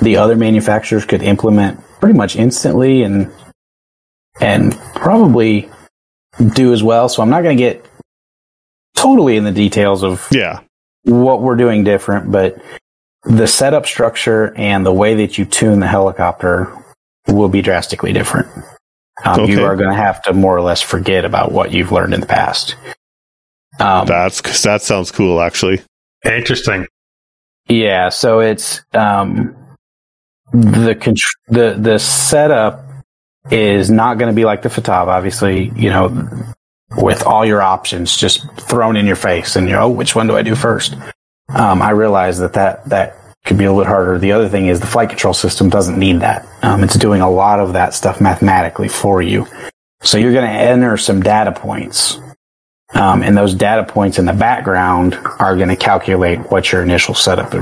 the 0.00 0.16
other 0.16 0.36
manufacturers 0.36 1.04
could 1.04 1.22
implement 1.22 1.80
pretty 2.00 2.16
much 2.16 2.36
instantly 2.36 3.02
and 3.02 3.32
and 4.40 4.74
probably 4.94 5.68
do 6.54 6.72
as 6.72 6.82
well. 6.82 7.08
So 7.08 7.22
I'm 7.22 7.30
not 7.30 7.42
going 7.42 7.56
to 7.56 7.60
get 7.62 7.84
totally 8.94 9.36
in 9.36 9.44
the 9.44 9.50
details 9.52 10.04
of 10.04 10.26
Yeah. 10.30 10.60
what 11.02 11.42
we're 11.42 11.56
doing 11.56 11.82
different, 11.82 12.30
but 12.30 12.58
the 13.24 13.46
setup 13.48 13.86
structure 13.86 14.54
and 14.56 14.86
the 14.86 14.92
way 14.92 15.14
that 15.16 15.38
you 15.38 15.44
tune 15.44 15.80
the 15.80 15.88
helicopter 15.88 16.72
will 17.26 17.48
be 17.48 17.62
drastically 17.62 18.12
different. 18.12 18.46
Um, 19.24 19.40
Okay. 19.40 19.52
You 19.52 19.64
are 19.64 19.74
going 19.74 19.90
to 19.90 19.96
have 19.96 20.22
to 20.22 20.32
more 20.32 20.56
or 20.56 20.60
less 20.62 20.80
forget 20.80 21.24
about 21.24 21.50
what 21.50 21.72
you've 21.72 21.90
learned 21.90 22.14
in 22.14 22.20
the 22.20 22.26
past. 22.26 22.76
Um, 23.80 24.06
That's 24.06 24.62
that 24.62 24.82
sounds 24.82 25.10
cool 25.10 25.40
actually. 25.40 25.80
Interesting. 26.24 26.86
Yeah, 27.68 28.08
so 28.08 28.40
it's 28.40 28.82
um, 28.94 29.54
the 30.52 30.94
the 31.48 31.76
the 31.78 31.98
setup 31.98 32.84
is 33.50 33.90
not 33.90 34.18
going 34.18 34.30
to 34.30 34.36
be 34.36 34.44
like 34.44 34.62
the 34.62 34.68
Futaba, 34.68 35.08
obviously. 35.08 35.70
You 35.76 35.90
know, 35.90 36.54
with 36.96 37.22
all 37.24 37.44
your 37.44 37.60
options 37.60 38.16
just 38.16 38.50
thrown 38.60 38.96
in 38.96 39.06
your 39.06 39.16
face, 39.16 39.56
and 39.56 39.68
you 39.68 39.74
know, 39.74 39.82
oh, 39.82 39.88
which 39.90 40.14
one 40.14 40.26
do 40.26 40.36
I 40.36 40.42
do 40.42 40.54
first? 40.54 40.94
Um, 41.50 41.82
I 41.82 41.90
realize 41.90 42.38
that 42.38 42.54
that 42.54 42.84
that 42.86 43.16
could 43.44 43.58
be 43.58 43.64
a 43.64 43.72
little 43.72 43.84
bit 43.84 43.88
harder. 43.88 44.18
The 44.18 44.32
other 44.32 44.48
thing 44.48 44.66
is 44.66 44.80
the 44.80 44.86
flight 44.86 45.10
control 45.10 45.34
system 45.34 45.68
doesn't 45.68 45.98
need 45.98 46.20
that. 46.20 46.46
Um, 46.62 46.82
it's 46.84 46.96
doing 46.96 47.20
a 47.20 47.30
lot 47.30 47.60
of 47.60 47.74
that 47.74 47.94
stuff 47.94 48.20
mathematically 48.20 48.88
for 48.88 49.22
you. 49.22 49.46
So 50.02 50.18
you're 50.18 50.32
going 50.32 50.44
to 50.46 50.58
enter 50.58 50.96
some 50.96 51.22
data 51.22 51.52
points. 51.52 52.18
Um, 52.94 53.22
and 53.22 53.36
those 53.36 53.54
data 53.54 53.84
points 53.84 54.18
in 54.18 54.24
the 54.24 54.32
background 54.32 55.14
are 55.38 55.56
going 55.56 55.68
to 55.68 55.76
calculate 55.76 56.38
what 56.50 56.72
your 56.72 56.82
initial 56.82 57.14
setup, 57.14 57.52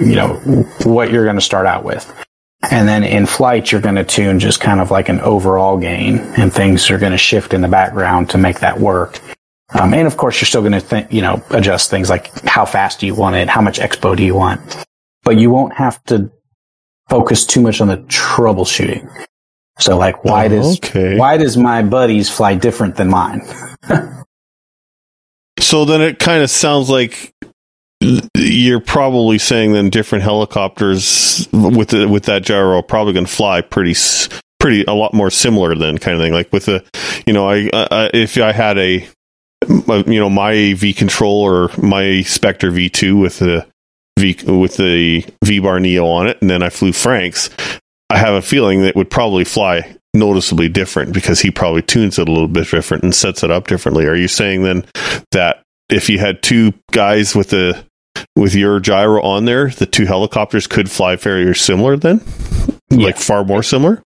you 0.00 0.16
know, 0.16 0.34
what 0.82 1.12
you're 1.12 1.24
going 1.24 1.36
to 1.36 1.40
start 1.42 1.66
out 1.66 1.84
with. 1.84 2.12
And 2.68 2.88
then 2.88 3.04
in 3.04 3.26
flight, 3.26 3.70
you're 3.70 3.80
going 3.80 3.94
to 3.94 4.04
tune 4.04 4.40
just 4.40 4.60
kind 4.60 4.80
of 4.80 4.90
like 4.90 5.08
an 5.08 5.20
overall 5.20 5.78
gain 5.78 6.18
and 6.18 6.52
things 6.52 6.90
are 6.90 6.98
going 6.98 7.12
to 7.12 7.18
shift 7.18 7.54
in 7.54 7.60
the 7.60 7.68
background 7.68 8.30
to 8.30 8.38
make 8.38 8.58
that 8.60 8.80
work. 8.80 9.20
Um, 9.72 9.94
and 9.94 10.06
of 10.06 10.16
course, 10.16 10.40
you're 10.40 10.46
still 10.46 10.62
going 10.62 10.72
to 10.72 10.80
think, 10.80 11.12
you 11.12 11.22
know, 11.22 11.42
adjust 11.50 11.90
things 11.90 12.10
like 12.10 12.32
how 12.44 12.64
fast 12.64 12.98
do 13.00 13.06
you 13.06 13.14
want 13.14 13.36
it? 13.36 13.48
How 13.48 13.60
much 13.60 13.78
expo 13.78 14.16
do 14.16 14.24
you 14.24 14.34
want? 14.34 14.84
But 15.22 15.38
you 15.38 15.50
won't 15.50 15.74
have 15.74 16.02
to 16.06 16.30
focus 17.08 17.46
too 17.46 17.60
much 17.60 17.80
on 17.80 17.86
the 17.88 17.98
troubleshooting. 17.98 19.08
So 19.78 19.96
like, 19.96 20.24
why 20.24 20.46
Oh, 20.46 20.48
does, 20.48 20.78
okay. 20.78 21.16
why 21.18 21.36
does 21.36 21.56
my 21.56 21.82
buddies 21.82 22.28
fly 22.30 22.54
different 22.56 22.96
than 22.96 23.08
mine? 23.10 23.42
So 25.60 25.84
then 25.84 26.00
it 26.02 26.18
kind 26.18 26.42
of 26.42 26.50
sounds 26.50 26.90
like 26.90 27.32
you're 28.34 28.80
probably 28.80 29.38
saying 29.38 29.72
then 29.72 29.90
different 29.90 30.22
helicopters 30.22 31.48
with 31.52 31.88
the, 31.88 32.08
with 32.08 32.24
that 32.24 32.42
gyro 32.42 32.78
are 32.78 32.82
probably 32.82 33.12
going 33.12 33.26
to 33.26 33.32
fly 33.32 33.60
pretty 33.62 33.94
pretty 34.58 34.84
a 34.84 34.92
lot 34.92 35.14
more 35.14 35.30
similar 35.30 35.74
than 35.74 35.98
kind 35.98 36.16
of 36.16 36.22
thing. 36.22 36.32
Like 36.32 36.52
with 36.52 36.66
the, 36.66 36.84
you 37.26 37.32
know, 37.32 37.48
I, 37.48 37.70
I 37.72 38.10
if 38.12 38.36
I 38.38 38.52
had 38.52 38.78
a, 38.78 39.06
you 39.68 40.20
know, 40.20 40.30
my 40.30 40.74
V 40.74 40.92
control 40.92 41.40
or 41.40 41.70
my 41.78 42.22
Spectre 42.22 42.70
V2 42.70 43.20
with 43.20 43.38
the 43.38 43.66
V 44.18 44.36
with 44.46 44.76
the 44.76 45.24
V 45.44 45.58
bar 45.60 45.80
Neo 45.80 46.06
on 46.06 46.26
it, 46.26 46.38
and 46.40 46.50
then 46.50 46.62
I 46.62 46.68
flew 46.68 46.92
Franks, 46.92 47.50
I 48.10 48.18
have 48.18 48.34
a 48.34 48.42
feeling 48.42 48.82
that 48.82 48.96
would 48.96 49.10
probably 49.10 49.44
fly 49.44 49.96
noticeably 50.18 50.68
different 50.68 51.12
because 51.12 51.40
he 51.40 51.50
probably 51.50 51.82
tunes 51.82 52.18
it 52.18 52.28
a 52.28 52.32
little 52.32 52.48
bit 52.48 52.68
different 52.70 53.04
and 53.04 53.14
sets 53.14 53.42
it 53.42 53.50
up 53.50 53.66
differently. 53.66 54.06
Are 54.06 54.16
you 54.16 54.28
saying 54.28 54.62
then 54.62 54.84
that 55.32 55.62
if 55.88 56.08
you 56.08 56.18
had 56.18 56.42
two 56.42 56.72
guys 56.92 57.34
with 57.34 57.50
the 57.50 57.84
with 58.34 58.54
your 58.54 58.80
gyro 58.80 59.22
on 59.22 59.44
there, 59.44 59.68
the 59.68 59.86
two 59.86 60.06
helicopters 60.06 60.66
could 60.66 60.90
fly 60.90 61.16
very 61.16 61.54
similar 61.54 61.96
then? 61.96 62.20
Like 62.90 63.16
far 63.16 63.44
more 63.44 63.62
similar? 63.62 64.02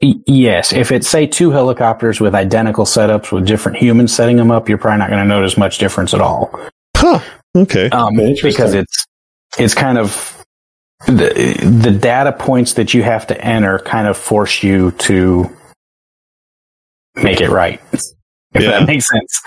Yes, 0.00 0.72
if 0.72 0.92
it's 0.92 1.08
say 1.08 1.26
two 1.26 1.50
helicopters 1.50 2.20
with 2.20 2.34
identical 2.34 2.84
setups 2.84 3.32
with 3.32 3.46
different 3.46 3.78
humans 3.78 4.14
setting 4.14 4.36
them 4.36 4.50
up, 4.50 4.68
you're 4.68 4.78
probably 4.78 4.98
not 4.98 5.08
going 5.08 5.22
to 5.22 5.28
notice 5.28 5.56
much 5.56 5.78
difference 5.78 6.12
at 6.12 6.20
all. 6.20 6.50
Huh. 6.96 7.20
Okay. 7.56 7.88
Um, 7.90 8.16
because 8.42 8.74
it's 8.74 9.06
it's 9.58 9.74
kind 9.74 9.96
of 9.96 10.33
the 11.06 11.80
the 11.82 11.90
data 11.90 12.32
points 12.32 12.74
that 12.74 12.94
you 12.94 13.02
have 13.02 13.26
to 13.28 13.40
enter 13.44 13.78
kind 13.80 14.06
of 14.08 14.16
force 14.16 14.62
you 14.62 14.90
to 14.92 15.50
make 17.16 17.40
it 17.40 17.50
right. 17.50 17.80
If 17.92 18.62
Yeah. 18.62 18.70
that 18.70 18.86
makes 18.86 19.06
sense. 19.08 19.42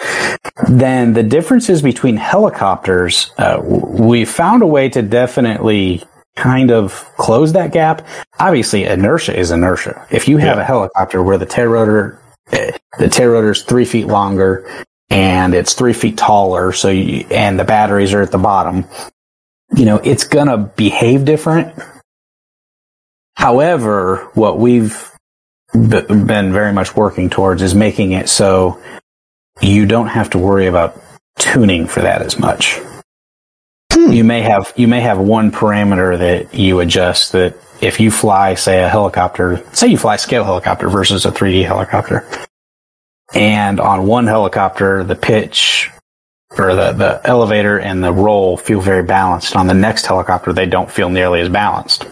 Then 0.67 1.13
the 1.13 1.23
differences 1.23 1.81
between 1.81 2.17
helicopters, 2.17 3.31
uh, 3.37 3.59
we 3.63 4.25
found 4.25 4.61
a 4.63 4.67
way 4.67 4.89
to 4.89 5.01
definitely 5.01 6.03
kind 6.35 6.71
of 6.71 7.05
close 7.17 7.53
that 7.53 7.71
gap. 7.71 8.05
Obviously, 8.39 8.83
inertia 8.83 9.35
is 9.37 9.49
inertia. 9.51 10.05
If 10.11 10.27
you 10.27 10.37
have 10.37 10.57
Yeah. 10.57 10.61
a 10.63 10.65
helicopter 10.65 11.23
where 11.23 11.37
the 11.37 11.45
tail 11.45 11.67
rotor, 11.67 12.19
eh, 12.51 12.71
the 12.99 13.07
tail 13.09 13.29
rotor 13.29 13.51
is 13.51 13.63
three 13.63 13.85
feet 13.85 14.07
longer 14.07 14.65
and 15.09 15.53
it's 15.55 15.73
three 15.73 15.93
feet 15.93 16.17
taller, 16.17 16.73
so 16.73 16.89
you, 16.89 17.25
and 17.31 17.57
the 17.57 17.63
batteries 17.63 18.13
are 18.13 18.21
at 18.21 18.31
the 18.31 18.37
bottom, 18.37 18.83
you 19.75 19.85
know, 19.85 19.97
it's 19.97 20.23
going 20.23 20.47
to 20.47 20.57
behave 20.57 21.25
different. 21.25 21.77
However, 23.35 24.29
what 24.33 24.59
we've 24.59 25.11
b- 25.73 26.01
been 26.01 26.53
very 26.53 26.73
much 26.73 26.95
working 26.95 27.29
towards 27.29 27.61
is 27.61 27.75
making 27.75 28.11
it 28.13 28.29
so 28.29 28.81
you 29.61 29.85
don't 29.85 30.07
have 30.07 30.29
to 30.31 30.37
worry 30.37 30.67
about 30.67 31.01
tuning 31.37 31.87
for 31.87 32.01
that 32.01 32.21
as 32.21 32.39
much. 32.39 32.79
Hmm. 33.93 34.11
You 34.11 34.23
may 34.23 34.41
have 34.41 34.73
you 34.75 34.87
may 34.87 35.01
have 35.01 35.17
one 35.19 35.51
parameter 35.51 36.17
that 36.17 36.53
you 36.53 36.79
adjust 36.79 37.31
that 37.33 37.57
if 37.81 37.99
you 37.99 38.09
fly, 38.09 38.55
say, 38.55 38.83
a 38.83 38.89
helicopter, 38.89 39.63
say 39.73 39.87
you 39.87 39.97
fly 39.97 40.15
a 40.15 40.17
scale 40.17 40.43
helicopter 40.43 40.89
versus 40.89 41.25
a 41.25 41.31
3D 41.31 41.63
helicopter, 41.65 42.27
and 43.35 43.79
on 43.79 44.07
one 44.07 44.25
helicopter, 44.25 45.03
the 45.03 45.15
pitch 45.15 45.91
or 46.57 46.73
the, 46.75 46.91
the 46.93 47.21
elevator 47.25 47.79
and 47.79 48.03
the 48.03 48.11
roll 48.13 48.57
feel 48.57 48.79
very 48.81 49.03
balanced. 49.03 49.55
On 49.55 49.67
the 49.67 49.73
next 49.73 50.05
helicopter, 50.05 50.53
they 50.53 50.65
don't 50.65 50.89
feel 50.91 51.09
nearly 51.09 51.41
as 51.41 51.49
balanced. 51.49 52.05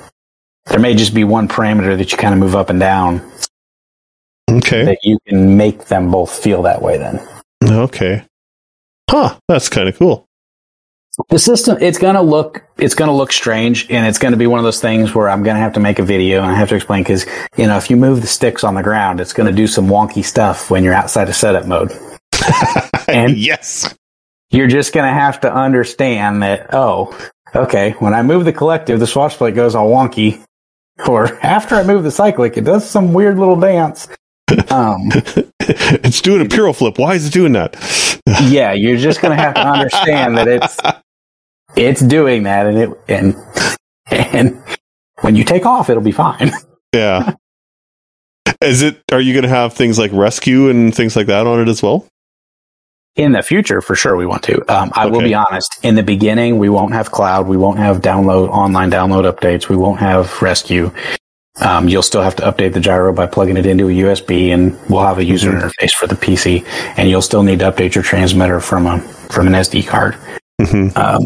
There 0.65 0.79
may 0.79 0.93
just 0.95 1.13
be 1.13 1.23
one 1.23 1.47
parameter 1.47 1.97
that 1.97 2.11
you 2.11 2.17
kind 2.17 2.33
of 2.33 2.39
move 2.39 2.55
up 2.55 2.69
and 2.69 2.79
down 2.79 3.21
Okay. 4.49 4.85
that 4.85 4.99
you 5.03 5.17
can 5.27 5.57
make 5.57 5.85
them 5.85 6.11
both 6.11 6.31
feel 6.43 6.61
that 6.63 6.81
way 6.81 6.97
then. 6.97 7.25
Okay. 7.63 8.23
Huh. 9.09 9.37
That's 9.47 9.69
kind 9.69 9.87
of 9.89 9.97
cool. 9.97 10.25
the 11.29 11.39
system 11.39 11.77
it's 11.79 11.97
going 11.97 12.15
to 12.15 12.21
look 12.21 12.61
it's 12.77 12.93
going 12.93 13.07
to 13.07 13.13
look 13.13 13.31
strange 13.31 13.89
and 13.89 14.05
it's 14.05 14.17
going 14.19 14.33
to 14.33 14.37
be 14.37 14.47
one 14.47 14.59
of 14.59 14.65
those 14.65 14.81
things 14.81 15.15
where 15.15 15.29
i'm 15.29 15.43
going 15.43 15.55
to 15.55 15.61
have 15.61 15.71
to 15.71 15.79
make 15.79 15.97
a 15.97 16.03
video 16.03 16.41
and 16.41 16.51
i 16.51 16.55
have 16.55 16.67
to 16.67 16.75
explain 16.75 17.03
because 17.03 17.25
you 17.55 17.65
know 17.65 17.77
if 17.77 17.89
you 17.89 17.95
move 17.95 18.19
the 18.19 18.27
sticks 18.27 18.65
on 18.65 18.75
the 18.75 18.83
ground 18.83 19.21
it's 19.21 19.31
going 19.31 19.47
to 19.49 19.55
do 19.55 19.65
some 19.65 19.87
wonky 19.87 20.25
stuff 20.25 20.69
when 20.69 20.83
you're 20.83 20.93
outside 20.93 21.29
of 21.29 21.35
setup 21.35 21.65
mode 21.67 21.89
And- 23.07 23.37
yes. 23.37 23.95
You're 24.55 24.67
just 24.67 24.93
going 24.93 25.05
to 25.05 25.13
have 25.13 25.41
to 25.41 25.53
understand 25.53 26.41
that 26.43 26.73
oh 26.73 27.15
okay 27.53 27.91
when 27.99 28.13
i 28.13 28.21
move 28.21 28.45
the 28.45 28.53
collective 28.53 28.99
the 28.99 29.07
swash 29.07 29.35
plate 29.35 29.53
goes 29.55 29.75
all 29.75 29.89
wonky 29.89 30.43
or 31.07 31.27
after 31.45 31.75
i 31.75 31.83
move 31.83 32.03
the 32.03 32.11
cyclic 32.11 32.57
it 32.57 32.63
does 32.63 32.89
some 32.89 33.13
weird 33.13 33.37
little 33.37 33.59
dance 33.59 34.07
um, 34.69 34.99
it's 35.59 36.21
doing 36.21 36.45
a 36.45 36.47
piro 36.47 36.71
flip. 36.71 36.99
Why 36.99 37.15
is 37.15 37.25
it 37.27 37.33
doing 37.33 37.53
that? 37.53 37.75
yeah 38.43 38.73
you're 38.73 38.97
just 38.97 39.21
going 39.21 39.35
to 39.35 39.41
have 39.41 39.55
to 39.55 39.65
understand 39.67 40.37
that 40.37 40.47
it's 40.47 40.77
it's 41.75 42.01
doing 42.01 42.43
that 42.43 42.65
and 42.65 42.77
it 42.77 42.89
and 43.07 43.35
and 44.11 44.61
when 45.21 45.35
you 45.35 45.43
take 45.43 45.65
off 45.65 45.89
it'll 45.89 46.03
be 46.03 46.11
fine 46.11 46.51
Yeah. 46.93 47.33
Is 48.61 48.81
it? 48.81 49.01
Are 49.11 49.19
you 49.19 49.33
going 49.33 49.43
to 49.43 49.49
have 49.49 49.73
things 49.73 49.99
like 49.99 50.11
rescue 50.13 50.69
and 50.69 50.95
things 50.95 51.15
like 51.15 51.27
that 51.27 51.45
on 51.45 51.59
it 51.59 51.67
as 51.67 51.83
well? 51.83 52.07
In 53.15 53.31
the 53.31 53.41
future 53.41 53.81
for 53.81 53.95
sure 53.95 54.15
we 54.15 54.25
want 54.25 54.43
to 54.43 54.55
um, 54.73 54.91
i 54.93 55.05
will 55.05 55.21
be 55.21 55.33
honest 55.33 55.79
in 55.83 55.95
the 55.95 56.03
beginning 56.03 56.57
we 56.57 56.69
won't 56.69 56.93
have 56.93 57.11
cloud 57.11 57.47
we 57.47 57.57
won't 57.57 57.79
have 57.79 57.97
download 58.01 58.49
online 58.49 58.91
download 58.91 59.31
updates 59.31 59.69
we 59.69 59.75
won't 59.75 59.99
have 59.99 60.41
rescue 60.41 60.91
um, 61.61 61.87
you'll 61.87 62.01
still 62.01 62.21
have 62.21 62.35
to 62.35 62.43
update 62.43 62.73
the 62.73 62.81
gyro 62.81 63.13
by 63.13 63.25
plugging 63.25 63.55
it 63.55 63.65
into 63.65 63.87
a 63.87 63.91
usb 63.91 64.53
and 64.53 64.77
we'll 64.89 65.05
have 65.05 65.17
a 65.19 65.23
user 65.23 65.51
Mhm. 65.51 65.61
interface 65.61 65.91
for 65.93 66.07
the 66.07 66.15
pc 66.15 66.65
and 66.97 67.09
you'll 67.09 67.21
still 67.21 67.43
need 67.43 67.59
to 67.59 67.71
update 67.71 67.95
your 67.95 68.03
transmitter 68.03 68.59
from 68.59 68.85
a 68.85 68.99
from 68.99 69.47
an 69.47 69.53
sd 69.53 69.87
card 69.87 70.15
hmm 70.61 70.87
um, 70.95 71.21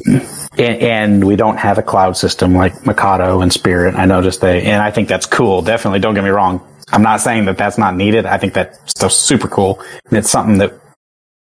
and, 0.57 0.81
and 0.81 1.23
we 1.23 1.35
don't 1.35 1.57
have 1.57 1.77
a 1.77 1.83
cloud 1.83 2.17
system 2.17 2.53
like 2.53 2.85
Mikado 2.85 3.41
and 3.41 3.53
Spirit. 3.53 3.95
I 3.95 4.05
noticed 4.05 4.41
they, 4.41 4.63
and 4.63 4.81
I 4.81 4.91
think 4.91 5.07
that's 5.07 5.25
cool. 5.27 5.61
Definitely, 5.61 5.99
don't 5.99 6.15
get 6.15 6.23
me 6.23 6.31
wrong. 6.31 6.59
I'm 6.91 7.03
not 7.03 7.21
saying 7.21 7.45
that 7.45 7.57
that's 7.57 7.77
not 7.77 7.95
needed. 7.95 8.25
I 8.25 8.37
think 8.39 8.53
that's 8.53 8.77
still 8.89 9.09
super 9.11 9.47
cool. 9.47 9.79
And 10.09 10.17
it's 10.17 10.29
something 10.29 10.57
that, 10.57 10.73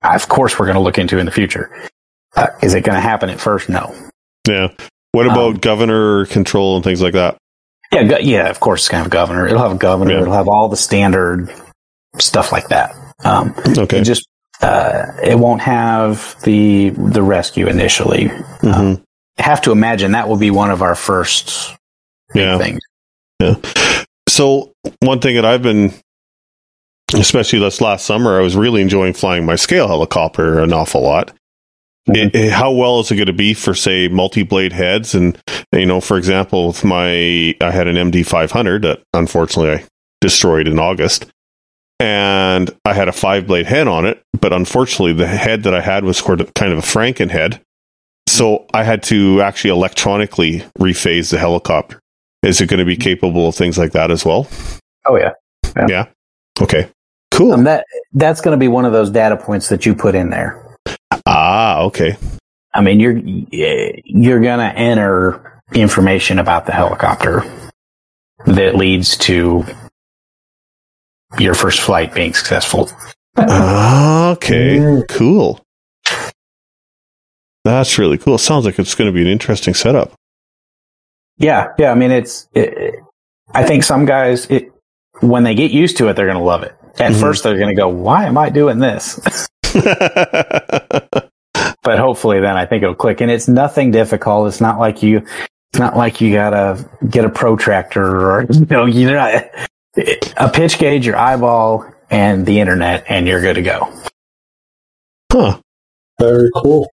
of 0.03 0.27
course, 0.27 0.57
we're 0.59 0.65
going 0.65 0.75
to 0.75 0.81
look 0.81 0.97
into 0.97 1.17
in 1.17 1.25
the 1.25 1.31
future. 1.31 1.71
Uh, 2.35 2.47
is 2.61 2.73
it 2.73 2.81
going 2.83 2.95
to 2.95 3.01
happen 3.01 3.29
at 3.29 3.39
first? 3.39 3.69
No. 3.69 3.95
Yeah. 4.47 4.69
What 5.11 5.25
about 5.27 5.53
Um, 5.53 5.57
governor 5.59 6.25
control 6.25 6.75
and 6.75 6.83
things 6.83 7.01
like 7.01 7.13
that? 7.13 7.37
Yeah, 7.91 8.03
go- 8.03 8.17
yeah. 8.17 8.49
Of 8.49 8.59
course, 8.59 8.81
it's 8.81 8.89
going 8.89 8.99
to 8.99 9.03
have 9.03 9.11
a 9.11 9.13
governor. 9.13 9.45
It'll 9.47 9.61
have 9.61 9.71
a 9.71 9.75
governor. 9.77 10.13
Yeah. 10.13 10.21
It'll 10.21 10.33
have 10.33 10.47
all 10.47 10.67
the 10.69 10.77
standard 10.77 11.53
stuff 12.19 12.51
like 12.51 12.69
that. 12.69 12.95
Um, 13.23 13.53
Okay. 13.77 13.99
It 13.99 14.03
just 14.03 14.27
uh, 14.61 15.03
it 15.23 15.37
won't 15.37 15.61
have 15.61 16.35
the 16.43 16.89
the 16.89 17.21
rescue 17.23 17.67
initially. 17.67 18.29
Mhm. 18.61 19.01
have 19.39 19.61
to 19.61 19.71
imagine 19.71 20.11
that 20.11 20.27
will 20.29 20.37
be 20.37 20.51
one 20.51 20.69
of 20.71 20.81
our 20.83 20.95
first 20.95 21.75
Yeah. 22.35 22.57
things. 22.59 22.79
Yeah. 23.39 23.55
So 24.29 24.71
one 25.01 25.19
thing 25.21 25.35
that 25.35 25.45
I've 25.45 25.61
been, 25.63 25.91
especially 27.15 27.59
this 27.59 27.81
last 27.81 28.05
summer, 28.05 28.37
I 28.39 28.41
was 28.43 28.55
really 28.55 28.81
enjoying 28.81 29.13
flying 29.13 29.45
my 29.45 29.55
scale 29.55 29.87
helicopter 29.87 30.59
an 30.59 30.73
awful 30.73 31.01
lot. 31.01 31.31
Mhm. 32.09 32.15
It- 32.17 32.35
it- 32.35 32.51
how 32.51 32.71
well 32.71 32.99
is 32.99 33.11
it 33.11 33.15
going 33.15 33.27
to 33.27 33.33
be 33.33 33.53
for 33.53 33.73
say 33.73 34.07
multi-blade 34.07 34.73
heads? 34.73 35.15
And 35.15 35.37
you 35.71 35.85
know, 35.85 36.01
for 36.01 36.17
example, 36.17 36.67
with 36.67 36.83
my 36.83 37.55
I 37.61 37.71
had 37.71 37.87
an 37.87 37.97
MD 37.97 38.23
500 38.23 38.81
that 38.83 39.01
unfortunately 39.13 39.71
I 39.71 39.83
destroyed 40.21 40.67
in 40.67 40.79
August, 40.79 41.25
and 41.99 42.71
I 42.85 42.93
had 42.93 43.07
a 43.07 43.11
five-blade 43.13 43.65
head 43.67 43.87
on 43.87 44.05
it, 44.05 44.21
but 44.39 44.51
unfortunately 44.53 45.13
the 45.13 45.27
head 45.27 45.63
that 45.63 45.73
I 45.73 45.81
had 45.81 46.03
was 46.03 46.21
kind 46.21 46.41
of 46.41 46.79
a 46.79 46.81
Franken 46.81 47.29
head, 47.31 47.61
so 48.27 48.65
I 48.73 48.83
had 48.83 49.03
to 49.03 49.41
actually 49.41 49.71
electronically 49.71 50.63
rephase 50.79 51.29
the 51.31 51.37
helicopter. 51.37 51.99
Is 52.41 52.59
it 52.59 52.67
going 52.67 52.79
to 52.79 52.85
be 52.85 52.97
capable 52.97 53.47
of 53.47 53.55
things 53.55 53.77
like 53.77 53.93
that 53.93 54.11
as 54.11 54.25
well? 54.25 54.47
Oh 55.05 55.15
yeah. 55.17 55.31
yeah, 55.87 56.05
Okay. 56.61 56.89
Cool. 57.31 57.53
um, 57.53 57.63
that 57.63 57.85
that's 58.13 58.41
going 58.41 58.57
to 58.57 58.59
be 58.59 58.67
one 58.67 58.85
of 58.85 58.91
those 58.91 59.09
data 59.09 59.37
points 59.37 59.69
that 59.69 59.85
you 59.85 59.95
put 59.95 60.13
in 60.13 60.29
there. 60.29 60.77
ah, 61.25 61.81
okay. 61.81 62.15
I 62.73 62.81
mean, 62.81 62.99
you're 62.99 63.17
you're 63.17 64.39
going 64.39 64.59
to 64.59 64.77
enter 64.77 65.61
information 65.73 66.39
about 66.39 66.65
the 66.65 66.71
helicopter 66.71 67.43
that 68.45 68.75
leads 68.75 69.17
to 69.17 69.65
your 71.39 71.55
first 71.55 71.79
flight 71.79 72.13
being 72.13 72.33
successful. 72.33 72.89
Okay. 73.37 75.01
Cool. 75.09 75.59
That's 77.63 77.97
really 77.97 78.17
cool. 78.17 78.35
It 78.35 78.39
Sounds 78.39 78.65
like 78.65 78.77
it's 78.77 78.95
going 78.95 79.09
to 79.09 79.13
be 79.13 79.21
an 79.21 79.27
interesting 79.27 79.73
setup. 79.73 80.13
Yeah, 81.37 81.69
yeah. 81.79 81.91
I 81.91 81.95
mean, 81.95 82.11
it's. 82.11 82.47
It, 82.53 82.95
I 83.53 83.63
think 83.63 83.83
some 83.83 84.05
guys, 84.05 84.45
it, 84.47 84.72
when 85.29 85.43
they 85.43 85.55
get 85.55 85.71
used 85.71 85.97
to 85.97 86.07
it, 86.09 86.13
they're 86.15 86.25
going 86.27 86.37
to 86.37 86.43
love 86.43 86.63
it. 86.63 86.75
At 86.99 87.13
Mhm. 87.13 87.19
first, 87.19 87.43
they're 87.43 87.57
going 87.57 87.69
to 87.75 87.79
go, 87.81 87.87
"Why 87.87 88.25
am 88.25 88.37
I 88.37 88.49
doing 88.49 88.79
this?" 88.79 89.19
but 91.83 91.99
hopefully, 91.99 92.39
then 92.39 92.55
I 92.55 92.65
think 92.65 92.83
it'll 92.83 92.95
click. 92.95 93.21
And 93.21 93.31
it's 93.31 93.47
nothing 93.47 93.91
difficult. 93.91 94.47
It's 94.47 94.61
not 94.61 94.79
like 94.79 95.01
you. 95.03 95.25
It's 95.71 95.79
not 95.79 95.97
like 95.97 96.21
you 96.21 96.31
gotta 96.31 96.87
get 97.09 97.25
a 97.25 97.29
protractor 97.29 98.03
or 98.03 98.41
you 98.49 98.65
know 98.69 98.85
you're 98.85 99.15
not 99.15 99.43
a 100.37 100.49
pitch 100.49 100.77
gauge, 100.77 101.05
your 101.07 101.15
eyeball, 101.17 101.85
and 102.11 102.45
the 102.45 102.59
internet, 102.59 103.05
and 103.09 103.27
you're 103.27 103.41
good 103.41 103.55
to 103.55 103.63
go. 103.63 103.91
huh. 105.31 105.59
Very 106.19 106.49
cool. 106.55 106.87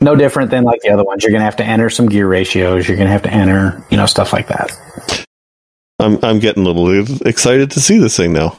No 0.00 0.16
different 0.16 0.50
than 0.50 0.64
like 0.64 0.80
the 0.80 0.88
other 0.90 1.04
ones. 1.04 1.22
You're 1.22 1.32
going 1.32 1.40
to 1.40 1.44
have 1.44 1.56
to 1.56 1.64
enter 1.64 1.90
some 1.90 2.08
gear 2.08 2.26
ratios. 2.26 2.88
You're 2.88 2.96
going 2.96 3.08
to 3.08 3.12
have 3.12 3.24
to 3.24 3.30
enter, 3.32 3.84
you 3.90 3.96
know, 3.98 4.06
stuff 4.06 4.32
like 4.32 4.48
that. 4.48 4.70
I'm 5.98 6.18
I'm 6.24 6.38
getting 6.38 6.64
a 6.64 6.70
little 6.70 7.26
excited 7.26 7.70
to 7.72 7.80
see 7.80 7.98
this 7.98 8.16
thing 8.16 8.32
now. 8.32 8.58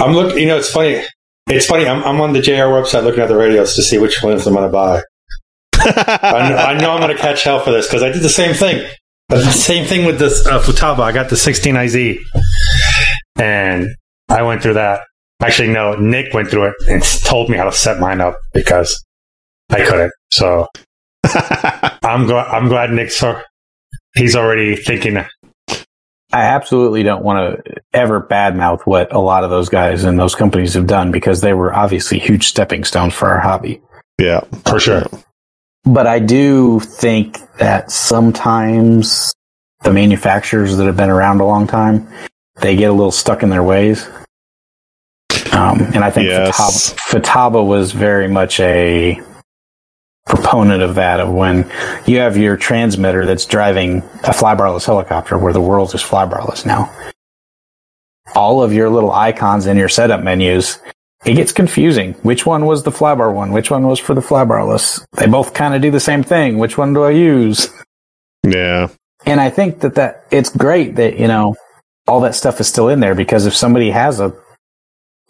I'm 0.00 0.12
looking. 0.12 0.38
You 0.38 0.46
know, 0.46 0.58
it's 0.58 0.70
funny. 0.70 1.02
It's 1.48 1.66
funny. 1.66 1.86
I'm, 1.86 2.02
I'm 2.04 2.20
on 2.20 2.32
the 2.32 2.40
JR 2.40 2.72
website 2.74 3.04
looking 3.04 3.20
at 3.20 3.28
the 3.28 3.36
radios 3.36 3.74
to 3.76 3.82
see 3.82 3.98
which 3.98 4.22
ones 4.22 4.46
I'm 4.46 4.54
going 4.54 4.66
to 4.66 4.72
buy. 4.72 5.02
I, 5.74 6.48
know, 6.48 6.56
I 6.56 6.78
know 6.78 6.90
I'm 6.92 7.00
going 7.00 7.14
to 7.16 7.20
catch 7.20 7.44
hell 7.44 7.60
for 7.60 7.70
this 7.70 7.86
because 7.86 8.02
I 8.02 8.10
did 8.10 8.22
the 8.22 8.28
same 8.28 8.54
thing. 8.54 8.88
The 9.28 9.42
same 9.50 9.86
thing 9.86 10.04
with 10.04 10.18
this 10.18 10.46
uh, 10.46 10.60
Futaba. 10.60 11.00
I 11.00 11.12
got 11.12 11.30
the 11.30 11.36
16IZ, 11.36 12.18
and 13.36 13.88
I 14.28 14.42
went 14.42 14.62
through 14.62 14.74
that. 14.74 15.02
Actually, 15.42 15.68
no, 15.68 15.96
Nick 15.96 16.32
went 16.32 16.48
through 16.48 16.68
it 16.68 16.74
and 16.88 17.02
told 17.24 17.50
me 17.50 17.56
how 17.56 17.64
to 17.64 17.72
set 17.72 17.98
mine 17.98 18.20
up 18.20 18.38
because 18.54 19.04
I 19.70 19.84
couldn't. 19.84 20.12
So 20.30 20.66
I'm 21.24 22.26
glad. 22.26 22.46
I'm 22.48 22.68
glad 22.68 22.90
Nick's. 22.90 23.22
He's 24.14 24.36
already 24.36 24.76
thinking. 24.76 25.24
I 26.36 26.42
absolutely 26.42 27.02
don't 27.02 27.24
want 27.24 27.64
to 27.64 27.74
ever 27.94 28.20
badmouth 28.20 28.82
what 28.82 29.12
a 29.14 29.18
lot 29.18 29.42
of 29.44 29.50
those 29.50 29.68
guys 29.68 30.04
and 30.04 30.18
those 30.18 30.34
companies 30.34 30.74
have 30.74 30.86
done 30.86 31.10
because 31.10 31.40
they 31.40 31.54
were 31.54 31.72
obviously 31.74 32.18
huge 32.18 32.46
stepping 32.48 32.84
stones 32.84 33.14
for 33.14 33.28
our 33.28 33.40
hobby. 33.40 33.80
yeah. 34.20 34.40
For 34.66 34.78
sure. 34.78 35.04
But 35.84 36.06
I 36.06 36.18
do 36.18 36.80
think 36.80 37.38
that 37.58 37.90
sometimes 37.90 39.32
the 39.82 39.92
manufacturers 39.92 40.76
that 40.76 40.86
have 40.86 40.96
been 40.96 41.10
around 41.10 41.40
a 41.40 41.46
long 41.46 41.66
time, 41.66 42.08
they 42.60 42.76
get 42.76 42.90
a 42.90 42.92
little 42.92 43.12
stuck 43.12 43.42
in 43.42 43.50
their 43.50 43.62
ways. 43.62 44.06
Um, 45.52 45.80
and 45.94 45.98
I 46.04 46.10
think 46.10 46.28
Yes. 46.28 46.92
Futaba, 46.92 47.22
Futaba 47.22 47.66
was 47.66 47.92
very 47.92 48.28
much 48.28 48.60
a 48.60 49.20
proponent 50.26 50.82
of 50.82 50.96
that. 50.96 51.20
Of 51.20 51.30
when 51.30 51.70
you 52.06 52.18
have 52.18 52.36
your 52.36 52.56
transmitter 52.56 53.24
that's 53.24 53.46
driving 53.46 53.98
a 54.24 54.32
flybarless 54.32 54.84
helicopter, 54.84 55.38
where 55.38 55.52
the 55.52 55.60
world 55.60 55.94
is 55.94 56.02
flybarless 56.02 56.66
now. 56.66 56.92
All 58.34 58.62
of 58.62 58.72
your 58.72 58.90
little 58.90 59.12
icons 59.12 59.66
in 59.66 59.76
your 59.76 59.88
setup 59.88 60.22
menus 60.22 60.78
it 61.26 61.34
gets 61.34 61.50
confusing. 61.52 62.12
Which 62.22 62.46
one 62.46 62.66
was 62.66 62.84
the 62.84 62.92
flybar 62.92 63.34
one? 63.34 63.50
Which 63.50 63.70
one 63.70 63.86
was 63.86 63.98
for 63.98 64.14
the 64.14 64.20
flybarless? 64.20 65.04
They 65.16 65.26
both 65.26 65.54
kind 65.54 65.74
of 65.74 65.82
do 65.82 65.90
the 65.90 66.00
same 66.00 66.22
thing. 66.22 66.58
Which 66.58 66.78
one 66.78 66.94
do 66.94 67.02
I 67.02 67.10
use? 67.10 67.68
Yeah. 68.44 68.88
And 69.24 69.40
I 69.40 69.50
think 69.50 69.80
that 69.80 69.96
that 69.96 70.24
it's 70.30 70.54
great 70.54 70.94
that 70.96 71.18
you 71.18 71.26
know 71.26 71.56
all 72.06 72.20
that 72.20 72.36
stuff 72.36 72.60
is 72.60 72.68
still 72.68 72.88
in 72.88 73.00
there 73.00 73.16
because 73.16 73.44
if 73.44 73.56
somebody 73.56 73.90
has 73.90 74.20
a 74.20 74.32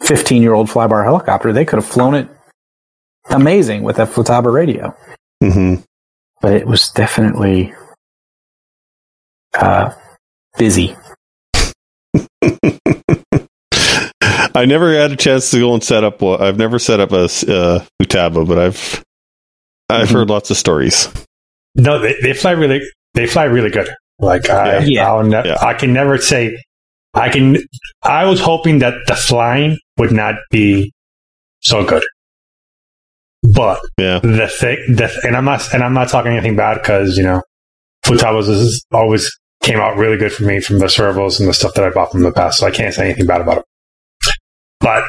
15 0.01 0.43
year 0.43 0.53
old 0.53 0.67
flybar 0.67 1.03
helicopter, 1.03 1.51
they 1.51 1.65
could 1.65 1.77
have 1.77 1.87
flown 1.87 2.13
it 2.13 2.29
amazing 3.29 3.83
with 3.83 3.99
a 3.99 4.05
Futaba 4.05 4.51
radio. 4.51 4.95
hmm 5.43 5.75
But 6.41 6.53
it 6.53 6.67
was 6.67 6.89
definitely 6.91 7.73
uh, 9.53 9.91
busy. 10.57 10.95
I 14.55 14.65
never 14.65 14.93
had 14.93 15.11
a 15.11 15.15
chance 15.15 15.51
to 15.51 15.59
go 15.59 15.73
and 15.73 15.83
set 15.83 16.03
up. 16.03 16.21
one. 16.21 16.41
I've 16.41 16.57
never 16.57 16.79
set 16.79 16.99
up 16.99 17.11
a 17.11 17.25
uh, 17.25 17.85
Futaba, 18.01 18.47
but 18.47 18.57
I've 18.57 19.03
I've 19.89 20.07
Mhm. 20.09 20.13
heard 20.13 20.29
lots 20.29 20.49
of 20.51 20.57
stories. 20.57 21.09
No, 21.75 21.99
they, 21.99 22.15
they 22.21 22.33
fly 22.33 22.51
really 22.51 22.81
they 23.13 23.27
fly 23.27 23.43
really 23.45 23.69
good. 23.69 23.87
Like 24.19 24.49
I 24.49 24.79
Yeah. 24.79 25.07
I'll 25.11 25.23
ne- 25.23 25.43
Yeah. 25.45 25.57
I 25.61 25.73
can 25.75 25.93
never 25.93 26.17
say 26.17 26.57
I 27.13 27.29
can 27.29 27.57
I 28.03 28.25
was 28.25 28.39
hoping 28.41 28.79
that 28.79 28.95
the 29.07 29.15
flying 29.15 29.77
would 29.97 30.11
not 30.11 30.35
be 30.51 30.91
so 31.61 31.85
good. 31.85 32.03
But 33.53 33.79
Yeah. 33.97 34.19
the 34.19 34.47
thing 34.47 34.77
the, 34.95 35.09
and 35.23 35.35
I'm 35.35 35.45
not 35.45 35.73
and 35.73 35.83
I'm 35.83 35.93
not 35.93 36.09
talking 36.09 36.31
anything 36.33 36.55
bad 36.55 36.81
because, 36.81 37.17
you 37.17 37.23
know, 37.23 37.41
Futabas 38.05 38.49
is 38.49 38.85
always 38.91 39.29
came 39.63 39.79
out 39.79 39.97
really 39.97 40.17
good 40.17 40.31
for 40.33 40.43
me 40.43 40.59
from 40.59 40.79
the 40.79 40.89
servos 40.89 41.39
and 41.39 41.47
the 41.49 41.53
stuff 41.53 41.73
that 41.75 41.83
I 41.83 41.89
bought 41.89 42.11
from 42.11 42.23
the 42.23 42.31
past, 42.31 42.59
so 42.59 42.67
I 42.67 42.71
can't 42.71 42.93
say 42.93 43.05
anything 43.05 43.25
bad 43.25 43.41
about 43.41 43.59
it. 43.59 43.65
But 44.79 45.03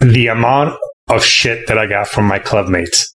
the 0.00 0.28
amount 0.28 0.76
of 1.08 1.24
shit 1.24 1.66
that 1.68 1.78
I 1.78 1.86
got 1.86 2.08
from 2.08 2.26
my 2.26 2.38
club 2.38 2.68
mates 2.68 3.14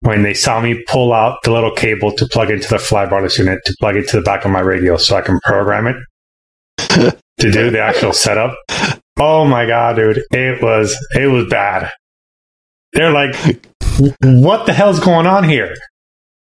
when 0.00 0.22
they 0.22 0.34
saw 0.34 0.60
me 0.60 0.82
pull 0.88 1.12
out 1.12 1.38
the 1.44 1.52
little 1.52 1.70
cable 1.70 2.12
to 2.16 2.26
plug 2.26 2.50
into 2.50 2.68
the 2.68 2.78
fly 2.78 3.06
flybarless 3.06 3.38
unit 3.38 3.60
to 3.66 3.74
plug 3.80 3.96
it 3.96 4.08
to 4.08 4.16
the 4.16 4.22
back 4.22 4.44
of 4.44 4.50
my 4.50 4.60
radio 4.60 4.96
so 4.96 5.16
I 5.16 5.20
can 5.20 5.38
program 5.44 5.86
it 5.86 5.96
to 7.38 7.50
do 7.50 7.70
the 7.70 7.80
actual 7.80 8.12
setup. 8.12 8.56
Oh 9.18 9.44
my 9.44 9.66
god, 9.66 9.96
dude, 9.96 10.22
it 10.30 10.62
was 10.62 10.96
it 11.14 11.26
was 11.26 11.46
bad. 11.48 11.90
They're 12.94 13.12
like, 13.12 13.34
"What 14.20 14.66
the 14.66 14.72
hell's 14.72 15.00
going 15.00 15.26
on 15.26 15.44
here?" 15.48 15.74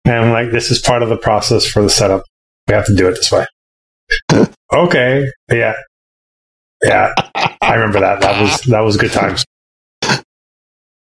And 0.05 0.14
I'm 0.14 0.32
like, 0.32 0.51
"This 0.53 0.70
is 0.70 0.80
part 0.80 1.03
of 1.03 1.09
the 1.09 1.16
process 1.16 1.66
for 1.66 1.82
the 1.82 1.90
setup. 1.90 2.24
We 2.68 2.74
have 2.74 2.86
to 2.86 2.95
do 2.97 3.09
it 3.09 3.12
this 3.12 3.30
way." 3.32 3.47
okay, 4.72 5.26
yeah, 5.51 5.74
yeah. 6.82 7.12
I 7.62 7.74
remember 7.74 8.01
that. 8.01 8.20
That 8.20 8.40
was 8.40 8.61
that 8.62 8.80
was 8.80 8.97
good 8.97 9.12
times. 9.12 9.45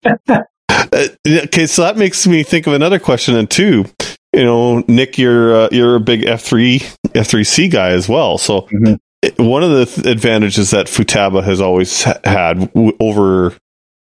Uh, 0.03 1.07
okay, 1.27 1.65
so 1.67 1.83
that 1.83 1.97
makes 1.97 2.25
me 2.25 2.43
think 2.43 2.67
of 2.67 2.73
another 2.73 2.99
question, 2.99 3.35
and 3.35 3.49
two. 3.49 3.85
You 4.33 4.43
know, 4.45 4.79
Nick, 4.87 5.17
you're 5.17 5.53
uh, 5.55 5.69
you're 5.71 5.95
a 5.95 5.99
big 5.99 6.25
F 6.25 6.41
three 6.41 6.81
F 7.13 7.27
three 7.27 7.43
C 7.43 7.67
guy 7.67 7.89
as 7.89 8.07
well. 8.07 8.37
So 8.37 8.61
Mhm. 8.71 8.97
it- 9.21 9.37
one 9.37 9.63
of 9.63 9.71
the 9.71 9.85
th- 9.85 10.07
advantages 10.07 10.71
that 10.71 10.87
Futaba 10.87 11.43
has 11.43 11.59
always 11.59 12.03
ha- 12.03 12.19
had 12.23 12.73
w- 12.73 12.95
over 12.99 13.55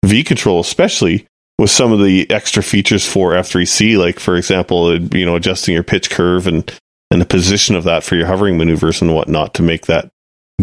V 0.05 0.23
Control, 0.23 0.61
especially, 0.61 1.27
was 1.59 1.71
some 1.71 1.93
of 1.93 2.01
the 2.03 2.29
extra 2.31 2.63
features 2.63 3.07
for 3.07 3.35
F 3.35 3.49
three 3.49 3.67
C, 3.67 3.97
like 3.97 4.19
for 4.19 4.37
example, 4.37 4.87
uh, 4.87 4.99
you 5.13 5.25
know, 5.25 5.37
adjusting 5.37 5.75
your 5.75 5.83
pitch 5.85 6.11
curve 6.11 6.47
and 6.47 6.73
and 7.11 7.21
the 7.21 7.27
position 7.27 7.77
of 7.77 7.85
that 7.85 8.03
for 8.05 8.17
your 8.17 8.27
hovering 8.27 8.57
maneuvers 8.57 9.03
and 9.03 9.15
whatnot 9.15 9.55
to 9.55 9.63
make 9.63 9.87
that 9.87 10.11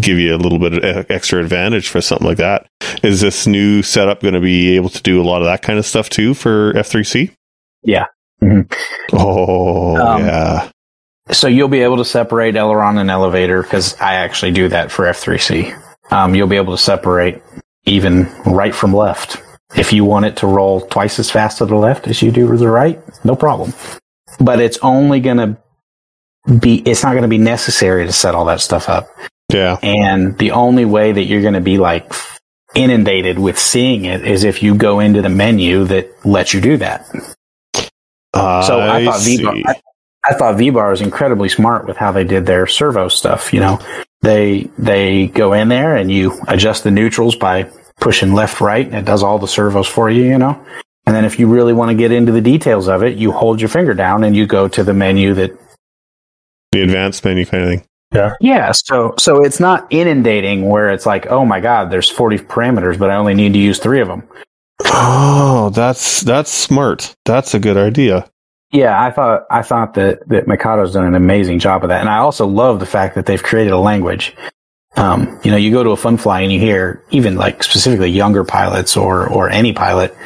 give 0.00 0.18
you 0.18 0.34
a 0.34 0.38
little 0.38 0.58
bit 0.58 0.82
of 0.82 1.10
extra 1.10 1.40
advantage 1.40 1.88
for 1.88 2.00
something 2.00 2.26
like 2.26 2.38
that. 2.38 2.66
Is 3.02 3.20
this 3.20 3.46
new 3.46 3.82
setup 3.82 4.20
going 4.20 4.34
to 4.34 4.40
be 4.40 4.74
able 4.76 4.88
to 4.88 5.02
do 5.02 5.20
a 5.20 5.24
lot 5.24 5.42
of 5.42 5.46
that 5.46 5.62
kind 5.62 5.78
of 5.78 5.86
stuff 5.86 6.08
too 6.10 6.34
for 6.34 6.72
F3C? 6.74 7.32
Yeah. 7.82 8.06
Mhm. 8.42 8.72
Oh, 9.12 9.96
Um, 9.96 10.24
yeah. 10.24 10.70
So 11.30 11.46
you'll 11.46 11.68
be 11.68 11.82
able 11.82 11.98
to 11.98 12.04
separate 12.04 12.56
aileron 12.56 12.98
and 12.98 13.10
elevator 13.10 13.62
because 13.62 13.94
I 14.00 14.14
actually 14.14 14.50
do 14.52 14.68
that 14.68 14.90
for 14.90 15.04
F3C. 15.06 15.72
Um, 16.10 16.34
you'll 16.34 16.48
be 16.48 16.56
able 16.56 16.76
to 16.76 16.82
separate 16.82 17.40
even 17.86 18.24
right 18.46 18.74
from 18.74 18.92
left. 18.94 19.40
If 19.76 19.92
you 19.92 20.04
want 20.04 20.26
it 20.26 20.36
to 20.38 20.46
roll 20.46 20.80
twice 20.80 21.18
as 21.18 21.30
fast 21.30 21.58
to 21.58 21.66
the 21.66 21.76
left 21.76 22.08
as 22.08 22.22
you 22.22 22.32
do 22.32 22.50
to 22.50 22.56
the 22.56 22.68
right, 22.68 23.00
no 23.24 23.36
problem. 23.36 23.72
But 24.40 24.60
it's 24.60 24.78
only 24.82 25.20
going 25.20 25.36
to 25.36 25.56
be, 26.58 26.78
it's 26.80 27.02
not 27.02 27.12
going 27.12 27.22
to 27.22 27.28
be 27.28 27.38
necessary 27.38 28.06
to 28.06 28.12
set 28.12 28.34
all 28.34 28.46
that 28.46 28.60
stuff 28.60 28.88
up. 28.88 29.08
Yeah. 29.52 29.78
And 29.82 30.36
the 30.38 30.52
only 30.52 30.84
way 30.84 31.12
that 31.12 31.24
you're 31.24 31.42
going 31.42 31.54
to 31.54 31.60
be 31.60 31.78
like 31.78 32.12
inundated 32.74 33.38
with 33.38 33.58
seeing 33.58 34.04
it 34.04 34.24
is 34.24 34.44
if 34.44 34.62
you 34.62 34.74
go 34.74 35.00
into 35.00 35.22
the 35.22 35.28
menu 35.28 35.84
that 35.84 36.24
lets 36.24 36.54
you 36.54 36.60
do 36.60 36.76
that. 36.76 37.06
So 38.32 38.80
I, 38.80 39.04
thought 39.04 39.20
see. 39.20 39.38
V-Bar, 39.38 39.54
I, 39.66 39.80
I 40.24 40.34
thought 40.34 40.56
V-Bar 40.56 40.90
was 40.90 41.00
incredibly 41.00 41.48
smart 41.48 41.86
with 41.86 41.96
how 41.96 42.12
they 42.12 42.24
did 42.24 42.46
their 42.46 42.66
servo 42.66 43.08
stuff. 43.08 43.52
You 43.52 43.60
know, 43.60 43.80
they 44.22 44.70
they 44.78 45.26
go 45.26 45.52
in 45.52 45.68
there 45.68 45.96
and 45.96 46.10
you 46.12 46.40
adjust 46.46 46.84
the 46.84 46.90
neutrals 46.90 47.34
by 47.34 47.70
pushing 48.00 48.32
left, 48.32 48.60
right, 48.60 48.86
and 48.86 48.94
it 48.96 49.04
does 49.04 49.22
all 49.22 49.38
the 49.38 49.46
servos 49.48 49.86
for 49.86 50.10
you. 50.10 50.24
You 50.24 50.38
know, 50.38 50.60
and 51.06 51.14
then 51.14 51.24
if 51.24 51.38
you 51.38 51.46
really 51.46 51.72
want 51.72 51.90
to 51.90 51.94
get 51.96 52.12
into 52.12 52.32
the 52.32 52.40
details 52.40 52.88
of 52.88 53.02
it, 53.02 53.16
you 53.18 53.32
hold 53.32 53.60
your 53.60 53.68
finger 53.68 53.94
down 53.94 54.24
and 54.24 54.34
you 54.36 54.46
go 54.46 54.68
to 54.68 54.82
the 54.84 54.94
menu 54.94 55.34
that. 55.34 55.52
the 56.72 56.82
advanced 56.82 57.24
menu 57.24 57.44
kind 57.44 57.62
of 57.64 57.68
thing. 57.70 57.84
Yeah, 58.12 58.32
Yeah. 58.40 58.72
so 58.72 59.14
so 59.18 59.44
it's 59.44 59.60
not 59.60 59.86
inundating 59.90 60.68
where 60.68 60.90
it's 60.90 61.06
like, 61.06 61.26
oh 61.28 61.44
my 61.44 61.60
god, 61.60 61.90
there's 61.92 62.08
40 62.10 62.38
parameters, 62.38 62.98
but 62.98 63.08
I 63.10 63.14
only 63.16 63.34
need 63.34 63.52
to 63.52 63.58
use 63.60 63.78
three 63.78 64.00
of 64.00 64.08
them. 64.08 64.24
Oh, 64.86 65.70
that's 65.72 66.20
that's 66.22 66.50
smart. 66.50 67.14
That's 67.24 67.54
a 67.54 67.58
good 67.60 67.76
idea. 67.76 68.28
Yeah, 68.72 69.00
I 69.00 69.10
thought 69.10 69.46
I 69.50 69.62
thought 69.62 69.94
that 69.94 70.28
that 70.28 70.46
Mikado's 70.46 70.92
done 70.92 71.04
an 71.04 71.14
amazing 71.14 71.58
job 71.58 71.82
of 71.84 71.88
that, 71.88 72.00
and 72.00 72.08
I 72.08 72.18
also 72.18 72.46
love 72.46 72.80
the 72.80 72.86
fact 72.86 73.14
that 73.14 73.26
they've 73.26 73.42
created 73.42 73.72
a 73.72 73.78
language. 73.78 74.34
Um, 74.96 75.40
you 75.44 75.50
know, 75.50 75.56
you 75.56 75.70
go 75.70 75.84
to 75.84 75.90
a 75.90 75.96
fun 75.96 76.16
fly 76.16 76.40
and 76.40 76.52
you 76.52 76.58
hear 76.58 77.04
even 77.10 77.36
like 77.36 77.62
specifically 77.62 78.10
younger 78.10 78.44
pilots 78.44 78.96
or 78.96 79.28
or 79.28 79.48
any 79.48 79.72
pilot, 79.72 80.16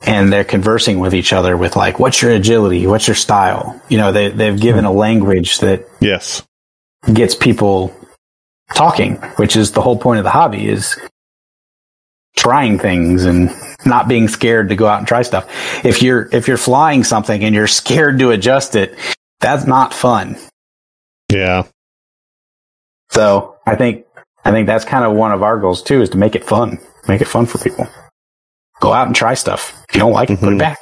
and 0.00 0.32
they're 0.32 0.44
conversing 0.44 0.98
with 0.98 1.14
each 1.14 1.32
other 1.32 1.56
with 1.56 1.76
like, 1.76 1.98
"What's 1.98 2.22
your 2.22 2.30
agility? 2.32 2.86
What's 2.86 3.06
your 3.06 3.14
style?" 3.14 3.80
You 3.88 3.98
know, 3.98 4.10
they 4.12 4.30
they've 4.30 4.58
given 4.58 4.84
a 4.86 4.92
language 4.92 5.58
that 5.58 5.86
Yes. 6.00 6.42
gets 7.12 7.34
people 7.34 7.94
talking, 8.74 9.16
which 9.36 9.56
is 9.56 9.72
the 9.72 9.82
whole 9.82 9.98
point 9.98 10.18
of 10.18 10.24
the 10.24 10.30
hobby 10.30 10.66
is 10.68 10.98
trying 12.34 12.78
things 12.78 13.26
and 13.26 13.50
not 13.84 14.08
being 14.08 14.26
scared 14.26 14.70
to 14.70 14.74
go 14.74 14.86
out 14.86 14.98
and 14.98 15.06
try 15.06 15.20
stuff. 15.20 15.46
If 15.84 16.02
you're 16.02 16.30
if 16.32 16.48
you're 16.48 16.56
flying 16.56 17.04
something 17.04 17.44
and 17.44 17.54
you're 17.54 17.66
scared 17.66 18.18
to 18.20 18.30
adjust 18.30 18.74
it, 18.74 18.96
that's 19.40 19.66
not 19.66 19.92
fun. 19.92 20.38
Yeah. 21.30 21.64
So, 23.10 23.51
I 23.66 23.76
think 23.76 24.04
I 24.44 24.50
think 24.50 24.66
that's 24.66 24.84
kind 24.84 25.04
of 25.04 25.12
one 25.12 25.32
of 25.32 25.42
our 25.42 25.58
goals 25.58 25.82
too 25.82 26.02
is 26.02 26.10
to 26.10 26.18
make 26.18 26.34
it 26.34 26.44
fun. 26.44 26.78
Make 27.08 27.20
it 27.20 27.26
fun 27.28 27.46
for 27.46 27.58
people. 27.58 27.86
Go 28.80 28.92
out 28.92 29.06
and 29.06 29.14
try 29.14 29.34
stuff. 29.34 29.72
If 29.88 29.94
you 29.94 30.00
don't 30.00 30.12
like 30.12 30.30
it, 30.30 30.40
put 30.40 30.48
Mhm. 30.48 30.56
it 30.56 30.58
back. 30.58 30.78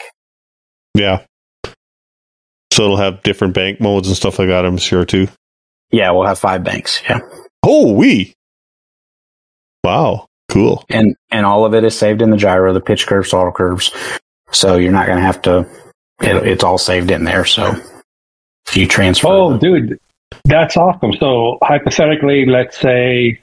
Yeah. 0.94 1.24
So 2.73 2.85
it'll 2.85 2.97
have 2.97 3.23
different 3.23 3.52
bank 3.55 3.81
modes 3.81 4.09
and 4.09 4.16
stuff 4.16 4.39
like 4.39 4.48
that, 4.48 4.65
I'm 4.65 4.78
sure 4.78 5.05
too. 5.05 5.28
Yeah, 5.90 6.11
we'll 6.12 6.27
have 6.27 6.39
five 6.39 6.62
banks. 6.65 7.02
Yeah. 7.09 7.20
Oh, 7.65 7.93
we. 7.93 8.35
Wow. 9.85 10.27
Cool. 10.48 10.85
and 10.90 11.15
and 11.31 11.47
all 11.47 11.65
of 11.65 11.74
it 11.74 11.85
is 11.85 11.97
saved 11.97 12.23
in 12.23 12.31
the 12.31 12.36
gyro, 12.36 12.73
the 12.73 12.81
pitch 12.81 13.07
curves, 13.07 13.31
throttle 13.31 13.52
curves. 13.52 13.93
So 14.51 14.77
you're 14.78 14.90
not 14.90 15.07
going 15.07 15.19
to 15.19 15.23
have 15.24 15.40
to. 15.43 15.61
It, 16.20 16.44
it's 16.47 16.65
all 16.65 16.77
saved 16.78 17.11
in 17.12 17.23
there. 17.23 17.44
So 17.44 17.73
if 18.66 18.77
you 18.77 18.89
transfer, 18.89 19.28
Oh, 19.28 19.57
dude, 19.59 19.97
that's 20.44 20.77
awesome. 20.77 21.12
So 21.15 21.59
hypothetically, 21.62 22.47
let's 22.47 22.78
say 22.78 23.40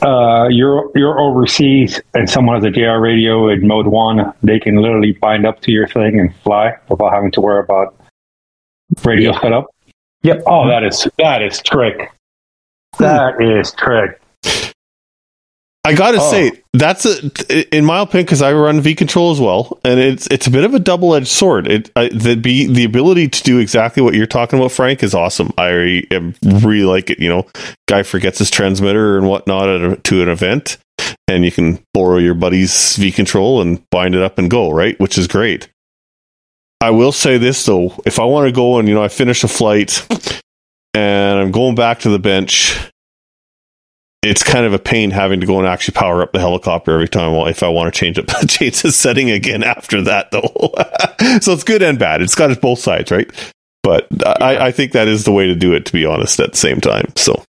uh, 0.00 0.48
you're 0.48 0.90
you're 0.94 1.20
overseas 1.20 2.00
and 2.14 2.28
someone 2.28 2.56
has 2.56 2.64
a 2.64 2.70
JR 2.70 2.98
radio 3.00 3.48
in 3.48 3.66
mode 3.66 3.86
one, 3.86 4.32
they 4.42 4.58
can 4.58 4.76
literally 4.76 5.12
bind 5.12 5.46
up 5.46 5.60
to 5.60 5.70
your 5.70 5.86
thing 5.86 6.18
and 6.18 6.34
fly 6.42 6.72
without 6.88 7.12
having 7.12 7.30
to 7.32 7.40
worry 7.40 7.60
about 7.62 7.94
radio 9.04 9.32
Yeah. 9.32 9.40
setup. 9.40 9.66
Yep. 10.22 10.42
Oh, 10.46 10.66
that 10.68 10.82
is 10.84 11.06
that 11.18 11.42
is 11.42 11.60
trick. 11.62 12.10
That 12.98 13.40
is 13.40 13.72
trick. 13.72 14.20
I 15.84 15.94
gotta 15.94 16.18
Oh. 16.20 16.30
say, 16.30 16.52
that's 16.72 17.04
a, 17.06 17.76
in 17.76 17.84
my 17.84 18.00
opinion, 18.00 18.24
because 18.26 18.40
I 18.40 18.52
run 18.52 18.80
V 18.80 18.94
control 18.94 19.32
as 19.32 19.40
well, 19.40 19.80
and 19.84 19.98
it's 19.98 20.28
it's 20.28 20.46
a 20.46 20.50
bit 20.50 20.62
of 20.62 20.74
a 20.74 20.78
double 20.78 21.14
edged 21.14 21.26
sword. 21.26 21.66
It 21.66 21.90
I, 21.96 22.08
the 22.08 22.36
be 22.36 22.66
the 22.66 22.84
ability 22.84 23.28
to 23.28 23.42
do 23.42 23.58
exactly 23.58 24.00
what 24.02 24.14
you're 24.14 24.26
talking 24.26 24.60
about, 24.60 24.70
Frank, 24.70 25.02
is 25.02 25.12
awesome. 25.12 25.50
I 25.58 26.04
am, 26.12 26.34
really 26.44 26.84
like 26.84 27.10
it. 27.10 27.18
You 27.18 27.28
know, 27.28 27.46
guy 27.88 28.04
forgets 28.04 28.38
his 28.38 28.50
transmitter 28.50 29.18
and 29.18 29.28
whatnot 29.28 29.68
at 29.68 29.80
a, 29.82 29.96
to 29.96 30.22
an 30.22 30.28
event, 30.28 30.78
and 31.26 31.44
you 31.44 31.50
can 31.50 31.80
borrow 31.92 32.18
your 32.18 32.34
buddy's 32.34 32.96
V 32.96 33.10
control 33.10 33.60
and 33.60 33.82
bind 33.90 34.14
it 34.14 34.22
up 34.22 34.38
and 34.38 34.48
go 34.48 34.70
right, 34.70 34.98
which 35.00 35.18
is 35.18 35.26
great. 35.26 35.68
I 36.80 36.90
will 36.90 37.12
say 37.12 37.38
this 37.38 37.66
though, 37.66 38.00
if 38.06 38.20
I 38.20 38.24
want 38.24 38.46
to 38.46 38.52
go 38.52 38.78
and 38.78 38.88
you 38.88 38.94
know 38.94 39.02
I 39.02 39.08
finish 39.08 39.42
a 39.42 39.48
flight 39.48 40.06
and 40.94 41.40
I'm 41.40 41.50
going 41.50 41.74
back 41.74 41.98
to 42.00 42.08
the 42.08 42.18
bench 42.20 42.78
it's 44.22 44.44
kind 44.44 44.64
of 44.64 44.72
a 44.72 44.78
pain 44.78 45.10
having 45.10 45.40
to 45.40 45.46
go 45.46 45.58
and 45.58 45.66
actually 45.66 45.94
power 45.94 46.22
up 46.22 46.32
the 46.32 46.38
helicopter 46.38 46.92
every 46.92 47.08
time 47.08 47.32
well, 47.32 47.46
if 47.46 47.62
I 47.62 47.68
want 47.68 47.92
to 47.92 47.98
change 47.98 48.18
up 48.18 48.26
change 48.48 48.82
the 48.82 48.92
setting 48.92 49.30
again 49.30 49.62
after 49.62 50.00
that 50.02 50.30
though. 50.30 50.72
so 51.40 51.52
it's 51.52 51.64
good 51.64 51.82
and 51.82 51.98
bad. 51.98 52.22
It's 52.22 52.34
got 52.34 52.58
both 52.60 52.78
sides, 52.78 53.10
right? 53.10 53.30
But 53.82 54.06
I, 54.40 54.66
I 54.66 54.72
think 54.72 54.92
that 54.92 55.08
is 55.08 55.24
the 55.24 55.32
way 55.32 55.46
to 55.46 55.56
do 55.56 55.72
it, 55.72 55.86
to 55.86 55.92
be 55.92 56.06
honest. 56.06 56.38
At 56.38 56.52
the 56.52 56.58
same 56.58 56.80
time, 56.80 57.12
so 57.16 57.42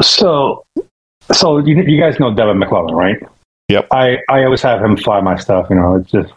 So, 0.00 0.64
so 1.32 1.58
you, 1.58 1.82
you 1.82 2.00
guys 2.00 2.18
know 2.18 2.34
Devin 2.34 2.58
McClellan, 2.58 2.94
right? 2.94 3.22
Yep. 3.68 3.88
I, 3.90 4.16
I 4.30 4.44
always 4.44 4.62
have 4.62 4.82
him 4.82 4.96
fly 4.96 5.20
my 5.20 5.36
stuff. 5.36 5.66
You 5.68 5.76
know, 5.76 5.96
it's 5.96 6.10
just 6.10 6.32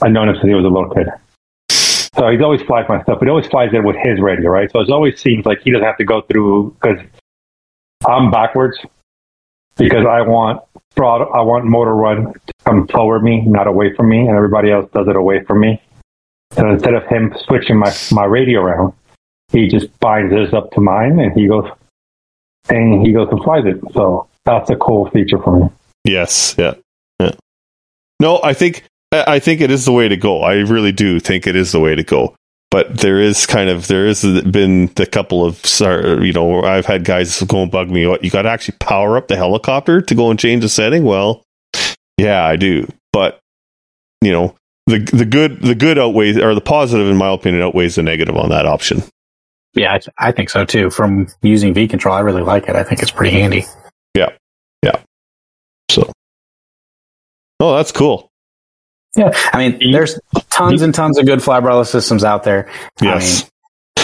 I've 0.00 0.12
known 0.12 0.30
him 0.30 0.36
since 0.36 0.46
he 0.46 0.54
was 0.54 0.64
a 0.64 0.68
little 0.68 0.88
kid. 0.88 1.08
So 2.16 2.28
he's 2.28 2.40
always 2.40 2.62
flies 2.62 2.86
my 2.88 3.02
stuff, 3.02 3.18
but 3.18 3.26
he 3.26 3.30
always 3.30 3.46
flies 3.46 3.70
it 3.74 3.84
with 3.84 3.96
his 3.96 4.18
radio, 4.18 4.50
right? 4.50 4.70
So 4.70 4.80
it 4.80 4.90
always 4.90 5.20
seems 5.20 5.44
like 5.44 5.60
he 5.60 5.70
doesn't 5.70 5.86
have 5.86 5.98
to 5.98 6.04
go 6.04 6.22
through 6.22 6.76
because 6.80 6.98
I'm 8.06 8.30
backwards 8.30 8.78
because 9.76 10.06
I 10.06 10.22
want 10.22 10.62
broad, 10.94 11.22
I 11.22 11.42
want 11.42 11.64
motor 11.64 11.94
run 11.94 12.32
to 12.32 12.52
come 12.64 12.86
forward 12.88 13.22
me, 13.22 13.42
not 13.42 13.66
away 13.66 13.94
from 13.94 14.08
me, 14.08 14.20
and 14.20 14.36
everybody 14.36 14.70
else 14.70 14.90
does 14.92 15.08
it 15.08 15.16
away 15.16 15.44
from 15.44 15.60
me. 15.60 15.80
And 16.56 16.70
instead 16.70 16.94
of 16.94 17.06
him 17.06 17.34
switching 17.46 17.76
my 17.76 17.94
my 18.10 18.24
radio 18.24 18.60
around, 18.60 18.92
he 19.52 19.68
just 19.68 19.86
binds 20.00 20.34
his 20.34 20.52
up 20.52 20.70
to 20.72 20.80
mine, 20.80 21.18
and 21.20 21.32
he 21.32 21.46
goes 21.46 21.70
and 22.68 23.06
he 23.06 23.12
goes 23.12 23.28
and 23.30 23.42
flies 23.42 23.64
it. 23.66 23.80
So 23.92 24.28
that's 24.44 24.70
a 24.70 24.76
cool 24.76 25.08
feature 25.10 25.38
for 25.38 25.60
me. 25.60 25.70
yes, 26.04 26.54
yeah, 26.58 26.74
yeah. 27.20 27.32
No, 28.18 28.40
I 28.42 28.54
think 28.54 28.84
I 29.12 29.38
think 29.38 29.60
it 29.60 29.70
is 29.70 29.84
the 29.84 29.92
way 29.92 30.08
to 30.08 30.16
go. 30.16 30.42
I 30.42 30.54
really 30.54 30.92
do 30.92 31.20
think 31.20 31.46
it 31.46 31.56
is 31.56 31.72
the 31.72 31.80
way 31.80 31.94
to 31.94 32.02
go. 32.02 32.34
But 32.70 32.98
there 32.98 33.20
is 33.20 33.46
kind 33.46 33.68
of 33.68 33.88
there 33.88 34.06
has 34.06 34.22
been 34.22 34.86
the 34.94 35.06
couple 35.06 35.44
of 35.44 35.60
you 36.24 36.32
know 36.32 36.62
I've 36.62 36.86
had 36.86 37.04
guys 37.04 37.42
go 37.42 37.62
and 37.62 37.70
bug 37.70 37.90
me. 37.90 38.06
What 38.06 38.22
you 38.22 38.30
got 38.30 38.42
to 38.42 38.48
actually 38.50 38.76
power 38.78 39.16
up 39.16 39.26
the 39.26 39.36
helicopter 39.36 40.00
to 40.00 40.14
go 40.14 40.30
and 40.30 40.38
change 40.38 40.62
the 40.62 40.68
setting? 40.68 41.04
Well, 41.04 41.42
yeah, 42.16 42.44
I 42.44 42.54
do. 42.56 42.86
But 43.12 43.40
you 44.20 44.30
know 44.30 44.54
the 44.86 44.98
the 45.12 45.24
good 45.24 45.62
the 45.62 45.74
good 45.74 45.98
outweighs 45.98 46.38
or 46.38 46.54
the 46.54 46.60
positive 46.60 47.08
in 47.08 47.16
my 47.16 47.32
opinion 47.32 47.62
outweighs 47.62 47.96
the 47.96 48.04
negative 48.04 48.36
on 48.36 48.50
that 48.50 48.66
option. 48.66 49.02
Yeah, 49.74 49.94
I, 50.18 50.28
I 50.28 50.32
think 50.32 50.50
so 50.50 50.64
too. 50.64 50.90
From 50.90 51.28
using 51.42 51.74
V 51.74 51.88
control, 51.88 52.14
I 52.14 52.20
really 52.20 52.42
like 52.42 52.68
it. 52.68 52.76
I 52.76 52.84
think 52.84 53.02
it's 53.02 53.10
pretty 53.10 53.32
handy. 53.32 53.64
Yeah, 54.16 54.30
yeah. 54.84 55.00
So, 55.90 56.12
oh, 57.60 57.76
that's 57.76 57.92
cool. 57.92 58.29
Yeah, 59.16 59.30
I 59.52 59.68
mean, 59.68 59.92
there's 59.92 60.18
tons 60.50 60.82
and 60.82 60.94
tons 60.94 61.18
of 61.18 61.26
good 61.26 61.40
flybarless 61.40 61.88
systems 61.88 62.22
out 62.24 62.44
there. 62.44 62.70
Yes. 63.02 63.42
I, 63.42 63.44
mean, 63.44 63.50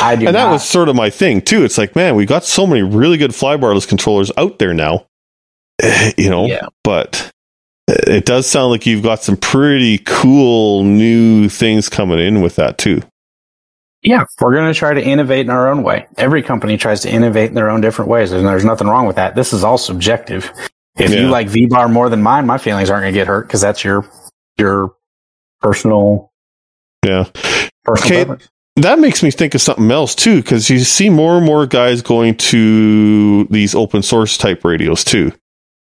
I 0.02 0.16
do 0.16 0.26
and 0.26 0.36
that 0.36 0.44
not- 0.44 0.52
was 0.52 0.64
sort 0.68 0.88
of 0.88 0.96
my 0.96 1.10
thing 1.10 1.40
too. 1.40 1.64
It's 1.64 1.78
like, 1.78 1.94
man, 1.94 2.16
we 2.16 2.26
got 2.26 2.44
so 2.44 2.66
many 2.66 2.82
really 2.82 3.16
good 3.16 3.30
flybarless 3.30 3.86
controllers 3.88 4.32
out 4.36 4.58
there 4.58 4.74
now, 4.74 5.06
you 6.18 6.28
know. 6.28 6.46
Yeah. 6.46 6.66
But 6.82 7.30
it 7.88 8.24
does 8.26 8.46
sound 8.48 8.70
like 8.72 8.84
you've 8.84 9.04
got 9.04 9.22
some 9.22 9.36
pretty 9.36 9.98
cool 9.98 10.82
new 10.82 11.48
things 11.48 11.88
coming 11.88 12.18
in 12.18 12.42
with 12.42 12.56
that 12.56 12.78
too. 12.78 13.00
Yeah, 14.02 14.24
we're 14.40 14.54
going 14.54 14.72
to 14.72 14.78
try 14.78 14.92
to 14.94 15.02
innovate 15.02 15.46
in 15.46 15.50
our 15.50 15.68
own 15.68 15.82
way. 15.82 16.06
Every 16.16 16.42
company 16.42 16.76
tries 16.76 17.00
to 17.02 17.10
innovate 17.10 17.48
in 17.48 17.54
their 17.54 17.70
own 17.70 17.80
different 17.80 18.08
ways, 18.10 18.30
and 18.30 18.46
there's 18.46 18.64
nothing 18.64 18.86
wrong 18.86 19.06
with 19.06 19.16
that. 19.16 19.34
This 19.34 19.52
is 19.52 19.64
all 19.64 19.78
subjective. 19.78 20.52
If 20.96 21.10
Yeah. 21.10 21.20
you 21.22 21.28
like 21.28 21.48
V 21.48 21.66
bar 21.66 21.88
more 21.88 22.08
than 22.08 22.22
mine, 22.22 22.46
my 22.46 22.58
feelings 22.58 22.88
aren't 22.90 23.02
going 23.02 23.12
to 23.14 23.18
get 23.18 23.26
hurt 23.26 23.46
because 23.48 23.60
that's 23.60 23.82
your 23.82 24.04
your 24.58 24.94
personal 25.60 26.30
Yeah. 27.04 27.24
personal 27.84 28.06
Okay. 28.06 28.24
preference. 28.24 28.48
That 28.76 28.98
makes 28.98 29.22
me 29.22 29.30
think 29.30 29.54
of 29.54 29.62
something 29.62 29.90
else 29.90 30.14
too, 30.14 30.42
because 30.42 30.68
you 30.68 30.80
see 30.80 31.08
more 31.08 31.36
and 31.38 31.46
more 31.46 31.66
guys 31.66 32.02
going 32.02 32.34
to 32.36 33.44
these 33.44 33.74
open 33.74 34.02
source 34.02 34.36
type 34.36 34.64
radios 34.64 35.02
too. 35.02 35.32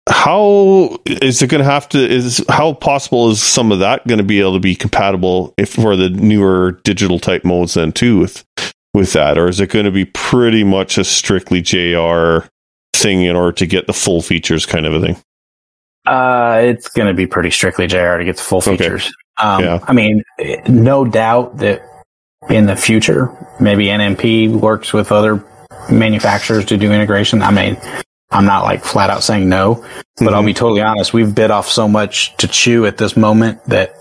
How 0.08 0.98
is 1.06 1.42
it 1.42 1.50
going 1.50 1.64
to 1.64 1.70
have 1.70 1.90
to? 1.90 1.98
Is 2.00 2.44
how 2.50 2.74
possible 2.74 3.30
is 3.32 3.42
some 3.42 3.72
of 3.72 3.80
that 3.80 4.06
going 4.08 4.20
to 4.20 4.24
be 4.24 4.40
able 4.40 4.54
to 4.54 4.60
be 4.60 4.76
compatible 4.76 5.54
if 5.58 5.74
for 5.74 5.96
the 5.96 6.10
newer 6.10 6.80
digital 6.84 7.20
type 7.20 7.44
modes 7.44 7.74
then 7.74 7.92
too 7.92 8.20
with 8.20 8.46
with 8.94 9.12
that, 9.14 9.38
or 9.38 9.48
is 9.50 9.60
it 9.60 9.70
going 9.70 9.86
to 9.86 9.92
be 9.92 10.06
pretty 10.06 10.64
much 10.64 10.98
a 10.98 11.04
strictly 11.04 11.62
JR 11.62 12.48
thing 12.94 13.24
in 13.24 13.36
order 13.36 13.52
to 13.54 13.66
get 13.66 13.86
the 13.88 13.94
full 13.94 14.22
features 14.22 14.66
kind 14.66 14.86
of 14.86 14.94
a 14.94 15.02
thing? 15.02 15.18
Uh, 16.08 16.62
it's 16.64 16.88
going 16.88 17.08
to 17.08 17.14
be 17.14 17.28
pretty 17.28 17.52
strictly 17.52 17.86
JR 17.88 18.18
to 18.18 18.24
get 18.26 18.38
the 18.38 18.44
full 18.44 18.60
Okay. 18.60 18.78
features. 18.78 19.12
Um, 19.40 19.64
Yeah. 19.64 19.80
I 19.88 19.94
mean, 19.94 20.24
no 20.68 21.04
doubt 21.06 21.58
that 21.58 21.82
in 22.50 22.66
the 22.66 22.76
future, 22.76 23.30
maybe 23.60 23.88
NME 23.88 24.48
works 24.48 24.94
with 24.94 25.12
other 25.12 25.44
manufacturers 25.92 26.66
to 26.66 26.78
do 26.78 26.92
integration. 26.92 27.42
I 27.42 27.52
mean, 27.52 27.78
I'm 28.32 28.46
not 28.46 28.64
like 28.64 28.84
flat 28.84 29.10
out 29.10 29.24
saying 29.24 29.48
no, 29.50 29.84
but 30.18 30.34
I'll 30.34 30.42
Mhm. 30.44 30.48
be 30.48 30.54
totally 30.54 30.82
honest. 30.82 31.14
We've 31.14 31.34
bit 31.34 31.52
off 31.52 31.68
so 31.70 31.88
much 31.88 32.36
to 32.38 32.48
chew 32.48 32.86
at 32.86 32.98
this 32.98 33.16
moment 33.18 33.64
that 33.66 33.94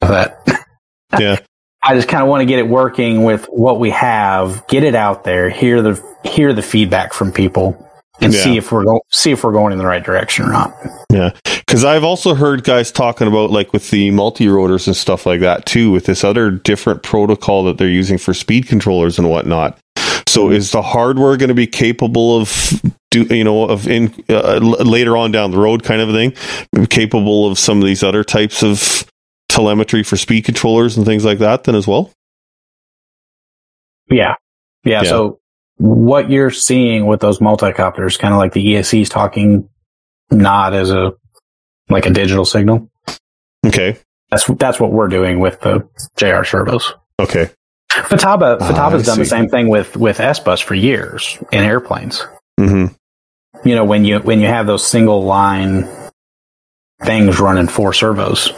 that 0.00 0.38
Yeah. 1.18 1.36
I 1.82 1.94
just 1.94 2.08
kind 2.08 2.22
of 2.22 2.28
want 2.28 2.42
to 2.42 2.46
get 2.46 2.58
it 2.58 2.68
working 2.68 3.24
with 3.24 3.46
what 3.46 3.80
we 3.80 3.90
have, 3.90 4.66
get 4.68 4.84
it 4.84 4.94
out 4.94 5.24
there, 5.24 5.48
hear 5.48 5.80
the 5.82 6.00
hear 6.24 6.52
the 6.52 6.62
feedback 6.62 7.12
from 7.14 7.32
people, 7.32 7.76
and 8.20 8.32
Yeah. 8.32 8.40
see 8.42 8.56
if 8.56 8.70
we're 8.72 8.84
go- 8.84 9.00
see 9.10 9.30
if 9.32 9.42
we're 9.44 9.52
going 9.52 9.72
in 9.72 9.78
the 9.78 9.86
right 9.86 10.04
direction 10.04 10.44
or 10.46 10.52
not. 10.52 10.74
Yeah, 11.12 11.30
because 11.44 11.84
I've 11.84 12.04
also 12.04 12.34
heard 12.34 12.64
guys 12.64 12.90
talking 12.92 13.26
about 13.26 13.50
like 13.50 13.72
with 13.72 13.90
the 13.90 14.10
multi 14.10 14.48
rotors 14.48 14.86
and 14.86 14.96
stuff 14.96 15.26
like 15.26 15.40
that 15.40 15.66
too, 15.66 15.90
with 15.90 16.06
this 16.06 16.22
other 16.24 16.50
different 16.50 17.02
protocol 17.02 17.64
that 17.64 17.78
they're 17.78 17.88
using 17.88 18.18
for 18.18 18.34
speed 18.34 18.66
controllers 18.68 19.18
and 19.18 19.28
whatnot. 19.28 19.78
So 20.28 20.50
is 20.50 20.70
the 20.70 20.82
hardware 20.82 21.36
going 21.36 21.48
to 21.48 21.54
be 21.54 21.66
capable 21.66 22.36
of 22.40 22.80
do 23.10 23.22
you 23.34 23.42
know 23.42 23.64
of 23.64 23.88
in 23.88 24.14
uh, 24.28 24.60
l- 24.62 24.84
later 24.86 25.16
on 25.16 25.32
down 25.32 25.50
the 25.50 25.58
road 25.58 25.82
kind 25.82 26.00
of 26.00 26.08
a 26.08 26.12
thing, 26.12 26.86
capable 26.86 27.48
of 27.50 27.58
some 27.58 27.78
of 27.78 27.84
these 27.84 28.04
other 28.04 28.22
types 28.22 28.62
of 28.62 29.04
telemetry 29.48 30.04
for 30.04 30.16
speed 30.16 30.44
controllers 30.44 30.96
and 30.96 31.04
things 31.04 31.24
like 31.24 31.38
that 31.38 31.64
then 31.64 31.74
as 31.74 31.88
well? 31.88 32.12
Yeah. 34.08 34.34
Yeah. 34.84 35.02
Yeah. 35.02 35.08
So 35.08 35.39
what 35.80 36.30
you're 36.30 36.50
seeing 36.50 37.06
with 37.06 37.20
those 37.20 37.38
multicopters, 37.38 38.18
kind 38.18 38.34
of 38.34 38.38
like 38.38 38.52
the 38.52 38.74
ESC's 38.74 39.08
talking 39.08 39.68
not 40.30 40.74
as 40.74 40.90
a, 40.90 41.14
like 41.88 42.04
a 42.06 42.10
digital 42.10 42.44
signal. 42.44 42.90
Okay, 43.66 43.98
That's, 44.30 44.44
that's 44.46 44.78
what 44.78 44.92
we're 44.92 45.08
doing 45.08 45.40
with 45.40 45.60
the 45.60 45.88
JR 46.16 46.44
servos. 46.44 46.92
okay, 47.18 47.50
Futaba, 47.90 48.58
Ah, 48.60 48.70
Futaba's 48.70 49.06
done 49.06 49.18
the 49.18 49.24
same 49.24 49.48
thing 49.48 49.68
with, 49.68 49.96
with 49.96 50.20
S-Bus 50.20 50.60
for 50.60 50.74
years 50.74 51.38
in 51.50 51.64
airplanes. 51.64 52.24
hmm 52.58 52.86
You 53.64 53.74
know, 53.74 53.84
when 53.84 54.04
you, 54.04 54.18
when 54.20 54.38
you 54.40 54.46
have 54.48 54.66
those 54.66 54.86
single 54.86 55.24
line 55.24 55.88
things 57.02 57.40
running 57.40 57.66
four 57.68 57.92
servos, 57.92 58.52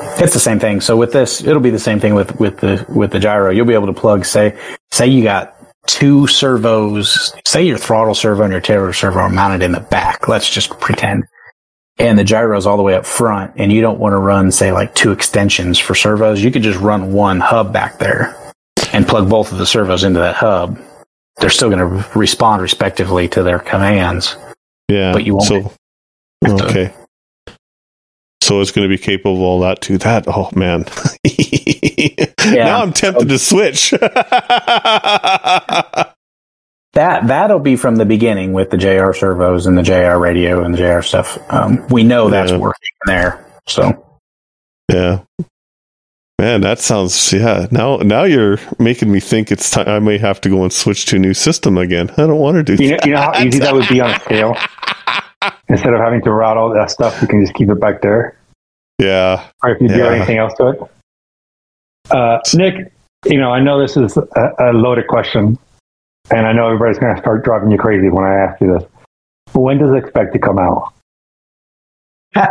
it's 0.00 0.32
the 0.32 0.38
same 0.40 0.60
thing. 0.60 0.80
So 0.80 0.96
with 0.96 1.12
this, 1.12 1.42
it'll 1.42 1.60
be 1.60 1.70
the 1.70 1.78
same 1.78 1.98
thing 2.00 2.14
with, 2.14 2.38
with 2.40 2.58
the, 2.58 2.86
with 2.88 3.10
the 3.10 3.18
gyro. 3.18 3.50
You'll 3.50 3.66
be 3.66 3.74
able 3.74 3.88
to 3.88 3.92
plug, 4.00 4.24
say, 4.24 4.56
say 4.92 5.08
you 5.08 5.22
got 5.24 5.56
two 5.88 6.26
servos, 6.28 7.32
say 7.44 7.64
your 7.64 7.78
throttle 7.78 8.14
servo 8.14 8.44
and 8.44 8.52
your 8.52 8.60
tail 8.60 8.92
servo 8.92 9.18
are 9.18 9.30
mounted 9.30 9.64
in 9.64 9.72
the 9.72 9.80
back. 9.80 10.28
Let's 10.28 10.48
just 10.48 10.78
pretend. 10.78 11.24
And 11.98 12.16
the 12.16 12.22
gyro's 12.22 12.66
all 12.66 12.76
the 12.76 12.82
way 12.84 12.94
up 12.94 13.04
front 13.04 13.54
and 13.56 13.72
you 13.72 13.80
don't 13.80 13.98
want 13.98 14.12
to 14.12 14.18
run, 14.18 14.52
say 14.52 14.70
like 14.70 14.94
two 14.94 15.10
extensions 15.10 15.78
for 15.80 15.96
servos. 15.96 16.42
You 16.44 16.52
could 16.52 16.62
just 16.62 16.78
run 16.78 17.12
one 17.12 17.40
hub 17.40 17.72
back 17.72 17.98
there 17.98 18.36
and 18.92 19.08
plug 19.08 19.28
both 19.28 19.50
of 19.50 19.58
the 19.58 19.66
servos 19.66 20.04
into 20.04 20.20
that 20.20 20.36
hub. 20.36 20.78
They're 21.38 21.50
still 21.50 21.70
going 21.70 21.80
to 21.80 22.18
respond 22.18 22.62
respectively 22.62 23.26
to 23.28 23.42
their 23.42 23.58
commands. 23.58 24.36
yeah. 24.88 25.12
But 25.12 25.24
you 25.24 25.34
won't 25.34 25.46
So 25.46 25.74
okay. 26.46 26.94
So 28.48 28.62
it's 28.62 28.70
going 28.72 28.88
to 28.88 28.96
be 28.96 28.96
capable 28.96 29.34
of 29.34 29.40
all 29.42 29.60
that 29.60 29.82
too. 29.82 29.98
That 29.98 30.24
oh 30.26 30.48
man, 30.56 30.86
now 32.54 32.80
I'm 32.82 32.94
tempted 32.94 33.28
to 33.28 33.38
switch. 33.38 33.92
That 36.94 37.26
that'll 37.28 37.58
be 37.60 37.76
from 37.76 37.96
the 37.96 38.06
beginning 38.06 38.54
with 38.54 38.70
the 38.70 38.78
JR 38.78 39.12
servos 39.12 39.66
and 39.66 39.76
the 39.76 39.82
JR 39.82 40.16
radio 40.16 40.64
and 40.64 40.74
the 40.74 40.78
JR 40.78 41.02
stuff. 41.02 41.38
Um, 41.52 41.86
we 41.88 42.02
know 42.02 42.30
that's 42.30 42.50
Yeah. 42.50 42.56
working 42.56 42.88
there. 43.06 43.44
So 43.68 44.04
yeah, 44.90 45.20
man, 46.40 46.62
that 46.62 46.78
sounds 46.80 47.30
yeah. 47.32 47.66
Now 47.70 47.98
now 47.98 48.24
you're 48.24 48.58
making 48.78 49.12
me 49.12 49.20
think 49.20 49.52
it's 49.52 49.70
time. 49.70 49.86
I 49.86 49.98
may 49.98 50.16
have 50.18 50.40
to 50.40 50.48
go 50.48 50.62
and 50.64 50.72
switch 50.72 51.04
to 51.06 51.16
a 51.16 51.18
new 51.18 51.34
system 51.34 51.76
again. 51.76 52.10
I 52.12 52.26
don't 52.26 52.38
want 52.38 52.56
to 52.56 52.62
do 52.76 52.82
You 52.82 52.92
know, 52.92 52.96
that. 52.96 53.06
you 53.06 53.12
know 53.12 53.20
how 53.20 53.44
easy 53.44 53.58
that 53.60 53.74
would 53.74 53.88
be 53.88 54.00
on 54.00 54.10
a 54.10 54.20
scale. 54.20 54.56
Instead 55.68 55.92
of 55.92 56.00
having 56.00 56.22
to 56.22 56.32
route 56.32 56.56
all 56.56 56.72
that 56.72 56.90
stuff, 56.90 57.20
you 57.20 57.28
can 57.28 57.46
Yeah, 58.98 59.46
Or 59.62 59.70
if 59.70 59.80
you 59.80 59.88
do 59.88 60.04
anything 60.06 60.38
else 60.38 60.54
to 60.54 60.68
it. 60.70 60.80
Uh, 62.10 62.38
Nick, 62.54 62.92
you 63.26 63.38
know, 63.38 63.50
I 63.52 63.60
know 63.60 63.80
this 63.80 63.96
is 63.96 64.16
a, 64.16 64.26
a 64.58 64.72
loaded 64.72 65.06
question, 65.06 65.56
and 66.30 66.46
I 66.46 66.52
know 66.52 66.66
everybody's 66.66 66.98
going 66.98 67.14
to 67.14 67.20
start 67.20 67.44
driving 67.44 67.70
you 67.70 67.78
crazy 67.78 68.08
when 68.08 68.24
I 68.24 68.34
ask 68.44 68.60
you 68.60 68.72
this. 68.78 68.84
When 69.52 69.78
does 69.78 69.90
it 69.92 69.98
expect 69.98 70.32
to 70.34 70.38
come 70.38 70.58
out? 70.58 70.92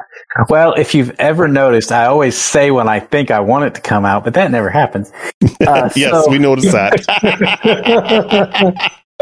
Well, 0.50 0.74
if 0.74 0.94
you've 0.94 1.12
ever 1.20 1.48
noticed, 1.48 1.92
I 1.92 2.06
always 2.08 2.38
say 2.38 2.70
when 2.72 2.88
I 2.90 3.00
think 3.00 3.32
I 3.32 3.40
want 3.40 3.66
it 3.66 3.76
to 3.76 3.82
come 3.82 4.06
out, 4.06 4.24
but 4.24 4.34
that 4.36 4.52
never 4.52 4.70
happens. 4.70 5.12
Uh, 5.66 5.90
yes, 5.96 6.12
so 6.26 6.30
we 6.30 6.38
noticed 6.40 6.72
that. 6.72 7.04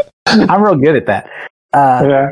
I'm 0.26 0.62
real 0.62 0.74
good 0.76 0.96
at 0.96 1.06
that. 1.06 1.30
uh, 1.72 2.04
Yeah. 2.08 2.30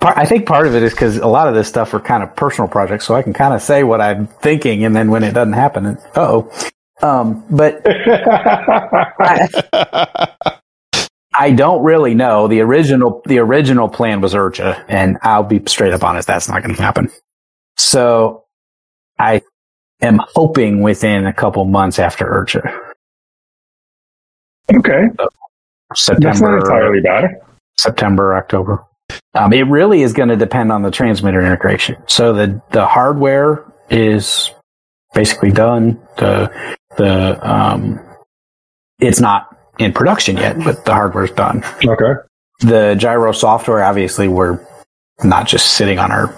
I 0.00 0.26
think 0.26 0.46
part 0.46 0.66
of 0.66 0.74
it 0.74 0.82
is 0.82 0.92
because 0.92 1.16
a 1.18 1.26
lot 1.26 1.48
of 1.48 1.54
this 1.54 1.68
stuff 1.68 1.94
are 1.94 2.00
kind 2.00 2.22
of 2.22 2.36
personal 2.36 2.68
projects, 2.68 3.06
so 3.06 3.14
I 3.14 3.22
can 3.22 3.32
kind 3.32 3.54
of 3.54 3.62
say 3.62 3.82
what 3.84 4.00
I'm 4.00 4.26
thinking, 4.28 4.84
and 4.84 4.94
then 4.94 5.10
when 5.10 5.24
it 5.24 5.32
doesn't 5.34 5.54
happen, 5.54 5.98
oh. 6.16 6.52
Um, 7.02 7.44
but 7.50 7.82
I, 7.86 9.48
I 11.34 11.52
don't 11.52 11.82
really 11.84 12.14
know. 12.14 12.48
The 12.48 12.60
original 12.60 13.22
the 13.26 13.38
original 13.38 13.88
plan 13.88 14.20
was 14.20 14.34
IRCHA, 14.34 14.84
and 14.88 15.18
I'll 15.22 15.42
be 15.44 15.62
straight 15.66 15.92
up 15.92 16.04
honest, 16.04 16.28
that's 16.28 16.48
not 16.48 16.62
going 16.62 16.74
to 16.76 16.82
happen. 16.82 17.10
So 17.76 18.44
I 19.18 19.42
am 20.02 20.20
hoping 20.34 20.82
within 20.82 21.26
a 21.26 21.32
couple 21.32 21.64
months 21.66 21.98
after 21.98 22.26
IRCHA, 22.26 22.80
okay. 24.76 25.04
September. 25.94 26.28
That's 26.28 26.40
not 26.40 26.54
entirely 26.58 27.00
bad. 27.02 27.30
September, 27.78 28.36
October. 28.36 28.84
Um, 29.36 29.52
it 29.52 29.66
really 29.68 30.02
is 30.02 30.12
going 30.12 30.30
to 30.30 30.36
depend 30.36 30.72
on 30.72 30.82
the 30.82 30.90
transmitter 30.90 31.40
integration. 31.40 31.96
So 32.06 32.32
the 32.32 32.62
the 32.70 32.86
hardware 32.86 33.64
is 33.90 34.50
basically 35.14 35.52
done. 35.52 36.00
The 36.16 36.76
the 36.96 37.38
um, 37.48 38.00
it's 38.98 39.20
not 39.20 39.54
in 39.78 39.92
production 39.92 40.36
yet, 40.36 40.56
but 40.58 40.84
the 40.84 40.92
hardware's 40.94 41.32
done. 41.32 41.62
Okay. 41.84 42.20
The 42.60 42.94
gyro 42.98 43.32
software, 43.32 43.84
obviously, 43.84 44.28
we're 44.28 44.66
not 45.22 45.46
just 45.46 45.74
sitting 45.74 45.98
on 45.98 46.10
our 46.10 46.34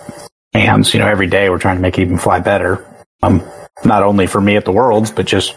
hands. 0.53 0.93
You 0.93 1.01
know, 1.01 1.07
every 1.09 1.29
day 1.29 1.49
we're 1.51 1.59
trying 1.59 1.77
to 1.77 1.83
make 1.83 1.99
it 1.99 2.03
even 2.03 2.19
fly 2.19 2.41
better. 2.41 2.85
Um, 3.23 3.43
not 3.85 4.03
only 4.03 4.27
for 4.27 4.41
me 4.41 4.57
at 4.57 4.65
the 4.65 4.73
Worlds, 4.73 5.13
but 5.13 5.27
just 5.27 5.57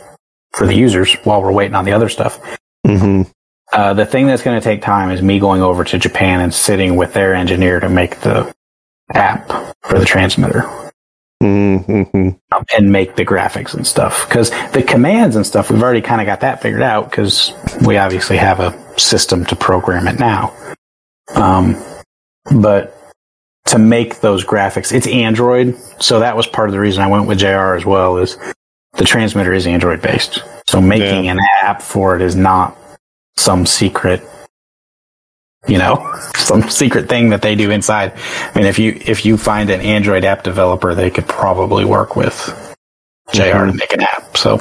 for 0.54 0.68
the 0.68 0.76
users 0.76 1.14
while 1.24 1.42
we're 1.42 1.52
waiting 1.52 1.76
on 1.76 1.86
the 1.86 1.94
other 1.94 2.10
stuff. 2.10 2.40
hmm 2.86 3.24
Uh, 3.72 3.94
the 3.94 4.06
thing 4.06 4.28
that's 4.28 4.44
going 4.44 4.60
to 4.60 4.64
take 4.64 4.82
time 4.82 5.12
is 5.12 5.22
me 5.22 5.40
going 5.40 5.62
over 5.62 5.84
to 5.84 5.98
Japan 5.98 6.42
and 6.42 6.54
sitting 6.54 6.96
with 6.96 7.14
their 7.14 7.34
engineer 7.34 7.80
to 7.80 7.90
make 7.90 8.20
the 8.20 8.54
app 9.14 9.48
for 9.84 10.00
the 10.00 10.06
transmitter 10.06 10.70
hmm 11.42 12.04
um, 12.52 12.66
and 12.78 12.92
make 12.92 13.16
the 13.16 13.26
graphics 13.26 13.74
and 13.74 13.88
stuff. 13.88 14.28
Because 14.28 14.52
the 14.74 14.84
commands 14.84 15.36
and 15.36 15.46
stuff, 15.46 15.72
we've 15.72 15.82
already 15.82 16.02
kind 16.02 16.22
of 16.22 16.28
got 16.28 16.42
that 16.42 16.62
figured 16.62 16.84
out 16.84 17.10
because 17.10 17.52
we 17.86 17.98
obviously 17.98 18.38
have 18.38 18.60
a 18.60 19.00
system 19.00 19.44
to 19.46 19.56
program 19.56 20.08
it 20.08 20.20
now. 20.20 20.56
Um, 21.34 21.82
but 22.60 22.96
to 23.66 23.80
make 23.80 24.20
those 24.20 24.46
graphics, 24.46 24.92
it's 24.92 25.08
Android, 25.08 25.76
so 26.00 26.20
that 26.20 26.36
was 26.36 26.46
part 26.46 26.70
of 26.70 26.74
the 26.74 26.80
reason 26.80 27.02
I 27.02 27.08
went 27.08 27.28
with 27.28 27.40
JR 27.40 27.74
as 27.74 27.86
well. 27.86 28.18
Is 28.18 28.38
the 28.98 29.06
transmitter 29.06 29.54
is 29.54 29.66
Android 29.66 30.02
based, 30.02 30.44
so 30.68 30.80
making 30.80 31.28
an 31.28 31.40
app 31.64 31.82
for 31.82 32.16
it 32.16 32.22
is 32.22 32.36
not 32.36 32.78
some 33.42 33.66
secret 33.66 34.22
you 35.68 35.78
know 35.78 35.96
some 36.36 36.62
secret 36.70 37.10
thing 37.10 37.30
that 37.30 37.42
they 37.42 37.56
do 37.56 37.72
inside 37.72 38.14
i 38.16 38.52
mean 38.58 38.68
if 38.68 38.78
you 38.80 39.00
if 39.06 39.26
you 39.26 39.38
find 39.38 39.70
an 39.70 39.82
android 39.82 40.24
app 40.24 40.44
developer 40.44 40.94
they 40.96 41.10
could 41.10 41.28
probably 41.28 41.86
work 41.86 42.16
with 42.16 42.36
jr 43.34 43.66
to 43.66 43.74
make 43.74 43.94
an 43.94 44.02
app 44.02 44.38
so 44.38 44.60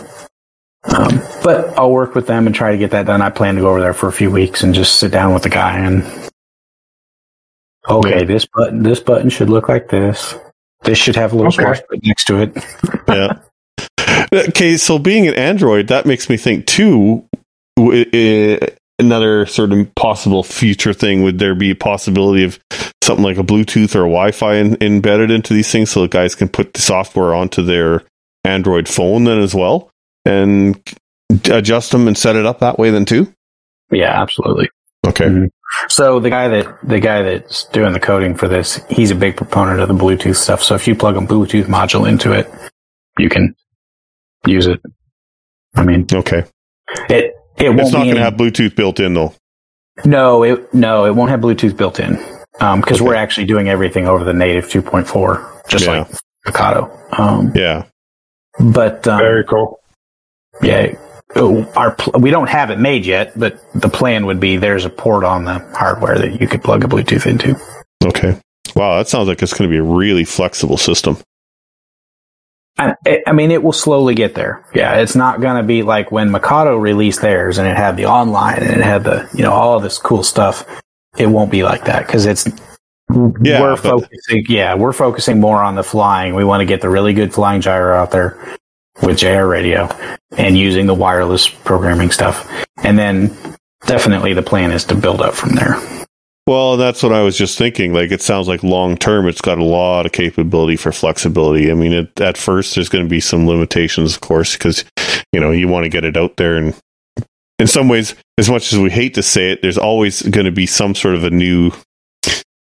um, 0.84 1.20
but 1.44 1.76
i'll 1.78 1.90
work 1.92 2.14
with 2.14 2.26
them 2.26 2.46
and 2.46 2.54
try 2.54 2.72
to 2.72 2.78
get 2.78 2.90
that 2.90 3.06
done 3.06 3.20
i 3.22 3.28
plan 3.30 3.54
to 3.54 3.60
go 3.60 3.68
over 3.70 3.80
there 3.80 3.94
for 3.94 4.08
a 4.08 4.12
few 4.12 4.30
weeks 4.30 4.62
and 4.62 4.74
just 4.74 4.98
sit 4.98 5.10
down 5.12 5.34
with 5.34 5.42
the 5.42 5.48
guy 5.50 5.78
and 5.78 6.04
okay 7.88 8.24
this 8.24 8.46
button 8.46 8.82
this 8.82 9.00
button 9.00 9.28
should 9.28 9.50
look 9.50 9.68
like 9.68 9.88
this 9.88 10.34
this 10.82 10.96
should 10.96 11.16
have 11.16 11.32
a 11.32 11.36
little 11.36 11.52
Okay. 11.52 11.80
next 12.04 12.24
to 12.24 12.42
it 12.42 12.56
yeah. 13.08 13.38
Okay, 14.32 14.76
so 14.76 14.98
being 14.98 15.26
an 15.26 15.34
Android, 15.34 15.88
that 15.88 16.06
makes 16.06 16.28
me 16.28 16.36
think 16.36 16.66
too. 16.66 17.26
Another 17.76 19.46
sort 19.46 19.72
of 19.72 19.94
possible 19.94 20.42
future 20.42 20.92
thing 20.92 21.22
would 21.22 21.38
there 21.38 21.54
be 21.54 21.70
a 21.70 21.74
possibility 21.74 22.44
of 22.44 22.58
something 23.02 23.24
like 23.24 23.38
a 23.38 23.42
Bluetooth 23.42 23.94
or 23.94 24.00
a 24.00 24.10
Wi-Fi 24.10 24.56
in, 24.56 24.76
embedded 24.82 25.30
into 25.30 25.54
these 25.54 25.70
things, 25.72 25.90
so 25.90 26.02
that 26.02 26.10
guys 26.10 26.34
can 26.34 26.48
put 26.48 26.74
the 26.74 26.82
software 26.82 27.34
onto 27.34 27.62
their 27.62 28.02
Android 28.44 28.88
phone 28.88 29.24
then 29.24 29.38
as 29.40 29.54
well, 29.54 29.90
and 30.26 30.78
adjust 31.50 31.92
them 31.92 32.06
and 32.08 32.18
set 32.18 32.36
it 32.36 32.44
up 32.44 32.58
that 32.60 32.78
way 32.78 32.90
then 32.90 33.04
too. 33.06 33.32
yeah 33.90 34.20
absolutely 34.20 34.68
Okay. 35.06 35.24
Mhm. 35.24 35.48
So 35.88 36.20
the 36.20 36.28
guy 36.28 36.48
that 36.48 36.78
the 36.86 37.00
guy 37.00 37.22
that's 37.22 37.64
doing 37.72 37.94
the 37.94 38.00
coding 38.00 38.34
for 38.34 38.48
this, 38.48 38.80
he's 38.90 39.10
a 39.10 39.14
big 39.14 39.34
proponent 39.36 39.80
of 39.80 39.88
the 39.88 39.94
Bluetooth 39.94 40.36
stuff. 40.36 40.62
So 40.62 40.74
if 40.74 40.86
you 40.86 40.94
plug 40.94 41.16
a 41.16 41.20
Bluetooth 41.20 41.64
module 41.64 42.06
into 42.06 42.32
it, 42.32 42.50
you 43.18 43.30
can 43.30 43.54
use 44.46 44.66
it. 44.66 44.78
I 45.74 45.84
mean, 45.84 46.06
Okay. 46.12 46.44
it 47.08 47.32
it 47.60 47.68
won't 47.68 47.80
It's 47.80 47.92
not 47.92 48.04
going 48.04 48.16
to 48.16 48.22
have 48.22 48.34
Bluetooth 48.34 48.74
built 48.76 49.00
in 49.00 49.14
though. 49.14 49.34
no, 50.04 50.42
it 50.42 50.72
no, 50.74 51.04
it 51.04 51.14
won't 51.14 51.30
have 51.30 51.40
Bluetooth 51.40 51.76
built 51.76 52.00
in 52.00 52.14
because 52.58 52.84
Okay. 53.00 53.00
we're 53.04 53.14
actually 53.14 53.46
doing 53.46 53.68
everything 53.68 54.06
over 54.06 54.24
the 54.24 54.32
native 54.34 54.66
2.4, 54.68 55.46
just 55.68 55.86
Yeah. 55.86 55.98
like 56.00 56.08
Mikado. 56.46 56.90
Um, 57.12 57.52
Yeah. 57.54 57.84
but 58.58 59.06
um, 59.08 59.18
Very 59.18 59.44
cool. 59.44 59.78
yeah, 60.62 60.94
oh, 61.36 61.64
our 61.76 61.92
pl- 61.92 62.20
we 62.20 62.30
don't 62.30 62.48
have 62.48 62.70
it 62.70 62.78
made 62.78 63.06
yet, 63.06 63.32
but 63.38 63.58
the 63.74 63.88
plan 63.88 64.26
would 64.26 64.40
be 64.40 64.56
there's 64.56 64.84
a 64.84 64.90
port 64.90 65.24
on 65.24 65.44
the 65.44 65.58
hardware 65.74 66.18
that 66.18 66.40
you 66.40 66.46
could 66.48 66.62
plug 66.62 66.84
a 66.84 66.88
Bluetooth 66.88 67.26
into. 67.26 67.56
Okay. 68.04 68.36
Wow, 68.76 68.96
that 68.98 69.08
sounds 69.08 69.26
like 69.28 69.42
it's 69.42 69.52
going 69.52 69.68
to 69.68 69.72
be 69.74 69.78
a 69.78 69.82
really 69.82 70.24
flexible 70.24 70.76
system. 70.76 71.16
I, 72.80 73.22
I 73.26 73.32
mean, 73.32 73.50
it 73.50 73.62
will 73.62 73.72
slowly 73.72 74.14
get 74.14 74.34
there. 74.34 74.64
Yeah, 74.74 74.96
it's 74.96 75.14
not 75.14 75.40
going 75.40 75.56
to 75.56 75.62
be 75.62 75.82
like 75.82 76.10
when 76.10 76.30
Mikado 76.30 76.76
released 76.76 77.20
theirs 77.20 77.58
and 77.58 77.68
it 77.68 77.76
had 77.76 77.96
the 77.96 78.06
online 78.06 78.62
and 78.62 78.80
it 78.80 78.82
had 78.82 79.04
the, 79.04 79.28
you 79.34 79.42
know, 79.42 79.52
all 79.52 79.76
of 79.76 79.82
this 79.82 79.98
cool 79.98 80.22
stuff. 80.22 80.64
It 81.18 81.26
won't 81.26 81.50
be 81.50 81.62
like 81.62 81.84
that 81.84 82.06
because 82.06 82.24
it's, 82.24 82.48
Yeah, 83.42 83.60
we're 83.60 83.76
focusing, 83.76 84.46
yeah, 84.48 84.74
we're 84.74 84.92
focusing 84.92 85.40
more 85.40 85.62
on 85.62 85.74
the 85.74 85.82
flying. 85.82 86.34
We 86.34 86.44
want 86.44 86.60
to 86.60 86.64
get 86.64 86.80
the 86.80 86.88
really 86.88 87.12
good 87.12 87.34
flying 87.34 87.60
gyro 87.60 87.96
out 87.96 88.12
there 88.12 88.56
with 89.02 89.18
JR 89.18 89.44
radio 89.44 89.88
and 90.38 90.56
using 90.56 90.86
the 90.86 90.94
wireless 90.94 91.48
programming 91.48 92.10
stuff. 92.10 92.48
And 92.78 92.98
then 92.98 93.36
definitely 93.86 94.32
the 94.32 94.42
plan 94.42 94.70
is 94.70 94.84
to 94.84 94.94
build 94.94 95.20
up 95.20 95.34
from 95.34 95.54
there. 95.54 95.76
Well, 96.50 96.76
that's 96.76 97.00
what 97.00 97.12
I 97.12 97.22
was 97.22 97.38
just 97.38 97.56
thinking. 97.56 97.92
Like, 97.92 98.10
it 98.10 98.20
sounds 98.20 98.48
like 98.48 98.64
long 98.64 98.96
term, 98.96 99.28
it's 99.28 99.40
got 99.40 99.58
a 99.58 99.64
lot 99.64 100.04
of 100.04 100.10
capability 100.10 100.74
for 100.74 100.90
flexibility. 100.90 101.70
I 101.70 101.74
mean, 101.74 101.92
it, 101.92 102.20
at 102.20 102.36
first, 102.36 102.74
there's 102.74 102.88
going 102.88 103.04
to 103.04 103.08
be 103.08 103.20
some 103.20 103.46
limitations, 103.46 104.16
of 104.16 104.20
course, 104.20 104.54
because 104.54 104.84
you 105.32 105.38
know 105.38 105.52
you 105.52 105.68
want 105.68 105.84
to 105.84 105.88
get 105.88 106.04
it 106.04 106.16
out 106.16 106.38
there, 106.38 106.56
and 106.56 106.74
in 107.60 107.68
some 107.68 107.88
ways, 107.88 108.16
as 108.36 108.50
much 108.50 108.72
as 108.72 108.80
we 108.80 108.90
hate 108.90 109.14
to 109.14 109.22
say 109.22 109.52
it, 109.52 109.62
there's 109.62 109.78
always 109.78 110.22
going 110.22 110.44
to 110.44 110.50
be 110.50 110.66
some 110.66 110.96
sort 110.96 111.14
of 111.14 111.22
a 111.22 111.30
new 111.30 111.70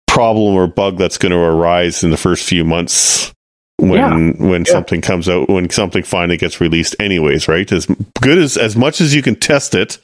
problem 0.07 0.55
or 0.55 0.69
bug 0.69 0.97
that's 0.97 1.19
going 1.19 1.33
to 1.33 1.39
arise 1.39 2.05
in 2.05 2.11
the 2.11 2.17
first 2.17 2.49
few 2.49 2.65
months 2.65 3.33
when 3.79 4.39
when 4.39 4.65
Yeah. 4.65 4.71
something 4.71 5.01
comes 5.01 5.29
out 5.29 5.49
when 5.49 5.69
something 5.71 6.05
finally 6.05 6.37
gets 6.37 6.61
released 6.61 6.95
anyways 7.01 7.49
right 7.49 7.73
as 7.73 7.87
good 8.21 8.39
as 8.39 8.57
as 8.57 8.77
much 8.77 9.01
as 9.01 9.17
you 9.17 9.21
can 9.21 9.35
test 9.35 9.75
it 9.75 9.99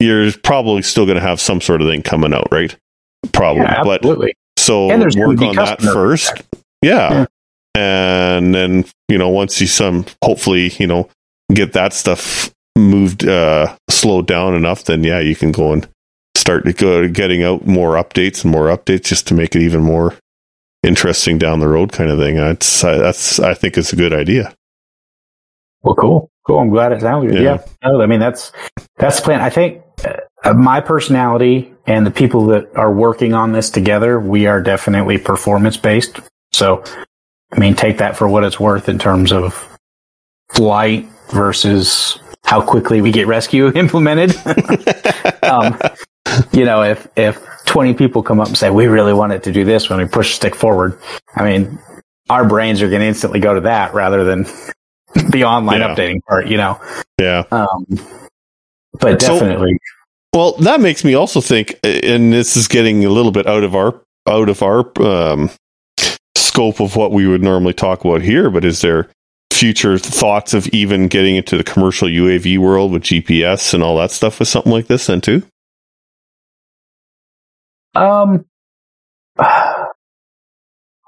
you're 0.00 0.32
probably 0.42 0.80
still 0.80 1.04
going 1.04 1.16
to 1.16 1.20
have 1.20 1.38
some 1.38 1.60
sort 1.60 1.82
of 1.82 1.88
thing 1.88 2.00
coming 2.00 2.32
out 2.32 2.48
right 2.50 2.76
probably 3.32 3.62
Yeah, 3.62 3.82
but 3.84 4.02
so 4.58 4.90
And 4.90 5.00
there's 5.02 5.16
work 5.16 5.40
on 5.42 5.56
that 5.56 5.80
first 5.82 6.42
yeah. 6.82 7.10
Yeah. 7.10 7.26
and 7.74 8.54
then 8.54 8.84
you 9.08 9.18
know 9.18 9.28
once 9.28 9.60
you 9.60 9.66
some 9.66 10.06
hopefully 10.22 10.70
you 10.78 10.86
know 10.86 11.08
get 11.52 11.72
that 11.72 11.92
stuff 11.92 12.52
moved 12.76 13.26
uh 13.26 13.74
slowed 13.90 14.26
down 14.26 14.54
enough 14.54 14.84
then 14.84 15.04
yeah 15.04 15.20
you 15.20 15.36
can 15.36 15.52
go 15.52 15.72
and 15.72 15.88
start 16.36 16.64
to 16.64 16.72
go 16.72 17.08
getting 17.08 17.42
out 17.42 17.66
more 17.66 17.94
updates 17.94 18.42
and 18.44 18.52
more 18.52 18.66
updates 18.66 19.04
just 19.04 19.26
to 19.28 19.34
make 19.34 19.54
it 19.56 19.62
even 19.62 19.80
more 19.82 20.14
interesting 20.82 21.38
down 21.38 21.60
the 21.60 21.68
road 21.68 21.92
kind 21.92 22.10
of 22.10 22.18
thing 22.18 22.36
that's 22.36 22.84
I, 22.84 22.98
that's 22.98 23.38
i 23.40 23.54
think 23.54 23.76
it's 23.78 23.92
a 23.92 23.96
good 23.96 24.12
idea 24.12 24.52
Well, 25.82 25.94
cool, 25.94 26.30
cool. 26.46 26.58
I'm 26.60 26.70
glad 26.70 26.92
it 26.92 27.00
sounds 27.00 27.30
good. 27.30 27.42
Yeah. 27.42 27.58
Yeah, 27.82 27.90
no, 27.90 28.00
I 28.02 28.06
mean 28.06 28.20
that's 28.20 28.52
that's 28.96 29.16
the 29.18 29.22
plan. 29.24 29.40
I 29.40 29.50
think 29.50 29.82
uh, 30.44 30.54
my 30.54 30.80
personality 30.80 31.73
and 31.86 32.06
the 32.06 32.10
people 32.10 32.46
that 32.46 32.74
are 32.76 32.92
working 32.92 33.34
on 33.34 33.52
this 33.52 33.70
together, 33.70 34.18
we 34.18 34.46
are 34.46 34.60
definitely 34.62 35.18
performance 35.18 35.76
based. 35.76 36.18
So, 36.52 36.82
I 37.52 37.58
mean, 37.58 37.74
take 37.74 37.98
that 37.98 38.16
for 38.16 38.28
what 38.28 38.44
it's 38.44 38.58
worth 38.58 38.88
in 38.88 38.98
terms 38.98 39.32
of 39.32 39.68
flight 40.52 41.06
versus 41.30 42.18
how 42.44 42.60
quickly 42.62 43.00
we 43.02 43.10
get 43.10 43.26
rescue 43.26 43.68
implemented. 43.74 44.34
um, 45.42 45.78
you 46.52 46.64
know, 46.64 46.82
if 46.82 47.06
if 47.16 47.44
20 47.66 47.94
people 47.94 48.22
come 48.22 48.40
up 48.40 48.48
and 48.48 48.56
say 48.58 48.70
we 48.70 48.86
really 48.86 49.12
wanted 49.12 49.42
to 49.44 49.52
do 49.52 49.64
this 49.64 49.88
when 49.90 49.98
we 49.98 50.06
push 50.06 50.34
stick 50.34 50.54
forward, 50.54 50.98
I 51.36 51.44
mean, 51.44 51.78
our 52.30 52.46
brains 52.46 52.82
are 52.82 52.88
going 52.88 53.00
to 53.00 53.06
instantly 53.06 53.40
go 53.40 53.54
to 53.54 53.60
that 53.62 53.94
rather 53.94 54.24
than 54.24 54.46
the 55.30 55.44
online 55.44 55.80
Yeah. 55.80 55.94
updating 55.94 56.22
part. 56.28 56.46
You 56.46 56.56
know, 56.56 56.80
yeah 57.20 57.44
um, 57.50 57.84
but 59.00 59.20
So- 59.20 59.34
definitely, 59.38 59.78
Well, 60.34 60.56
that 60.56 60.80
makes 60.80 61.04
me 61.04 61.14
also 61.14 61.40
think, 61.40 61.78
and 61.84 62.32
this 62.32 62.56
is 62.56 62.66
getting 62.66 63.04
a 63.04 63.08
little 63.08 63.30
bit 63.30 63.46
out 63.46 63.62
of 63.62 63.76
our 63.76 64.00
out 64.28 64.48
of 64.48 64.62
our 64.62 64.90
um, 65.00 65.48
scope 66.36 66.80
of 66.80 66.96
what 66.96 67.12
we 67.12 67.28
would 67.28 67.40
normally 67.40 67.72
talk 67.72 68.04
about 68.04 68.20
here. 68.20 68.50
But 68.50 68.64
is 68.64 68.80
there 68.80 69.08
future 69.52 69.96
thoughts 69.96 70.52
of 70.52 70.66
even 70.68 71.06
getting 71.06 71.36
into 71.36 71.56
the 71.56 71.62
commercial 71.62 72.08
UAV 72.08 72.58
world 72.58 72.90
with 72.90 73.04
GPS 73.04 73.72
and 73.74 73.84
all 73.84 73.96
that 73.98 74.10
stuff 74.10 74.40
with 74.40 74.48
something 74.48 74.72
like 74.72 74.88
this 74.88 75.06
then 75.06 75.20
too? 75.20 75.44
Um, 77.94 78.44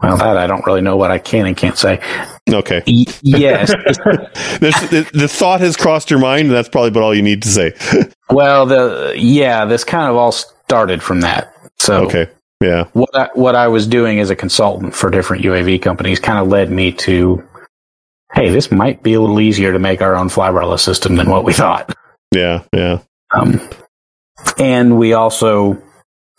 well, 0.02 0.16
that 0.18 0.36
I 0.36 0.47
don't 0.47 0.64
really 0.66 0.82
know 0.82 0.97
what 0.97 1.10
I 1.10 1.18
can 1.18 1.47
and 1.47 1.56
can't 1.56 1.78
say. 1.78 2.01
Okay. 2.51 2.82
Y- 2.86 3.05
yes. 3.23 3.68
this, 4.60 4.78
the, 4.90 5.09
the 5.12 5.28
thought 5.28 5.60
has 5.60 5.77
crossed 5.77 6.10
your 6.10 6.20
mind, 6.20 6.48
and 6.48 6.51
that's 6.51 6.68
probably 6.68 6.89
about 6.89 7.02
all 7.02 7.14
you 7.14 7.23
need 7.23 7.43
to 7.43 7.48
say. 7.48 7.73
well, 8.31 8.66
the 8.66 9.14
yeah, 9.16 9.64
this 9.64 9.85
kind 9.85 10.10
of 10.10 10.16
all 10.16 10.32
started 10.32 11.02
from 11.02 11.23
that. 11.23 11.55
So 11.78 12.05
okay. 12.05 12.28
Yeah. 12.60 12.85
what 12.94 13.14
I, 13.14 13.28
what 13.35 13.55
I 13.55 13.68
was 13.68 13.86
doing 13.86 14.18
as 14.18 14.31
a 14.31 14.36
consultant 14.36 14.94
for 14.94 15.10
different 15.10 15.44
UAV 15.44 15.81
companies 15.82 16.18
kind 16.18 16.39
of 16.39 16.48
led 16.48 16.70
me 16.70 16.93
to, 16.93 17.47
hey, 18.32 18.48
this 18.48 18.70
might 18.73 19.02
be 19.02 19.12
a 19.12 19.20
little 19.20 19.40
easier 19.40 19.73
to 19.73 19.78
make 19.78 20.01
our 20.01 20.16
own 20.16 20.28
flybarless 20.28 20.81
system 20.81 21.16
than 21.16 21.28
what 21.28 21.44
we 21.44 21.52
thought. 21.52 21.94
Yeah. 22.35 22.62
Yeah. 22.73 23.01
Um, 23.35 23.60
and 24.59 24.98
we 24.98 25.12
also, 25.12 25.81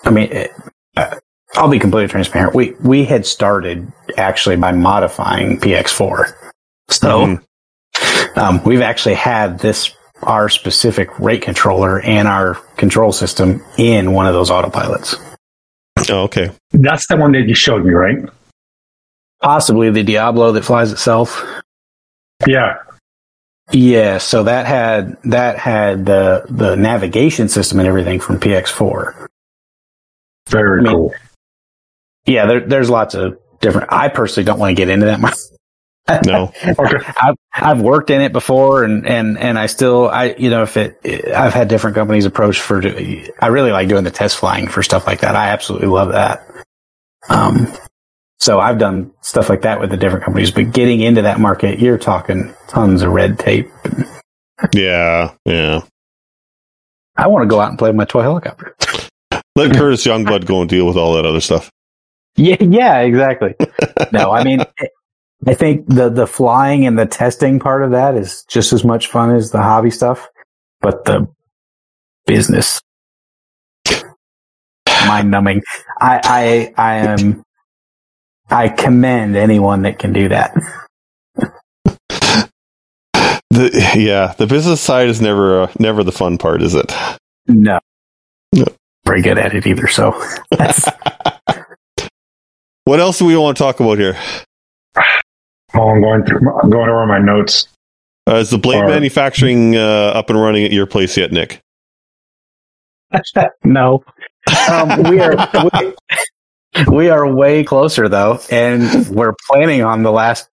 I 0.03 0.09
mean, 0.09 0.31
it, 0.31 0.51
uh, 0.95 1.17
I'll 1.56 1.69
be 1.69 1.80
completely 1.80 2.07
transparent. 2.10 2.53
We 2.53 2.74
we 2.84 3.06
had 3.06 3.26
started 3.26 3.91
actually 4.18 4.57
by 4.57 4.72
modifying 4.72 5.60
PX4, 5.60 6.34
so 6.90 7.07
Mhm. 7.98 8.38
um, 8.38 8.64
we've 8.64 8.82
actually 8.82 9.15
had 9.15 9.60
this 9.60 9.91
our 10.24 10.49
specific 10.49 11.18
rate 11.19 11.41
controller 11.44 12.02
and 12.02 12.28
our 12.28 12.56
control 12.76 13.11
system 13.11 13.64
in 13.78 14.14
one 14.14 14.26
of 14.26 14.34
those 14.34 14.49
autopilots. 14.49 15.15
Oh, 16.10 16.24
okay. 16.24 16.52
That's 16.72 17.07
the 17.07 17.18
one 17.18 17.32
that 17.34 17.48
you 17.48 17.53
showed 17.56 17.86
me, 17.86 17.94
right? 17.94 18.18
Possibly 19.41 19.90
the 19.91 20.03
Diablo 20.03 20.52
that 20.52 20.64
flies 20.65 20.91
itself. 20.91 21.44
Yeah. 22.48 22.78
Yeah, 23.72 24.18
so 24.18 24.44
that 24.44 24.65
had 24.65 25.18
that 25.24 25.57
had 25.60 26.06
the 26.06 26.45
the 26.49 26.76
navigation 26.76 27.48
system 27.49 27.80
and 27.80 27.88
everything 27.88 28.19
from 28.19 28.40
PX4. 28.40 29.28
Very 30.49 30.80
I 30.80 30.84
mean, 30.84 30.94
cool. 30.94 31.14
Yeah, 32.27 32.45
there, 32.45 32.59
there's 32.59 32.89
lots 32.89 33.15
of 33.15 33.39
different. 33.61 33.91
I 33.91 34.09
personally 34.09 34.45
don't 34.45 34.59
want 34.59 34.71
to 34.71 34.75
get 34.75 34.89
into 34.89 35.07
that 35.07 35.19
much. 35.19 35.37
No. 36.25 36.53
Okay. 36.63 36.97
I've 37.21 37.35
I've 37.53 37.81
worked 37.81 38.09
in 38.09 38.21
it 38.21 38.31
before, 38.31 38.83
and 38.83 39.05
and 39.05 39.37
and 39.37 39.59
I 39.59 39.65
still 39.65 40.07
I 40.07 40.35
you 40.37 40.49
know 40.49 40.63
if 40.63 40.77
it 40.77 40.99
I've 41.35 41.53
had 41.53 41.67
different 41.67 41.95
companies 41.95 42.25
approach 42.25 42.61
for. 42.61 42.81
I 43.41 43.47
really 43.47 43.71
like 43.71 43.89
doing 43.89 44.03
the 44.05 44.11
test 44.11 44.37
flying 44.37 44.67
for 44.67 44.83
stuff 44.83 45.05
like 45.07 45.21
that. 45.21 45.35
I 45.35 45.49
absolutely 45.49 45.87
love 45.89 46.13
that. 46.13 46.47
Um, 47.29 47.67
so 48.39 48.59
I've 48.59 48.77
done 48.77 49.11
stuff 49.21 49.49
like 49.49 49.63
that 49.63 49.79
with 49.81 49.89
the 49.89 49.97
different 49.97 50.23
companies, 50.23 50.51
but 50.51 50.71
getting 50.71 51.01
into 51.01 51.23
that 51.23 51.39
market, 51.39 51.79
you're 51.79 51.97
talking 51.97 52.53
tons 52.69 53.01
of 53.01 53.11
red 53.11 53.39
tape. 53.39 53.69
Yeah. 54.73 55.33
Yeah. 55.45 55.81
I 57.17 57.27
want 57.27 57.43
to 57.43 57.47
go 57.47 57.59
out 57.59 57.69
and 57.69 57.79
play 57.79 57.89
with 57.89 57.95
my 57.95 58.05
toy 58.05 58.21
helicopter. 58.21 58.75
Let 59.55 59.73
Curtis 59.75 60.05
Youngblood 60.05 60.45
go 60.45 60.61
and 60.61 60.69
deal 60.69 60.85
with 60.85 60.97
all 60.97 61.15
that 61.15 61.25
other 61.25 61.41
stuff. 61.41 61.71
Yeah, 62.38 62.57
yeah, 62.61 62.99
exactly. 63.01 63.55
no, 64.14 64.31
I 64.31 64.43
mean, 64.43 64.61
I 65.47 65.53
think 65.55 65.88
the 65.88 66.09
the 66.09 66.27
flying 66.27 66.85
and 66.88 66.97
the 66.99 67.05
testing 67.07 67.59
part 67.59 67.84
of 67.84 67.91
that 67.91 68.15
is 68.15 68.43
just 68.49 68.73
as 68.73 68.84
much 68.85 69.07
fun 69.07 69.35
as 69.35 69.51
the 69.51 69.61
hobby 69.61 69.91
stuff, 69.91 70.27
but 70.81 71.05
the 71.05 71.27
business 72.27 72.81
mind 75.07 75.31
numbing. 75.31 75.64
I 75.99 76.73
I 76.77 76.84
I 76.84 76.95
am 77.07 77.43
I 78.49 78.69
commend 78.69 79.35
anyone 79.35 79.84
that 79.84 79.99
can 79.99 80.14
do 80.14 80.30
that. 80.30 80.53
The 83.51 83.91
yeah, 83.95 84.34
the 84.38 84.47
business 84.47 84.81
side 84.81 85.07
is 85.09 85.22
never 85.22 85.64
uh, 85.64 85.72
never 85.80 86.03
the 86.03 86.11
fun 86.11 86.38
part, 86.38 86.61
is 86.61 86.76
it? 86.76 86.93
No, 87.47 87.80
No. 88.53 88.65
very 89.05 89.22
good 89.22 89.38
at 89.39 89.55
it 89.55 89.65
either. 89.68 89.88
So 89.88 90.11
that's, 90.51 90.85
What 92.88 93.01
else 93.01 93.19
do 93.19 93.26
we 93.26 93.35
want 93.35 93.57
to 93.57 93.61
talk 93.61 93.81
about 93.81 93.97
here? 93.97 94.18
Oh, 95.76 95.89
I'm 95.89 95.99
going 96.01 96.23
through. 96.23 96.39
I'm 96.57 96.69
going 96.69 96.89
over 96.89 97.05
my 97.05 97.19
notes. 97.19 97.68
Uh, 98.26 98.35
is 98.35 98.49
the 98.49 98.57
blade 98.57 98.81
Or- 98.81 98.88
manufacturing 98.88 99.76
uh, 99.76 100.14
up 100.15 100.30
and 100.30 100.39
running 100.39 100.64
at 100.64 100.72
your 100.72 100.85
place 100.85 101.18
yet, 101.18 101.34
Nick? 101.34 101.59
no. 103.65 104.05
Um, 104.72 105.03
we 105.03 105.19
are 105.19 105.35
we, 105.73 105.95
we 106.88 107.09
are 107.09 107.30
way 107.30 107.65
closer 107.65 108.07
though, 108.07 108.39
and 108.49 109.05
we're 109.09 109.35
planning 109.49 109.84
on 109.84 110.03
the 110.03 110.11
last. 110.14 110.47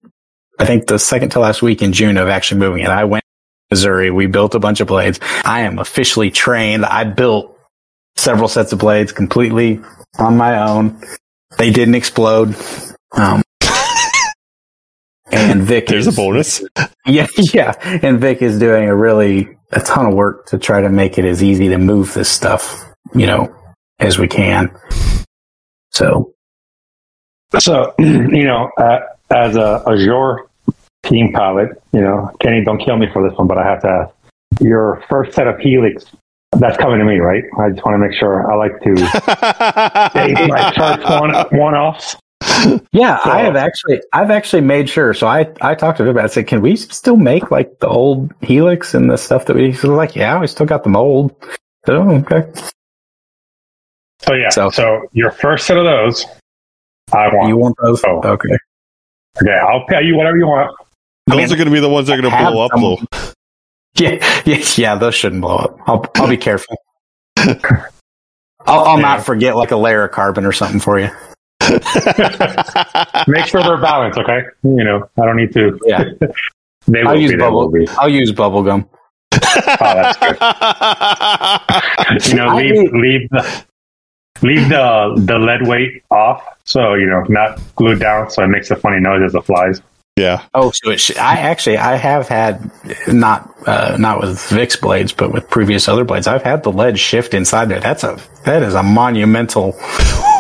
I 0.58 0.66
think 0.66 0.88
the 0.88 0.98
second 0.98 1.28
to 1.30 1.38
last 1.38 1.62
week 1.62 1.82
in 1.82 1.92
June 1.92 2.16
of 2.16 2.26
actually 2.26 2.58
moving 2.58 2.82
it. 2.82 2.88
I 2.88 3.04
went 3.04 3.22
to 3.22 3.76
Missouri. 3.76 4.10
We 4.10 4.26
built 4.26 4.56
a 4.56 4.58
bunch 4.58 4.80
of 4.80 4.88
blades. 4.88 5.20
I 5.44 5.60
am 5.60 5.78
officially 5.78 6.32
trained. 6.32 6.84
I 6.84 7.04
built 7.04 7.56
several 8.16 8.48
sets 8.48 8.72
of 8.72 8.80
blades 8.80 9.12
completely 9.12 9.80
on 10.18 10.36
my 10.36 10.58
own. 10.58 11.00
They 11.58 11.70
didn't 11.70 11.94
explode. 11.94 12.54
Um, 13.12 13.42
and 15.30 15.62
Vic 15.62 15.86
There's 15.86 16.06
a 16.06 16.10
is- 16.10 16.16
bonus. 16.16 16.62
yeah, 17.06 17.26
yeah. 17.36 17.72
And 18.02 18.20
Vic 18.20 18.42
is 18.42 18.58
doing 18.58 18.88
a 18.88 18.94
really 18.96 19.48
a 19.72 19.80
ton 19.80 20.06
of 20.06 20.14
work 20.14 20.46
to 20.46 20.58
try 20.58 20.80
to 20.80 20.88
make 20.88 21.18
it 21.18 21.24
as 21.24 21.42
easy 21.42 21.68
to 21.68 21.78
move 21.78 22.14
this 22.14 22.28
stuff, 22.28 22.84
you 23.14 23.26
know, 23.26 23.54
as 23.98 24.18
we 24.18 24.28
can. 24.28 24.70
So 25.90 26.32
So, 27.58 27.94
you 27.98 28.44
know, 28.44 28.70
uh, 28.78 29.00
as 29.30 29.56
a 29.56 29.82
Azure 29.86 30.46
team 31.04 31.32
pilot, 31.32 31.70
you 31.92 32.00
know, 32.00 32.30
Kenny, 32.40 32.62
don't 32.64 32.78
kill 32.78 32.96
me 32.96 33.06
for 33.12 33.28
this 33.28 33.36
one, 33.38 33.46
but 33.48 33.58
I 33.58 33.64
have 33.64 33.80
to 33.82 33.88
ask. 33.88 34.14
Your 34.60 35.02
first 35.08 35.34
set 35.34 35.48
of 35.48 35.58
Helix, 35.58 36.04
that's 36.58 36.76
coming 36.76 36.98
to 36.98 37.04
me, 37.04 37.18
right? 37.18 37.44
I 37.58 37.70
just 37.70 37.84
want 37.84 37.94
to 37.94 37.98
make 37.98 38.16
sure. 38.18 38.50
I 38.50 38.54
like 38.56 38.80
to 38.82 38.94
take 40.14 40.48
my 40.48 40.72
first 40.76 41.02
one 41.20 41.58
one 41.58 41.74
offs. 41.74 42.16
yeah, 42.92 43.18
So- 43.22 43.30
I 43.30 43.40
have 43.40 43.56
actually 43.56 44.00
I've 44.12 44.30
actually 44.30 44.62
made 44.62 44.88
sure. 44.88 45.14
So 45.14 45.26
I 45.26 45.52
I 45.60 45.74
talked 45.74 45.98
to 45.98 46.04
him 46.04 46.10
about 46.10 46.22
it. 46.22 46.24
I 46.24 46.28
said, 46.28 46.46
can 46.46 46.60
we 46.60 46.76
still 46.76 47.16
make 47.16 47.50
like 47.50 47.78
the 47.80 47.88
old 47.88 48.32
Helix 48.42 48.94
and 48.94 49.10
the 49.10 49.16
stuff 49.18 49.46
that 49.46 49.56
we 49.56 49.72
so 49.72 49.88
they're 49.88 49.96
like, 49.96 50.14
yeah, 50.16 50.38
we 50.40 50.46
still 50.46 50.66
got 50.66 50.84
the 50.84 50.90
mold. 50.90 51.34
So 51.86 51.94
okay. 52.10 52.50
So 54.22 54.34
yeah, 54.34 54.48
So- 54.50 54.70
so, 54.70 55.06
your 55.12 55.30
first 55.30 55.66
set 55.66 55.76
of 55.76 55.84
those, 55.84 56.24
I 57.12 57.28
want. 57.28 57.48
You 57.48 57.56
want 57.56 57.76
those? 57.82 58.02
Oh. 58.06 58.20
Okay. 58.24 58.56
okay, 59.42 59.52
I'll 59.52 59.84
pay 59.86 60.02
you 60.02 60.16
whatever 60.16 60.38
you 60.38 60.46
want. 60.46 60.74
Those 61.26 61.36
mean, 61.38 61.52
are 61.52 61.56
going 61.56 61.68
to 61.68 61.72
be 61.72 61.80
the 61.80 61.88
ones 61.88 62.06
that 62.08 62.18
are 62.18 62.22
going 62.22 62.32
to 62.32 62.50
blow 62.50 62.64
up, 62.64 62.70
some- 62.72 62.80
though. 62.82 63.33
Yeah, 63.96 64.42
yeah, 64.44 64.64
yeah. 64.76 64.94
Those 64.96 65.14
shouldn't 65.14 65.40
blow 65.42 65.56
up. 65.56 65.78
I'll 65.86 66.04
I'll 66.16 66.28
be 66.28 66.36
careful. 66.36 66.76
I'll, 67.38 67.86
I'll 68.66 68.98
not 68.98 69.24
forget 69.24 69.54
like 69.56 69.70
a 69.70 69.76
layer 69.76 70.02
of 70.04 70.10
carbon 70.10 70.44
or 70.44 70.50
something 70.52 70.80
for 70.80 70.98
you. 70.98 71.08
Make 73.28 73.46
sure 73.46 73.62
they're 73.62 73.80
balanced, 73.80 74.18
okay? 74.18 74.42
You 74.64 74.82
know, 74.84 75.08
I 75.20 75.24
don't 75.26 75.36
need 75.36 75.52
to. 75.54 75.78
Yeah. 75.86 76.04
They 76.86 77.00
will 77.02 77.08
I'll 77.08 77.14
be. 77.14 77.22
use 77.22 77.30
They 77.30 77.36
bubble. 77.38 77.70
be. 77.70 77.88
I'll 77.96 78.10
use 78.10 78.30
bubble 78.32 78.62
gum. 78.62 78.86
Oh, 79.32 79.38
that's 79.80 80.18
You 82.28 82.34
know, 82.34 82.48
I 82.48 82.54
leave 82.56 82.72
mean- 82.74 83.00
leave 83.00 83.30
the 83.30 83.64
leave 84.42 84.68
the 84.68 85.14
the 85.24 85.38
lead 85.38 85.66
weight 85.66 86.02
off, 86.10 86.44
so 86.64 86.92
you 86.92 87.06
know, 87.06 87.22
not 87.30 87.58
glued 87.76 88.00
down, 88.00 88.28
so 88.28 88.44
it 88.44 88.48
makes 88.48 88.70
a 88.70 88.76
funny 88.76 89.00
noise 89.00 89.22
as 89.24 89.34
it 89.34 89.42
flies. 89.46 89.80
Yeah. 90.16 90.44
Oh, 90.54 90.70
so 90.70 90.90
it 90.90 91.00
should, 91.00 91.18
I 91.18 91.34
actually 91.38 91.76
I 91.76 91.96
have 91.96 92.28
had 92.28 92.70
not 93.08 93.50
uh, 93.66 93.96
not 93.98 94.20
with 94.20 94.40
Vix 94.48 94.76
blades, 94.76 95.12
but 95.12 95.32
with 95.32 95.48
previous 95.50 95.88
other 95.88 96.04
blades, 96.04 96.26
I've 96.26 96.42
had 96.42 96.62
the 96.62 96.72
lead 96.72 96.98
shift 96.98 97.34
inside 97.34 97.66
there. 97.68 97.80
That's 97.80 98.04
a 98.04 98.18
that 98.44 98.62
is 98.62 98.74
a 98.74 98.82
monumental 98.82 99.76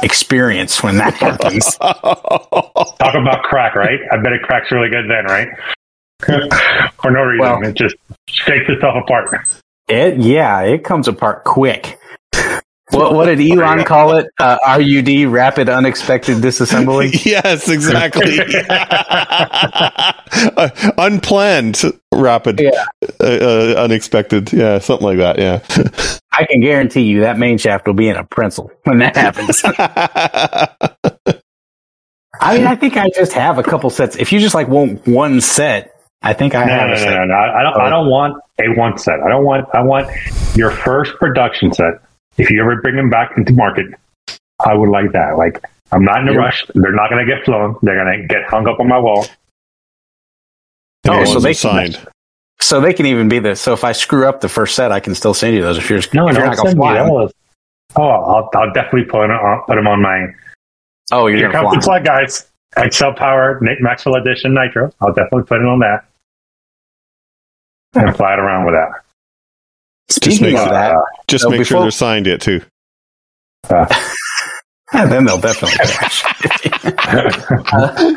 experience 0.02 0.82
when 0.82 0.96
that 0.98 1.14
happens. 1.14 1.76
Talk 1.78 3.14
about 3.14 3.42
crack, 3.44 3.74
right? 3.74 3.98
I 4.12 4.16
bet 4.18 4.32
it 4.32 4.42
cracks 4.42 4.70
really 4.70 4.90
good 4.90 5.08
then, 5.10 5.24
right? 5.24 5.48
For 7.02 7.10
no 7.10 7.22
reason, 7.22 7.38
Well- 7.40 7.62
it 7.62 7.74
just 7.74 7.96
shakes 8.28 8.68
itself 8.68 8.96
apart. 9.02 9.36
It 9.88 10.18
yeah, 10.18 10.60
it 10.62 10.84
comes 10.84 11.08
apart 11.08 11.44
quick. 11.44 11.98
What 12.90 13.14
what 13.14 13.24
did 13.26 13.40
Elon 13.50 13.84
call 13.84 14.16
it? 14.16 14.26
Uh, 14.38 14.58
RUD, 14.66 15.26
rapid 15.32 15.68
unexpected 15.68 16.38
disassembly. 16.38 17.24
yes, 17.26 17.68
exactly. 17.68 18.38
Uh, 20.56 20.68
unplanned, 20.98 21.80
rapid, 22.12 22.58
Yeah. 22.60 22.84
uh, 23.20 23.24
uh, 23.24 23.74
unexpected. 23.78 24.52
Yeah, 24.52 24.78
something 24.80 25.06
like 25.06 25.18
that. 25.18 25.38
Yeah. 25.38 25.60
I 26.32 26.44
can 26.44 26.60
guarantee 26.60 27.02
you 27.02 27.20
that 27.20 27.38
main 27.38 27.56
shaft 27.56 27.86
will 27.86 27.94
be 27.94 28.08
in 28.08 28.16
a 28.16 28.24
pencil 28.24 28.68
when 28.82 28.98
that 28.98 29.14
happens. 29.16 29.62
I 32.40 32.58
mean, 32.58 32.66
I 32.66 32.74
think 32.74 32.96
I 32.96 33.08
just 33.14 33.32
have 33.32 33.58
a 33.58 33.62
couple 33.62 33.90
sets. 33.90 34.16
If 34.16 34.32
you 34.32 34.40
just 34.40 34.54
like 34.56 34.66
want 34.68 35.06
one 35.06 35.40
set, 35.40 35.94
I 36.22 36.32
think 36.32 36.54
I 36.56 36.64
No, 36.64 36.72
have 36.72 36.88
no, 36.88 36.94
a 36.94 36.96
no, 36.96 37.02
set. 37.02 37.14
no, 37.14 37.24
no. 37.26 37.34
I 37.34 37.62
don't. 37.62 37.80
I 37.80 37.90
don't 37.90 38.08
want 38.10 38.42
a 38.60 38.68
one 38.78 38.98
set. 38.98 39.20
I 39.20 39.28
don't 39.28 39.44
want. 39.44 39.68
I 39.72 39.82
want 39.82 40.08
your 40.56 40.72
first 40.72 41.14
production 41.20 41.72
set. 41.72 41.94
If 42.36 42.50
you 42.50 42.60
ever 42.62 42.80
bring 42.82 42.96
them 42.96 43.10
back 43.10 43.36
into 43.36 43.52
market, 43.52 43.86
I 44.64 44.74
would 44.74 44.88
like 44.90 45.12
that. 45.12 45.36
Like 45.36 45.62
I'm 45.92 46.04
not 46.04 46.20
in 46.22 46.28
a 46.28 46.32
Yeah. 46.32 46.38
rush. 46.38 46.64
They're 46.74 46.92
not 46.92 47.10
going 47.10 47.24
to 47.26 47.32
get 47.34 47.44
flown. 47.44 47.76
They're 47.82 48.02
going 48.02 48.22
to 48.22 48.26
get 48.26 48.44
hung 48.48 48.66
up 48.66 48.80
on 48.80 48.88
my 48.88 48.98
wall. 48.98 49.26
Oh, 51.06 51.12
And 51.12 51.22
the 51.22 51.26
so 51.26 51.32
ones 51.34 51.42
they 51.44 51.50
assigned. 51.50 52.08
So 52.60 52.80
they 52.80 52.94
can 52.94 53.06
even 53.06 53.28
be 53.28 53.38
this. 53.38 53.60
So 53.60 53.72
if 53.74 53.84
I 53.84 53.92
screw 53.92 54.26
up 54.26 54.40
the 54.40 54.48
first 54.48 54.74
set, 54.74 54.90
I 54.90 55.00
can 55.00 55.14
still 55.14 55.34
send 55.34 55.54
you 55.54 55.62
those. 55.62 55.76
If 55.78 55.90
you're 55.90 56.00
No, 56.14 56.28
if 56.28 56.34
no, 56.34 56.40
you're 56.40 56.48
not 56.48 56.56
gonna 56.56 56.68
send 56.70 56.78
me 56.78 56.84
fly 56.86 56.98
'em. 57.00 57.08
those. 57.08 57.32
Oh, 57.96 58.02
I'll, 58.08 58.50
I'll 58.54 58.72
definitely 58.72 59.04
put 59.04 59.24
him 59.24 59.30
put 59.66 59.76
him 59.78 59.86
on 59.86 60.00
my. 60.02 60.26
Oh, 61.12 61.26
you're 61.26 61.36
Here 61.38 61.52
gonna 61.52 61.68
comes 61.68 61.74
the 61.76 61.80
fly. 61.82 62.00
plug, 62.00 62.04
guys. 62.06 62.50
XL 62.90 63.10
Power 63.12 63.58
Nick 63.60 63.80
Maxwell 63.80 64.16
Edition 64.16 64.54
Nitro. 64.54 64.90
I'll 65.00 65.12
definitely 65.12 65.44
put 65.44 65.60
it 65.60 65.66
on 65.66 65.78
that 65.80 66.04
and 67.94 68.16
fly 68.16 68.32
it 68.32 68.38
around 68.40 68.64
with 68.64 68.74
that. 68.74 69.02
Just 70.08 70.40
make, 70.40 70.54
of 70.54 70.60
sure, 70.60 70.68
that, 70.70 70.96
just 71.28 71.42
so 71.42 71.50
make 71.50 71.66
sure 71.66 71.80
they're 71.82 71.90
signed 71.90 72.26
it 72.26 72.40
too. 72.40 72.62
Ah. 73.70 74.10
Yeah, 74.92 75.06
then 75.06 75.24
they'll 75.24 75.40
definitely 75.40 75.76
crash. 75.84 76.22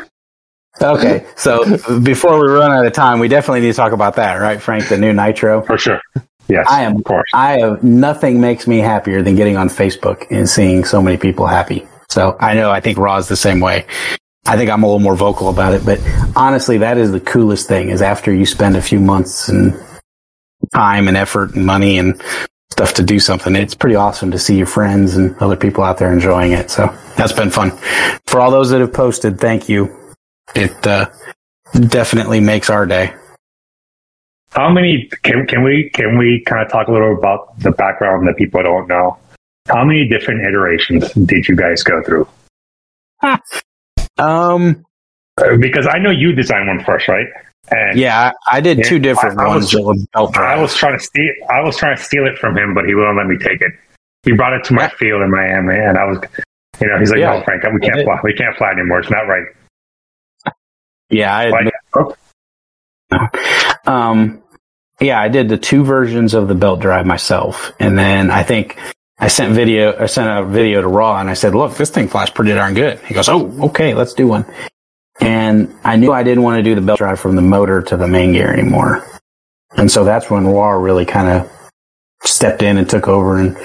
Uh, 0.80 0.94
okay, 0.94 1.26
so 1.34 1.64
before 2.00 2.40
we 2.40 2.48
run 2.48 2.70
out 2.70 2.86
of 2.86 2.92
time, 2.92 3.18
we 3.18 3.26
definitely 3.26 3.60
need 3.60 3.72
to 3.72 3.76
talk 3.76 3.90
about 3.90 4.14
that, 4.14 4.34
right, 4.34 4.62
Frank? 4.62 4.88
The 4.88 4.96
new 4.96 5.12
Nitro. 5.12 5.62
For 5.62 5.76
sure. 5.76 6.00
Yes, 6.46 6.66
I 6.70 6.82
am- 6.82 6.96
of 6.96 7.04
course. 7.04 7.28
I 7.34 7.58
have 7.58 7.82
nothing 7.82 8.40
makes 8.40 8.68
me 8.68 8.78
happier 8.78 9.22
than 9.22 9.34
getting 9.34 9.56
on 9.56 9.68
Facebook 9.68 10.24
and 10.30 10.48
seeing 10.48 10.84
so 10.84 11.02
many 11.02 11.16
people 11.16 11.46
happy. 11.46 11.84
So 12.10 12.36
I 12.38 12.54
know 12.54 12.70
I 12.70 12.78
think 12.80 12.96
Raw's 12.96 13.26
the 13.26 13.36
same 13.36 13.58
way. 13.58 13.86
I 14.46 14.56
think 14.56 14.70
I'm 14.70 14.84
a 14.84 14.86
little 14.86 15.00
more 15.00 15.16
vocal 15.16 15.48
about 15.48 15.74
it, 15.74 15.84
but 15.84 15.98
honestly, 16.36 16.78
that 16.78 16.96
is 16.96 17.10
the 17.10 17.20
coolest 17.20 17.66
thing 17.66 17.90
is 17.90 18.00
after 18.00 18.32
you 18.32 18.46
spend 18.46 18.76
a 18.76 18.82
few 18.82 19.00
months 19.00 19.48
and 19.48 19.74
time 20.72 21.08
and 21.08 21.16
effort 21.16 21.54
and 21.54 21.64
money 21.66 21.98
and 21.98 22.20
stuff 22.70 22.94
to 22.94 23.02
do 23.02 23.18
something, 23.18 23.56
it's 23.56 23.74
pretty 23.74 23.96
awesome 23.96 24.30
to 24.30 24.38
see 24.38 24.56
your 24.56 24.66
friends 24.66 25.16
and 25.16 25.36
other 25.38 25.56
people 25.56 25.82
out 25.84 25.98
there 25.98 26.12
enjoying 26.12 26.52
it. 26.52 26.70
So 26.70 26.86
that's 27.16 27.32
been 27.32 27.50
fun. 27.50 27.70
For 28.26 28.40
all 28.40 28.50
those 28.50 28.70
that 28.70 28.80
have 28.80 28.92
posted, 28.92 29.40
thank 29.40 29.68
you. 29.68 29.94
It 30.54 30.86
uh, 30.86 31.10
definitely 31.88 32.40
makes 32.40 32.70
our 32.70 32.86
day. 32.86 33.14
How 34.50 34.70
many 34.70 35.10
can 35.22 35.46
can 35.46 35.62
we 35.62 35.90
can 35.90 36.16
we 36.16 36.42
kind 36.46 36.64
of 36.64 36.72
talk 36.72 36.88
a 36.88 36.92
little 36.92 37.12
about 37.16 37.58
the 37.60 37.70
background 37.70 38.26
that 38.28 38.36
people 38.36 38.62
don't 38.62 38.88
know? 38.88 39.18
How 39.68 39.84
many 39.84 40.08
different 40.08 40.40
iterations 40.46 41.12
did 41.12 41.46
you 41.46 41.54
guys 41.54 41.82
go 41.82 42.02
through? 42.02 42.26
Um, 44.18 44.84
Uh, 45.38 45.56
Because 45.58 45.86
I 45.86 45.98
know 45.98 46.10
you 46.10 46.32
designed 46.32 46.66
one 46.68 46.82
first, 46.84 47.08
right? 47.08 47.26
And 47.70 47.98
yeah, 47.98 48.32
I, 48.46 48.56
I 48.56 48.60
did 48.60 48.84
two 48.84 48.98
different 48.98 49.38
I- 49.38 49.44
I 49.44 49.48
ones 49.48 49.74
was- 49.74 50.06
that 50.14 50.22
were 50.22 50.42
I 50.42 50.60
was 50.60 50.74
trying 50.74 50.98
to 50.98 51.04
steal. 51.04 51.32
I 51.50 51.60
was 51.60 51.76
trying 51.76 51.96
to 51.96 52.02
steal 52.02 52.26
it 52.26 52.38
from 52.38 52.56
him, 52.56 52.74
but 52.74 52.84
he 52.86 52.94
wouldn't 52.94 53.16
let 53.16 53.26
me 53.26 53.36
take 53.38 53.60
it. 53.60 53.72
He 54.24 54.32
brought 54.32 54.52
it 54.52 54.64
to 54.64 54.74
my 54.74 54.82
Yeah. 54.84 54.88
field 54.98 55.22
in 55.22 55.30
Miami, 55.30 55.74
and 55.76 55.96
I 55.98 56.04
was, 56.04 56.18
you 56.80 56.88
know, 56.88 56.98
he's 56.98 57.10
like, 57.10 57.20
Yeah, 57.20 57.38
"No, 57.38 57.42
Frank, 57.44 57.62
we 57.72 57.80
can't 57.80 58.02
fly. 58.04 58.20
We 58.22 58.32
can't 58.34 58.56
fly 58.56 58.70
anymore. 58.72 59.00
It's 59.00 59.10
not 59.10 59.26
right." 59.28 59.44
Yeah, 61.10 61.34
I 61.34 61.48
Like, 61.50 61.72
oh, 61.94 62.14
Um, 63.86 64.42
yeah, 65.00 65.20
I 65.20 65.28
did 65.28 65.48
the 65.48 65.56
two 65.56 65.82
versions 65.84 66.34
of 66.34 66.48
the 66.48 66.54
belt 66.54 66.80
drive 66.80 67.06
myself, 67.06 67.72
and 67.80 67.96
then 67.98 68.30
I 68.30 68.42
think 68.42 68.78
I 69.18 69.28
sent 69.28 69.54
video. 69.54 69.96
I 69.98 70.06
sent 70.06 70.28
a 70.28 70.44
video 70.44 70.82
to 70.82 70.88
Raw, 70.88 71.18
and 71.20 71.30
I 71.30 71.34
said, 71.34 71.54
"Look, 71.54 71.76
this 71.76 71.88
thing 71.90 72.08
flies 72.08 72.28
pretty 72.30 72.52
darn 72.52 72.74
good." 72.74 72.98
He 73.00 73.14
goes, 73.14 73.28
"Oh, 73.28 73.50
okay, 73.68 73.94
let's 73.94 74.12
do 74.12 74.26
one." 74.26 74.44
And 75.20 75.74
I 75.84 75.96
knew 75.96 76.12
I 76.12 76.22
didn't 76.22 76.44
want 76.44 76.58
to 76.58 76.62
do 76.62 76.74
the 76.74 76.80
belt 76.80 76.98
drive 76.98 77.18
from 77.18 77.36
the 77.36 77.42
motor 77.42 77.82
to 77.82 77.96
the 77.96 78.06
main 78.06 78.32
gear 78.32 78.52
anymore, 78.52 79.04
and 79.76 79.90
so 79.90 80.04
that's 80.04 80.30
when 80.30 80.46
Raw 80.46 80.70
really 80.70 81.04
kind 81.04 81.28
of 81.28 81.50
stepped 82.24 82.62
in 82.62 82.78
and 82.78 82.88
took 82.88 83.08
over 83.08 83.38
and 83.38 83.56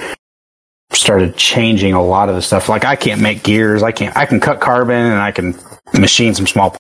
started 0.91 1.35
changing 1.35 1.93
a 1.93 2.03
lot 2.03 2.29
of 2.29 2.35
the 2.35 2.41
stuff. 2.41 2.69
Like 2.69 2.85
I 2.85 2.95
can't 2.95 3.21
make 3.21 3.43
gears, 3.43 3.83
I 3.83 3.91
can't. 3.91 4.15
I 4.17 4.25
can 4.25 4.39
cut 4.39 4.61
carbon, 4.61 4.95
and 4.95 5.19
I 5.19 5.31
can 5.31 5.55
machine 5.93 6.33
some 6.33 6.47
small. 6.47 6.75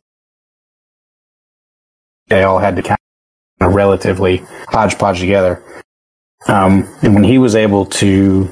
They 2.27 2.43
all 2.43 2.59
had 2.59 2.75
to 2.77 2.81
kind 2.81 2.97
of 3.61 3.73
relatively 3.73 4.37
hodgepodge 4.67 5.19
together. 5.19 5.63
Um, 6.47 6.87
and 7.01 7.13
when 7.13 7.23
he 7.23 7.37
was 7.37 7.55
able 7.55 7.85
to 7.85 8.51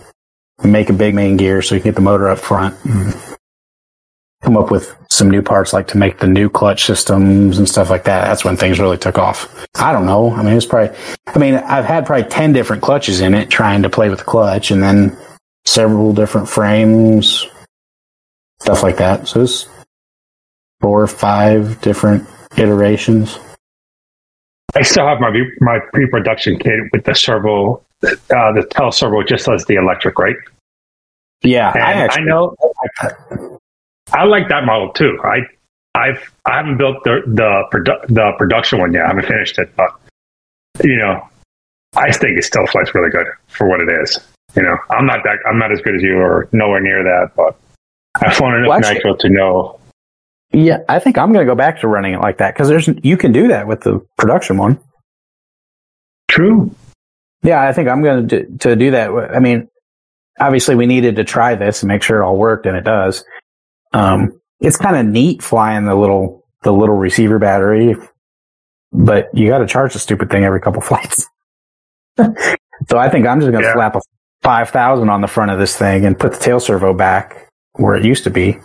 make 0.63 0.89
a 0.89 0.93
big 0.93 1.15
main 1.15 1.37
gear 1.37 1.61
so 1.61 1.75
he 1.75 1.81
can 1.81 1.89
get 1.89 1.95
the 1.95 2.01
motor 2.01 2.29
up 2.29 2.39
front, 2.39 2.77
and 2.85 3.15
come 4.41 4.57
up 4.57 4.71
with 4.71 4.95
some 5.09 5.29
new 5.29 5.41
parts 5.41 5.71
like 5.71 5.87
to 5.87 5.97
make 5.97 6.19
the 6.19 6.27
new 6.27 6.49
clutch 6.49 6.85
systems 6.85 7.57
and 7.57 7.69
stuff 7.69 7.89
like 7.89 8.03
that, 8.05 8.25
that's 8.25 8.43
when 8.43 8.57
things 8.57 8.79
really 8.79 8.97
took 8.97 9.17
off. 9.17 9.67
I 9.75 9.91
don't 9.91 10.05
know. 10.05 10.31
I 10.31 10.43
mean, 10.43 10.55
it's 10.55 10.65
probably, 10.65 10.97
I 11.27 11.37
mean, 11.37 11.55
I've 11.55 11.85
had 11.85 12.05
probably 12.05 12.29
10 12.29 12.53
different 12.53 12.81
clutches 12.81 13.21
in 13.21 13.33
it 13.33 13.49
trying 13.49 13.83
to 13.83 13.89
play 13.89 14.09
with 14.09 14.19
the 14.19 14.25
clutch 14.25 14.71
and 14.71 14.81
then 14.81 15.15
several 15.65 16.13
different 16.13 16.49
frames, 16.49 17.45
stuff 18.61 18.81
like 18.83 18.97
that. 18.97 19.27
So 19.27 19.41
it's 19.41 19.67
four 20.81 21.01
or 21.01 21.07
five 21.07 21.79
different 21.81 22.27
iterations. 22.57 23.37
I 24.75 24.83
still 24.83 25.05
have 25.05 25.19
my 25.19 25.31
my 25.59 25.79
pre-production 25.93 26.57
kit 26.57 26.79
with 26.93 27.03
the 27.03 27.13
servo, 27.13 27.83
uh, 28.03 28.51
the 28.53 28.65
tail 28.71 28.91
servo, 28.91 29.21
just 29.21 29.47
as 29.49 29.65
the 29.65 29.75
electric, 29.75 30.17
right? 30.17 30.37
Yeah, 31.43 31.73
And 31.73 31.83
I 31.83 32.07
I, 32.15 32.19
know 32.21 32.55
I 34.13 34.25
like 34.25 34.49
that 34.49 34.65
model 34.65 34.91
too. 34.91 35.19
I 35.23 35.39
I've 35.95 36.31
I 36.45 36.57
haven't 36.57 36.77
built 36.77 37.03
the 37.03 37.21
the 37.25 37.63
produ- 37.71 38.07
the 38.07 38.31
production 38.37 38.79
one 38.79 38.93
yet. 38.93 39.05
I 39.05 39.07
haven't 39.09 39.25
finished 39.25 39.59
it, 39.59 39.75
but 39.75 39.89
you 40.83 40.97
know, 40.97 41.27
I 41.95 42.11
think 42.11 42.37
it 42.37 42.43
still 42.43 42.65
flies 42.67 42.93
really 42.95 43.09
good 43.09 43.27
for 43.47 43.67
what 43.67 43.81
it 43.81 43.89
is. 44.01 44.19
You 44.55 44.63
know, 44.63 44.77
I'm 44.89 45.05
not 45.05 45.23
that 45.23 45.37
I'm 45.47 45.57
not 45.57 45.71
as 45.71 45.81
good 45.81 45.95
as 45.95 46.01
you 46.01 46.17
or 46.17 46.49
nowhere 46.51 46.81
near 46.81 47.03
that, 47.03 47.31
but 47.35 47.57
I've 48.15 48.35
flown 48.35 48.55
enough 48.55 48.69
Well, 48.69 48.93
nitro 48.93 49.15
to 49.15 49.29
know. 49.29 49.79
Yeah, 50.53 50.79
I 50.89 50.99
think 50.99 51.17
I'm 51.17 51.31
going 51.31 51.45
to 51.45 51.49
go 51.49 51.55
back 51.55 51.79
to 51.79 51.87
running 51.87 52.13
it 52.13 52.19
like 52.19 52.37
that 52.39 52.53
because 52.53 52.67
there's 52.67 52.89
you 53.03 53.15
can 53.15 53.31
do 53.31 53.47
that 53.49 53.67
with 53.67 53.81
the 53.81 54.05
production 54.17 54.57
one. 54.57 54.79
True. 56.29 56.75
Yeah, 57.43 57.61
I 57.61 57.73
think 57.73 57.87
I'm 57.87 58.01
going 58.01 58.27
to 58.27 58.45
to 58.59 58.75
do 58.75 58.91
that. 58.91 59.09
I 59.33 59.39
mean, 59.39 59.69
obviously 60.39 60.75
we 60.75 60.85
needed 60.85 61.15
to 61.17 61.23
try 61.23 61.55
this 61.55 61.81
and 61.81 61.87
make 61.87 62.03
sure 62.03 62.21
it 62.21 62.25
all 62.25 62.37
worked, 62.37 62.65
and 62.65 62.75
it 62.75 62.83
does. 62.83 63.23
Um, 63.93 64.39
it's 64.59 64.77
kind 64.77 64.95
of 64.95 65.05
neat 65.05 65.41
flying 65.41 65.85
the 65.85 65.95
little 65.95 66.45
the 66.63 66.71
little 66.71 66.95
receiver 66.95 67.39
battery, 67.39 67.95
but 68.91 69.29
you 69.33 69.47
got 69.47 69.59
to 69.59 69.67
charge 69.67 69.93
the 69.93 69.99
stupid 69.99 70.29
thing 70.29 70.43
every 70.43 70.61
couple 70.61 70.81
flights. 70.81 71.27
so 72.17 72.97
I 72.97 73.09
think 73.09 73.25
I'm 73.27 73.39
just 73.39 73.51
going 73.51 73.63
to 73.63 73.67
Yeah. 73.69 73.73
slap 73.73 73.95
a 73.95 74.01
five 74.41 74.69
thousand 74.69 75.09
on 75.09 75.21
the 75.21 75.27
front 75.27 75.51
of 75.51 75.59
this 75.59 75.75
thing 75.77 76.05
and 76.05 76.17
put 76.17 76.33
the 76.33 76.39
tail 76.39 76.59
servo 76.59 76.93
back 76.93 77.47
where 77.73 77.95
it 77.95 78.03
used 78.05 78.23
to 78.25 78.29
be, 78.29 78.57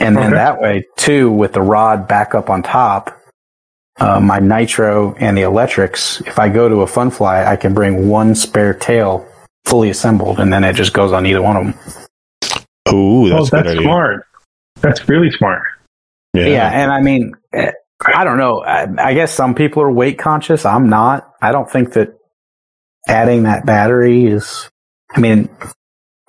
and 0.00 0.16
then 0.16 0.26
Okay. 0.28 0.34
that 0.34 0.60
way 0.60 0.84
too, 0.96 1.30
with 1.30 1.52
the 1.52 1.62
rod 1.62 2.06
back 2.06 2.34
up 2.34 2.50
on 2.50 2.62
top, 2.62 3.16
uh, 3.98 4.20
my 4.20 4.38
nitro 4.38 5.14
and 5.18 5.36
the 5.36 5.42
electrics, 5.42 6.20
if 6.22 6.38
I 6.38 6.48
go 6.48 6.68
to 6.68 6.82
a 6.82 6.86
fun 6.86 7.10
fly, 7.10 7.44
I 7.44 7.56
can 7.56 7.74
bring 7.74 8.08
one 8.08 8.34
spare 8.34 8.74
tail 8.74 9.26
fully 9.64 9.90
assembled, 9.90 10.38
and 10.40 10.52
then 10.52 10.62
it 10.62 10.74
just 10.74 10.92
goes 10.92 11.10
on 11.12 11.26
either 11.26 11.42
one 11.42 11.56
of 11.56 11.64
them. 11.64 11.74
Ooh, 12.94 13.26
oh, 13.26 13.28
that's 13.28 13.48
a 13.48 13.50
good 13.50 13.58
that's 13.64 13.68
idea. 13.70 13.82
smart. 13.82 14.24
That's 14.80 15.08
really 15.08 15.30
smart. 15.30 15.62
Yeah, 16.34 16.70
and 16.70 16.92
I 16.92 17.00
mean, 17.00 17.32
I 17.52 18.24
don't 18.24 18.38
know. 18.38 18.62
I, 18.62 18.86
I 18.98 19.14
guess 19.14 19.32
some 19.32 19.54
people 19.54 19.82
are 19.82 19.90
weight 19.90 20.18
conscious. 20.18 20.64
I'm 20.64 20.88
not. 20.88 21.32
I 21.42 21.52
don't 21.52 21.70
think 21.70 21.94
that 21.94 22.16
adding 23.06 23.44
that 23.44 23.66
battery 23.66 24.26
is. 24.26 24.70
I 25.10 25.20
mean, 25.20 25.48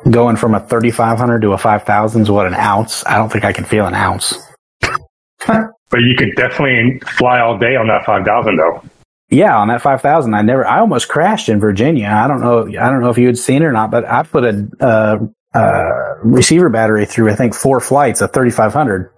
going 0.09 0.37
from 0.37 0.55
a 0.55 0.61
3500 0.61 1.41
to 1.41 1.51
a 1.51 1.57
5000 1.57 2.21
is 2.21 2.31
what 2.31 2.47
an 2.47 2.53
ounce. 2.53 3.05
I 3.05 3.17
don't 3.17 3.29
think 3.31 3.43
I 3.43 3.53
can 3.53 3.65
feel 3.65 3.85
an 3.85 3.95
ounce. 3.95 4.33
But 5.91 6.01
you 6.01 6.15
could 6.15 6.35
definitely 6.35 6.99
fly 7.17 7.39
all 7.39 7.57
day 7.57 7.75
on 7.75 7.87
that 7.87 8.05
five 8.05 8.23
thousand 8.23 8.57
though. 8.57 8.83
Yeah, 9.31 9.57
on 9.57 9.67
that 9.67 9.81
5000, 9.81 10.33
I 10.33 10.41
never, 10.41 10.65
I 10.65 10.79
almost 10.79 11.07
crashed 11.07 11.49
in 11.49 11.59
Virginia. 11.59 12.07
I 12.07 12.27
don't 12.27 12.41
know, 12.41 12.67
I 12.67 12.89
don't 12.89 13.01
know 13.01 13.11
if 13.11 13.17
you 13.19 13.27
had 13.27 13.37
seen 13.37 13.61
it 13.61 13.65
or 13.65 13.71
not, 13.71 13.91
but 13.91 14.03
I 14.05 14.23
put 14.23 14.43
a, 14.43 14.67
uh, 14.79 15.19
uh, 15.53 16.15
receiver 16.23 16.69
battery 16.69 17.05
through, 17.05 17.31
I 17.31 17.35
think 17.35 17.53
four 17.55 17.79
flights 17.79 18.21
of 18.21 18.31
3500. 18.33 19.11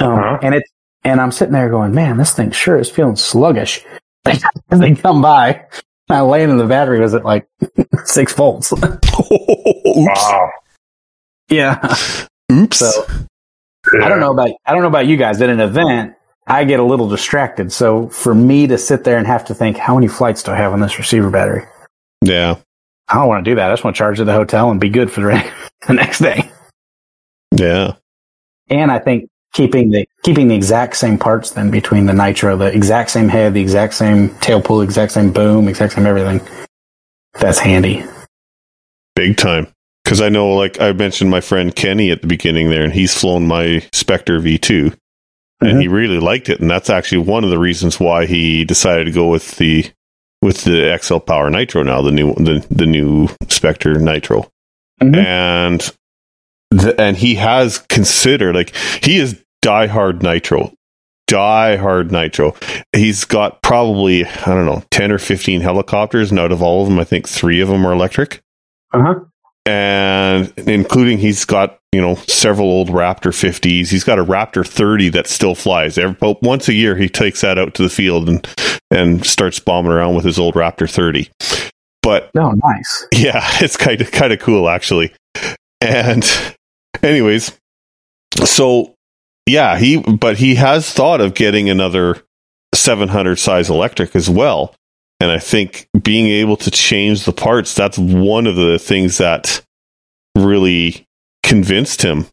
Um, 0.00 0.12
Uh-huh. 0.18 0.38
and 0.42 0.54
it, 0.54 0.62
and 1.04 1.20
I'm 1.20 1.32
sitting 1.32 1.52
there 1.52 1.68
going, 1.70 1.94
man, 1.94 2.16
this 2.16 2.32
thing 2.34 2.50
sure 2.50 2.78
is 2.78 2.90
feeling 2.90 3.16
sluggish. 3.16 3.84
As 4.24 4.42
they 4.80 4.94
come 4.94 5.22
by, 5.22 5.64
I 6.10 6.20
land 6.20 6.50
and 6.50 6.60
the 6.60 6.66
battery 6.66 7.00
was 7.00 7.14
at 7.14 7.24
like 7.24 7.48
six 8.04 8.32
volts. 8.32 8.72
Oops. 8.72 8.92
Wow. 9.96 10.50
yeah. 11.48 11.94
Oops. 12.52 12.76
So 12.76 12.90
I 14.02 14.08
don't 14.08 14.20
know 14.20 14.32
about, 14.32 14.50
I 14.66 14.72
don't 14.72 14.82
know 14.82 14.88
about 14.88 15.06
you 15.06 15.16
guys 15.16 15.40
at 15.40 15.48
an 15.50 15.60
event. 15.60 16.14
I 16.46 16.64
get 16.64 16.80
a 16.80 16.84
little 16.84 17.08
distracted. 17.08 17.72
So 17.72 18.08
for 18.08 18.34
me 18.34 18.66
to 18.68 18.78
sit 18.78 19.04
there 19.04 19.18
and 19.18 19.26
have 19.26 19.44
to 19.46 19.54
think, 19.54 19.76
how 19.76 19.94
many 19.94 20.08
flights 20.08 20.42
do 20.42 20.50
I 20.52 20.56
have 20.56 20.72
on 20.72 20.80
this 20.80 20.98
receiver 20.98 21.30
battery? 21.30 21.64
Yeah. 22.22 22.56
I 23.08 23.14
don't 23.14 23.28
want 23.28 23.44
to 23.44 23.50
do 23.50 23.54
that. 23.56 23.70
I 23.70 23.72
just 23.72 23.84
want 23.84 23.96
to 23.96 23.98
charge 23.98 24.20
at 24.20 24.26
the 24.26 24.32
hotel 24.32 24.70
and 24.70 24.80
be 24.80 24.90
good 24.90 25.10
for 25.10 25.22
the, 25.22 25.52
the 25.86 25.94
next 25.94 26.18
day. 26.18 26.50
Yeah. 27.52 27.94
And 28.68 28.90
I 28.90 28.98
think 28.98 29.30
keeping 29.54 29.90
the 29.90 30.06
keeping 30.22 30.48
the 30.48 30.54
exact 30.54 30.96
same 30.96 31.16
parts 31.18 31.52
then 31.52 31.70
between 31.70 32.06
the 32.06 32.12
nitro, 32.12 32.56
the 32.56 32.66
exact 32.66 33.10
same 33.10 33.28
head, 33.28 33.54
the 33.54 33.60
exact 33.62 33.94
same 33.94 34.28
tail 34.40 34.60
pull, 34.60 34.82
exact 34.82 35.12
same 35.12 35.32
boom, 35.32 35.68
exact 35.68 35.94
same 35.94 36.06
everything. 36.06 36.40
That's 37.40 37.58
handy. 37.58 38.04
Big 39.14 39.36
time. 39.36 39.68
Because 40.04 40.20
I 40.20 40.28
know, 40.28 40.54
like, 40.54 40.80
I 40.80 40.92
mentioned 40.92 41.30
my 41.30 41.40
friend 41.40 41.74
Kenny 41.74 42.10
at 42.10 42.22
the 42.22 42.26
beginning 42.28 42.70
there, 42.70 42.82
and 42.82 42.92
he's 42.92 43.14
flown 43.18 43.46
my 43.46 43.86
Spectre 43.92 44.40
V2, 44.40 44.96
and 45.60 45.72
Mhm. 45.72 45.82
he 45.82 45.88
really 45.88 46.18
liked 46.18 46.48
it. 46.48 46.60
And 46.60 46.70
that's 46.70 46.88
actually 46.88 47.18
one 47.18 47.44
of 47.44 47.50
the 47.50 47.58
reasons 47.58 48.00
why 48.00 48.24
he 48.24 48.64
decided 48.64 49.04
to 49.04 49.12
go 49.12 49.28
with 49.28 49.56
the 49.56 49.84
with 50.42 50.64
the 50.64 50.98
XL 51.02 51.18
Power 51.18 51.50
Nitro 51.50 51.82
now, 51.82 52.02
the 52.02 52.12
new 52.12 52.34
the 52.34 52.64
the 52.70 52.86
new 52.86 53.28
Spectre 53.48 53.98
Nitro, 53.98 54.50
Mhm. 55.02 55.16
and 55.16 55.92
the, 56.70 57.00
and 57.00 57.16
he 57.16 57.34
has 57.36 57.78
considered 57.78 58.54
like 58.54 58.74
he 59.02 59.18
is 59.18 59.42
diehard 59.64 60.22
Nitro, 60.22 60.72
diehard 61.28 62.10
Nitro. 62.10 62.54
He's 62.94 63.24
got 63.24 63.62
probably 63.62 64.24
I 64.24 64.44
don't 64.46 64.66
know 64.66 64.82
ten 64.90 65.10
or 65.12 65.18
fifteen 65.18 65.60
helicopters, 65.60 66.30
and 66.30 66.38
out 66.38 66.52
of 66.52 66.62
all 66.62 66.82
of 66.82 66.88
them, 66.88 66.98
I 66.98 67.04
think 67.04 67.28
three 67.28 67.60
of 67.60 67.68
them 67.68 67.86
are 67.86 67.92
electric 67.92 68.42
Uh 68.92 69.02
huh. 69.02 69.14
and 69.66 70.52
including 70.66 71.18
he's 71.18 71.44
got 71.44 71.77
you 71.92 72.00
know 72.00 72.16
several 72.26 72.68
old 72.70 72.88
Raptor 72.88 73.30
50s. 73.32 73.88
He's 73.88 74.04
got 74.04 74.18
a 74.18 74.24
Raptor 74.24 74.66
30 74.66 75.10
that 75.10 75.26
still 75.26 75.54
flies. 75.54 75.98
Every, 75.98 76.16
about 76.16 76.42
once 76.42 76.68
a 76.68 76.74
year, 76.74 76.96
he 76.96 77.08
takes 77.08 77.40
that 77.40 77.58
out 77.58 77.74
to 77.74 77.82
the 77.82 77.88
field 77.88 78.28
and 78.28 78.46
and 78.90 79.24
starts 79.26 79.58
bombing 79.58 79.92
around 79.92 80.14
with 80.14 80.24
his 80.24 80.38
old 80.38 80.54
Raptor 80.54 80.90
30. 80.90 81.30
But 82.02 82.30
No, 82.34 82.52
nice. 82.52 83.06
yeah, 83.14 83.42
it's 83.60 83.76
kind 83.76 84.00
of 84.00 84.10
kind 84.10 84.32
of 84.32 84.38
cool 84.40 84.68
actually. 84.68 85.12
And 85.80 86.24
anyways, 87.02 87.56
so 88.44 88.94
yeah, 89.46 89.78
he 89.78 89.98
but 90.00 90.38
he 90.38 90.56
has 90.56 90.92
thought 90.92 91.20
of 91.20 91.34
getting 91.34 91.70
another 91.70 92.22
700 92.74 93.36
size 93.38 93.70
electric 93.70 94.14
as 94.14 94.28
well. 94.28 94.74
And 95.20 95.30
I 95.32 95.38
think 95.38 95.88
being 96.00 96.26
able 96.26 96.56
to 96.58 96.70
change 96.70 97.24
the 97.24 97.32
parts, 97.32 97.74
that's 97.74 97.98
one 97.98 98.46
of 98.46 98.54
the 98.56 98.78
things 98.78 99.18
that 99.18 99.62
really 100.36 101.04
convinced 101.42 102.02
him 102.02 102.26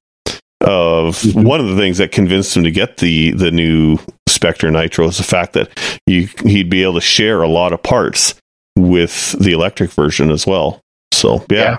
of 0.62 1.18
Mhm. 1.22 1.44
one 1.44 1.60
of 1.60 1.68
the 1.68 1.76
things 1.78 1.98
that 2.00 2.12
convinced 2.12 2.56
him 2.58 2.64
to 2.64 2.72
get 2.72 2.98
the 2.98 3.32
the 3.32 3.52
new 3.52 3.98
Spectre 4.28 4.70
Nitro 4.72 5.08
is 5.08 5.18
the 5.18 5.24
fact 5.24 5.54
that 5.54 5.70
you, 6.06 6.28
he'd 6.44 6.70
be 6.70 6.84
able 6.84 6.96
to 6.96 7.02
share 7.02 7.42
a 7.42 7.48
lot 7.48 7.72
of 7.74 7.82
parts 7.82 8.36
with 8.78 9.32
the 9.40 9.54
electric 9.54 9.92
version 9.92 10.30
as 10.30 10.46
well. 10.46 10.82
So 11.14 11.46
yeah, 11.50 11.78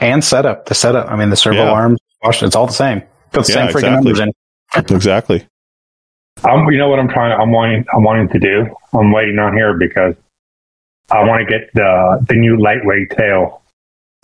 And 0.00 0.22
setup. 0.24 0.66
The 0.66 0.74
setup. 0.74 1.10
I 1.10 1.16
mean, 1.16 1.30
the 1.30 1.36
servo 1.36 1.64
Yeah. 1.64 1.70
arms. 1.70 1.98
It's 2.22 2.54
all 2.56 2.66
the 2.66 2.72
same. 2.72 3.02
Put 3.32 3.46
the 3.46 3.52
Yeah, 3.52 3.58
same 3.58 3.68
freaking 3.68 4.00
exactly. 4.00 4.12
numbers 4.12 4.20
in. 4.20 4.32
exactly. 4.96 5.46
I'm, 6.44 6.70
you 6.70 6.78
know 6.78 6.88
what 6.88 6.98
I'm 6.98 7.08
trying. 7.08 7.32
I'm 7.38 7.50
wanting. 7.52 7.84
I'm 7.94 8.02
wanting 8.02 8.28
to 8.30 8.38
do. 8.38 8.66
I'm 8.92 9.12
waiting 9.12 9.38
on 9.38 9.54
here 9.56 9.74
because 9.74 10.14
I 11.10 11.22
want 11.24 11.40
to 11.40 11.46
get 11.46 11.70
the 11.74 12.24
the 12.28 12.34
new 12.34 12.56
lightweight 12.60 13.10
tail 13.10 13.62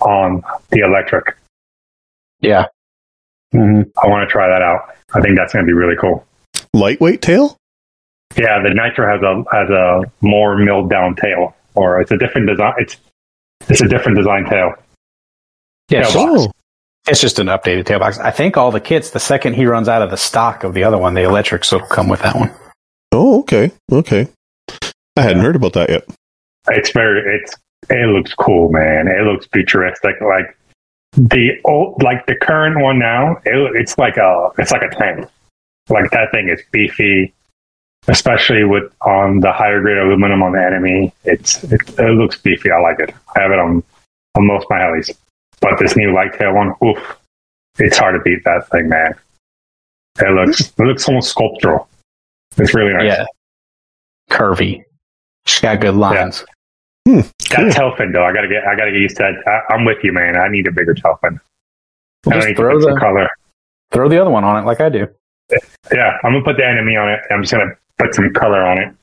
on 0.00 0.42
the 0.70 0.80
electric. 0.80 1.36
Yeah. 2.40 2.66
hmm 3.52 3.82
I 4.02 4.06
want 4.08 4.28
to 4.28 4.32
try 4.32 4.48
that 4.48 4.62
out. 4.62 4.94
I 5.14 5.20
think 5.20 5.36
that's 5.36 5.52
going 5.52 5.64
to 5.64 5.66
be 5.66 5.72
really 5.74 5.96
cool. 5.96 6.24
Lightweight 6.74 7.20
tail? 7.22 7.56
Yeah, 8.36 8.62
the 8.62 8.70
Nitro 8.70 9.10
has 9.10 9.20
a 9.22 9.42
has 9.52 9.68
a 9.70 10.02
more 10.20 10.56
milled 10.56 10.88
down 10.88 11.16
tail, 11.16 11.54
or 11.74 12.00
it's 12.00 12.12
a 12.12 12.16
different 12.16 12.46
design. 12.48 12.74
It's 12.78 12.96
it's 13.68 13.80
a 13.80 13.88
different 13.88 14.16
design 14.18 14.46
tail. 14.48 14.74
Yeah. 15.88 16.00
it's 16.02 16.12
Tailbox. 16.12 16.42
just- 16.44 16.54
It's 17.08 17.20
just 17.20 17.38
an 17.40 17.48
updated 17.48 17.86
tailbox. 17.86 18.18
I 18.20 18.30
think 18.30 18.56
all 18.56 18.70
the 18.70 18.80
kits, 18.80 19.10
the 19.10 19.18
second 19.18 19.54
he 19.54 19.66
runs 19.66 19.88
out 19.88 20.00
of 20.02 20.10
the 20.10 20.16
stock 20.16 20.62
of 20.62 20.74
the 20.74 20.84
other 20.84 20.96
one, 20.98 21.14
the 21.14 21.22
electrics 21.24 21.72
will 21.72 21.80
come 21.80 22.08
with 22.08 22.20
that 22.22 22.36
one. 22.36 22.52
Oh, 23.12 23.40
okay. 23.40 23.72
Okay. 23.90 24.28
I 25.16 25.22
hadn't 25.22 25.42
heard 25.42 25.56
about 25.56 25.72
that 25.72 25.90
yet. 25.90 26.04
It's 26.68 26.92
very. 26.92 27.20
It's 27.40 27.54
it 27.88 28.06
looks 28.06 28.32
cool, 28.34 28.70
man. 28.70 29.08
It 29.08 29.22
looks 29.24 29.48
futuristic. 29.52 30.20
Like 30.20 30.56
the 31.12 31.60
old, 31.64 32.02
like 32.02 32.26
the 32.26 32.36
current 32.36 32.80
one 32.80 32.98
now. 32.98 33.36
It, 33.44 33.76
it's 33.76 33.98
like 33.98 34.16
a 34.16 34.50
it's 34.58 34.70
like 34.70 34.82
a 34.82 34.94
tank. 34.94 35.28
Like 35.88 36.10
that 36.12 36.30
thing 36.32 36.48
is 36.48 36.60
beefy, 36.70 37.32
especially 38.08 38.64
with 38.64 38.92
on 39.02 39.40
the 39.40 39.52
higher 39.52 39.80
grade 39.80 39.98
aluminum 39.98 40.42
on 40.42 40.52
the 40.52 40.58
NME. 40.58 41.12
It's 41.24 41.64
it, 41.64 41.80
it 41.98 42.12
looks 42.12 42.38
beefy. 42.38 42.70
I 42.70 42.80
like 42.80 43.00
it. 43.00 43.14
I 43.36 43.42
have 43.42 43.50
it 43.50 43.58
on 43.58 43.82
on 44.36 44.46
most 44.46 44.64
of 44.64 44.70
my 44.70 44.78
helis. 44.78 45.10
But 45.60 45.78
this 45.78 45.96
new 45.96 46.14
light 46.14 46.32
tail 46.38 46.54
one, 46.54 46.74
oof, 46.82 47.18
it's 47.78 47.98
hard 47.98 48.14
to 48.14 48.20
beat 48.20 48.42
that 48.44 48.68
thing, 48.70 48.88
man. 48.88 49.14
It 50.20 50.30
looks 50.32 50.70
hmm. 50.70 50.82
it 50.82 50.86
looks 50.86 51.08
almost 51.08 51.30
sculptural. 51.30 51.88
It's 52.56 52.74
really 52.74 52.92
nice. 52.92 53.04
Yeah. 53.04 53.24
Curvy. 54.30 54.84
She's 55.46 55.60
got 55.60 55.80
good 55.80 55.94
lines. 55.94 56.44
Cool. 57.06 57.22
That 57.50 57.72
tail 57.72 57.94
fin 57.96 58.12
though, 58.12 58.24
I 58.24 58.32
gotta 58.32 58.48
get 58.48 58.64
I 58.64 58.76
gotta 58.76 58.92
get 58.92 59.00
used 59.00 59.16
to 59.16 59.22
that. 59.24 59.48
I, 59.70 59.74
I'm 59.74 59.84
with 59.84 59.98
you, 60.04 60.12
man. 60.12 60.36
I 60.36 60.48
need 60.48 60.66
a 60.66 60.72
bigger 60.72 60.94
tail 60.94 61.18
fin. 61.22 61.40
I 62.28 62.34
Just 62.34 62.48
need 62.48 62.56
throw 62.56 62.78
some 62.80 62.94
the 62.94 63.00
color. 63.00 63.28
throw 63.92 64.08
the 64.08 64.20
other 64.20 64.30
one 64.30 64.44
on 64.44 64.62
it 64.62 64.66
like 64.66 64.80
I 64.80 64.88
do. 64.88 65.08
Yeah, 65.92 66.16
I'm 66.22 66.32
gonna 66.32 66.44
put 66.44 66.56
the 66.56 66.62
NME 66.62 67.02
on 67.02 67.08
it. 67.12 67.20
I'm 67.30 67.42
just 67.42 67.52
gonna 67.52 67.72
put 67.98 68.14
some 68.14 68.32
color 68.32 68.62
on 68.64 68.78
it. 68.78 68.94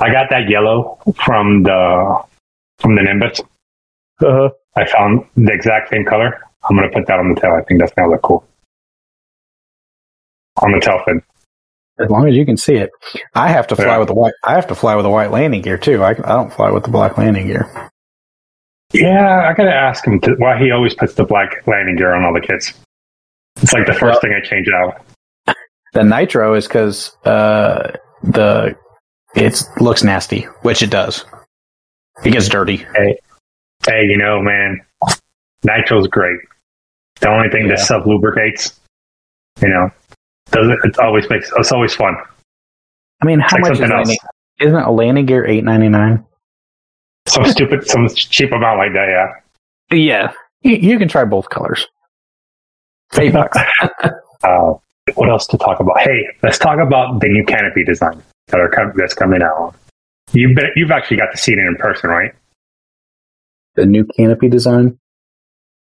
I 0.00 0.10
got 0.12 0.30
that 0.30 0.48
yellow 0.48 0.98
from 1.24 1.62
the 1.64 2.22
from 2.78 2.94
the 2.94 3.02
Nimbus. 3.02 3.40
Uh-huh. 4.20 4.50
I 4.76 4.86
found 4.86 5.24
the 5.36 5.52
exact 5.52 5.90
same 5.90 6.04
color. 6.04 6.40
I'm 6.68 6.76
gonna 6.76 6.90
put 6.90 7.06
that 7.06 7.18
on 7.18 7.34
the 7.34 7.40
tail. 7.40 7.52
I 7.52 7.62
think 7.64 7.80
that's 7.80 7.92
gonna 7.94 8.10
look 8.10 8.22
cool 8.22 8.44
on 10.62 10.72
the 10.72 10.80
tail 10.80 11.00
fin. 11.04 11.22
As 12.02 12.10
long 12.10 12.28
as 12.28 12.34
you 12.34 12.44
can 12.44 12.56
see 12.56 12.74
it. 12.74 12.90
I 13.34 13.48
have 13.48 13.66
to 13.68 13.76
fly 13.76 13.86
Yeah. 13.86 13.98
with 13.98 14.08
the 14.08 14.14
white. 14.14 14.34
I 14.44 14.54
have 14.54 14.66
to 14.68 14.74
fly 14.74 14.94
with 14.94 15.04
the 15.04 15.10
white 15.10 15.30
landing 15.30 15.62
gear 15.62 15.78
too. 15.78 16.02
I, 16.02 16.10
I 16.10 16.14
don't 16.14 16.52
fly 16.52 16.70
with 16.70 16.84
the 16.84 16.90
black 16.90 17.18
landing 17.18 17.46
gear. 17.46 17.68
Yeah, 18.92 19.48
I 19.48 19.54
gotta 19.54 19.74
ask 19.74 20.06
him 20.06 20.20
to, 20.20 20.34
why 20.38 20.58
he 20.58 20.70
always 20.70 20.94
puts 20.94 21.14
the 21.14 21.24
black 21.24 21.66
landing 21.66 21.96
gear 21.96 22.12
on 22.14 22.24
all 22.24 22.34
the 22.34 22.40
kids. 22.40 22.74
It's 23.62 23.72
like 23.72 23.86
the 23.86 23.92
first 23.92 24.02
Well- 24.02 24.20
thing 24.20 24.34
I 24.34 24.40
change 24.46 24.68
out. 24.68 25.02
The 25.94 26.02
nitro 26.04 26.54
is 26.54 26.66
because 26.66 27.14
uh, 27.26 27.92
the 28.22 28.74
it 29.34 29.62
looks 29.78 30.02
nasty, 30.02 30.42
which 30.62 30.82
it 30.82 30.88
does. 30.90 31.24
It 32.24 32.30
gets 32.30 32.48
dirty. 32.48 32.76
Hey, 32.96 33.18
hey, 33.86 34.04
you 34.06 34.16
know, 34.16 34.40
man, 34.40 34.80
nitro's 35.64 36.06
great. 36.06 36.38
The 37.20 37.28
only 37.28 37.50
thing 37.50 37.68
that 37.68 37.78
Yeah. 37.78 37.84
sub 37.84 38.06
lubricates, 38.06 38.78
you 39.60 39.68
know, 39.68 39.90
it, 40.54 40.78
it 40.84 40.98
always 40.98 41.28
makes 41.30 41.50
it's 41.56 41.72
always 41.72 41.94
fun. 41.94 42.16
I 43.22 43.26
mean, 43.26 43.40
how 43.40 43.56
like 43.56 43.62
much 43.62 43.72
is 43.72 43.78
something 43.78 43.96
else. 43.96 44.08
landing? 44.08 44.18
Isn't 44.60 44.74
a 44.82 44.90
landing 44.90 45.26
gear 45.26 45.46
eight 45.46 45.64
ninety 45.64 45.88
nine? 45.88 46.24
Some 47.26 47.44
stupid, 47.46 47.86
some 47.88 48.08
cheap 48.08 48.52
amount 48.52 48.78
like 48.78 48.92
that. 48.92 49.08
Yeah. 49.08 49.96
Yeah, 49.96 50.32
you, 50.62 50.76
you 50.76 50.98
can 50.98 51.08
try 51.08 51.24
both 51.24 51.48
colors. 51.50 51.86
Eight 53.18 53.32
bucks. 53.32 53.58
Uh, 54.44 54.74
what 55.14 55.28
else 55.30 55.46
to 55.46 55.56
talk 55.56 55.78
about? 55.78 56.00
Hey, 56.00 56.26
let's 56.42 56.58
talk 56.58 56.80
about 56.80 57.20
the 57.20 57.28
new 57.28 57.44
canopy 57.44 57.84
design 57.84 58.20
that 58.48 58.58
are 58.58 58.68
com- 58.68 58.92
that's 58.96 59.14
coming 59.14 59.40
out. 59.40 59.72
You've 60.32 60.56
been, 60.56 60.70
you've 60.74 60.90
actually 60.90 61.18
got 61.18 61.30
to 61.30 61.36
see 61.36 61.52
it 61.52 61.58
in 61.60 61.76
person, 61.76 62.10
right? 62.10 62.34
the 63.76 63.86
new 63.86 64.04
canopy 64.16 64.48
design. 64.48 64.98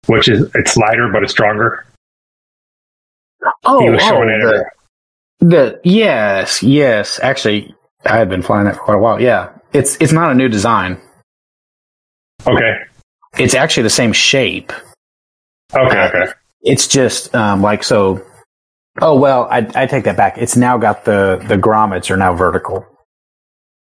Which 0.07 0.27
is 0.29 0.51
it's 0.55 0.77
lighter 0.77 1.11
but 1.13 1.23
it's 1.23 1.33
stronger. 1.33 1.85
Oh, 3.65 3.81
he 3.81 3.91
was 3.91 4.03
oh, 4.05 4.09
showing 4.09 4.29
it. 4.31 4.41
the, 5.41 5.47
the 5.47 5.81
yes, 5.85 6.63
yes. 6.63 7.21
Actually, 7.23 7.75
I 8.05 8.17
had 8.17 8.29
been 8.29 8.43
flying 8.43 8.65
that 8.67 8.77
for 8.77 8.83
quite 8.83 8.95
a 8.95 8.99
while. 8.99 9.21
Yeah, 9.21 9.51
it's 9.73 9.97
it's 10.01 10.13
not 10.13 10.31
a 10.31 10.35
new 10.35 10.49
design. 10.49 11.01
Okay. 12.47 12.79
It's 13.39 13.55
actually 13.55 13.83
the 13.83 13.91
same 13.91 14.13
shape. 14.13 14.73
Okay. 15.75 16.03
Okay. 16.05 16.33
It's 16.63 16.87
just 16.87 17.35
um, 17.35 17.63
like 17.63 17.85
so. 17.85 18.25
Oh 19.01 19.19
well, 19.19 19.47
I, 19.51 19.69
I 19.75 19.87
take 19.87 20.05
that 20.05 20.17
back. 20.17 20.39
It's 20.39 20.57
now 20.57 20.79
got 20.79 21.05
the 21.05 21.43
the 21.49 21.57
grommets 21.57 22.11
are 22.11 22.17
now 22.17 22.35
vertical. 22.35 22.87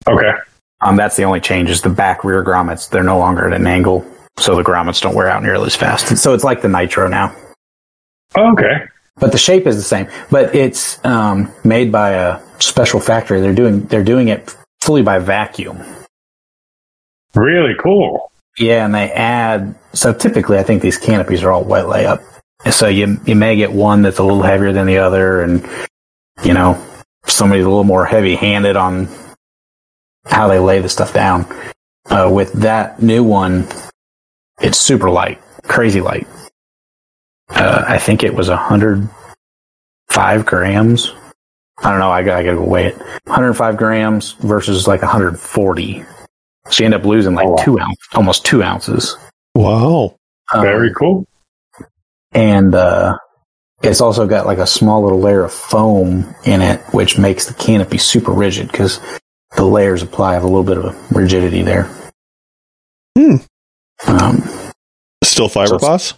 Okay. 0.06 0.32
Um, 0.80 0.96
that's 0.96 1.16
the 1.16 1.24
only 1.24 1.40
change 1.40 1.70
is 1.70 1.82
the 1.82 1.90
back 1.90 2.24
rear 2.24 2.44
grommets. 2.44 2.88
They're 2.88 3.02
no 3.02 3.18
longer 3.18 3.46
at 3.46 3.52
an 3.58 3.66
angle, 3.66 4.04
so 4.36 4.56
the 4.56 4.62
grommets 4.62 5.00
don't 5.00 5.14
wear 5.14 5.28
out 5.28 5.42
nearly 5.42 5.66
as 5.66 5.76
fast. 5.76 6.16
So 6.18 6.34
it's 6.34 6.44
like 6.44 6.62
the 6.62 6.68
Nitro 6.68 7.08
now, 7.08 7.34
Okay. 8.36 8.86
But 9.16 9.32
the 9.32 9.38
shape 9.38 9.66
is 9.66 9.76
the 9.76 9.82
same. 9.82 10.08
But 10.30 10.54
it's 10.54 11.04
um, 11.04 11.52
made 11.64 11.92
by 11.92 12.10
a 12.10 12.40
special 12.58 13.00
factory. 13.00 13.40
They're 13.40 13.54
doing 13.54 13.86
they're 13.86 14.04
doing 14.04 14.28
it 14.28 14.54
fully 14.80 15.02
by 15.02 15.18
vacuum. 15.18 15.82
Really 17.34 17.74
cool. 17.82 18.30
Yeah, 18.58 18.84
and 18.84 18.94
they 18.94 19.10
add. 19.10 19.74
So 19.92 20.12
typically, 20.12 20.58
I 20.58 20.62
think 20.62 20.82
these 20.82 20.98
canopies 20.98 21.42
are 21.42 21.50
all 21.50 21.64
wet 21.64 21.86
layup. 21.86 22.22
So 22.70 22.88
you 22.88 23.20
you 23.26 23.34
may 23.34 23.56
get 23.56 23.72
one 23.72 24.02
that's 24.02 24.18
a 24.18 24.24
little 24.24 24.42
heavier 24.42 24.72
than 24.72 24.86
the 24.86 24.98
other, 24.98 25.42
and 25.42 25.66
you 26.44 26.54
know 26.54 26.82
somebody's 27.26 27.64
a 27.64 27.68
little 27.68 27.84
more 27.84 28.04
heavy 28.04 28.36
handed 28.36 28.76
on 28.76 29.08
how 30.26 30.48
they 30.48 30.58
lay 30.58 30.80
the 30.80 30.88
stuff 30.88 31.12
down. 31.12 31.46
Uh, 32.06 32.30
with 32.32 32.52
that 32.52 33.02
new 33.02 33.24
one, 33.24 33.66
it's 34.60 34.78
super 34.78 35.10
light, 35.10 35.40
crazy 35.64 36.00
light. 36.00 36.26
Uh, 37.54 37.84
I 37.86 37.98
think 37.98 38.22
it 38.22 38.34
was 38.34 38.48
hundred 38.48 39.08
five 40.08 40.44
grams. 40.46 41.12
I 41.78 41.90
don't 41.90 41.98
know. 41.98 42.10
I 42.10 42.22
got 42.22 42.36
I 42.38 42.44
gotta 42.44 42.56
go 42.58 42.64
weigh 42.64 42.86
it. 42.86 42.96
105 43.24 43.76
grams 43.76 44.32
versus 44.34 44.86
like 44.86 45.02
140. 45.02 46.04
So 46.70 46.82
you 46.82 46.84
end 46.86 46.94
up 46.94 47.04
losing 47.04 47.34
like 47.34 47.46
Oh, 47.46 47.50
wow. 47.52 47.64
two 47.64 47.80
ounce, 47.80 47.98
almost 48.14 48.44
two 48.44 48.62
ounces. 48.62 49.16
Wow. 49.54 50.16
Um, 50.52 50.62
Very 50.62 50.92
cool. 50.94 51.26
and 52.32 52.74
uh, 52.74 53.16
it's 53.82 54.00
also 54.00 54.26
got 54.26 54.46
like 54.46 54.58
a 54.58 54.66
small 54.66 55.02
little 55.02 55.20
layer 55.20 55.44
of 55.44 55.52
foam 55.52 56.34
in 56.44 56.62
it, 56.62 56.80
which 56.92 57.18
makes 57.18 57.46
the 57.46 57.54
canopy 57.54 57.98
super 57.98 58.32
rigid. 58.32 58.70
Because 58.70 59.00
the 59.56 59.64
layers 59.64 60.02
apply 60.02 60.34
have 60.34 60.42
a 60.44 60.46
little 60.48 60.64
bit 60.64 60.78
of 60.78 60.84
a 60.86 61.14
rigidity 61.18 61.62
there. 61.62 61.88
Hmm. 63.18 63.36
Um, 64.06 64.42
Still 65.22 65.48
fiberglass? 65.48 66.14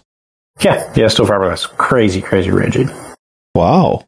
Yeah, 0.61 0.91
yeah, 0.95 1.07
still 1.07 1.25
fiberglass, 1.25 1.67
crazy, 1.77 2.21
crazy 2.21 2.51
rigid. 2.51 2.89
Wow. 3.55 4.05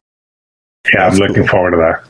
Yeah, 0.92 1.06
I'm 1.06 1.14
looking 1.14 1.36
cool. 1.36 1.48
forward 1.48 1.72
to 1.72 1.76
that. 1.78 2.04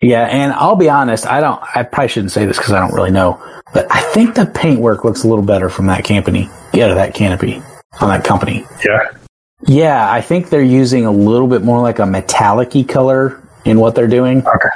Yeah, 0.00 0.26
and 0.26 0.52
I'll 0.52 0.76
be 0.76 0.88
honest, 0.88 1.26
I 1.26 1.40
don't. 1.40 1.60
I 1.74 1.82
probably 1.82 2.08
shouldn't 2.08 2.32
say 2.32 2.46
this 2.46 2.56
because 2.56 2.72
I 2.72 2.78
don't 2.78 2.94
really 2.94 3.10
know, 3.10 3.42
but 3.74 3.86
I 3.90 4.00
think 4.12 4.36
the 4.36 4.46
paintwork 4.46 5.04
looks 5.04 5.24
a 5.24 5.28
little 5.28 5.44
better 5.44 5.68
from 5.68 5.86
that 5.86 6.04
canopy. 6.04 6.48
Yeah, 6.72 6.94
that 6.94 7.14
canopy 7.14 7.60
on 8.00 8.08
that 8.08 8.24
company. 8.24 8.64
Yeah. 8.84 9.10
Yeah, 9.66 10.10
I 10.10 10.20
think 10.20 10.50
they're 10.50 10.62
using 10.62 11.04
a 11.04 11.10
little 11.10 11.48
bit 11.48 11.62
more 11.62 11.82
like 11.82 11.98
a 11.98 12.06
metallic-y 12.06 12.84
color 12.84 13.42
in 13.64 13.80
what 13.80 13.96
they're 13.96 14.06
doing. 14.06 14.46
Okay. 14.46 14.68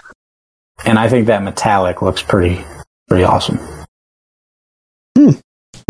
And 0.85 0.99
I 0.99 1.09
think 1.09 1.29
that 1.29 1.45
metallic 1.45 2.03
looks 2.03 2.21
pretty 2.21 2.65
pretty 3.09 3.23
awesome. 3.23 3.61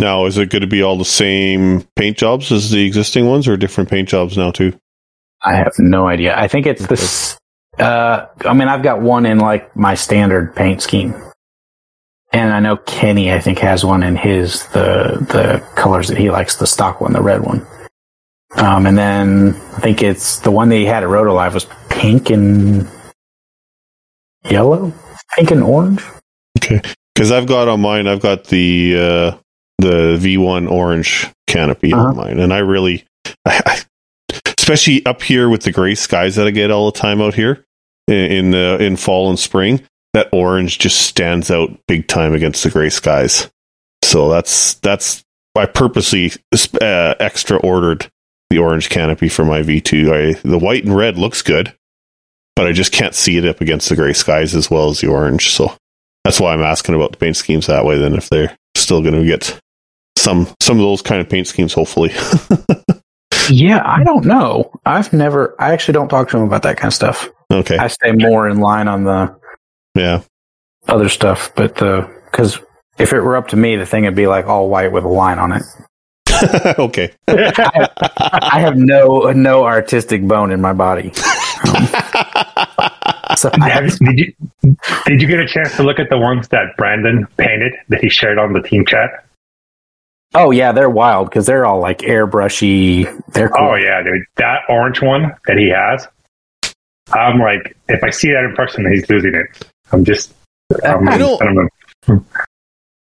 Now, 0.02 0.26
is 0.26 0.36
it 0.36 0.50
going 0.50 0.62
to 0.62 0.66
be 0.66 0.82
all 0.82 0.98
the 0.98 1.04
same 1.04 1.86
paint 1.94 2.16
jobs 2.18 2.50
as 2.50 2.72
the 2.72 2.84
existing 2.84 3.28
ones 3.28 3.46
or 3.46 3.56
different 3.56 3.88
paint 3.88 4.08
jobs 4.08 4.36
now, 4.36 4.50
too? 4.50 4.76
I 5.42 5.54
have 5.54 5.72
no 5.78 6.08
idea. 6.08 6.36
I 6.36 6.48
think 6.48 6.66
it's 6.66 6.84
this 6.88 7.38
uh 7.78 8.26
I 8.44 8.52
mean 8.52 8.66
I've 8.66 8.82
got 8.82 9.00
one 9.00 9.26
in 9.26 9.38
like 9.38 9.74
my 9.76 9.94
standard 9.94 10.56
paint 10.56 10.82
scheme. 10.82 11.14
And 12.32 12.52
I 12.52 12.58
know 12.58 12.78
Kenny 12.78 13.32
I 13.32 13.38
think 13.38 13.60
has 13.60 13.84
one 13.84 14.02
in 14.02 14.16
his 14.16 14.66
the 14.68 15.24
the 15.30 15.64
colors 15.76 16.08
that 16.08 16.18
he 16.18 16.30
likes, 16.30 16.56
the 16.56 16.66
stock 16.66 17.00
one, 17.00 17.12
the 17.12 17.22
red 17.22 17.42
one. 17.42 17.64
Um 18.56 18.86
and 18.86 18.98
then 18.98 19.54
I 19.76 19.80
think 19.80 20.02
it's 20.02 20.40
the 20.40 20.50
one 20.50 20.68
that 20.70 20.76
he 20.76 20.84
had 20.84 21.04
at 21.04 21.08
Rotor 21.08 21.32
Live 21.32 21.54
was 21.54 21.66
pink 21.90 22.28
and 22.28 22.88
yellow? 24.50 24.92
Pink 25.36 25.52
and 25.52 25.62
orange? 25.62 26.02
Okay, 26.58 26.82
because 27.14 27.30
I've 27.30 27.46
got 27.46 27.68
on 27.68 27.80
mine, 27.80 28.08
I've 28.08 28.20
got 28.20 28.44
the 28.44 28.96
uh, 28.98 29.38
the 29.78 30.18
V1 30.20 30.70
orange 30.70 31.28
canopy 31.46 31.92
Uh-huh. 31.92 32.08
on 32.08 32.16
mine, 32.16 32.38
and 32.38 32.52
I 32.52 32.58
really, 32.58 33.04
I, 33.44 33.80
especially 34.58 35.04
up 35.06 35.22
here 35.22 35.48
with 35.48 35.62
the 35.62 35.72
gray 35.72 35.94
skies 35.94 36.36
that 36.36 36.46
I 36.46 36.50
get 36.50 36.70
all 36.70 36.90
the 36.90 36.98
time 36.98 37.20
out 37.20 37.34
here 37.34 37.64
in 38.08 38.14
in, 38.14 38.50
the, 38.52 38.78
in 38.80 38.96
fall 38.96 39.28
and 39.28 39.38
spring, 39.38 39.82
that 40.14 40.28
orange 40.32 40.78
just 40.78 41.00
stands 41.02 41.50
out 41.50 41.70
big 41.88 42.06
time 42.06 42.34
against 42.34 42.62
the 42.64 42.70
gray 42.70 42.90
skies. 42.90 43.50
So 44.02 44.28
that's 44.30 44.74
that's 44.74 45.22
I 45.56 45.66
purposely 45.66 46.32
uh, 46.80 47.14
extra 47.20 47.58
ordered 47.58 48.08
the 48.50 48.58
orange 48.58 48.88
canopy 48.90 49.28
for 49.28 49.44
my 49.44 49.62
V2. 49.62 50.36
I, 50.36 50.40
the 50.48 50.58
white 50.58 50.84
and 50.84 50.94
red 50.96 51.16
looks 51.18 51.42
good, 51.42 51.74
but 52.56 52.66
I 52.66 52.72
just 52.72 52.92
can't 52.92 53.14
see 53.14 53.36
it 53.38 53.46
up 53.46 53.60
against 53.60 53.88
the 53.88 53.96
gray 53.96 54.12
skies 54.12 54.54
as 54.54 54.70
well 54.70 54.88
as 54.90 55.00
the 55.00 55.08
orange. 55.08 55.50
So 55.52 55.74
that's 56.24 56.40
why 56.40 56.52
I'm 56.52 56.62
asking 56.62 56.94
about 56.94 57.12
the 57.12 57.18
paint 57.18 57.36
schemes 57.36 57.66
that 57.66 57.84
way. 57.84 57.98
Then 57.98 58.14
if 58.14 58.28
they're 58.28 58.56
still 58.76 59.00
going 59.02 59.14
to 59.14 59.24
get 59.24 59.58
some 60.22 60.46
some 60.60 60.78
of 60.78 60.82
those 60.82 61.02
kind 61.02 61.20
of 61.20 61.28
paint 61.28 61.46
schemes, 61.46 61.72
hopefully. 61.72 62.10
Yeah, 63.50 63.82
I 63.84 64.04
don't 64.04 64.24
know. 64.24 64.70
I've 64.86 65.12
never 65.12 65.56
I 65.60 65.72
actually 65.72 65.94
don't 65.94 66.08
talk 66.08 66.28
to 66.30 66.36
him 66.36 66.44
about 66.44 66.62
that 66.62 66.76
kind 66.76 66.88
of 66.88 66.94
stuff. 66.94 67.28
okay, 67.52 67.76
I 67.76 67.88
stay 67.88 68.12
more 68.12 68.48
in 68.48 68.60
line 68.60 68.86
on 68.86 69.02
the 69.02 69.34
yeah, 69.96 70.22
other 70.86 71.08
stuff, 71.08 71.50
but 71.56 71.74
the 71.74 72.08
because 72.30 72.60
if 72.98 73.12
it 73.12 73.20
were 73.20 73.36
up 73.36 73.48
to 73.48 73.56
me, 73.56 73.74
the 73.74 73.84
thing 73.84 74.04
would 74.04 74.14
be 74.14 74.28
like 74.28 74.46
all 74.46 74.68
white 74.68 74.92
with 74.92 75.02
a 75.02 75.08
line 75.08 75.40
on 75.40 75.52
it. 75.52 75.62
okay. 76.78 77.10
I 77.28 78.60
have 78.60 78.76
no 78.76 79.32
no 79.32 79.64
artistic 79.64 80.26
bone 80.26 80.52
in 80.52 80.60
my 80.60 80.72
body. 80.72 81.08
Um, 81.08 81.86
so 83.36 83.50
I 83.60 83.68
Have- 83.70 83.84
have, 83.84 83.98
did 83.98 84.18
you 84.20 84.32
did 85.06 85.20
you 85.20 85.26
get 85.26 85.40
a 85.40 85.48
chance 85.48 85.74
to 85.76 85.82
look 85.82 85.98
at 85.98 86.10
the 86.10 86.18
ones 86.18 86.46
that 86.48 86.76
Brandon 86.78 87.26
painted 87.38 87.72
that 87.88 88.00
he 88.00 88.08
shared 88.08 88.38
on 88.38 88.52
the 88.52 88.62
team 88.62 88.86
chat? 88.86 89.24
Oh 90.34 90.50
yeah, 90.50 90.72
they're 90.72 90.90
wild 90.90 91.28
because 91.28 91.46
they're 91.46 91.64
all 91.66 91.80
like 91.80 91.98
airbrushy. 91.98 93.04
They're 93.32 93.48
cool. 93.48 93.70
Oh 93.70 93.74
yeah, 93.74 94.02
dude. 94.02 94.24
That 94.36 94.60
orange 94.68 95.00
one 95.02 95.32
that 95.46 95.58
he 95.58 95.68
has. 95.70 96.06
I'm 97.12 97.38
like, 97.38 97.76
if 97.88 98.02
I 98.02 98.10
see 98.10 98.30
that 98.32 98.44
in 98.44 98.54
person, 98.54 98.90
he's 98.90 99.08
losing 99.10 99.34
it. 99.34 99.66
I'm 99.92 100.04
just 100.04 100.32
I'm, 100.84 101.08
I 101.08 101.18
don't- 101.18 101.42
I 101.42 101.44
don't 101.44 101.54
know. 102.06 102.24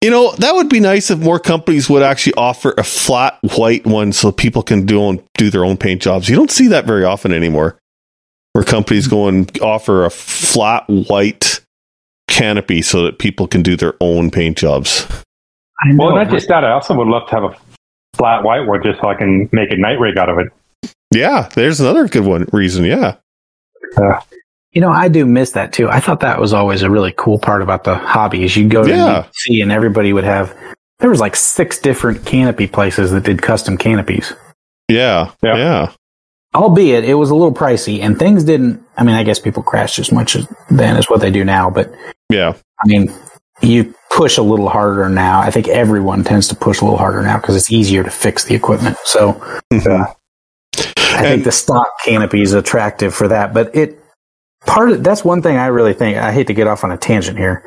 You 0.01 0.09
know, 0.11 0.33
that 0.35 0.53
would 0.53 0.67
be 0.67 0.81
nice 0.81 1.09
if 1.11 1.19
more 1.19 1.39
companies 1.39 1.89
would 1.89 2.03
actually 2.03 2.33
offer 2.33 2.73
a 2.77 2.83
flat 2.83 3.39
white 3.55 3.85
one 3.87 4.11
so 4.11 4.33
people 4.33 4.61
can 4.61 4.85
do 4.85 5.01
own, 5.01 5.23
do 5.37 5.49
their 5.49 5.63
own 5.63 5.77
paint 5.77 6.01
jobs. 6.01 6.27
You 6.27 6.35
don't 6.35 6.51
see 6.51 6.67
that 6.67 6.85
very 6.85 7.05
often 7.05 7.31
anymore. 7.31 7.77
Where 8.51 8.65
companies 8.65 9.07
go 9.07 9.29
and 9.29 9.49
offer 9.61 10.03
a 10.03 10.09
flat 10.09 10.83
white 10.89 11.61
canopy 12.27 12.81
so 12.81 13.03
that 13.03 13.17
people 13.17 13.47
can 13.47 13.61
do 13.63 13.77
their 13.77 13.93
own 14.01 14.29
paint 14.29 14.57
jobs. 14.57 15.07
I 15.83 15.91
know. 15.91 16.05
Well, 16.05 16.15
not 16.15 16.29
just 16.29 16.47
that. 16.47 16.63
I 16.63 16.71
also 16.71 16.95
would 16.95 17.07
love 17.07 17.27
to 17.29 17.35
have 17.35 17.43
a 17.43 17.55
flat 18.15 18.43
white 18.43 18.61
one 18.67 18.81
just 18.83 19.01
so 19.01 19.07
I 19.09 19.15
can 19.15 19.49
make 19.51 19.71
a 19.71 19.77
night 19.77 19.99
rig 19.99 20.17
out 20.17 20.29
of 20.29 20.37
it. 20.39 20.47
Yeah, 21.13 21.49
there's 21.55 21.79
another 21.79 22.07
good 22.07 22.23
one 22.25 22.47
reason. 22.51 22.85
Yeah. 22.85 23.15
you 24.71 24.81
know, 24.81 24.89
I 24.89 25.07
do 25.07 25.25
miss 25.25 25.51
that 25.51 25.73
too. 25.73 25.89
I 25.89 25.99
thought 25.99 26.21
that 26.21 26.39
was 26.39 26.53
always 26.53 26.81
a 26.81 26.89
really 26.89 27.13
cool 27.15 27.37
part 27.37 27.61
about 27.61 27.83
the 27.83 27.95
hobby 27.95 28.43
is 28.43 28.55
you 28.55 28.67
go 28.67 28.83
to 28.83 28.89
Yeah. 28.89 29.27
see 29.33 29.61
and 29.61 29.71
everybody 29.71 30.13
would 30.13 30.23
have. 30.23 30.55
There 30.99 31.09
was 31.09 31.19
like 31.19 31.35
six 31.35 31.79
different 31.79 32.25
canopy 32.25 32.67
places 32.67 33.11
that 33.11 33.23
did 33.23 33.41
custom 33.41 33.77
canopies. 33.77 34.33
Yeah. 34.89 35.31
Yeah. 35.43 35.57
Yeah. 35.57 35.91
albeit 36.55 37.03
it 37.03 37.15
was 37.15 37.29
a 37.29 37.35
little 37.35 37.53
pricey 37.53 37.99
and 38.01 38.19
things 38.19 38.43
didn't 38.43 38.79
i 38.95 39.03
mean 39.03 39.15
i 39.15 39.23
guess 39.23 39.39
people 39.39 39.63
crashed 39.63 39.97
as 39.97 40.11
much 40.11 40.35
as 40.35 40.47
then 40.69 40.95
as 40.97 41.09
what 41.09 41.19
they 41.19 41.31
do 41.31 41.43
now 41.43 41.67
but 41.67 41.91
Yeah. 42.29 42.53
i 42.83 42.87
mean 42.87 43.11
you 43.61 43.93
push 44.09 44.37
a 44.37 44.41
little 44.41 44.69
harder 44.69 45.07
now 45.09 45.39
i 45.39 45.49
think 45.51 45.67
everyone 45.67 46.23
tends 46.23 46.47
to 46.47 46.55
push 46.55 46.81
a 46.81 46.83
little 46.83 46.97
harder 46.97 47.21
now 47.21 47.37
because 47.37 47.55
it's 47.55 47.71
easier 47.71 48.03
to 48.03 48.09
fix 48.09 48.43
the 48.45 48.55
equipment 48.55 48.97
so 49.05 49.31
Yeah. 49.71 50.05
i 50.77 51.17
And- 51.17 51.27
think 51.27 51.43
the 51.43 51.51
stock 51.51 51.87
canopy 52.03 52.41
is 52.41 52.53
attractive 52.53 53.13
for 53.13 53.27
that 53.29 53.53
but 53.53 53.75
it 53.75 53.99
part 54.65 54.91
of 54.91 55.03
that's 55.03 55.23
one 55.23 55.41
thing 55.41 55.57
i 55.57 55.67
really 55.67 55.93
think 55.93 56.17
i 56.17 56.31
hate 56.31 56.47
to 56.47 56.53
get 56.53 56.67
off 56.67 56.83
on 56.83 56.91
a 56.91 56.97
tangent 56.97 57.37
here 57.37 57.63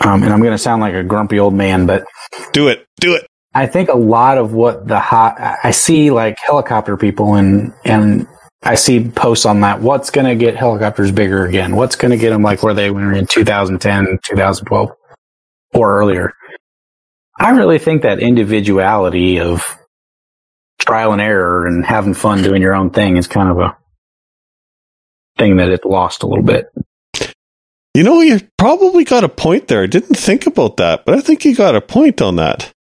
um, 0.00 0.22
and 0.22 0.32
i'm 0.32 0.40
going 0.40 0.52
to 0.52 0.58
sound 0.58 0.80
like 0.80 0.94
a 0.94 1.02
grumpy 1.02 1.38
old 1.38 1.54
man 1.54 1.86
but 1.86 2.04
Do 2.52 2.68
it. 2.68 2.86
Do 3.00 3.14
it. 3.14 3.26
I 3.54 3.66
think 3.66 3.88
a 3.88 3.96
lot 3.96 4.38
of 4.38 4.52
what 4.52 4.86
the 4.86 5.00
hot 5.00 5.36
I 5.64 5.70
see 5.72 6.10
like 6.10 6.36
helicopter 6.44 6.96
people 6.96 7.34
and 7.34 7.72
and 7.84 8.26
I 8.62 8.74
see 8.74 9.08
posts 9.08 9.46
on 9.46 9.60
that. 9.62 9.80
What's 9.80 10.10
going 10.10 10.26
to 10.26 10.34
get 10.34 10.54
helicopters 10.56 11.10
bigger 11.12 11.46
again? 11.46 11.74
What's 11.76 11.96
going 11.96 12.10
to 12.10 12.16
get 12.18 12.30
them 12.30 12.42
like 12.42 12.62
where 12.62 12.74
they 12.74 12.90
were 12.90 13.12
in 13.12 13.26
2010, 13.26 14.18
2012 14.26 14.90
or 15.72 15.98
earlier? 15.98 16.34
I 17.38 17.50
really 17.50 17.78
think 17.78 18.02
that 18.02 18.18
individuality 18.18 19.40
of 19.40 19.64
trial 20.78 21.12
and 21.12 21.22
error 21.22 21.66
and 21.66 21.84
having 21.84 22.14
fun 22.14 22.42
doing 22.42 22.62
your 22.62 22.74
own 22.74 22.90
thing 22.90 23.16
is 23.16 23.26
kind 23.26 23.50
of 23.50 23.58
a 23.58 23.76
thing 25.36 25.56
that 25.56 25.68
it 25.68 25.84
lost 25.84 26.22
a 26.22 26.26
little 26.26 26.44
bit. 26.44 26.72
You 27.94 28.02
know, 28.04 28.20
you 28.20 28.40
probably 28.58 29.04
got 29.04 29.24
a 29.24 29.28
point 29.28 29.68
there. 29.68 29.82
I 29.82 29.86
didn't 29.86 30.16
think 30.16 30.46
about 30.46 30.76
that, 30.76 31.04
but 31.04 31.14
I 31.16 31.20
think 31.20 31.44
you 31.44 31.54
got 31.54 31.74
a 31.74 31.80
point 31.80 32.20
on 32.20 32.36
that. 32.36 32.72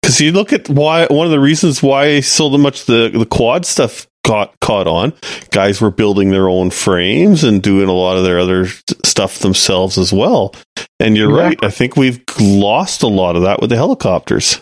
Because 0.00 0.20
you 0.20 0.32
look 0.32 0.52
at 0.52 0.68
why 0.68 1.06
one 1.06 1.26
of 1.26 1.30
the 1.30 1.40
reasons 1.40 1.82
why 1.82 2.20
so 2.20 2.50
much 2.50 2.86
the 2.86 3.10
the 3.12 3.26
quad 3.26 3.64
stuff 3.64 4.06
got 4.24 4.58
caught 4.60 4.86
on. 4.86 5.12
Guys 5.50 5.80
were 5.80 5.90
building 5.90 6.30
their 6.30 6.48
own 6.48 6.70
frames 6.70 7.44
and 7.44 7.62
doing 7.62 7.88
a 7.88 7.92
lot 7.92 8.16
of 8.16 8.24
their 8.24 8.38
other 8.38 8.66
stuff 9.04 9.40
themselves 9.40 9.98
as 9.98 10.12
well. 10.12 10.54
And 11.02 11.16
you're 11.16 11.34
right. 11.34 11.58
I 11.64 11.70
think 11.70 11.96
we've 11.96 12.22
lost 12.40 13.02
a 13.02 13.08
lot 13.08 13.34
of 13.34 13.42
that 13.42 13.60
with 13.60 13.70
the 13.70 13.76
helicopters. 13.76 14.60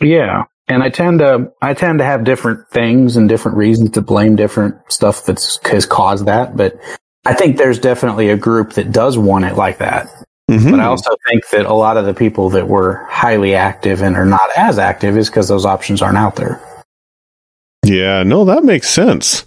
Yeah. 0.00 0.44
And 0.68 0.82
I 0.82 0.90
tend 0.90 1.20
to 1.20 1.50
I 1.62 1.74
tend 1.74 1.98
to 1.98 2.04
have 2.04 2.24
different 2.24 2.68
things 2.70 3.16
and 3.16 3.28
different 3.28 3.56
reasons 3.56 3.90
to 3.92 4.02
blame 4.02 4.36
different 4.36 4.76
stuff 4.92 5.24
that's 5.24 5.58
has 5.66 5.86
caused 5.86 6.26
that. 6.26 6.56
But 6.56 6.78
I 7.24 7.34
think 7.34 7.56
there's 7.56 7.78
definitely 7.78 8.28
a 8.28 8.36
group 8.36 8.74
that 8.74 8.92
does 8.92 9.16
want 9.16 9.44
it 9.44 9.56
like 9.56 9.78
that. 9.78 10.08
Mhm. 10.50 10.70
But 10.70 10.80
I 10.80 10.84
also 10.84 11.10
think 11.28 11.48
that 11.50 11.66
a 11.66 11.74
lot 11.74 11.96
of 11.96 12.04
the 12.04 12.14
people 12.14 12.50
that 12.50 12.68
were 12.68 13.06
highly 13.08 13.54
active 13.54 14.02
and 14.02 14.16
are 14.16 14.26
not 14.26 14.50
as 14.56 14.78
active 14.78 15.16
is 15.16 15.30
because 15.30 15.48
those 15.48 15.64
options 15.64 16.02
aren't 16.02 16.18
out 16.18 16.36
there. 16.36 16.60
Yeah, 17.84 18.22
no, 18.22 18.44
that 18.44 18.62
makes 18.62 18.88
sense. 18.88 19.46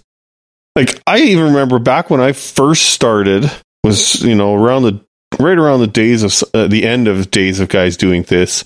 Like 0.74 1.00
I 1.06 1.18
even 1.18 1.44
remember 1.44 1.78
back 1.78 2.10
when 2.10 2.20
I 2.20 2.32
first 2.32 2.86
started 2.86 3.50
was 3.84 4.22
you 4.22 4.34
know 4.34 4.54
around 4.54 4.82
the 4.82 5.05
right 5.38 5.58
around 5.58 5.80
the 5.80 5.86
days 5.86 6.22
of 6.22 6.34
uh, 6.54 6.66
the 6.68 6.86
end 6.86 7.08
of 7.08 7.30
days 7.30 7.60
of 7.60 7.68
guys 7.68 7.96
doing 7.96 8.22
this, 8.24 8.64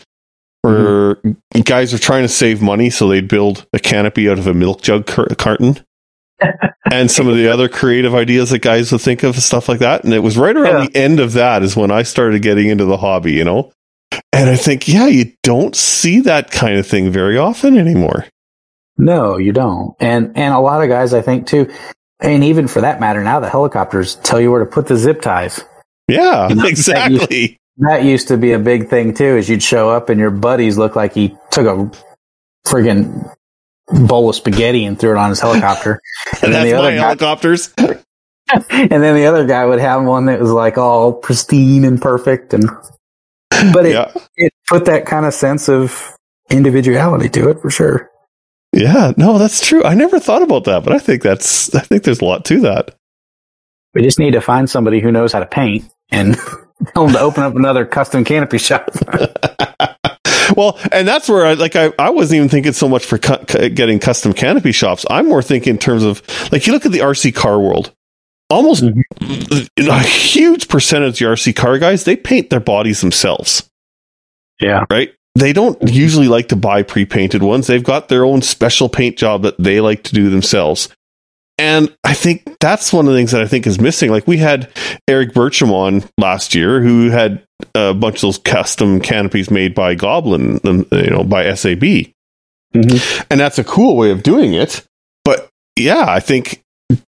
where 0.63 1.17
guys 1.65 1.93
are 1.95 1.99
trying 1.99 2.23
to 2.23 2.29
save 2.29 2.61
money, 2.63 2.91
so 2.91 3.09
they'd 3.09 3.29
build 3.29 3.67
a 3.73 3.79
canopy 3.79 4.29
out 4.29 4.39
of 4.39 4.47
a 4.47 4.55
milk 4.55 4.83
jug 4.83 5.07
car- 5.07 5.29
carton. 5.39 5.81
and 6.91 7.11
some 7.11 7.29
of 7.29 7.37
the 7.37 7.49
other 7.49 7.69
creative 7.69 8.15
ideas 8.15 8.49
that 8.51 8.61
guys 8.61 8.91
would 8.93 9.01
think 9.03 9.23
of 9.23 9.37
stuff 9.37 9.69
like 9.69 9.81
that 9.81 10.05
and 10.05 10.15
it 10.15 10.21
was 10.21 10.39
right 10.39 10.57
around 10.57 10.81
Yeah. 10.85 10.87
the 10.87 10.97
end 10.97 11.21
of 11.21 11.35
that 11.35 11.63
is 11.63 11.77
when 11.77 11.91
i 11.91 12.03
started 12.03 12.41
getting 12.41 12.69
into 12.71 12.87
the 12.87 12.97
hobby 12.97 13.33
you 13.33 13.45
know 13.45 13.71
and 14.33 14.49
i 14.49 14.57
think 14.57 14.89
yeah 14.89 15.07
you 15.07 15.35
don't 15.43 15.77
see 15.77 16.21
that 16.23 16.51
kind 16.51 16.79
of 16.79 16.87
thing 16.87 17.11
very 17.11 17.37
often 17.37 17.77
anymore 17.77 18.25
No, 18.97 19.37
you 19.37 19.53
don't. 19.53 19.95
And 20.01 20.33
and 20.35 20.55
a 20.55 20.61
lot 20.61 20.83
of 20.83 20.89
guys 20.89 21.13
I 21.13 21.21
think 21.21 21.47
too 21.47 21.71
and 22.21 22.43
even 22.43 22.67
for 22.69 22.81
that 22.81 23.01
matter 23.01 23.23
now 23.23 23.39
the 23.39 23.51
helicopters 23.51 24.15
tell 24.17 24.41
you 24.41 24.51
where 24.51 24.65
to 24.65 24.71
put 24.71 24.87
the 24.87 24.97
zip 24.97 25.21
ties. 25.21 25.63
Yeah, 26.11 26.49
know, 26.49 26.55
that 26.63 26.67
exactly. 26.67 27.59
That 27.79 28.05
used 28.05 28.29
to 28.29 28.37
be 28.37 28.53
a 28.53 28.59
big 28.59 28.89
thing 28.89 29.15
too. 29.15 29.37
Is 29.37 29.49
you'd 29.49 29.63
show 29.63 29.91
up 29.91 30.09
and 30.09 30.21
your 30.21 30.31
buddies 30.31 30.77
look 30.77 30.97
like 30.97 31.15
he 31.15 31.37
took 31.51 31.67
a 31.67 31.91
friggin' 32.67 33.35
bowl 34.07 34.29
of 34.29 34.37
spaghetti 34.37 34.85
and 34.85 34.99
threw 34.99 35.13
it 35.13 35.17
on 35.17 35.31
his 35.31 35.41
helicopter, 35.41 36.01
and 36.43 36.53
then 36.53 36.53
That's 36.53 36.65
the 36.65 36.75
other 36.75 36.91
guy, 36.91 36.97
helicopters. 36.97 37.75
and 37.79 38.91
then 38.91 39.15
the 39.15 39.27
other 39.27 39.47
guy 39.47 39.65
would 39.65 39.81
have 39.81 40.05
one 40.05 40.27
that 40.27 40.41
was 40.41 40.51
like 40.51 40.79
all 40.79 41.13
pristine 41.13 41.85
and 41.85 42.01
perfect, 42.01 42.53
and 42.53 42.69
but 43.73 43.87
it, 43.87 43.95
yeah. 43.95 44.13
it 44.37 44.53
put 44.69 44.87
that 44.87 45.07
kind 45.07 45.27
of 45.27 45.35
sense 45.35 45.69
of 45.69 46.17
individuality 46.51 47.29
to 47.29 47.49
it 47.51 47.61
for 47.61 47.71
sure. 47.71 48.11
Yeah, 48.73 49.13
no, 49.17 49.39
that's 49.39 49.67
true. 49.67 49.83
I 49.85 49.95
never 49.95 50.21
thought 50.21 50.43
about 50.43 50.65
that, 50.65 50.85
but 50.85 50.93
I 50.93 50.99
think 50.99 51.23
that's 51.23 51.75
I 51.75 51.81
think 51.81 52.05
there's 52.05 52.21
a 52.21 52.25
lot 52.25 52.45
to 52.47 52.61
that. 52.61 52.95
We 53.95 54.03
just 54.03 54.19
need 54.19 54.33
to 54.33 54.41
find 54.41 54.71
somebody 54.71 55.01
who 55.01 55.11
knows 55.11 55.33
how 55.33 55.41
to 55.41 55.47
paint 55.47 55.91
and 56.11 56.37
tell 56.95 57.07
them 57.07 57.15
to 57.15 57.21
open 57.21 57.43
up 57.43 57.55
another 57.55 57.85
custom 57.85 58.25
canopy 58.25 58.59
shop. 58.59 58.91
well, 60.57 60.79
and 60.93 61.07
that's 61.07 61.29
where 61.29 61.47
I 61.47 61.55
like 61.55 61.77
I, 61.77 61.93
I 61.99 62.11
wasn't 62.11 62.37
even 62.39 62.49
thinking 62.49 62.73
so 62.73 62.89
much 62.89 63.05
for 63.05 63.19
cu- 63.19 63.69
getting 63.71 63.99
custom 63.99 64.33
canopy 64.33 64.73
shops. 64.73 65.05
I'm 65.11 65.29
more 65.29 65.43
thinking 65.43 65.75
in 65.75 65.79
terms 65.79 66.03
of 66.03 66.23
like 66.53 66.67
you 66.67 66.73
look 66.73 66.87
at 66.87 66.93
the 66.93 67.01
RC 67.01 67.35
car 67.35 67.59
world. 67.61 67.93
Almost 68.49 68.83
mm-hmm. 68.83 69.89
a 69.89 70.03
huge 70.03 70.67
percentage 70.67 71.23
of 71.23 71.29
the 71.29 71.35
RC 71.35 71.55
car 71.55 71.79
guys, 71.79 72.03
they 72.03 72.17
paint 72.17 72.51
their 72.51 72.59
bodies 72.59 73.01
themselves. 73.01 73.71
yeah. 74.61 74.85
right? 74.91 75.15
They 75.37 75.53
don't 75.53 75.79
usually 75.89 76.27
like 76.27 76.49
to 76.49 76.57
buy 76.57 76.83
pre-painted 76.83 77.43
ones. 77.43 77.69
They've 77.69 77.85
got 77.85 78.09
their 78.09 78.25
own 78.25 78.43
special 78.43 78.89
paint 78.89 79.17
job 79.17 79.43
that 79.43 79.55
they 79.59 79.81
like 79.81 80.03
to 80.05 80.15
do 80.15 80.29
themselves. 80.31 80.89
And 81.61 81.95
I 82.05 82.15
think 82.15 82.59
that's 82.59 82.91
one 82.91 83.07
of 83.07 83.13
the 83.13 83.19
things 83.19 83.33
that 83.33 83.43
I 83.43 83.47
think 83.47 83.67
is 83.67 83.79
missing. 83.79 84.11
Like 84.11 84.27
we 84.27 84.39
had 84.39 84.71
Eric 85.07 85.35
Bircham 85.35 85.71
on 85.71 86.03
last 86.17 86.55
year 86.55 86.81
who 86.81 87.11
had 87.11 87.43
a 87.75 87.93
bunch 87.93 88.17
of 88.17 88.23
those 88.23 88.39
custom 88.39 88.99
canopies 88.99 89.51
made 89.51 89.75
by 89.75 89.95
Goblin, 89.95 90.59
um, 90.65 90.87
you 90.91 91.11
know, 91.11 91.23
by 91.23 91.45
SAB. 91.45 92.15
Mhm. 92.75 93.25
And 93.31 93.39
that's 93.39 93.59
a 93.59 93.65
cool 93.65 93.95
way 93.97 94.11
of 94.11 94.23
doing 94.23 94.55
it. 94.55 94.87
But 95.23 95.51
yeah, 95.77 96.07
I 96.09 96.19
think 96.19 96.63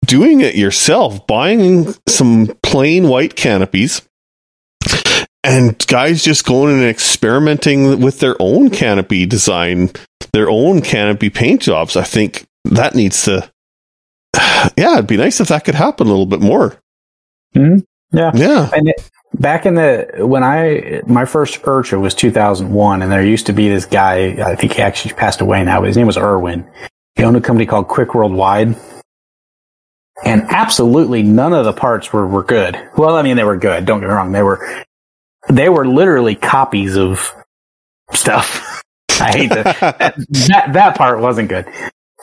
doing 0.07 0.41
it 0.41 0.55
yourself, 0.55 1.27
buying 1.27 1.93
some 2.07 2.57
plain 2.63 3.07
white 3.07 3.35
canopies, 3.35 4.01
and 5.43 5.77
guys 5.85 6.23
just 6.23 6.43
going 6.43 6.73
and 6.73 6.89
experimenting 6.89 7.99
with 7.99 8.19
their 8.19 8.35
own 8.39 8.71
canopy 8.71 9.27
design, 9.27 9.91
their 10.33 10.49
own 10.49 10.81
canopy 10.81 11.29
paint 11.29 11.61
jobs. 11.61 11.95
I 11.95 12.03
think 12.03 12.47
that 12.65 12.95
needs 12.95 13.23
to, 13.25 13.47
yeah, 14.77 14.93
it'd 14.93 15.07
be 15.07 15.17
nice 15.17 15.39
if 15.39 15.47
that 15.49 15.65
could 15.65 15.75
happen 15.75 16.07
a 16.07 16.09
little 16.09 16.25
bit 16.25 16.41
more. 16.41 16.77
Mhm. 17.55 17.83
Yeah. 18.11 18.31
Yeah. 18.33 18.69
And 18.73 18.89
it, 18.89 19.09
back 19.35 19.65
in 19.65 19.75
the 19.75 20.07
when 20.19 20.43
I 20.43 21.01
my 21.07 21.25
first 21.25 21.61
IRCHA 21.61 21.99
was 22.01 22.15
2001, 22.15 23.01
and 23.01 23.11
there 23.11 23.23
used 23.25 23.45
to 23.47 23.53
be 23.53 23.69
this 23.69 23.85
guy. 23.85 24.37
I 24.43 24.55
think 24.55 24.73
he 24.73 24.81
actually 24.81 25.13
passed 25.15 25.41
away 25.41 25.63
now. 25.63 25.79
But 25.79 25.87
his 25.87 25.97
name 25.97 26.07
was 26.07 26.17
Irwin. 26.17 26.67
He 27.15 27.23
owned 27.23 27.37
a 27.37 27.41
company 27.41 27.65
called 27.65 27.87
Quick 27.87 28.15
Worldwide, 28.15 28.75
and 30.25 30.43
absolutely 30.49 31.23
none 31.23 31.53
of 31.53 31.65
the 31.65 31.73
parts 31.73 32.11
were 32.13 32.27
were 32.27 32.43
good. 32.43 32.77
Well, 32.97 33.15
I 33.15 33.21
mean 33.21 33.37
they 33.37 33.43
were 33.43 33.57
good. 33.57 33.85
Don't 33.85 33.99
get 33.99 34.07
me 34.07 34.13
wrong. 34.13 34.31
They 34.31 34.43
were 34.43 34.83
they 35.49 35.69
were 35.69 35.87
literally 35.87 36.35
copies 36.35 36.97
of 36.97 37.31
stuff. 38.11 38.81
I 39.21 39.31
hate 39.31 39.49
that 39.49 39.75
that 40.29 40.73
that 40.73 40.97
part 40.97 41.19
wasn't 41.21 41.49
good, 41.49 41.67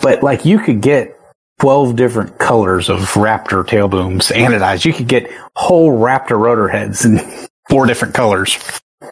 but 0.03 0.23
like 0.23 0.45
you 0.45 0.59
could 0.61 0.81
get. 0.81 1.16
12 1.61 1.97
different 1.97 2.39
colors 2.39 2.89
of 2.89 2.99
Raptor 3.15 3.67
tail 3.67 3.89
booms 3.89 4.29
anodized. 4.29 4.85
You 4.85 4.93
could 4.93 5.09
get 5.09 5.31
whole 5.55 5.91
Raptor 5.99 6.39
rotor 6.39 6.69
heads 6.69 7.05
in 7.05 7.19
four 7.71 7.87
different 7.87 8.15
colors. 8.15 8.59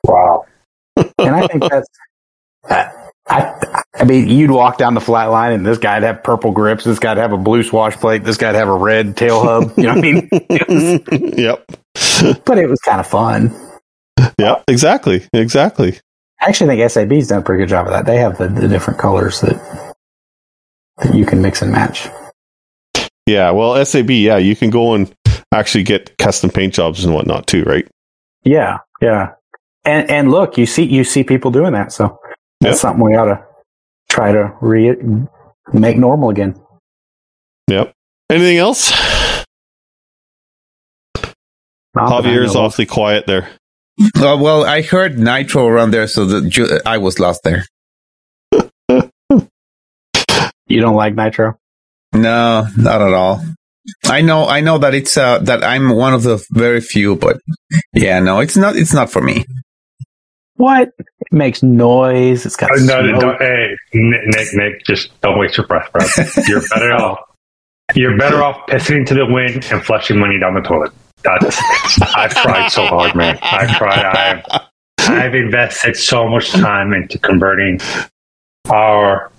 Wow. 0.04 0.44
And 0.96 1.34
I 1.34 1.46
think 1.46 1.62
that's, 1.68 1.88
uh, 2.68 2.88
I, 3.26 3.82
I 3.94 4.04
mean, 4.04 4.28
you'd 4.28 4.50
walk 4.50 4.76
down 4.76 4.94
the 4.94 5.00
flat 5.00 5.26
line 5.26 5.52
and 5.52 5.64
this 5.64 5.78
guy'd 5.78 6.02
have 6.02 6.22
purple 6.22 6.52
grips. 6.52 6.84
This 6.84 6.98
guy'd 6.98 7.16
have 7.16 7.32
a 7.32 7.38
blue 7.38 7.62
swash 7.62 7.96
plate. 7.96 8.24
This 8.24 8.36
guy'd 8.36 8.54
have 8.54 8.68
a 8.68 8.76
red 8.76 9.16
tail 9.16 9.42
hub. 9.42 9.72
You 9.78 9.84
know 9.84 9.94
what 9.94 9.98
I 9.98 10.00
mean? 10.02 10.28
Was- 10.68 11.38
yep. 11.38 11.64
but 12.44 12.58
it 12.58 12.68
was 12.68 12.80
kind 12.80 13.00
of 13.00 13.06
fun. 13.06 13.54
Yeah, 14.38 14.62
exactly. 14.68 15.26
Exactly. 15.32 15.98
I 16.40 16.48
actually 16.48 16.76
think 16.76 16.90
SAB's 16.90 17.28
done 17.28 17.38
a 17.40 17.42
pretty 17.42 17.62
good 17.62 17.70
job 17.70 17.86
of 17.86 17.92
that. 17.92 18.04
They 18.04 18.18
have 18.18 18.36
the, 18.36 18.48
the 18.48 18.68
different 18.68 18.98
colors 18.98 19.40
that, 19.40 19.94
that 20.98 21.14
you 21.14 21.24
can 21.24 21.40
mix 21.40 21.62
and 21.62 21.72
match. 21.72 22.08
Yeah. 23.26 23.50
Well, 23.52 23.84
SAB, 23.84 24.10
yeah, 24.10 24.36
you 24.36 24.54
can 24.56 24.70
go 24.70 24.94
and 24.94 25.12
actually 25.52 25.84
get 25.84 26.16
custom 26.18 26.50
paint 26.50 26.74
jobs 26.74 27.04
and 27.04 27.14
whatnot 27.14 27.46
too, 27.46 27.62
right? 27.64 27.86
Yeah. 28.42 28.78
Yeah. 29.00 29.32
And, 29.84 30.10
and 30.10 30.30
look, 30.30 30.56
you 30.58 30.66
see, 30.66 30.84
you 30.84 31.04
see 31.04 31.24
people 31.24 31.50
doing 31.50 31.72
that. 31.72 31.92
So 31.92 32.18
that's 32.60 32.76
Yeah. 32.78 32.80
something 32.80 33.04
we 33.04 33.16
ought 33.16 33.26
to 33.26 33.44
try 34.08 34.32
to 34.32 34.52
re- 34.60 34.96
make 35.72 35.96
normal 35.96 36.30
again. 36.30 36.60
Yep. 37.68 37.92
Anything 38.30 38.58
else? 38.58 38.90
Not 41.94 42.22
that 42.22 42.24
Javier's 42.24 42.56
awfully 42.56 42.86
quiet 42.86 43.26
there. 43.26 43.48
Uh, 44.16 44.36
well, 44.40 44.64
I 44.64 44.82
heard 44.82 45.18
Nitro 45.18 45.66
around 45.68 45.92
there, 45.92 46.08
so 46.08 46.24
the, 46.26 46.48
ju- 46.48 46.80
I 46.84 46.98
was 46.98 47.20
lost 47.20 47.42
there. 47.44 47.64
You 50.66 50.80
don't 50.80 50.96
like 50.96 51.14
Nitro? 51.14 51.56
No, 52.14 52.66
not 52.76 53.02
at 53.02 53.12
all. 53.12 53.44
I 54.06 54.22
know, 54.22 54.46
I 54.46 54.60
know 54.60 54.78
that 54.78 54.94
it's 54.94 55.16
uh, 55.16 55.38
that 55.40 55.62
I'm 55.62 55.94
one 55.94 56.14
of 56.14 56.22
the 56.22 56.42
very 56.52 56.80
few, 56.80 57.16
but 57.16 57.38
yeah, 57.92 58.18
no, 58.20 58.40
it's 58.40 58.56
not. 58.56 58.76
It's 58.76 58.94
not 58.94 59.10
for 59.10 59.20
me. 59.20 59.44
What? 60.56 60.90
It 60.98 61.32
makes 61.32 61.62
noise. 61.62 62.46
It's 62.46 62.56
got 62.56 62.70
Uh, 62.70 62.76
no, 62.76 63.02
smoke. 63.08 63.22
no, 63.22 63.36
hey, 63.40 63.76
Nick, 63.92 64.20
Nick, 64.26 64.48
Nick, 64.54 64.84
just 64.86 65.20
don't 65.20 65.38
waste 65.38 65.56
your 65.58 65.66
breath, 65.66 65.90
bro. 65.92 66.04
You're 66.46 66.62
better 66.68 66.92
off. 66.94 67.18
You're 67.94 68.16
better 68.16 68.42
off 68.42 68.66
pissing 68.68 68.96
into 68.98 69.14
the 69.14 69.26
wind 69.26 69.66
and 69.70 69.84
flushing 69.84 70.18
money 70.18 70.38
down 70.38 70.54
the 70.54 70.60
toilet. 70.62 70.92
That's. 71.22 71.60
I've 72.16 72.34
tried 72.34 72.68
so 72.68 72.86
hard, 72.86 73.14
man. 73.14 73.38
I've 73.42 73.76
tried. 73.76 73.98
I've. 74.04 74.60
I've 75.00 75.34
invested 75.34 75.96
so 75.96 76.26
much 76.28 76.50
time 76.52 76.94
into 76.94 77.18
converting 77.18 77.80
our 78.70 79.30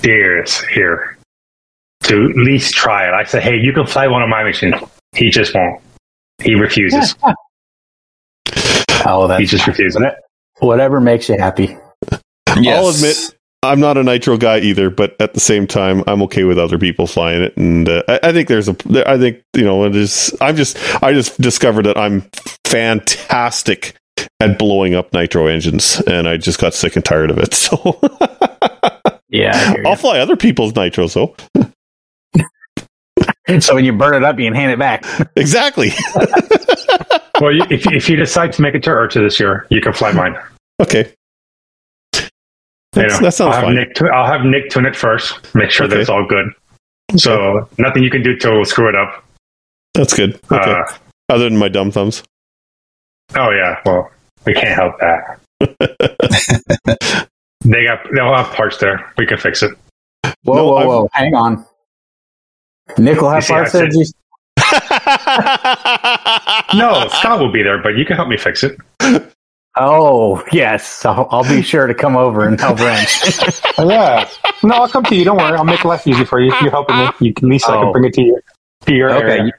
dears 0.00 0.60
here 0.64 1.16
to 2.02 2.30
at 2.30 2.36
least 2.36 2.74
try 2.74 3.06
it. 3.08 3.14
I 3.14 3.24
said, 3.24 3.42
hey, 3.42 3.56
you 3.56 3.72
can 3.72 3.86
fly 3.86 4.06
one 4.08 4.22
of 4.22 4.28
my 4.28 4.42
machines. 4.44 4.74
He 5.14 5.30
just 5.30 5.54
won't. 5.54 5.80
He 6.42 6.54
refuses. 6.54 7.14
Oh, 9.04 9.26
that's 9.26 9.40
He 9.40 9.46
just 9.46 9.66
refuses. 9.66 10.00
whatever 10.60 11.00
makes 11.00 11.28
you 11.28 11.36
happy. 11.38 11.76
I'll 12.46 12.88
admit, 12.88 13.16
I'm 13.62 13.80
not 13.80 13.96
a 13.96 14.02
nitro 14.02 14.36
guy 14.36 14.58
either, 14.58 14.90
but 14.90 15.16
at 15.20 15.34
the 15.34 15.40
same 15.40 15.66
time, 15.66 16.02
I'm 16.06 16.22
okay 16.22 16.44
with 16.44 16.58
other 16.58 16.78
people 16.78 17.06
flying 17.06 17.42
it, 17.42 17.56
and 17.56 17.88
uh, 17.88 18.02
I, 18.08 18.20
I 18.24 18.32
think 18.32 18.48
there's 18.48 18.68
a, 18.68 18.76
I 19.08 19.16
think 19.18 19.42
you 19.54 19.64
know, 19.64 19.84
it 19.84 19.94
is. 19.96 20.36
I'm 20.40 20.56
just, 20.56 20.76
I 21.02 21.12
just 21.12 21.40
discovered 21.40 21.86
that 21.86 21.96
I'm 21.96 22.22
fantastic 22.66 23.94
at 24.40 24.58
blowing 24.58 24.94
up 24.94 25.12
nitro 25.12 25.46
engines, 25.46 26.00
and 26.06 26.28
I 26.28 26.36
just 26.36 26.58
got 26.60 26.74
sick 26.74 26.96
and 26.96 27.04
tired 27.04 27.30
of 27.30 27.38
it. 27.38 27.54
So 27.72 28.00
Yeah. 29.28 29.52
I 29.54 29.72
hear 29.74 29.86
I'll 29.86 29.96
fly 29.96 30.18
other 30.18 30.36
people's 30.36 30.72
nitros, 30.74 31.14
though. 31.14 31.34
You. 33.48 33.60
so 33.60 33.74
when 33.74 33.84
you 33.84 33.92
burn 33.92 34.14
it 34.14 34.24
up, 34.24 34.38
you 34.38 34.44
can 34.46 34.54
hand 34.54 34.72
it 34.72 34.78
back. 34.78 35.04
Exactly. 35.36 35.90
Well, 37.40 37.50
if, 37.72 37.90
if 37.90 38.08
you 38.08 38.14
decide 38.14 38.52
to 38.52 38.62
make 38.62 38.74
it 38.76 38.84
to 38.84 38.90
IRCHA 38.90 39.14
this 39.14 39.40
year, 39.40 39.66
you 39.68 39.80
can 39.80 39.92
fly 39.92 40.12
mine. 40.12 40.36
okay. 40.80 41.12
You 42.14 42.20
That's- 42.92 43.20
know, 43.20 43.24
that 43.26 43.32
sounds 43.32 43.40
I'll 43.40 43.52
have 43.54 43.64
fine. 43.64 43.74
Nick 43.74 43.94
tu- 43.96 44.06
I'll 44.14 44.26
have 44.30 44.44
Nick 44.44 44.70
tune 44.70 44.86
it 44.86 44.94
first. 44.94 45.52
Make 45.52 45.70
sure 45.72 45.88
that 45.88 45.94
Okay. 45.94 46.00
it's 46.02 46.10
all 46.10 46.24
good. 46.24 46.46
So 47.16 47.68
nothing 47.78 48.04
you 48.04 48.10
can 48.10 48.22
do 48.22 48.36
to 48.36 48.64
screw 48.64 48.88
it 48.88 48.94
up. 48.94 49.24
That's 49.94 50.14
good. 50.14 50.38
Okay. 50.52 50.70
Uh, 50.70 50.84
Other 51.30 51.48
than 51.48 51.58
my 51.58 51.68
dumb 51.68 51.90
thumbs. 51.90 52.22
oh 53.34 53.50
yeah, 53.50 53.80
well 53.86 54.08
we 54.46 54.54
can't 54.54 54.68
help 54.68 54.94
that. 55.00 55.38
they 57.64 57.84
got 57.86 58.00
they'll 58.14 58.36
have 58.36 58.54
parts 58.54 58.76
there. 58.78 59.10
We 59.18 59.26
can 59.26 59.38
fix 59.38 59.64
it. 59.64 59.72
Whoa, 60.44 60.54
No, 60.54 60.64
whoa, 60.66 60.76
I've- 60.76 60.86
whoa! 60.88 61.08
Hang 61.12 61.34
on. 61.34 61.66
Nick 62.98 63.20
will 63.20 63.30
have 63.30 63.42
You 63.42 63.46
see, 63.46 63.52
parts 63.52 63.74
I 63.74 63.78
said- 63.80 63.90
Just- 63.92 64.14
No, 66.74 67.06
Scott 67.08 67.40
will 67.40 67.52
be 67.52 67.62
there, 67.62 67.78
but 67.82 67.96
you 67.96 68.04
can 68.04 68.16
help 68.16 68.28
me 68.28 68.36
fix 68.36 68.62
it. 68.64 68.76
Oh, 69.78 70.44
yes. 70.52 71.04
I'll, 71.04 71.26
I'll 71.30 71.44
be 71.48 71.62
sure 71.62 71.86
to 71.86 71.94
come 71.94 72.16
over 72.16 72.46
and 72.46 72.60
help 72.60 72.78
wrench. 72.80 73.22
Oh, 73.78 73.88
yeah. 73.88 74.28
No, 74.62 74.74
I'll 74.76 74.88
come 74.88 75.02
to 75.04 75.14
you. 75.16 75.24
Don't 75.24 75.38
worry. 75.38 75.56
I'll 75.56 75.64
make 75.64 75.82
life 75.84 76.06
easy 76.06 76.24
for 76.26 76.38
you. 76.40 76.52
You're 76.60 76.70
helping 76.70 76.94
me. 76.96 77.08
You 77.20 77.32
can, 77.34 77.46
at 77.46 77.50
least 77.52 77.66
I 77.68 77.76
Oh. 77.78 77.84
can 77.84 77.92
bring 77.92 78.04
it 78.04 78.12
to 78.14 78.22
you. 78.22 78.38
To 78.86 78.94
your 78.94 79.10
Okay. 79.10 79.38
area. 79.38 79.52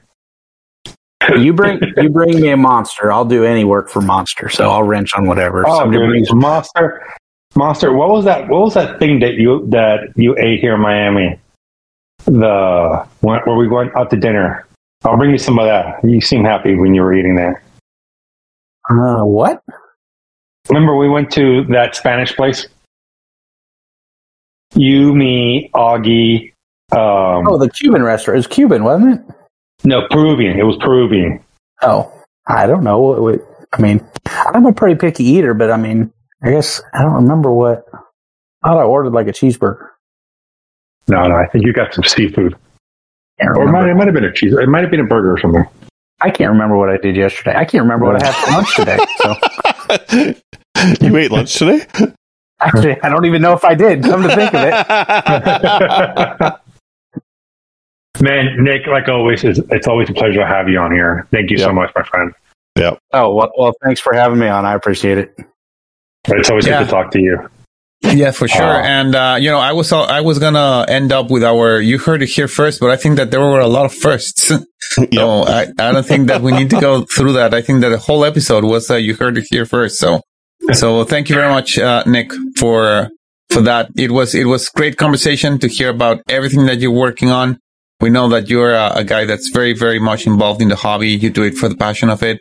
you 1.42 1.52
bring 1.52 1.80
you 1.96 2.08
bring 2.10 2.40
me 2.40 2.50
a 2.50 2.56
monster. 2.56 3.10
I'll 3.12 3.24
do 3.24 3.44
any 3.44 3.64
work 3.64 3.88
for 3.90 4.00
monster. 4.00 4.48
So 4.48 4.70
I'll 4.70 4.84
wrench 4.84 5.10
on 5.16 5.26
whatever. 5.26 5.64
Oh, 5.66 5.78
Somebody 5.80 5.98
dude, 5.98 6.08
brings 6.10 6.32
monster, 6.32 7.02
monster. 7.56 7.92
What 7.92 8.08
was 8.10 8.24
that? 8.26 8.46
What 8.48 8.60
was 8.60 8.74
that 8.74 8.98
thing 9.00 9.18
that 9.20 9.34
you 9.34 9.66
that 9.70 10.10
you 10.16 10.36
ate 10.38 10.60
here 10.60 10.74
in 10.74 10.80
Miami? 10.80 11.40
The 12.26 13.06
when, 13.20 13.40
where 13.40 13.56
we 13.56 13.68
went 13.68 13.94
out 13.96 14.10
to 14.10 14.16
dinner. 14.16 14.66
I'll 15.04 15.16
bring 15.16 15.30
you 15.32 15.38
some 15.38 15.58
of 15.58 15.66
that. 15.66 16.02
You 16.02 16.20
seem 16.20 16.44
happy 16.44 16.74
when 16.76 16.94
you 16.94 17.02
were 17.02 17.12
eating 17.14 17.34
there. 17.34 17.62
Uh, 18.90 19.24
what? 19.24 19.62
Remember, 20.68 20.96
we 20.96 21.08
went 21.10 21.30
to 21.32 21.64
that 21.64 21.94
Spanish 21.94 22.34
place. 22.34 22.66
You, 24.74 25.14
me, 25.14 25.70
Augie. 25.74 26.52
Um, 26.92 27.46
Oh, 27.48 27.58
the 27.58 27.68
Cuban 27.70 28.02
restaurant. 28.02 28.36
It 28.36 28.38
was 28.38 28.46
Cuban, 28.46 28.84
wasn't 28.84 29.20
it? 29.20 29.34
no, 29.84 30.06
Peruvian. 30.08 30.58
It 30.58 30.62
was 30.64 30.76
Peruvian. 30.80 31.40
Oh, 31.82 32.10
I 32.46 32.66
don't 32.66 32.82
know. 32.84 32.98
What- 32.98 33.20
what- 33.22 33.48
I 33.72 33.82
mean, 33.82 34.06
I'm 34.26 34.64
a 34.66 34.72
pretty 34.72 34.94
picky 34.98 35.24
eater, 35.24 35.52
but 35.52 35.70
I 35.70 35.76
mean, 35.76 36.12
I 36.42 36.50
guess 36.50 36.80
I 36.94 37.02
don't 37.02 37.14
remember 37.14 37.50
what. 37.52 37.84
I 38.62 38.68
thought 38.68 38.78
I 38.78 38.84
ordered 38.84 39.12
like 39.12 39.26
a 39.26 39.32
cheeseburger. 39.32 39.88
No, 41.08 41.22
no, 41.26 41.34
I 41.36 41.46
think 41.48 41.66
you 41.66 41.72
got 41.72 41.92
some 41.94 42.04
seafood, 42.04 42.54
or 43.40 43.62
it 43.62 43.70
might, 43.72 43.88
it 43.88 43.94
might 43.94 44.06
have 44.06 44.14
been 44.14 44.24
a 44.24 44.32
cheese. 44.32 44.54
It 44.54 44.68
might 44.68 44.82
have 44.82 44.90
been 44.90 45.00
a 45.00 45.06
burger 45.06 45.32
or 45.34 45.38
something. 45.38 45.64
I 46.20 46.30
can't 46.30 46.50
remember 46.50 46.76
what 46.78 46.88
I 46.88 46.96
did 46.96 47.16
yesterday. 47.16 47.54
I 47.54 47.64
can't 47.64 47.82
remember 47.82 48.06
what 48.06 48.22
I 48.22 48.26
had 48.26 48.34
for 48.34 48.50
lunch 48.52 48.74
today. 48.76 48.98
So 49.18 50.34
you 51.06 51.16
ate 51.16 51.30
lunch 51.30 51.54
today? 51.54 51.86
actually, 52.60 52.98
I 53.02 53.10
don't 53.10 53.26
even 53.26 53.42
know 53.42 53.52
if 53.52 53.64
I 53.64 53.74
did. 53.74 54.02
Come 54.02 54.22
to 54.22 54.34
think 54.34 54.54
of 54.54 54.60
it, 54.64 56.54
Man, 58.20 58.62
Nick, 58.62 58.86
like 58.86 59.08
always, 59.08 59.42
it's, 59.44 59.58
it's 59.70 59.88
always 59.88 60.08
a 60.08 60.12
pleasure 60.14 60.38
to 60.40 60.46
have 60.46 60.68
you 60.68 60.78
on 60.78 60.92
here. 60.92 61.26
Thank 61.32 61.50
you 61.50 61.58
so 61.58 61.72
much, 61.72 61.90
my 61.96 62.04
friend. 62.04 62.32
Yeah. 62.78 62.94
Oh 63.12 63.34
well, 63.34 63.50
well, 63.58 63.72
thanks 63.84 64.00
for 64.00 64.14
having 64.14 64.38
me 64.38 64.46
on. 64.48 64.64
I 64.64 64.74
appreciate 64.74 65.18
it. 65.18 65.36
It's 66.28 66.48
always 66.48 66.66
Yeah. 66.66 66.78
good 66.78 66.84
to 66.86 66.90
talk 66.90 67.10
to 67.10 67.20
you. 67.20 67.50
Yeah, 68.02 68.32
for 68.32 68.46
sure. 68.48 68.62
Uh, 68.62 68.82
and 68.82 69.14
uh, 69.14 69.36
you 69.40 69.50
know, 69.50 69.58
I 69.58 69.72
was 69.72 69.90
I 69.92 70.20
was 70.20 70.38
gonna 70.38 70.84
end 70.88 71.12
up 71.12 71.30
with 71.30 71.42
our. 71.42 71.80
You 71.80 71.98
heard 71.98 72.22
it 72.22 72.28
here 72.28 72.48
first, 72.48 72.80
but 72.80 72.90
I 72.90 72.96
think 72.96 73.16
that 73.16 73.30
there 73.30 73.40
were 73.40 73.60
a 73.60 73.68
lot 73.68 73.86
of 73.86 73.94
firsts. 73.94 74.52
So 75.14 75.44
I, 75.44 75.62
I 75.78 75.92
don't 75.92 76.06
think 76.06 76.28
that 76.28 76.42
we 76.42 76.52
need 76.52 76.68
to 76.70 76.78
go 76.78 77.04
through 77.16 77.32
that. 77.32 77.54
I 77.54 77.62
think 77.62 77.80
that 77.80 77.88
the 77.88 77.98
whole 77.98 78.22
episode 78.22 78.64
was 78.64 78.90
uh, 78.90 78.96
you 78.96 79.14
heard 79.14 79.38
it 79.38 79.46
here 79.50 79.64
first. 79.64 79.96
So 79.98 80.20
so 80.72 81.04
thank 81.04 81.28
you 81.30 81.34
very 81.34 81.48
much, 81.48 81.78
uh, 81.78 82.04
Nick, 82.06 82.30
for 82.58 83.08
for 83.50 83.62
that. 83.62 83.88
It 83.96 84.10
was 84.10 84.34
it 84.34 84.44
was 84.44 84.68
great 84.68 84.96
conversation 84.98 85.58
to 85.60 85.68
hear 85.68 85.88
about 85.88 86.20
everything 86.28 86.66
that 86.66 86.80
you're 86.80 86.90
working 86.92 87.30
on. 87.30 87.58
We 88.00 88.10
know 88.10 88.28
that 88.28 88.50
you're 88.50 88.74
a, 88.74 88.92
a 88.96 89.04
guy 89.04 89.24
that's 89.24 89.48
very 89.48 89.72
very 89.72 89.98
much 89.98 90.26
involved 90.26 90.60
in 90.60 90.68
the 90.68 90.76
hobby. 90.76 91.08
You 91.10 91.30
do 91.30 91.42
it 91.42 91.54
for 91.54 91.68
the 91.68 91.76
passion 91.76 92.10
of 92.10 92.22
it, 92.22 92.38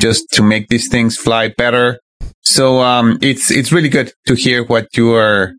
just 0.00 0.28
to 0.32 0.42
make 0.42 0.68
these 0.68 0.88
things 0.88 1.16
fly 1.16 1.48
better. 1.56 2.00
So 2.56 2.80
um, 2.80 3.18
it's 3.20 3.50
it's 3.50 3.70
really 3.70 3.90
good 3.90 4.14
to 4.28 4.34
hear 4.34 4.64
what 4.64 4.96
you 4.96 5.12
are 5.12 5.52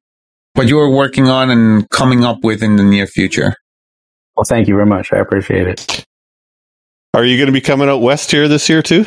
what 0.53 0.67
you 0.67 0.79
are 0.79 0.89
working 0.89 1.27
on 1.27 1.51
and 1.51 1.87
coming 1.91 2.25
up 2.25 2.39
with 2.41 2.63
in 2.63 2.75
the 2.75 2.83
near 2.83 3.05
future. 3.05 3.53
Well, 4.35 4.45
thank 4.45 4.67
you 4.67 4.73
very 4.73 4.87
much. 4.87 5.13
I 5.13 5.17
appreciate 5.17 5.67
it. 5.67 6.03
Are 7.13 7.23
you 7.23 7.37
going 7.37 7.45
to 7.45 7.53
be 7.53 7.61
coming 7.61 7.87
out 7.87 8.01
west 8.01 8.31
here 8.31 8.47
this 8.47 8.67
year 8.67 8.81
too? 8.81 9.05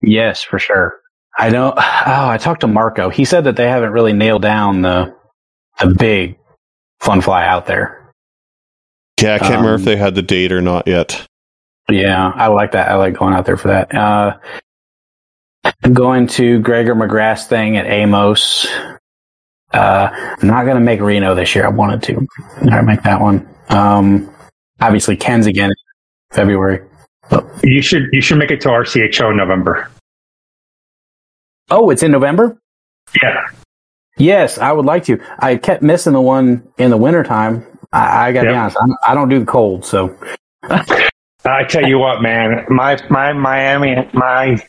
Yes, 0.00 0.44
for 0.44 0.60
sure. 0.60 1.00
I 1.36 1.48
know. 1.48 1.72
Oh, 1.76 2.28
I 2.28 2.38
talked 2.38 2.60
to 2.60 2.68
Marco. 2.68 3.08
He 3.08 3.24
said 3.24 3.42
that 3.44 3.56
they 3.56 3.68
haven't 3.68 3.90
really 3.90 4.12
nailed 4.12 4.42
down 4.42 4.82
the 4.82 5.12
the 5.80 5.88
big 5.88 6.38
fun 7.00 7.20
fly 7.20 7.44
out 7.44 7.66
there. 7.66 8.12
Yeah, 9.20 9.34
I 9.34 9.38
can't 9.40 9.50
remember 9.56 9.74
Um, 9.74 9.80
if 9.80 9.84
they 9.84 9.96
had 9.96 10.14
the 10.14 10.22
date 10.22 10.52
or 10.52 10.60
not 10.60 10.86
yet. 10.86 11.26
Yeah, 11.90 12.30
I 12.32 12.46
like 12.46 12.70
that. 12.72 12.88
I 12.88 12.94
like 12.94 13.14
going 13.18 13.34
out 13.34 13.44
there 13.44 13.56
for 13.56 13.66
that. 13.66 13.92
Uh, 13.92 14.36
I'm 14.44 14.67
going 15.92 16.26
to 16.28 16.60
Gregor 16.60 16.94
McGrath's 16.94 17.46
thing 17.46 17.76
at 17.76 17.86
Amos. 17.86 18.66
Uh, 19.72 20.08
I'm 20.12 20.46
not 20.46 20.64
going 20.64 20.76
to 20.76 20.82
make 20.82 21.00
Reno 21.00 21.34
this 21.34 21.54
year. 21.54 21.66
I 21.66 21.68
wanted 21.68 22.02
to. 22.04 22.26
I 22.70 22.80
make 22.82 23.02
that 23.02 23.20
one. 23.20 23.48
Um, 23.68 24.34
obviously 24.80 25.16
Ken's 25.16 25.46
again 25.46 25.70
in 25.70 25.76
February. 26.30 26.82
You 27.62 27.82
should 27.82 28.08
you 28.12 28.22
should 28.22 28.38
make 28.38 28.50
it 28.50 28.60
to 28.62 28.68
RCHO 28.68 29.30
in 29.30 29.36
November. 29.36 29.90
Oh, 31.70 31.90
it's 31.90 32.02
in 32.02 32.10
November? 32.10 32.58
Yeah, 33.22 33.46
Yes, 34.18 34.58
I 34.58 34.72
would 34.72 34.84
like 34.84 35.04
to. 35.04 35.20
I 35.38 35.56
kept 35.56 35.82
missing 35.82 36.12
the 36.12 36.20
one 36.20 36.66
in 36.76 36.90
the 36.90 36.96
wintertime. 36.96 37.64
I, 37.92 38.28
I 38.28 38.32
got 38.32 38.42
to 38.42 38.48
be 38.48 38.54
honest. 38.54 38.76
I'm, 38.82 38.94
I 39.06 39.14
don't 39.14 39.28
do 39.28 39.38
the 39.38 39.46
cold, 39.46 39.84
so 39.84 40.14
I 41.44 41.64
tell 41.64 41.86
you 41.86 41.98
what, 41.98 42.20
man, 42.20 42.66
my 42.68 42.98
my 43.08 43.32
Miami 43.32 44.08
my 44.12 44.60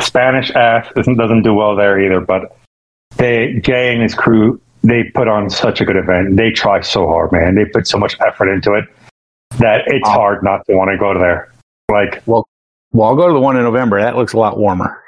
Spanish 0.00 0.50
ass 0.50 0.86
doesn't 0.94 1.16
doesn't 1.16 1.42
do 1.42 1.54
well 1.54 1.76
there 1.76 2.00
either. 2.00 2.20
But 2.20 2.56
they 3.16 3.60
Jay 3.62 3.92
and 3.92 4.02
his 4.02 4.14
crew 4.14 4.60
they 4.82 5.04
put 5.14 5.28
on 5.28 5.48
such 5.48 5.80
a 5.80 5.84
good 5.84 5.96
event. 5.96 6.36
They 6.36 6.50
try 6.50 6.80
so 6.80 7.06
hard, 7.06 7.30
man. 7.32 7.54
They 7.54 7.64
put 7.64 7.86
so 7.86 7.98
much 7.98 8.16
effort 8.20 8.48
into 8.48 8.74
it 8.74 8.84
that 9.58 9.82
it's 9.86 10.08
hard 10.08 10.42
not 10.42 10.66
to 10.66 10.74
want 10.76 10.90
to 10.90 10.98
go 10.98 11.18
there. 11.18 11.52
Like, 11.90 12.22
well, 12.26 12.46
I'll 12.98 13.16
go 13.16 13.28
to 13.28 13.32
the 13.32 13.40
one 13.40 13.56
in 13.56 13.62
November. 13.62 14.00
That 14.00 14.16
looks 14.16 14.32
a 14.32 14.38
lot 14.38 14.58
warmer. 14.58 15.00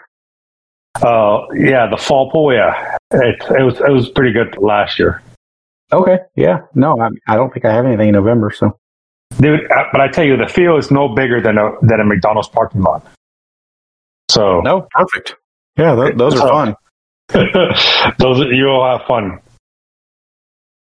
uh, 1.03 1.47
yeah, 1.55 1.89
the 1.89 1.97
fall 1.97 2.31
pool, 2.31 2.53
yeah, 2.53 2.97
it 3.11 3.43
it 3.51 3.63
was 3.65 3.81
it 3.81 3.91
was 3.91 4.09
pretty 4.11 4.33
good 4.33 4.57
last 4.59 4.99
year. 4.99 5.23
Okay, 5.93 6.19
yeah, 6.37 6.61
no, 6.75 7.01
I, 7.01 7.09
I 7.27 7.37
don't 7.37 7.53
think 7.53 7.65
I 7.65 7.73
have 7.73 7.85
anything 7.85 8.09
in 8.09 8.15
November. 8.15 8.51
So 8.51 8.79
Dude, 9.41 9.71
uh, 9.71 9.85
but 9.91 10.01
I 10.01 10.09
tell 10.09 10.25
you, 10.25 10.37
the 10.37 10.47
field 10.47 10.79
is 10.79 10.91
no 10.91 11.09
bigger 11.09 11.41
than 11.41 11.59
a 11.59 11.73
than 11.83 12.01
a 12.01 12.05
McDonald's 12.05 12.49
parking 12.49 12.83
lot. 12.83 13.05
So 14.35 14.61
no, 14.61 14.89
perfect. 14.91 15.37
Yeah, 15.77 15.95
th- 15.95 16.17
those 16.17 16.35
are 16.41 16.49
fun. 16.49 16.77
those 18.19 18.39
you 18.53 18.65
will 18.67 18.85
have 18.85 19.07
fun. 19.07 19.39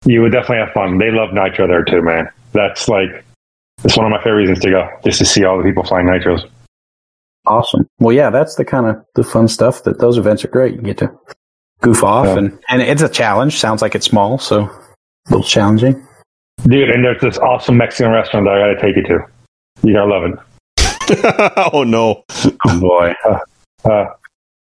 You 0.06 0.22
would 0.22 0.32
definitely 0.32 0.66
have 0.66 0.74
fun. 0.74 0.98
They 0.98 1.12
love 1.12 1.34
nitro 1.34 1.68
there 1.68 1.84
too, 1.84 2.02
man. 2.02 2.30
That's 2.54 2.88
like 2.88 3.10
it's 3.84 3.98
one 3.98 4.06
of 4.06 4.12
my 4.12 4.18
favorite 4.20 4.40
reasons 4.42 4.60
to 4.62 4.70
go, 4.72 4.90
just 5.04 5.20
to 5.20 5.26
see 5.26 5.44
all 5.44 5.58
the 5.58 5.64
people 5.64 5.84
flying 5.84 6.08
nitros. 6.08 6.50
Awesome. 7.46 7.88
Well, 8.00 8.16
yeah, 8.16 8.30
that's 8.30 8.56
the 8.56 8.66
kind 8.66 8.86
of 8.86 9.04
the 9.16 9.24
fun 9.24 9.48
stuff 9.48 9.84
that 9.84 10.00
those 10.00 10.18
events 10.18 10.46
are 10.46 10.50
great. 10.50 10.76
You 10.76 10.82
get 10.82 10.98
to 11.00 11.12
goof 11.82 12.04
off 12.04 12.26
Yeah. 12.28 12.38
and 12.38 12.60
and 12.70 12.82
it's 12.82 13.02
a 13.02 13.10
challenge. 13.10 13.58
Sounds 13.58 13.82
like 13.82 13.96
it's 13.96 14.06
small, 14.06 14.38
so 14.38 14.62
a 14.64 15.30
little 15.30 15.44
challenging. 15.44 16.06
Dude, 16.64 16.90
and 16.90 17.04
there's 17.04 17.22
this 17.22 17.38
awesome 17.40 17.78
Mexican 17.78 18.12
restaurant 18.12 18.46
that 18.46 18.54
I 18.54 18.60
gotta 18.74 18.82
take 18.82 18.96
you 18.96 19.04
to. 19.04 19.20
You 19.84 19.94
gotta 19.94 20.10
love 20.10 20.24
it. 20.26 20.40
oh 21.74 21.84
no! 21.84 22.24
Oh 22.68 22.80
boy. 22.80 23.14
Uh, 23.84 24.06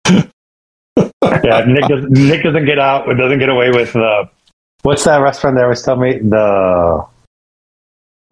yeah, 1.45 1.65
Nick 1.67 1.85
does, 1.89 2.05
Nick 2.09 2.43
doesn't 2.43 2.67
get 2.67 2.79
out, 2.79 3.07
doesn't 3.17 3.39
get 3.39 3.49
away 3.49 3.71
with 3.71 3.93
the. 3.93 4.29
What's 4.83 5.05
that 5.05 5.19
restaurant 5.19 5.57
they 5.57 5.63
always 5.63 5.83
tell 5.83 5.97
me? 5.97 6.19
The 6.19 7.07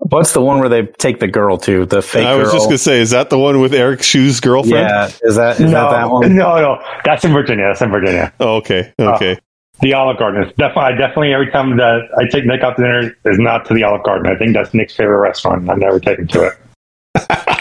What's 0.09 0.33
the 0.33 0.43
one 0.43 0.59
where 0.59 0.69
they 0.69 0.83
take 0.83 1.21
the 1.21 1.29
girl 1.29 1.57
to 1.59 1.87
the 1.87 2.03
fake 2.03 2.27
I 2.27 2.35
was 2.35 2.49
girl? 2.49 2.55
just 2.55 2.65
going 2.67 2.75
to 2.75 2.79
say, 2.79 3.01
is 3.01 3.11
that 3.11 3.31
the 3.31 3.39
one 3.39 3.61
with 3.61 3.73
Eric 3.73 4.03
Shu's 4.03 4.41
girlfriend? 4.41 4.89
yeah, 4.89 5.07
is 5.23 5.37
that 5.37 5.61
is 5.61 5.71
that 5.71 5.91
that 5.91 6.11
one? 6.11 6.35
No, 6.35 6.57
no, 6.61 6.83
that's 7.05 7.25
in 7.25 7.33
Virginia. 7.33 7.67
That's 7.69 7.83
in 7.83 7.91
Virginia. 7.91 8.33
Oh, 8.41 8.57
okay. 8.57 8.93
Okay. 8.99 9.39
The 9.81 9.95
Olive 9.95 10.19
Garden. 10.19 10.43
It's 10.43 10.57
definitely, 10.57 10.99
definitely 10.99 11.33
every 11.33 11.51
time 11.51 11.77
that 11.77 12.03
I 12.19 12.27
take 12.27 12.45
Nick 12.47 12.63
out 12.63 12.77
to 12.77 12.83
dinner 12.83 13.17
is 13.25 13.39
not 13.39 13.65
to 13.67 13.75
the 13.75 13.85
Olive 13.85 14.03
Garden. 14.03 14.31
I 14.31 14.37
think 14.37 14.55
that's 14.55 14.75
Nick's 14.75 14.95
favorite 14.95 15.19
restaurant. 15.19 15.69
I've 15.71 15.79
never 15.79 16.01
taken 16.01 16.27
to 16.29 16.47
it. 16.47 16.55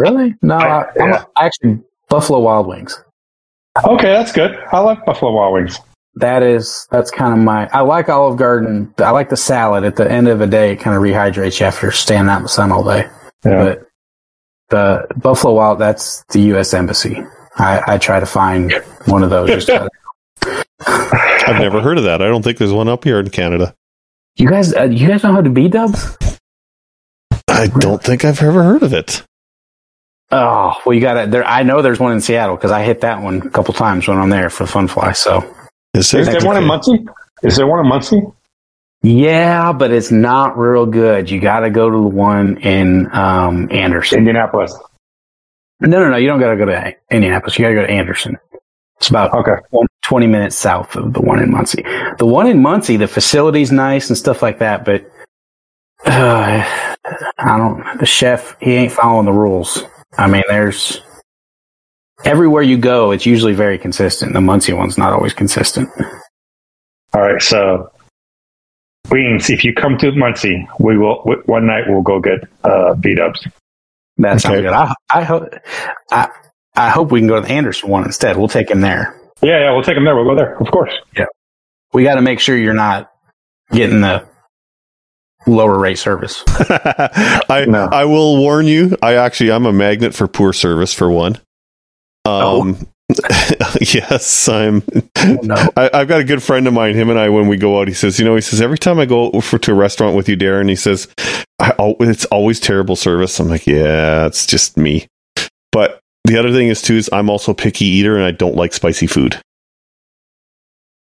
Really? 0.00 0.34
No, 0.42 0.56
I, 0.56 0.86
I'm 1.00 1.10
Yeah. 1.10 1.24
actually 1.38 1.78
Buffalo 2.08 2.40
Wild 2.40 2.66
Wings. 2.66 3.02
Okay, 3.84 4.12
that's 4.12 4.32
good. 4.32 4.58
I 4.72 4.80
like 4.80 5.04
Buffalo 5.04 5.32
Wild 5.32 5.54
Wings. 5.54 5.78
That 6.16 6.42
is 6.42 6.88
that's 6.90 7.10
kind 7.10 7.32
of 7.32 7.38
my. 7.38 7.68
I 7.72 7.80
like 7.82 8.08
Olive 8.08 8.36
Garden. 8.36 8.92
I 8.98 9.10
like 9.10 9.28
the 9.28 9.36
salad. 9.36 9.84
At 9.84 9.96
the 9.96 10.10
end 10.10 10.26
of 10.28 10.38
the 10.40 10.46
day, 10.46 10.72
it 10.72 10.76
kind 10.76 10.96
of 10.96 11.02
rehydrates 11.02 11.60
you 11.60 11.66
after 11.66 11.90
standing 11.92 12.30
out 12.30 12.38
in 12.38 12.42
the 12.44 12.48
sun 12.48 12.72
all 12.72 12.82
day. 12.82 13.08
Yeah. 13.44 13.64
But 13.64 13.86
the 14.70 15.06
Buffalo 15.16 15.54
Wild, 15.54 15.78
that's 15.78 16.24
the 16.30 16.40
U.S. 16.52 16.74
Embassy. 16.74 17.22
I, 17.58 17.94
I 17.94 17.98
try 17.98 18.18
to 18.20 18.26
find 18.26 18.72
one 19.06 19.22
of 19.22 19.30
those. 19.30 19.64
Just 19.64 19.70
I've 20.86 21.60
never 21.60 21.80
heard 21.80 21.98
of 21.98 22.04
that. 22.04 22.22
I 22.22 22.26
don't 22.28 22.42
think 22.42 22.58
there's 22.58 22.72
one 22.72 22.88
up 22.88 23.04
here 23.04 23.20
in 23.20 23.30
Canada. 23.30 23.74
you 24.36 24.48
guys, 24.48 24.74
uh, 24.74 24.84
you 24.84 25.06
guys 25.06 25.22
know 25.22 25.32
how 25.32 25.40
to 25.42 25.50
B-Dubs? 25.50 26.16
I 27.48 27.66
don't 27.66 28.02
think 28.02 28.24
I've 28.24 28.42
ever 28.42 28.62
heard 28.62 28.82
of 28.82 28.92
it. 28.92 29.22
Oh, 30.32 30.74
well, 30.86 30.94
you 30.94 31.00
got 31.00 31.22
to 31.24 31.30
there. 31.30 31.44
I 31.44 31.62
know 31.62 31.82
there's 31.82 31.98
one 31.98 32.12
in 32.12 32.20
Seattle 32.20 32.56
because 32.56 32.70
I 32.70 32.82
hit 32.82 33.00
that 33.00 33.20
one 33.22 33.42
a 33.46 33.50
couple 33.50 33.74
times 33.74 34.06
when 34.06 34.16
I'm 34.16 34.30
there 34.30 34.48
for 34.50 34.66
Fun 34.66 34.86
Fly. 34.86 35.12
So 35.12 35.38
Is 35.94 36.10
there? 36.10 36.20
Is 36.20 36.28
there 36.28 36.44
one 36.44 36.56
in 36.56 36.64
Muncie? 36.64 37.04
Is 37.42 37.56
there 37.56 37.66
one 37.66 37.80
in 37.80 37.88
Muncie? 37.88 38.22
yeah, 39.02 39.72
but 39.72 39.90
it's 39.90 40.10
not 40.12 40.56
real 40.58 40.86
good. 40.86 41.30
You 41.30 41.40
got 41.40 41.60
to 41.60 41.70
go 41.70 41.88
to 41.90 41.96
the 41.96 42.02
one 42.02 42.58
in 42.58 43.12
um, 43.14 43.68
Anderson. 43.72 44.18
Indianapolis. 44.18 44.76
No, 45.80 45.88
no, 46.00 46.10
no. 46.10 46.16
You 46.16 46.28
don't 46.28 46.38
got 46.38 46.50
to 46.50 46.56
go 46.56 46.66
to 46.66 46.94
Indianapolis. 47.10 47.58
You 47.58 47.64
got 47.64 47.70
to 47.70 47.74
go 47.76 47.86
to 47.86 47.90
Anderson. 47.90 48.36
It's 48.98 49.08
about 49.08 49.32
Okay. 49.32 49.54
20 50.04 50.26
minutes 50.26 50.56
south 50.56 50.94
of 50.94 51.14
the 51.14 51.20
one 51.22 51.40
in 51.42 51.50
Muncie. 51.50 51.82
The 52.18 52.26
one 52.26 52.46
in 52.46 52.60
Muncie, 52.60 52.98
the 52.98 53.08
facility's 53.08 53.72
nice 53.72 54.10
and 54.10 54.18
stuff 54.18 54.42
like 54.42 54.58
that, 54.58 54.84
but 54.84 55.10
uh, 56.04 56.62
I 57.38 57.56
don't, 57.56 57.98
the 57.98 58.04
chef, 58.06 58.56
he 58.60 58.74
ain't 58.74 58.92
following 58.92 59.24
the 59.24 59.32
rules. 59.32 59.84
I 60.18 60.26
mean, 60.26 60.42
there's 60.48 61.00
everywhere 62.24 62.62
you 62.62 62.76
go, 62.76 63.10
it's 63.12 63.26
usually 63.26 63.54
very 63.54 63.78
consistent. 63.78 64.32
The 64.32 64.40
Muncie 64.40 64.72
one's 64.72 64.98
not 64.98 65.12
always 65.12 65.32
consistent. 65.32 65.88
All 67.14 67.22
right. 67.22 67.40
So, 67.40 67.90
Weens, 69.08 69.50
if 69.50 69.64
you 69.64 69.72
come 69.74 69.96
to 69.98 70.12
Muncie, 70.12 70.68
we 70.78 70.98
will 70.98 71.18
w- 71.24 71.42
one 71.46 71.66
night 71.66 71.84
we'll 71.88 72.02
go 72.02 72.20
get 72.20 72.40
uh, 72.64 72.94
B-Dubs. 72.94 73.46
That 74.18 74.40
sounds 74.40 74.54
Okay. 74.56 74.62
good. 74.62 74.72
I, 74.72 74.94
I 75.12 75.22
hope, 75.22 75.48
I, 76.12 76.28
I 76.76 76.90
hope 76.90 77.10
we 77.10 77.20
can 77.20 77.26
go 77.28 77.36
to 77.36 77.40
the 77.40 77.50
Anderson 77.52 77.88
one 77.88 78.04
instead. 78.04 78.36
We'll 78.36 78.48
take 78.48 78.70
him 78.70 78.80
there. 78.80 79.16
Yeah, 79.42 79.58
yeah, 79.60 79.72
we'll 79.72 79.82
take 79.82 79.96
him 79.96 80.04
there. 80.04 80.14
We'll 80.14 80.26
go 80.26 80.36
there, 80.36 80.56
of 80.58 80.70
course. 80.70 80.92
Yeah, 81.16 81.24
we 81.94 82.04
got 82.04 82.16
to 82.16 82.22
make 82.22 82.38
sure 82.40 82.56
you're 82.56 82.74
not 82.74 83.10
getting 83.72 84.02
the 84.02 84.28
lower 85.46 85.78
rate 85.78 85.98
service. 85.98 86.42
I 86.48 87.64
No. 87.68 87.88
I 87.90 88.04
will 88.04 88.38
warn 88.38 88.66
you. 88.66 88.96
I 89.02 89.14
actually 89.14 89.52
I'm 89.52 89.66
a 89.66 89.72
magnet 89.72 90.14
for 90.14 90.28
poor 90.28 90.52
service 90.52 90.94
for 90.94 91.10
one. 91.10 91.38
Um, 92.24 92.86
yes, 93.80 94.48
I'm. 94.48 94.82
no. 95.42 95.56
I, 95.76 95.90
I've 95.92 96.08
got 96.08 96.20
a 96.20 96.24
good 96.24 96.42
friend 96.42 96.66
of 96.68 96.74
mine. 96.74 96.94
Him 96.94 97.10
and 97.10 97.18
I, 97.18 97.28
when 97.28 97.48
we 97.48 97.56
go 97.56 97.80
out, 97.80 97.88
he 97.88 97.94
says, 97.94 98.18
you 98.18 98.24
know, 98.24 98.34
he 98.34 98.40
says 98.40 98.60
every 98.60 98.78
time 98.78 98.98
I 99.00 99.06
go 99.06 99.40
for, 99.40 99.58
to 99.58 99.72
a 99.72 99.74
restaurant 99.74 100.16
with 100.16 100.28
you, 100.28 100.36
Darren, 100.36 100.68
he 100.68 100.76
says, 100.76 101.08
I, 101.58 101.72
al- 101.78 101.96
it's 102.00 102.24
always 102.26 102.60
terrible 102.60 102.96
service. 102.96 103.40
I'm 103.40 103.48
like, 103.48 103.66
yeah, 103.66 104.26
it's 104.26 104.46
just 104.46 104.76
me. 104.76 105.08
But 105.72 106.00
the 106.24 106.38
other 106.38 106.52
thing 106.52 106.68
is 106.68 106.82
too 106.82 106.94
is 106.94 107.10
I'm 107.12 107.30
also 107.30 107.52
a 107.52 107.54
picky 107.54 107.86
eater 107.86 108.16
and 108.16 108.24
I 108.24 108.30
don't 108.30 108.54
like 108.56 108.72
spicy 108.72 109.06
food. 109.06 109.40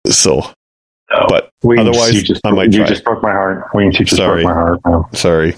So, 0.07 0.41
but 1.27 1.49
Wings, 1.63 1.81
Otherwise, 1.81 2.13
you 2.13 2.21
just, 2.21 2.41
I 2.45 2.51
might 2.51 2.71
you 2.71 2.79
try 2.79 2.87
just 2.87 3.03
broke 3.03 3.21
my 3.23 3.31
heart. 3.31 3.65
Wings, 3.73 3.99
you 3.99 4.05
just 4.05 4.17
Sorry. 4.17 4.43
broke 4.43 4.55
my 4.55 4.61
heart. 4.61 4.79
man. 4.85 5.03
sorry, 5.13 5.55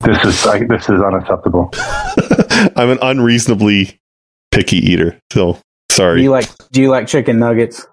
This 0.00 0.24
is 0.24 0.46
I, 0.46 0.64
this 0.66 0.88
is 0.88 1.00
unacceptable. 1.00 1.70
I'm 2.76 2.90
an 2.90 2.98
unreasonably 3.02 3.98
picky 4.50 4.76
eater. 4.78 5.18
So 5.32 5.54
Do 5.54 5.60
sorry. 5.90 6.22
you 6.22 6.30
like 6.30 6.48
Do 6.72 6.80
you 6.82 6.90
like 6.90 7.06
chicken 7.06 7.38
nuggets? 7.38 7.86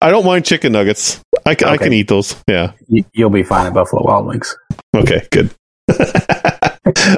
I 0.00 0.10
don't 0.10 0.24
mind 0.26 0.44
chicken 0.44 0.72
nuggets. 0.72 1.20
I, 1.46 1.54
ca- 1.54 1.70
I 1.70 1.76
can 1.78 1.92
eat 1.92 2.08
those. 2.08 2.36
Yeah. 2.48 2.72
You, 2.86 3.04
you'll 3.12 3.30
be 3.30 3.42
fine 3.42 3.66
at 3.66 3.74
Buffalo 3.74 4.02
Wild 4.04 4.26
Wings. 4.26 4.54
Okay, 4.94 5.26
good. 5.32 5.50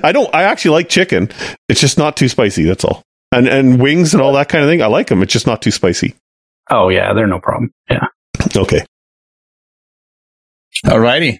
I 0.02 0.12
don't. 0.12 0.32
I 0.34 0.42
actually 0.44 0.72
like 0.72 0.88
chicken. 0.88 1.28
It's 1.68 1.80
just 1.80 1.98
not 1.98 2.16
too 2.16 2.28
spicy. 2.28 2.64
That's 2.64 2.84
all. 2.84 3.02
And 3.32 3.46
and 3.48 3.80
wings 3.80 4.14
and 4.14 4.22
all 4.22 4.32
that 4.34 4.48
kind 4.48 4.64
of 4.64 4.70
thing. 4.70 4.80
I 4.82 4.86
like 4.86 5.08
them. 5.08 5.22
It's 5.22 5.32
just 5.32 5.46
not 5.46 5.60
too 5.62 5.70
spicy. 5.70 6.14
Oh 6.70 6.88
yeah, 6.88 7.12
they're 7.14 7.26
no 7.26 7.40
problem. 7.40 7.70
Yeah. 7.90 8.06
Okay. 8.56 8.84
Alrighty. 10.84 11.38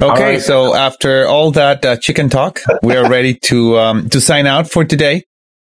Okay, 0.00 0.10
Alright. 0.10 0.42
so 0.42 0.74
after 0.74 1.26
all 1.26 1.50
that 1.52 1.84
uh, 1.84 1.96
chicken 1.96 2.28
talk, 2.28 2.60
we 2.82 2.94
are 2.94 3.08
ready 3.08 3.34
to 3.44 3.78
um, 3.78 4.08
to 4.10 4.20
sign 4.20 4.46
out 4.46 4.70
for 4.70 4.84
today. 4.84 5.22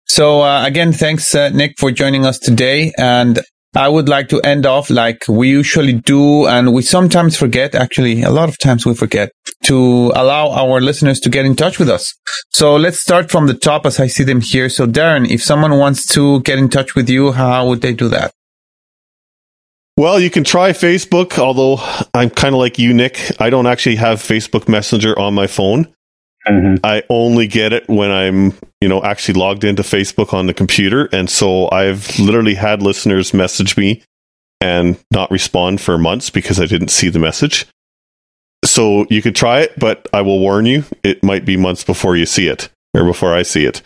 So 0.07 0.41
uh, 0.41 0.65
again, 0.65 0.93
thanks 0.93 1.35
uh, 1.35 1.49
Nick 1.49 1.73
for 1.77 1.91
joining 1.91 2.25
us 2.25 2.39
today, 2.39 2.93
and 2.97 3.41
I 3.75 3.89
would 3.89 4.07
like 4.07 4.29
to 4.29 4.39
end 4.41 4.65
off 4.65 4.89
like 4.89 5.23
we 5.27 5.49
usually 5.49 5.93
do, 5.93 6.47
and 6.47 6.73
we 6.73 6.81
sometimes 6.81 7.37
forget. 7.37 7.75
Actually, 7.75 8.21
a 8.21 8.29
lot 8.29 8.47
of 8.47 8.57
times 8.57 8.85
we 8.85 8.93
forget 8.93 9.31
to 9.65 10.11
allow 10.15 10.49
our 10.49 10.79
listeners 10.79 11.19
to 11.21 11.29
get 11.29 11.45
in 11.45 11.55
touch 11.55 11.77
with 11.77 11.89
us. 11.89 12.13
So 12.51 12.77
let's 12.77 12.99
start 13.01 13.29
from 13.29 13.47
the 13.47 13.53
top 13.53 13.85
as 13.85 13.99
I 13.99 14.07
see 14.07 14.23
them 14.23 14.39
here. 14.41 14.69
So 14.69 14.87
Darren, 14.87 15.29
if 15.29 15.43
someone 15.43 15.77
wants 15.77 16.05
to 16.13 16.39
get 16.41 16.57
in 16.57 16.69
touch 16.69 16.95
with 16.95 17.09
you, 17.09 17.33
how 17.33 17.67
would 17.67 17.81
they 17.81 17.93
do 17.93 18.07
that? 18.09 18.31
Well, 20.01 20.19
you 20.19 20.31
can 20.31 20.43
try 20.43 20.71
Facebook, 20.71 21.37
although 21.37 21.77
I'm 22.15 22.31
kind 22.31 22.55
of 22.55 22.59
like 22.59 22.79
you, 22.79 22.91
Nick. 22.91 23.39
I 23.39 23.51
don't 23.51 23.67
actually 23.67 23.97
have 23.97 24.17
Facebook 24.17 24.67
Messenger 24.67 25.19
on 25.19 25.35
my 25.35 25.45
phone. 25.45 25.93
Mm-hmm. 26.47 26.77
I 26.83 27.03
only 27.07 27.45
get 27.45 27.71
it 27.71 27.87
when 27.87 28.09
I'm, 28.09 28.57
you 28.81 28.89
know, 28.89 29.03
actually 29.03 29.39
logged 29.39 29.63
into 29.63 29.83
Facebook 29.83 30.33
on 30.33 30.47
the 30.47 30.55
computer. 30.55 31.07
And 31.11 31.29
so 31.29 31.69
I've 31.69 32.17
literally 32.17 32.55
had 32.55 32.81
listeners 32.81 33.31
message 33.31 33.77
me 33.77 34.01
and 34.59 34.97
not 35.11 35.29
respond 35.29 35.81
for 35.81 35.99
months 35.99 36.31
because 36.31 36.59
I 36.59 36.65
didn't 36.65 36.89
see 36.89 37.09
the 37.09 37.19
message. 37.19 37.67
So 38.65 39.05
you 39.11 39.21
could 39.21 39.35
try 39.35 39.59
it, 39.59 39.77
but 39.77 40.07
I 40.11 40.21
will 40.21 40.39
warn 40.39 40.65
you, 40.65 40.83
it 41.03 41.23
might 41.23 41.45
be 41.45 41.57
months 41.57 41.83
before 41.83 42.17
you 42.17 42.25
see 42.25 42.47
it 42.47 42.69
or 42.95 43.05
before 43.05 43.35
I 43.35 43.43
see 43.43 43.65
it. 43.65 43.83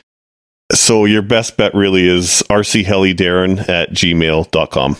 So 0.71 1.03
your 1.03 1.23
best 1.23 1.57
bet 1.57 1.73
really 1.73 2.07
is 2.07 2.41
rchelidarren 2.49 3.67
at 3.67 3.89
gmail.com. 3.89 4.95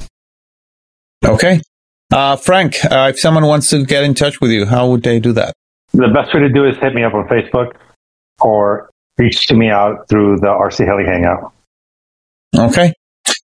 Okay, 1.26 1.62
uh, 2.12 2.36
Frank, 2.36 2.76
uh, 2.86 3.12
if 3.14 3.20
someone 3.20 3.46
wants 3.46 3.70
to 3.70 3.84
get 3.84 4.04
in 4.04 4.14
touch 4.14 4.40
with 4.40 4.52
you, 4.52 4.66
how 4.66 4.90
would 4.90 5.04
they 5.04 5.20
do 5.20 5.34
that? 5.34 5.54
The 5.94 6.08
best 6.08 6.34
way 6.34 6.42
to 6.42 6.50
do 6.50 6.66
is 6.66 6.78
hit 6.78 6.94
me 6.94 7.04
up 7.04 7.14
on 7.14 7.28
Facebook 7.28 7.74
or 8.42 8.90
reach 9.18 9.48
to 9.48 9.56
me 9.56 9.70
out 9.70 10.08
through 10.10 10.38
the 10.38 10.48
RC 10.48 10.86
Heli 10.86 11.06
Hangout. 11.06 11.54
Okay. 12.58 12.94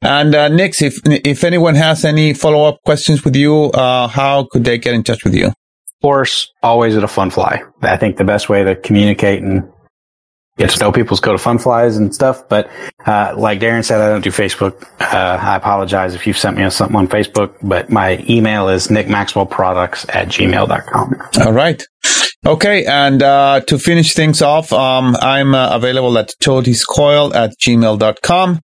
And 0.02 0.36
uh, 0.36 0.50
Nix, 0.50 0.82
if 0.82 1.00
if 1.06 1.44
anyone 1.44 1.76
has 1.76 2.06
any 2.06 2.34
follow 2.34 2.66
up 2.66 2.80
questions 2.86 3.24
with 3.26 3.36
you, 3.36 3.72
uh, 3.72 4.08
how 4.08 4.48
could 4.52 4.64
they 4.64 4.78
get 4.78 4.94
in 4.94 5.04
touch 5.04 5.24
with 5.24 5.34
you? 5.34 5.48
Of 5.48 5.54
course, 6.02 6.52
always 6.62 6.96
at 6.96 7.04
a 7.04 7.08
fun 7.08 7.32
fly. 7.32 7.64
I 7.82 7.98
think 7.98 8.18
the 8.18 8.24
best 8.24 8.48
way 8.48 8.64
to 8.64 8.76
communicate 8.76 9.42
and 9.42 9.68
get 10.58 10.70
to 10.72 10.80
know 10.80 10.92
people's 10.92 11.20
go 11.20 11.32
to 11.32 11.38
fun 11.38 11.58
flies 11.58 11.98
and 11.98 12.14
stuff. 12.14 12.48
But 12.48 12.70
uh, 13.06 13.34
like 13.38 13.60
Darren 13.60 13.84
said, 13.84 14.02
I 14.02 14.10
don't 14.10 14.24
do 14.24 14.32
Facebook. 14.32 14.84
Uh, 15.00 15.38
I 15.42 15.56
apologize 15.56 16.14
if 16.16 16.26
you've 16.26 16.38
sent 16.38 16.58
me 16.58 16.70
something 16.70 16.96
on 16.96 17.08
Facebook, 17.08 17.56
but 17.62 17.90
my 17.90 18.24
email 18.30 18.70
is 18.70 18.88
nickmaxwellproducts 18.88 20.14
at 20.14 20.28
gmail.com. 20.28 21.16
All 21.46 21.54
right. 21.54 21.84
Okay, 22.46 22.86
and 22.86 23.24
uh, 23.24 23.62
to 23.62 23.80
finish 23.80 24.14
things 24.14 24.44
off, 24.44 24.72
um, 24.72 25.16
I'm 25.20 25.56
uh, 25.56 25.76
available 25.76 26.16
at 26.20 26.32
toadiescoil 26.44 27.34
at 27.34 27.56
gmail.com. 27.60 28.60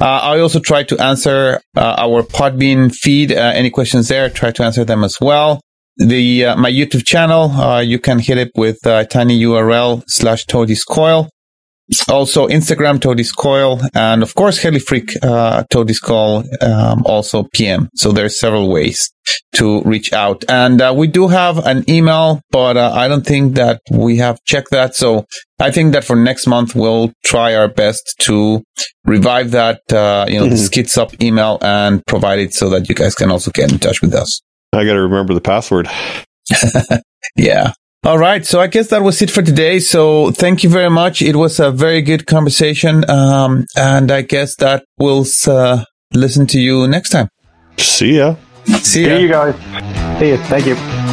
Uh, 0.00 0.04
I 0.04 0.40
also 0.40 0.60
try 0.60 0.82
to 0.82 0.98
answer 0.98 1.60
uh, 1.76 1.94
our 1.96 2.22
Podbean 2.22 2.92
feed. 2.92 3.32
Uh, 3.32 3.52
any 3.54 3.70
questions 3.70 4.08
there, 4.08 4.28
try 4.28 4.50
to 4.50 4.62
answer 4.62 4.84
them 4.84 5.04
as 5.04 5.18
well. 5.20 5.60
The 5.96 6.46
uh, 6.46 6.56
my 6.56 6.70
YouTube 6.70 7.04
channel, 7.06 7.50
uh, 7.52 7.80
you 7.80 7.98
can 7.98 8.18
hit 8.18 8.36
it 8.38 8.50
with 8.56 8.84
uh, 8.86 9.04
tiny 9.04 9.40
URL 9.40 10.02
slash 10.08 10.44
toadiescoil. 10.46 11.28
Also 12.08 12.48
Instagram 12.48 12.98
toadiescoil, 12.98 13.86
and 13.94 14.22
of 14.22 14.34
course 14.34 14.58
HeliFreak 14.58 15.16
uh, 15.22 15.64
toadiescoil, 15.70 16.46
um, 16.62 17.02
also 17.04 17.44
PM. 17.52 17.90
So 17.94 18.10
there's 18.10 18.40
several 18.40 18.70
ways 18.70 19.12
to 19.56 19.82
reach 19.82 20.10
out. 20.14 20.44
And 20.48 20.80
uh, 20.80 20.94
we 20.96 21.06
do 21.08 21.28
have 21.28 21.58
an 21.66 21.84
email, 21.88 22.40
but 22.50 22.78
uh, 22.78 22.90
I 22.94 23.06
don't 23.06 23.26
think 23.26 23.54
that 23.56 23.82
we 23.90 24.16
have 24.16 24.38
checked 24.46 24.70
that. 24.70 24.96
So 24.96 25.26
I 25.60 25.70
think 25.70 25.92
that 25.92 26.04
for 26.04 26.16
next 26.16 26.46
month, 26.46 26.74
we'll 26.74 27.12
try 27.22 27.54
our 27.54 27.68
best 27.68 28.14
to 28.20 28.62
revive 29.04 29.50
that, 29.50 29.80
uh, 29.92 30.24
you 30.26 30.40
know, 30.40 30.46
the 30.46 30.56
Mhm. 30.56 30.64
Skids 30.64 30.96
Up 30.96 31.12
email 31.22 31.58
and 31.60 32.02
provide 32.06 32.38
it 32.38 32.54
so 32.54 32.70
that 32.70 32.88
you 32.88 32.94
guys 32.94 33.14
can 33.14 33.30
also 33.30 33.50
get 33.50 33.70
in 33.70 33.78
touch 33.78 34.00
with 34.00 34.14
us. 34.14 34.40
I 34.74 34.84
got 34.84 34.94
to 34.94 35.02
remember 35.02 35.34
the 35.34 35.40
password. 35.40 35.88
Yeah. 37.36 37.72
All 38.04 38.18
right. 38.18 38.44
So 38.44 38.60
I 38.60 38.66
guess 38.66 38.88
that 38.88 39.02
was 39.02 39.20
it 39.22 39.30
for 39.30 39.42
today. 39.42 39.80
So 39.80 40.30
thank 40.30 40.62
you 40.62 40.70
very 40.70 40.90
much. 40.90 41.22
It 41.22 41.36
was 41.36 41.58
a 41.58 41.70
very 41.70 42.02
good 42.02 42.26
conversation. 42.26 43.08
Um, 43.10 43.66
and 43.76 44.10
I 44.10 44.22
guess 44.22 44.56
that 44.56 44.84
we'll 44.98 45.26
uh, 45.46 45.84
listen 46.12 46.46
to 46.48 46.60
you 46.60 46.86
next 46.86 47.10
time. 47.10 47.28
See 47.78 48.18
ya. 48.18 48.36
See 48.66 49.08
ya. 49.08 49.16
See 49.16 49.22
you 49.22 49.28
guys. 49.28 50.18
See 50.18 50.28
you. 50.28 50.36
Thank 50.36 50.66
you. 50.66 51.03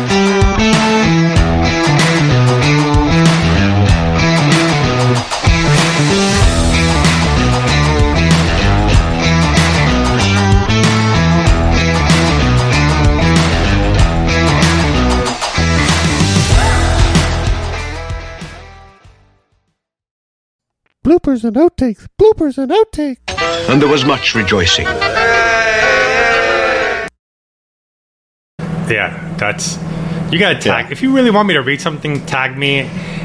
Bloopers 21.06 21.44
and 21.44 21.56
outtakes. 21.56 22.08
Bloopers 22.22 22.58
and 22.58 22.72
outtakes. 22.72 23.18
and 23.70 23.82
there 23.82 23.90
was 23.90 24.06
much 24.06 24.36
rejoicing. 24.36 24.86
Yeah, 28.90 29.36
that's 29.38 29.78
you 30.32 30.38
gotta 30.40 30.60
tag. 30.60 30.92
If 30.92 31.02
you 31.02 31.14
really 31.14 31.32
want 31.32 31.48
me 31.48 31.54
to 31.56 31.62
read 31.62 31.82
something, 31.82 32.26
tag 32.26 32.58
me. 32.58 32.82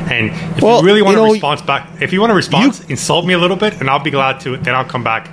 And 0.08 0.30
if 0.56 0.62
Well, 0.62 0.80
you 0.80 0.86
really 0.86 1.02
want 1.02 1.16
you 1.16 1.22
a 1.22 1.26
know, 1.26 1.32
response 1.32 1.60
back, 1.62 2.00
if 2.00 2.12
you 2.12 2.20
want 2.20 2.30
a 2.32 2.34
response, 2.34 2.84
insult 2.88 3.26
me 3.26 3.34
a 3.34 3.38
little 3.38 3.56
bit, 3.56 3.80
and 3.80 3.90
I'll 3.90 4.02
be 4.02 4.10
glad 4.10 4.40
to. 4.40 4.56
Then 4.56 4.74
I'll 4.74 4.84
come 4.84 5.02
back. 5.04 5.28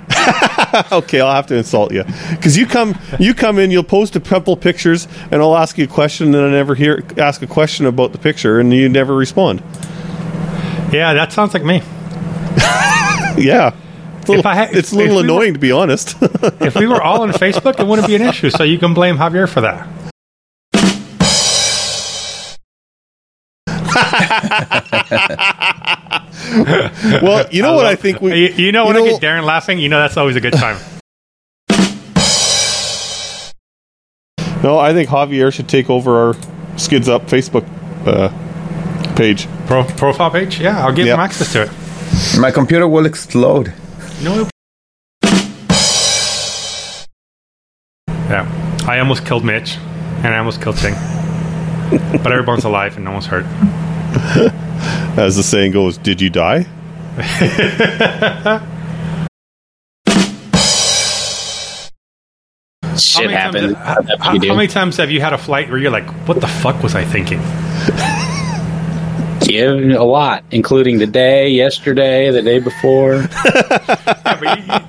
okay, 0.92 1.20
I'll 1.20 1.32
have 1.34 1.46
to 1.48 1.56
insult 1.56 1.92
you 1.92 2.02
because 2.30 2.58
you 2.58 2.66
come, 2.66 2.98
you 3.20 3.32
come 3.34 3.58
in, 3.58 3.70
you'll 3.70 3.84
post 3.84 4.16
a 4.16 4.20
couple 4.20 4.56
pictures, 4.56 5.06
and 5.30 5.40
I'll 5.40 5.56
ask 5.56 5.78
you 5.78 5.84
a 5.84 5.88
question, 5.88 6.34
and 6.34 6.44
I 6.44 6.50
never 6.50 6.74
hear 6.74 7.02
ask 7.16 7.40
a 7.42 7.46
question 7.46 7.86
about 7.86 8.12
the 8.12 8.18
picture, 8.18 8.58
and 8.60 8.72
you 8.74 8.88
never 8.88 9.14
respond. 9.14 9.62
Yeah, 10.92 11.14
that 11.14 11.32
sounds 11.32 11.54
like 11.54 11.64
me. 11.64 11.82
Yeah, 13.36 13.74
it's 14.20 14.28
a 14.28 14.32
little, 14.32 14.46
I 14.46 14.54
had- 14.54 14.76
it's 14.76 14.92
a 14.92 14.96
little 14.96 15.16
we 15.16 15.22
were- 15.22 15.24
annoying 15.24 15.54
to 15.54 15.58
be 15.58 15.72
honest. 15.72 16.14
If 16.60 16.76
we 16.76 16.86
were 16.86 17.02
all 17.02 17.22
on 17.22 17.32
Facebook, 17.32 17.80
it 17.80 17.86
wouldn't 17.86 18.06
be 18.06 18.14
an 18.14 18.22
issue. 18.22 18.48
So 18.50 18.62
you 18.62 18.78
can 18.78 18.94
blame 18.94 19.16
Javier 19.16 19.48
for 19.48 19.60
that. 19.62 19.88
well, 27.22 27.46
you 27.50 27.62
know 27.62 27.74
what 27.74 27.86
I 27.86 27.96
think 27.96 28.20
we. 28.20 28.48
You, 28.48 28.66
you 28.66 28.72
know 28.72 28.86
when 28.86 28.96
you 28.96 29.04
I 29.04 29.08
get 29.10 29.22
Darren 29.22 29.44
laughing, 29.44 29.78
you 29.78 29.88
know 29.88 29.98
that's 29.98 30.16
always 30.16 30.36
a 30.36 30.40
good 30.40 30.52
time. 30.54 30.76
No, 34.62 34.78
I 34.78 34.92
think 34.94 35.10
Javier 35.10 35.52
should 35.52 35.68
take 35.68 35.90
over 35.90 36.28
our 36.28 36.34
Skids 36.78 37.08
Up 37.08 37.22
Facebook 37.26 37.66
uh, 38.06 38.30
page. 39.14 39.46
Pro, 39.66 39.84
profile 39.84 40.30
page, 40.30 40.60
yeah, 40.60 40.84
I'll 40.84 40.92
give 40.92 41.06
Yep. 41.06 41.14
him 41.14 41.20
access 41.20 41.52
to 41.52 41.62
it. 41.62 41.70
My 42.38 42.50
computer 42.50 42.88
will 42.88 43.06
explode. 43.06 43.72
No. 44.22 44.48
Yeah, 48.28 48.46
I 48.86 48.98
almost 48.98 49.24
killed 49.24 49.44
Mitch, 49.44 49.76
and 49.76 50.26
I 50.26 50.38
almost 50.38 50.60
killed 50.60 50.76
Sing, 50.76 50.94
but 52.22 52.32
everyone's 52.32 52.64
alive 52.64 52.96
and 52.96 53.04
no 53.04 53.12
one's 53.12 53.26
hurt. 53.26 53.44
As 55.16 55.36
the 55.36 55.42
saying 55.42 55.72
goes, 55.72 55.98
did 55.98 56.20
you 56.20 56.30
die? 56.30 56.66
Shit 62.98 63.30
happened. 63.30 63.76
How, 63.76 64.02
how, 64.02 64.16
how 64.18 64.54
many 64.54 64.66
times 64.68 64.96
have 64.96 65.10
you 65.10 65.20
had 65.20 65.32
a 65.32 65.38
flight 65.38 65.68
where 65.68 65.78
you're 65.78 65.90
like, 65.90 66.08
what 66.26 66.40
the 66.40 66.48
fuck 66.48 66.82
was 66.82 66.94
I 66.94 67.04
thinking? 67.04 67.40
Give 69.46 69.90
a 69.90 70.04
lot, 70.04 70.44
including 70.50 70.98
the 70.98 71.06
day, 71.06 71.50
yesterday, 71.50 72.30
the 72.30 72.42
day 72.42 72.58
before. 72.58 73.26
Yeah, 74.44 74.88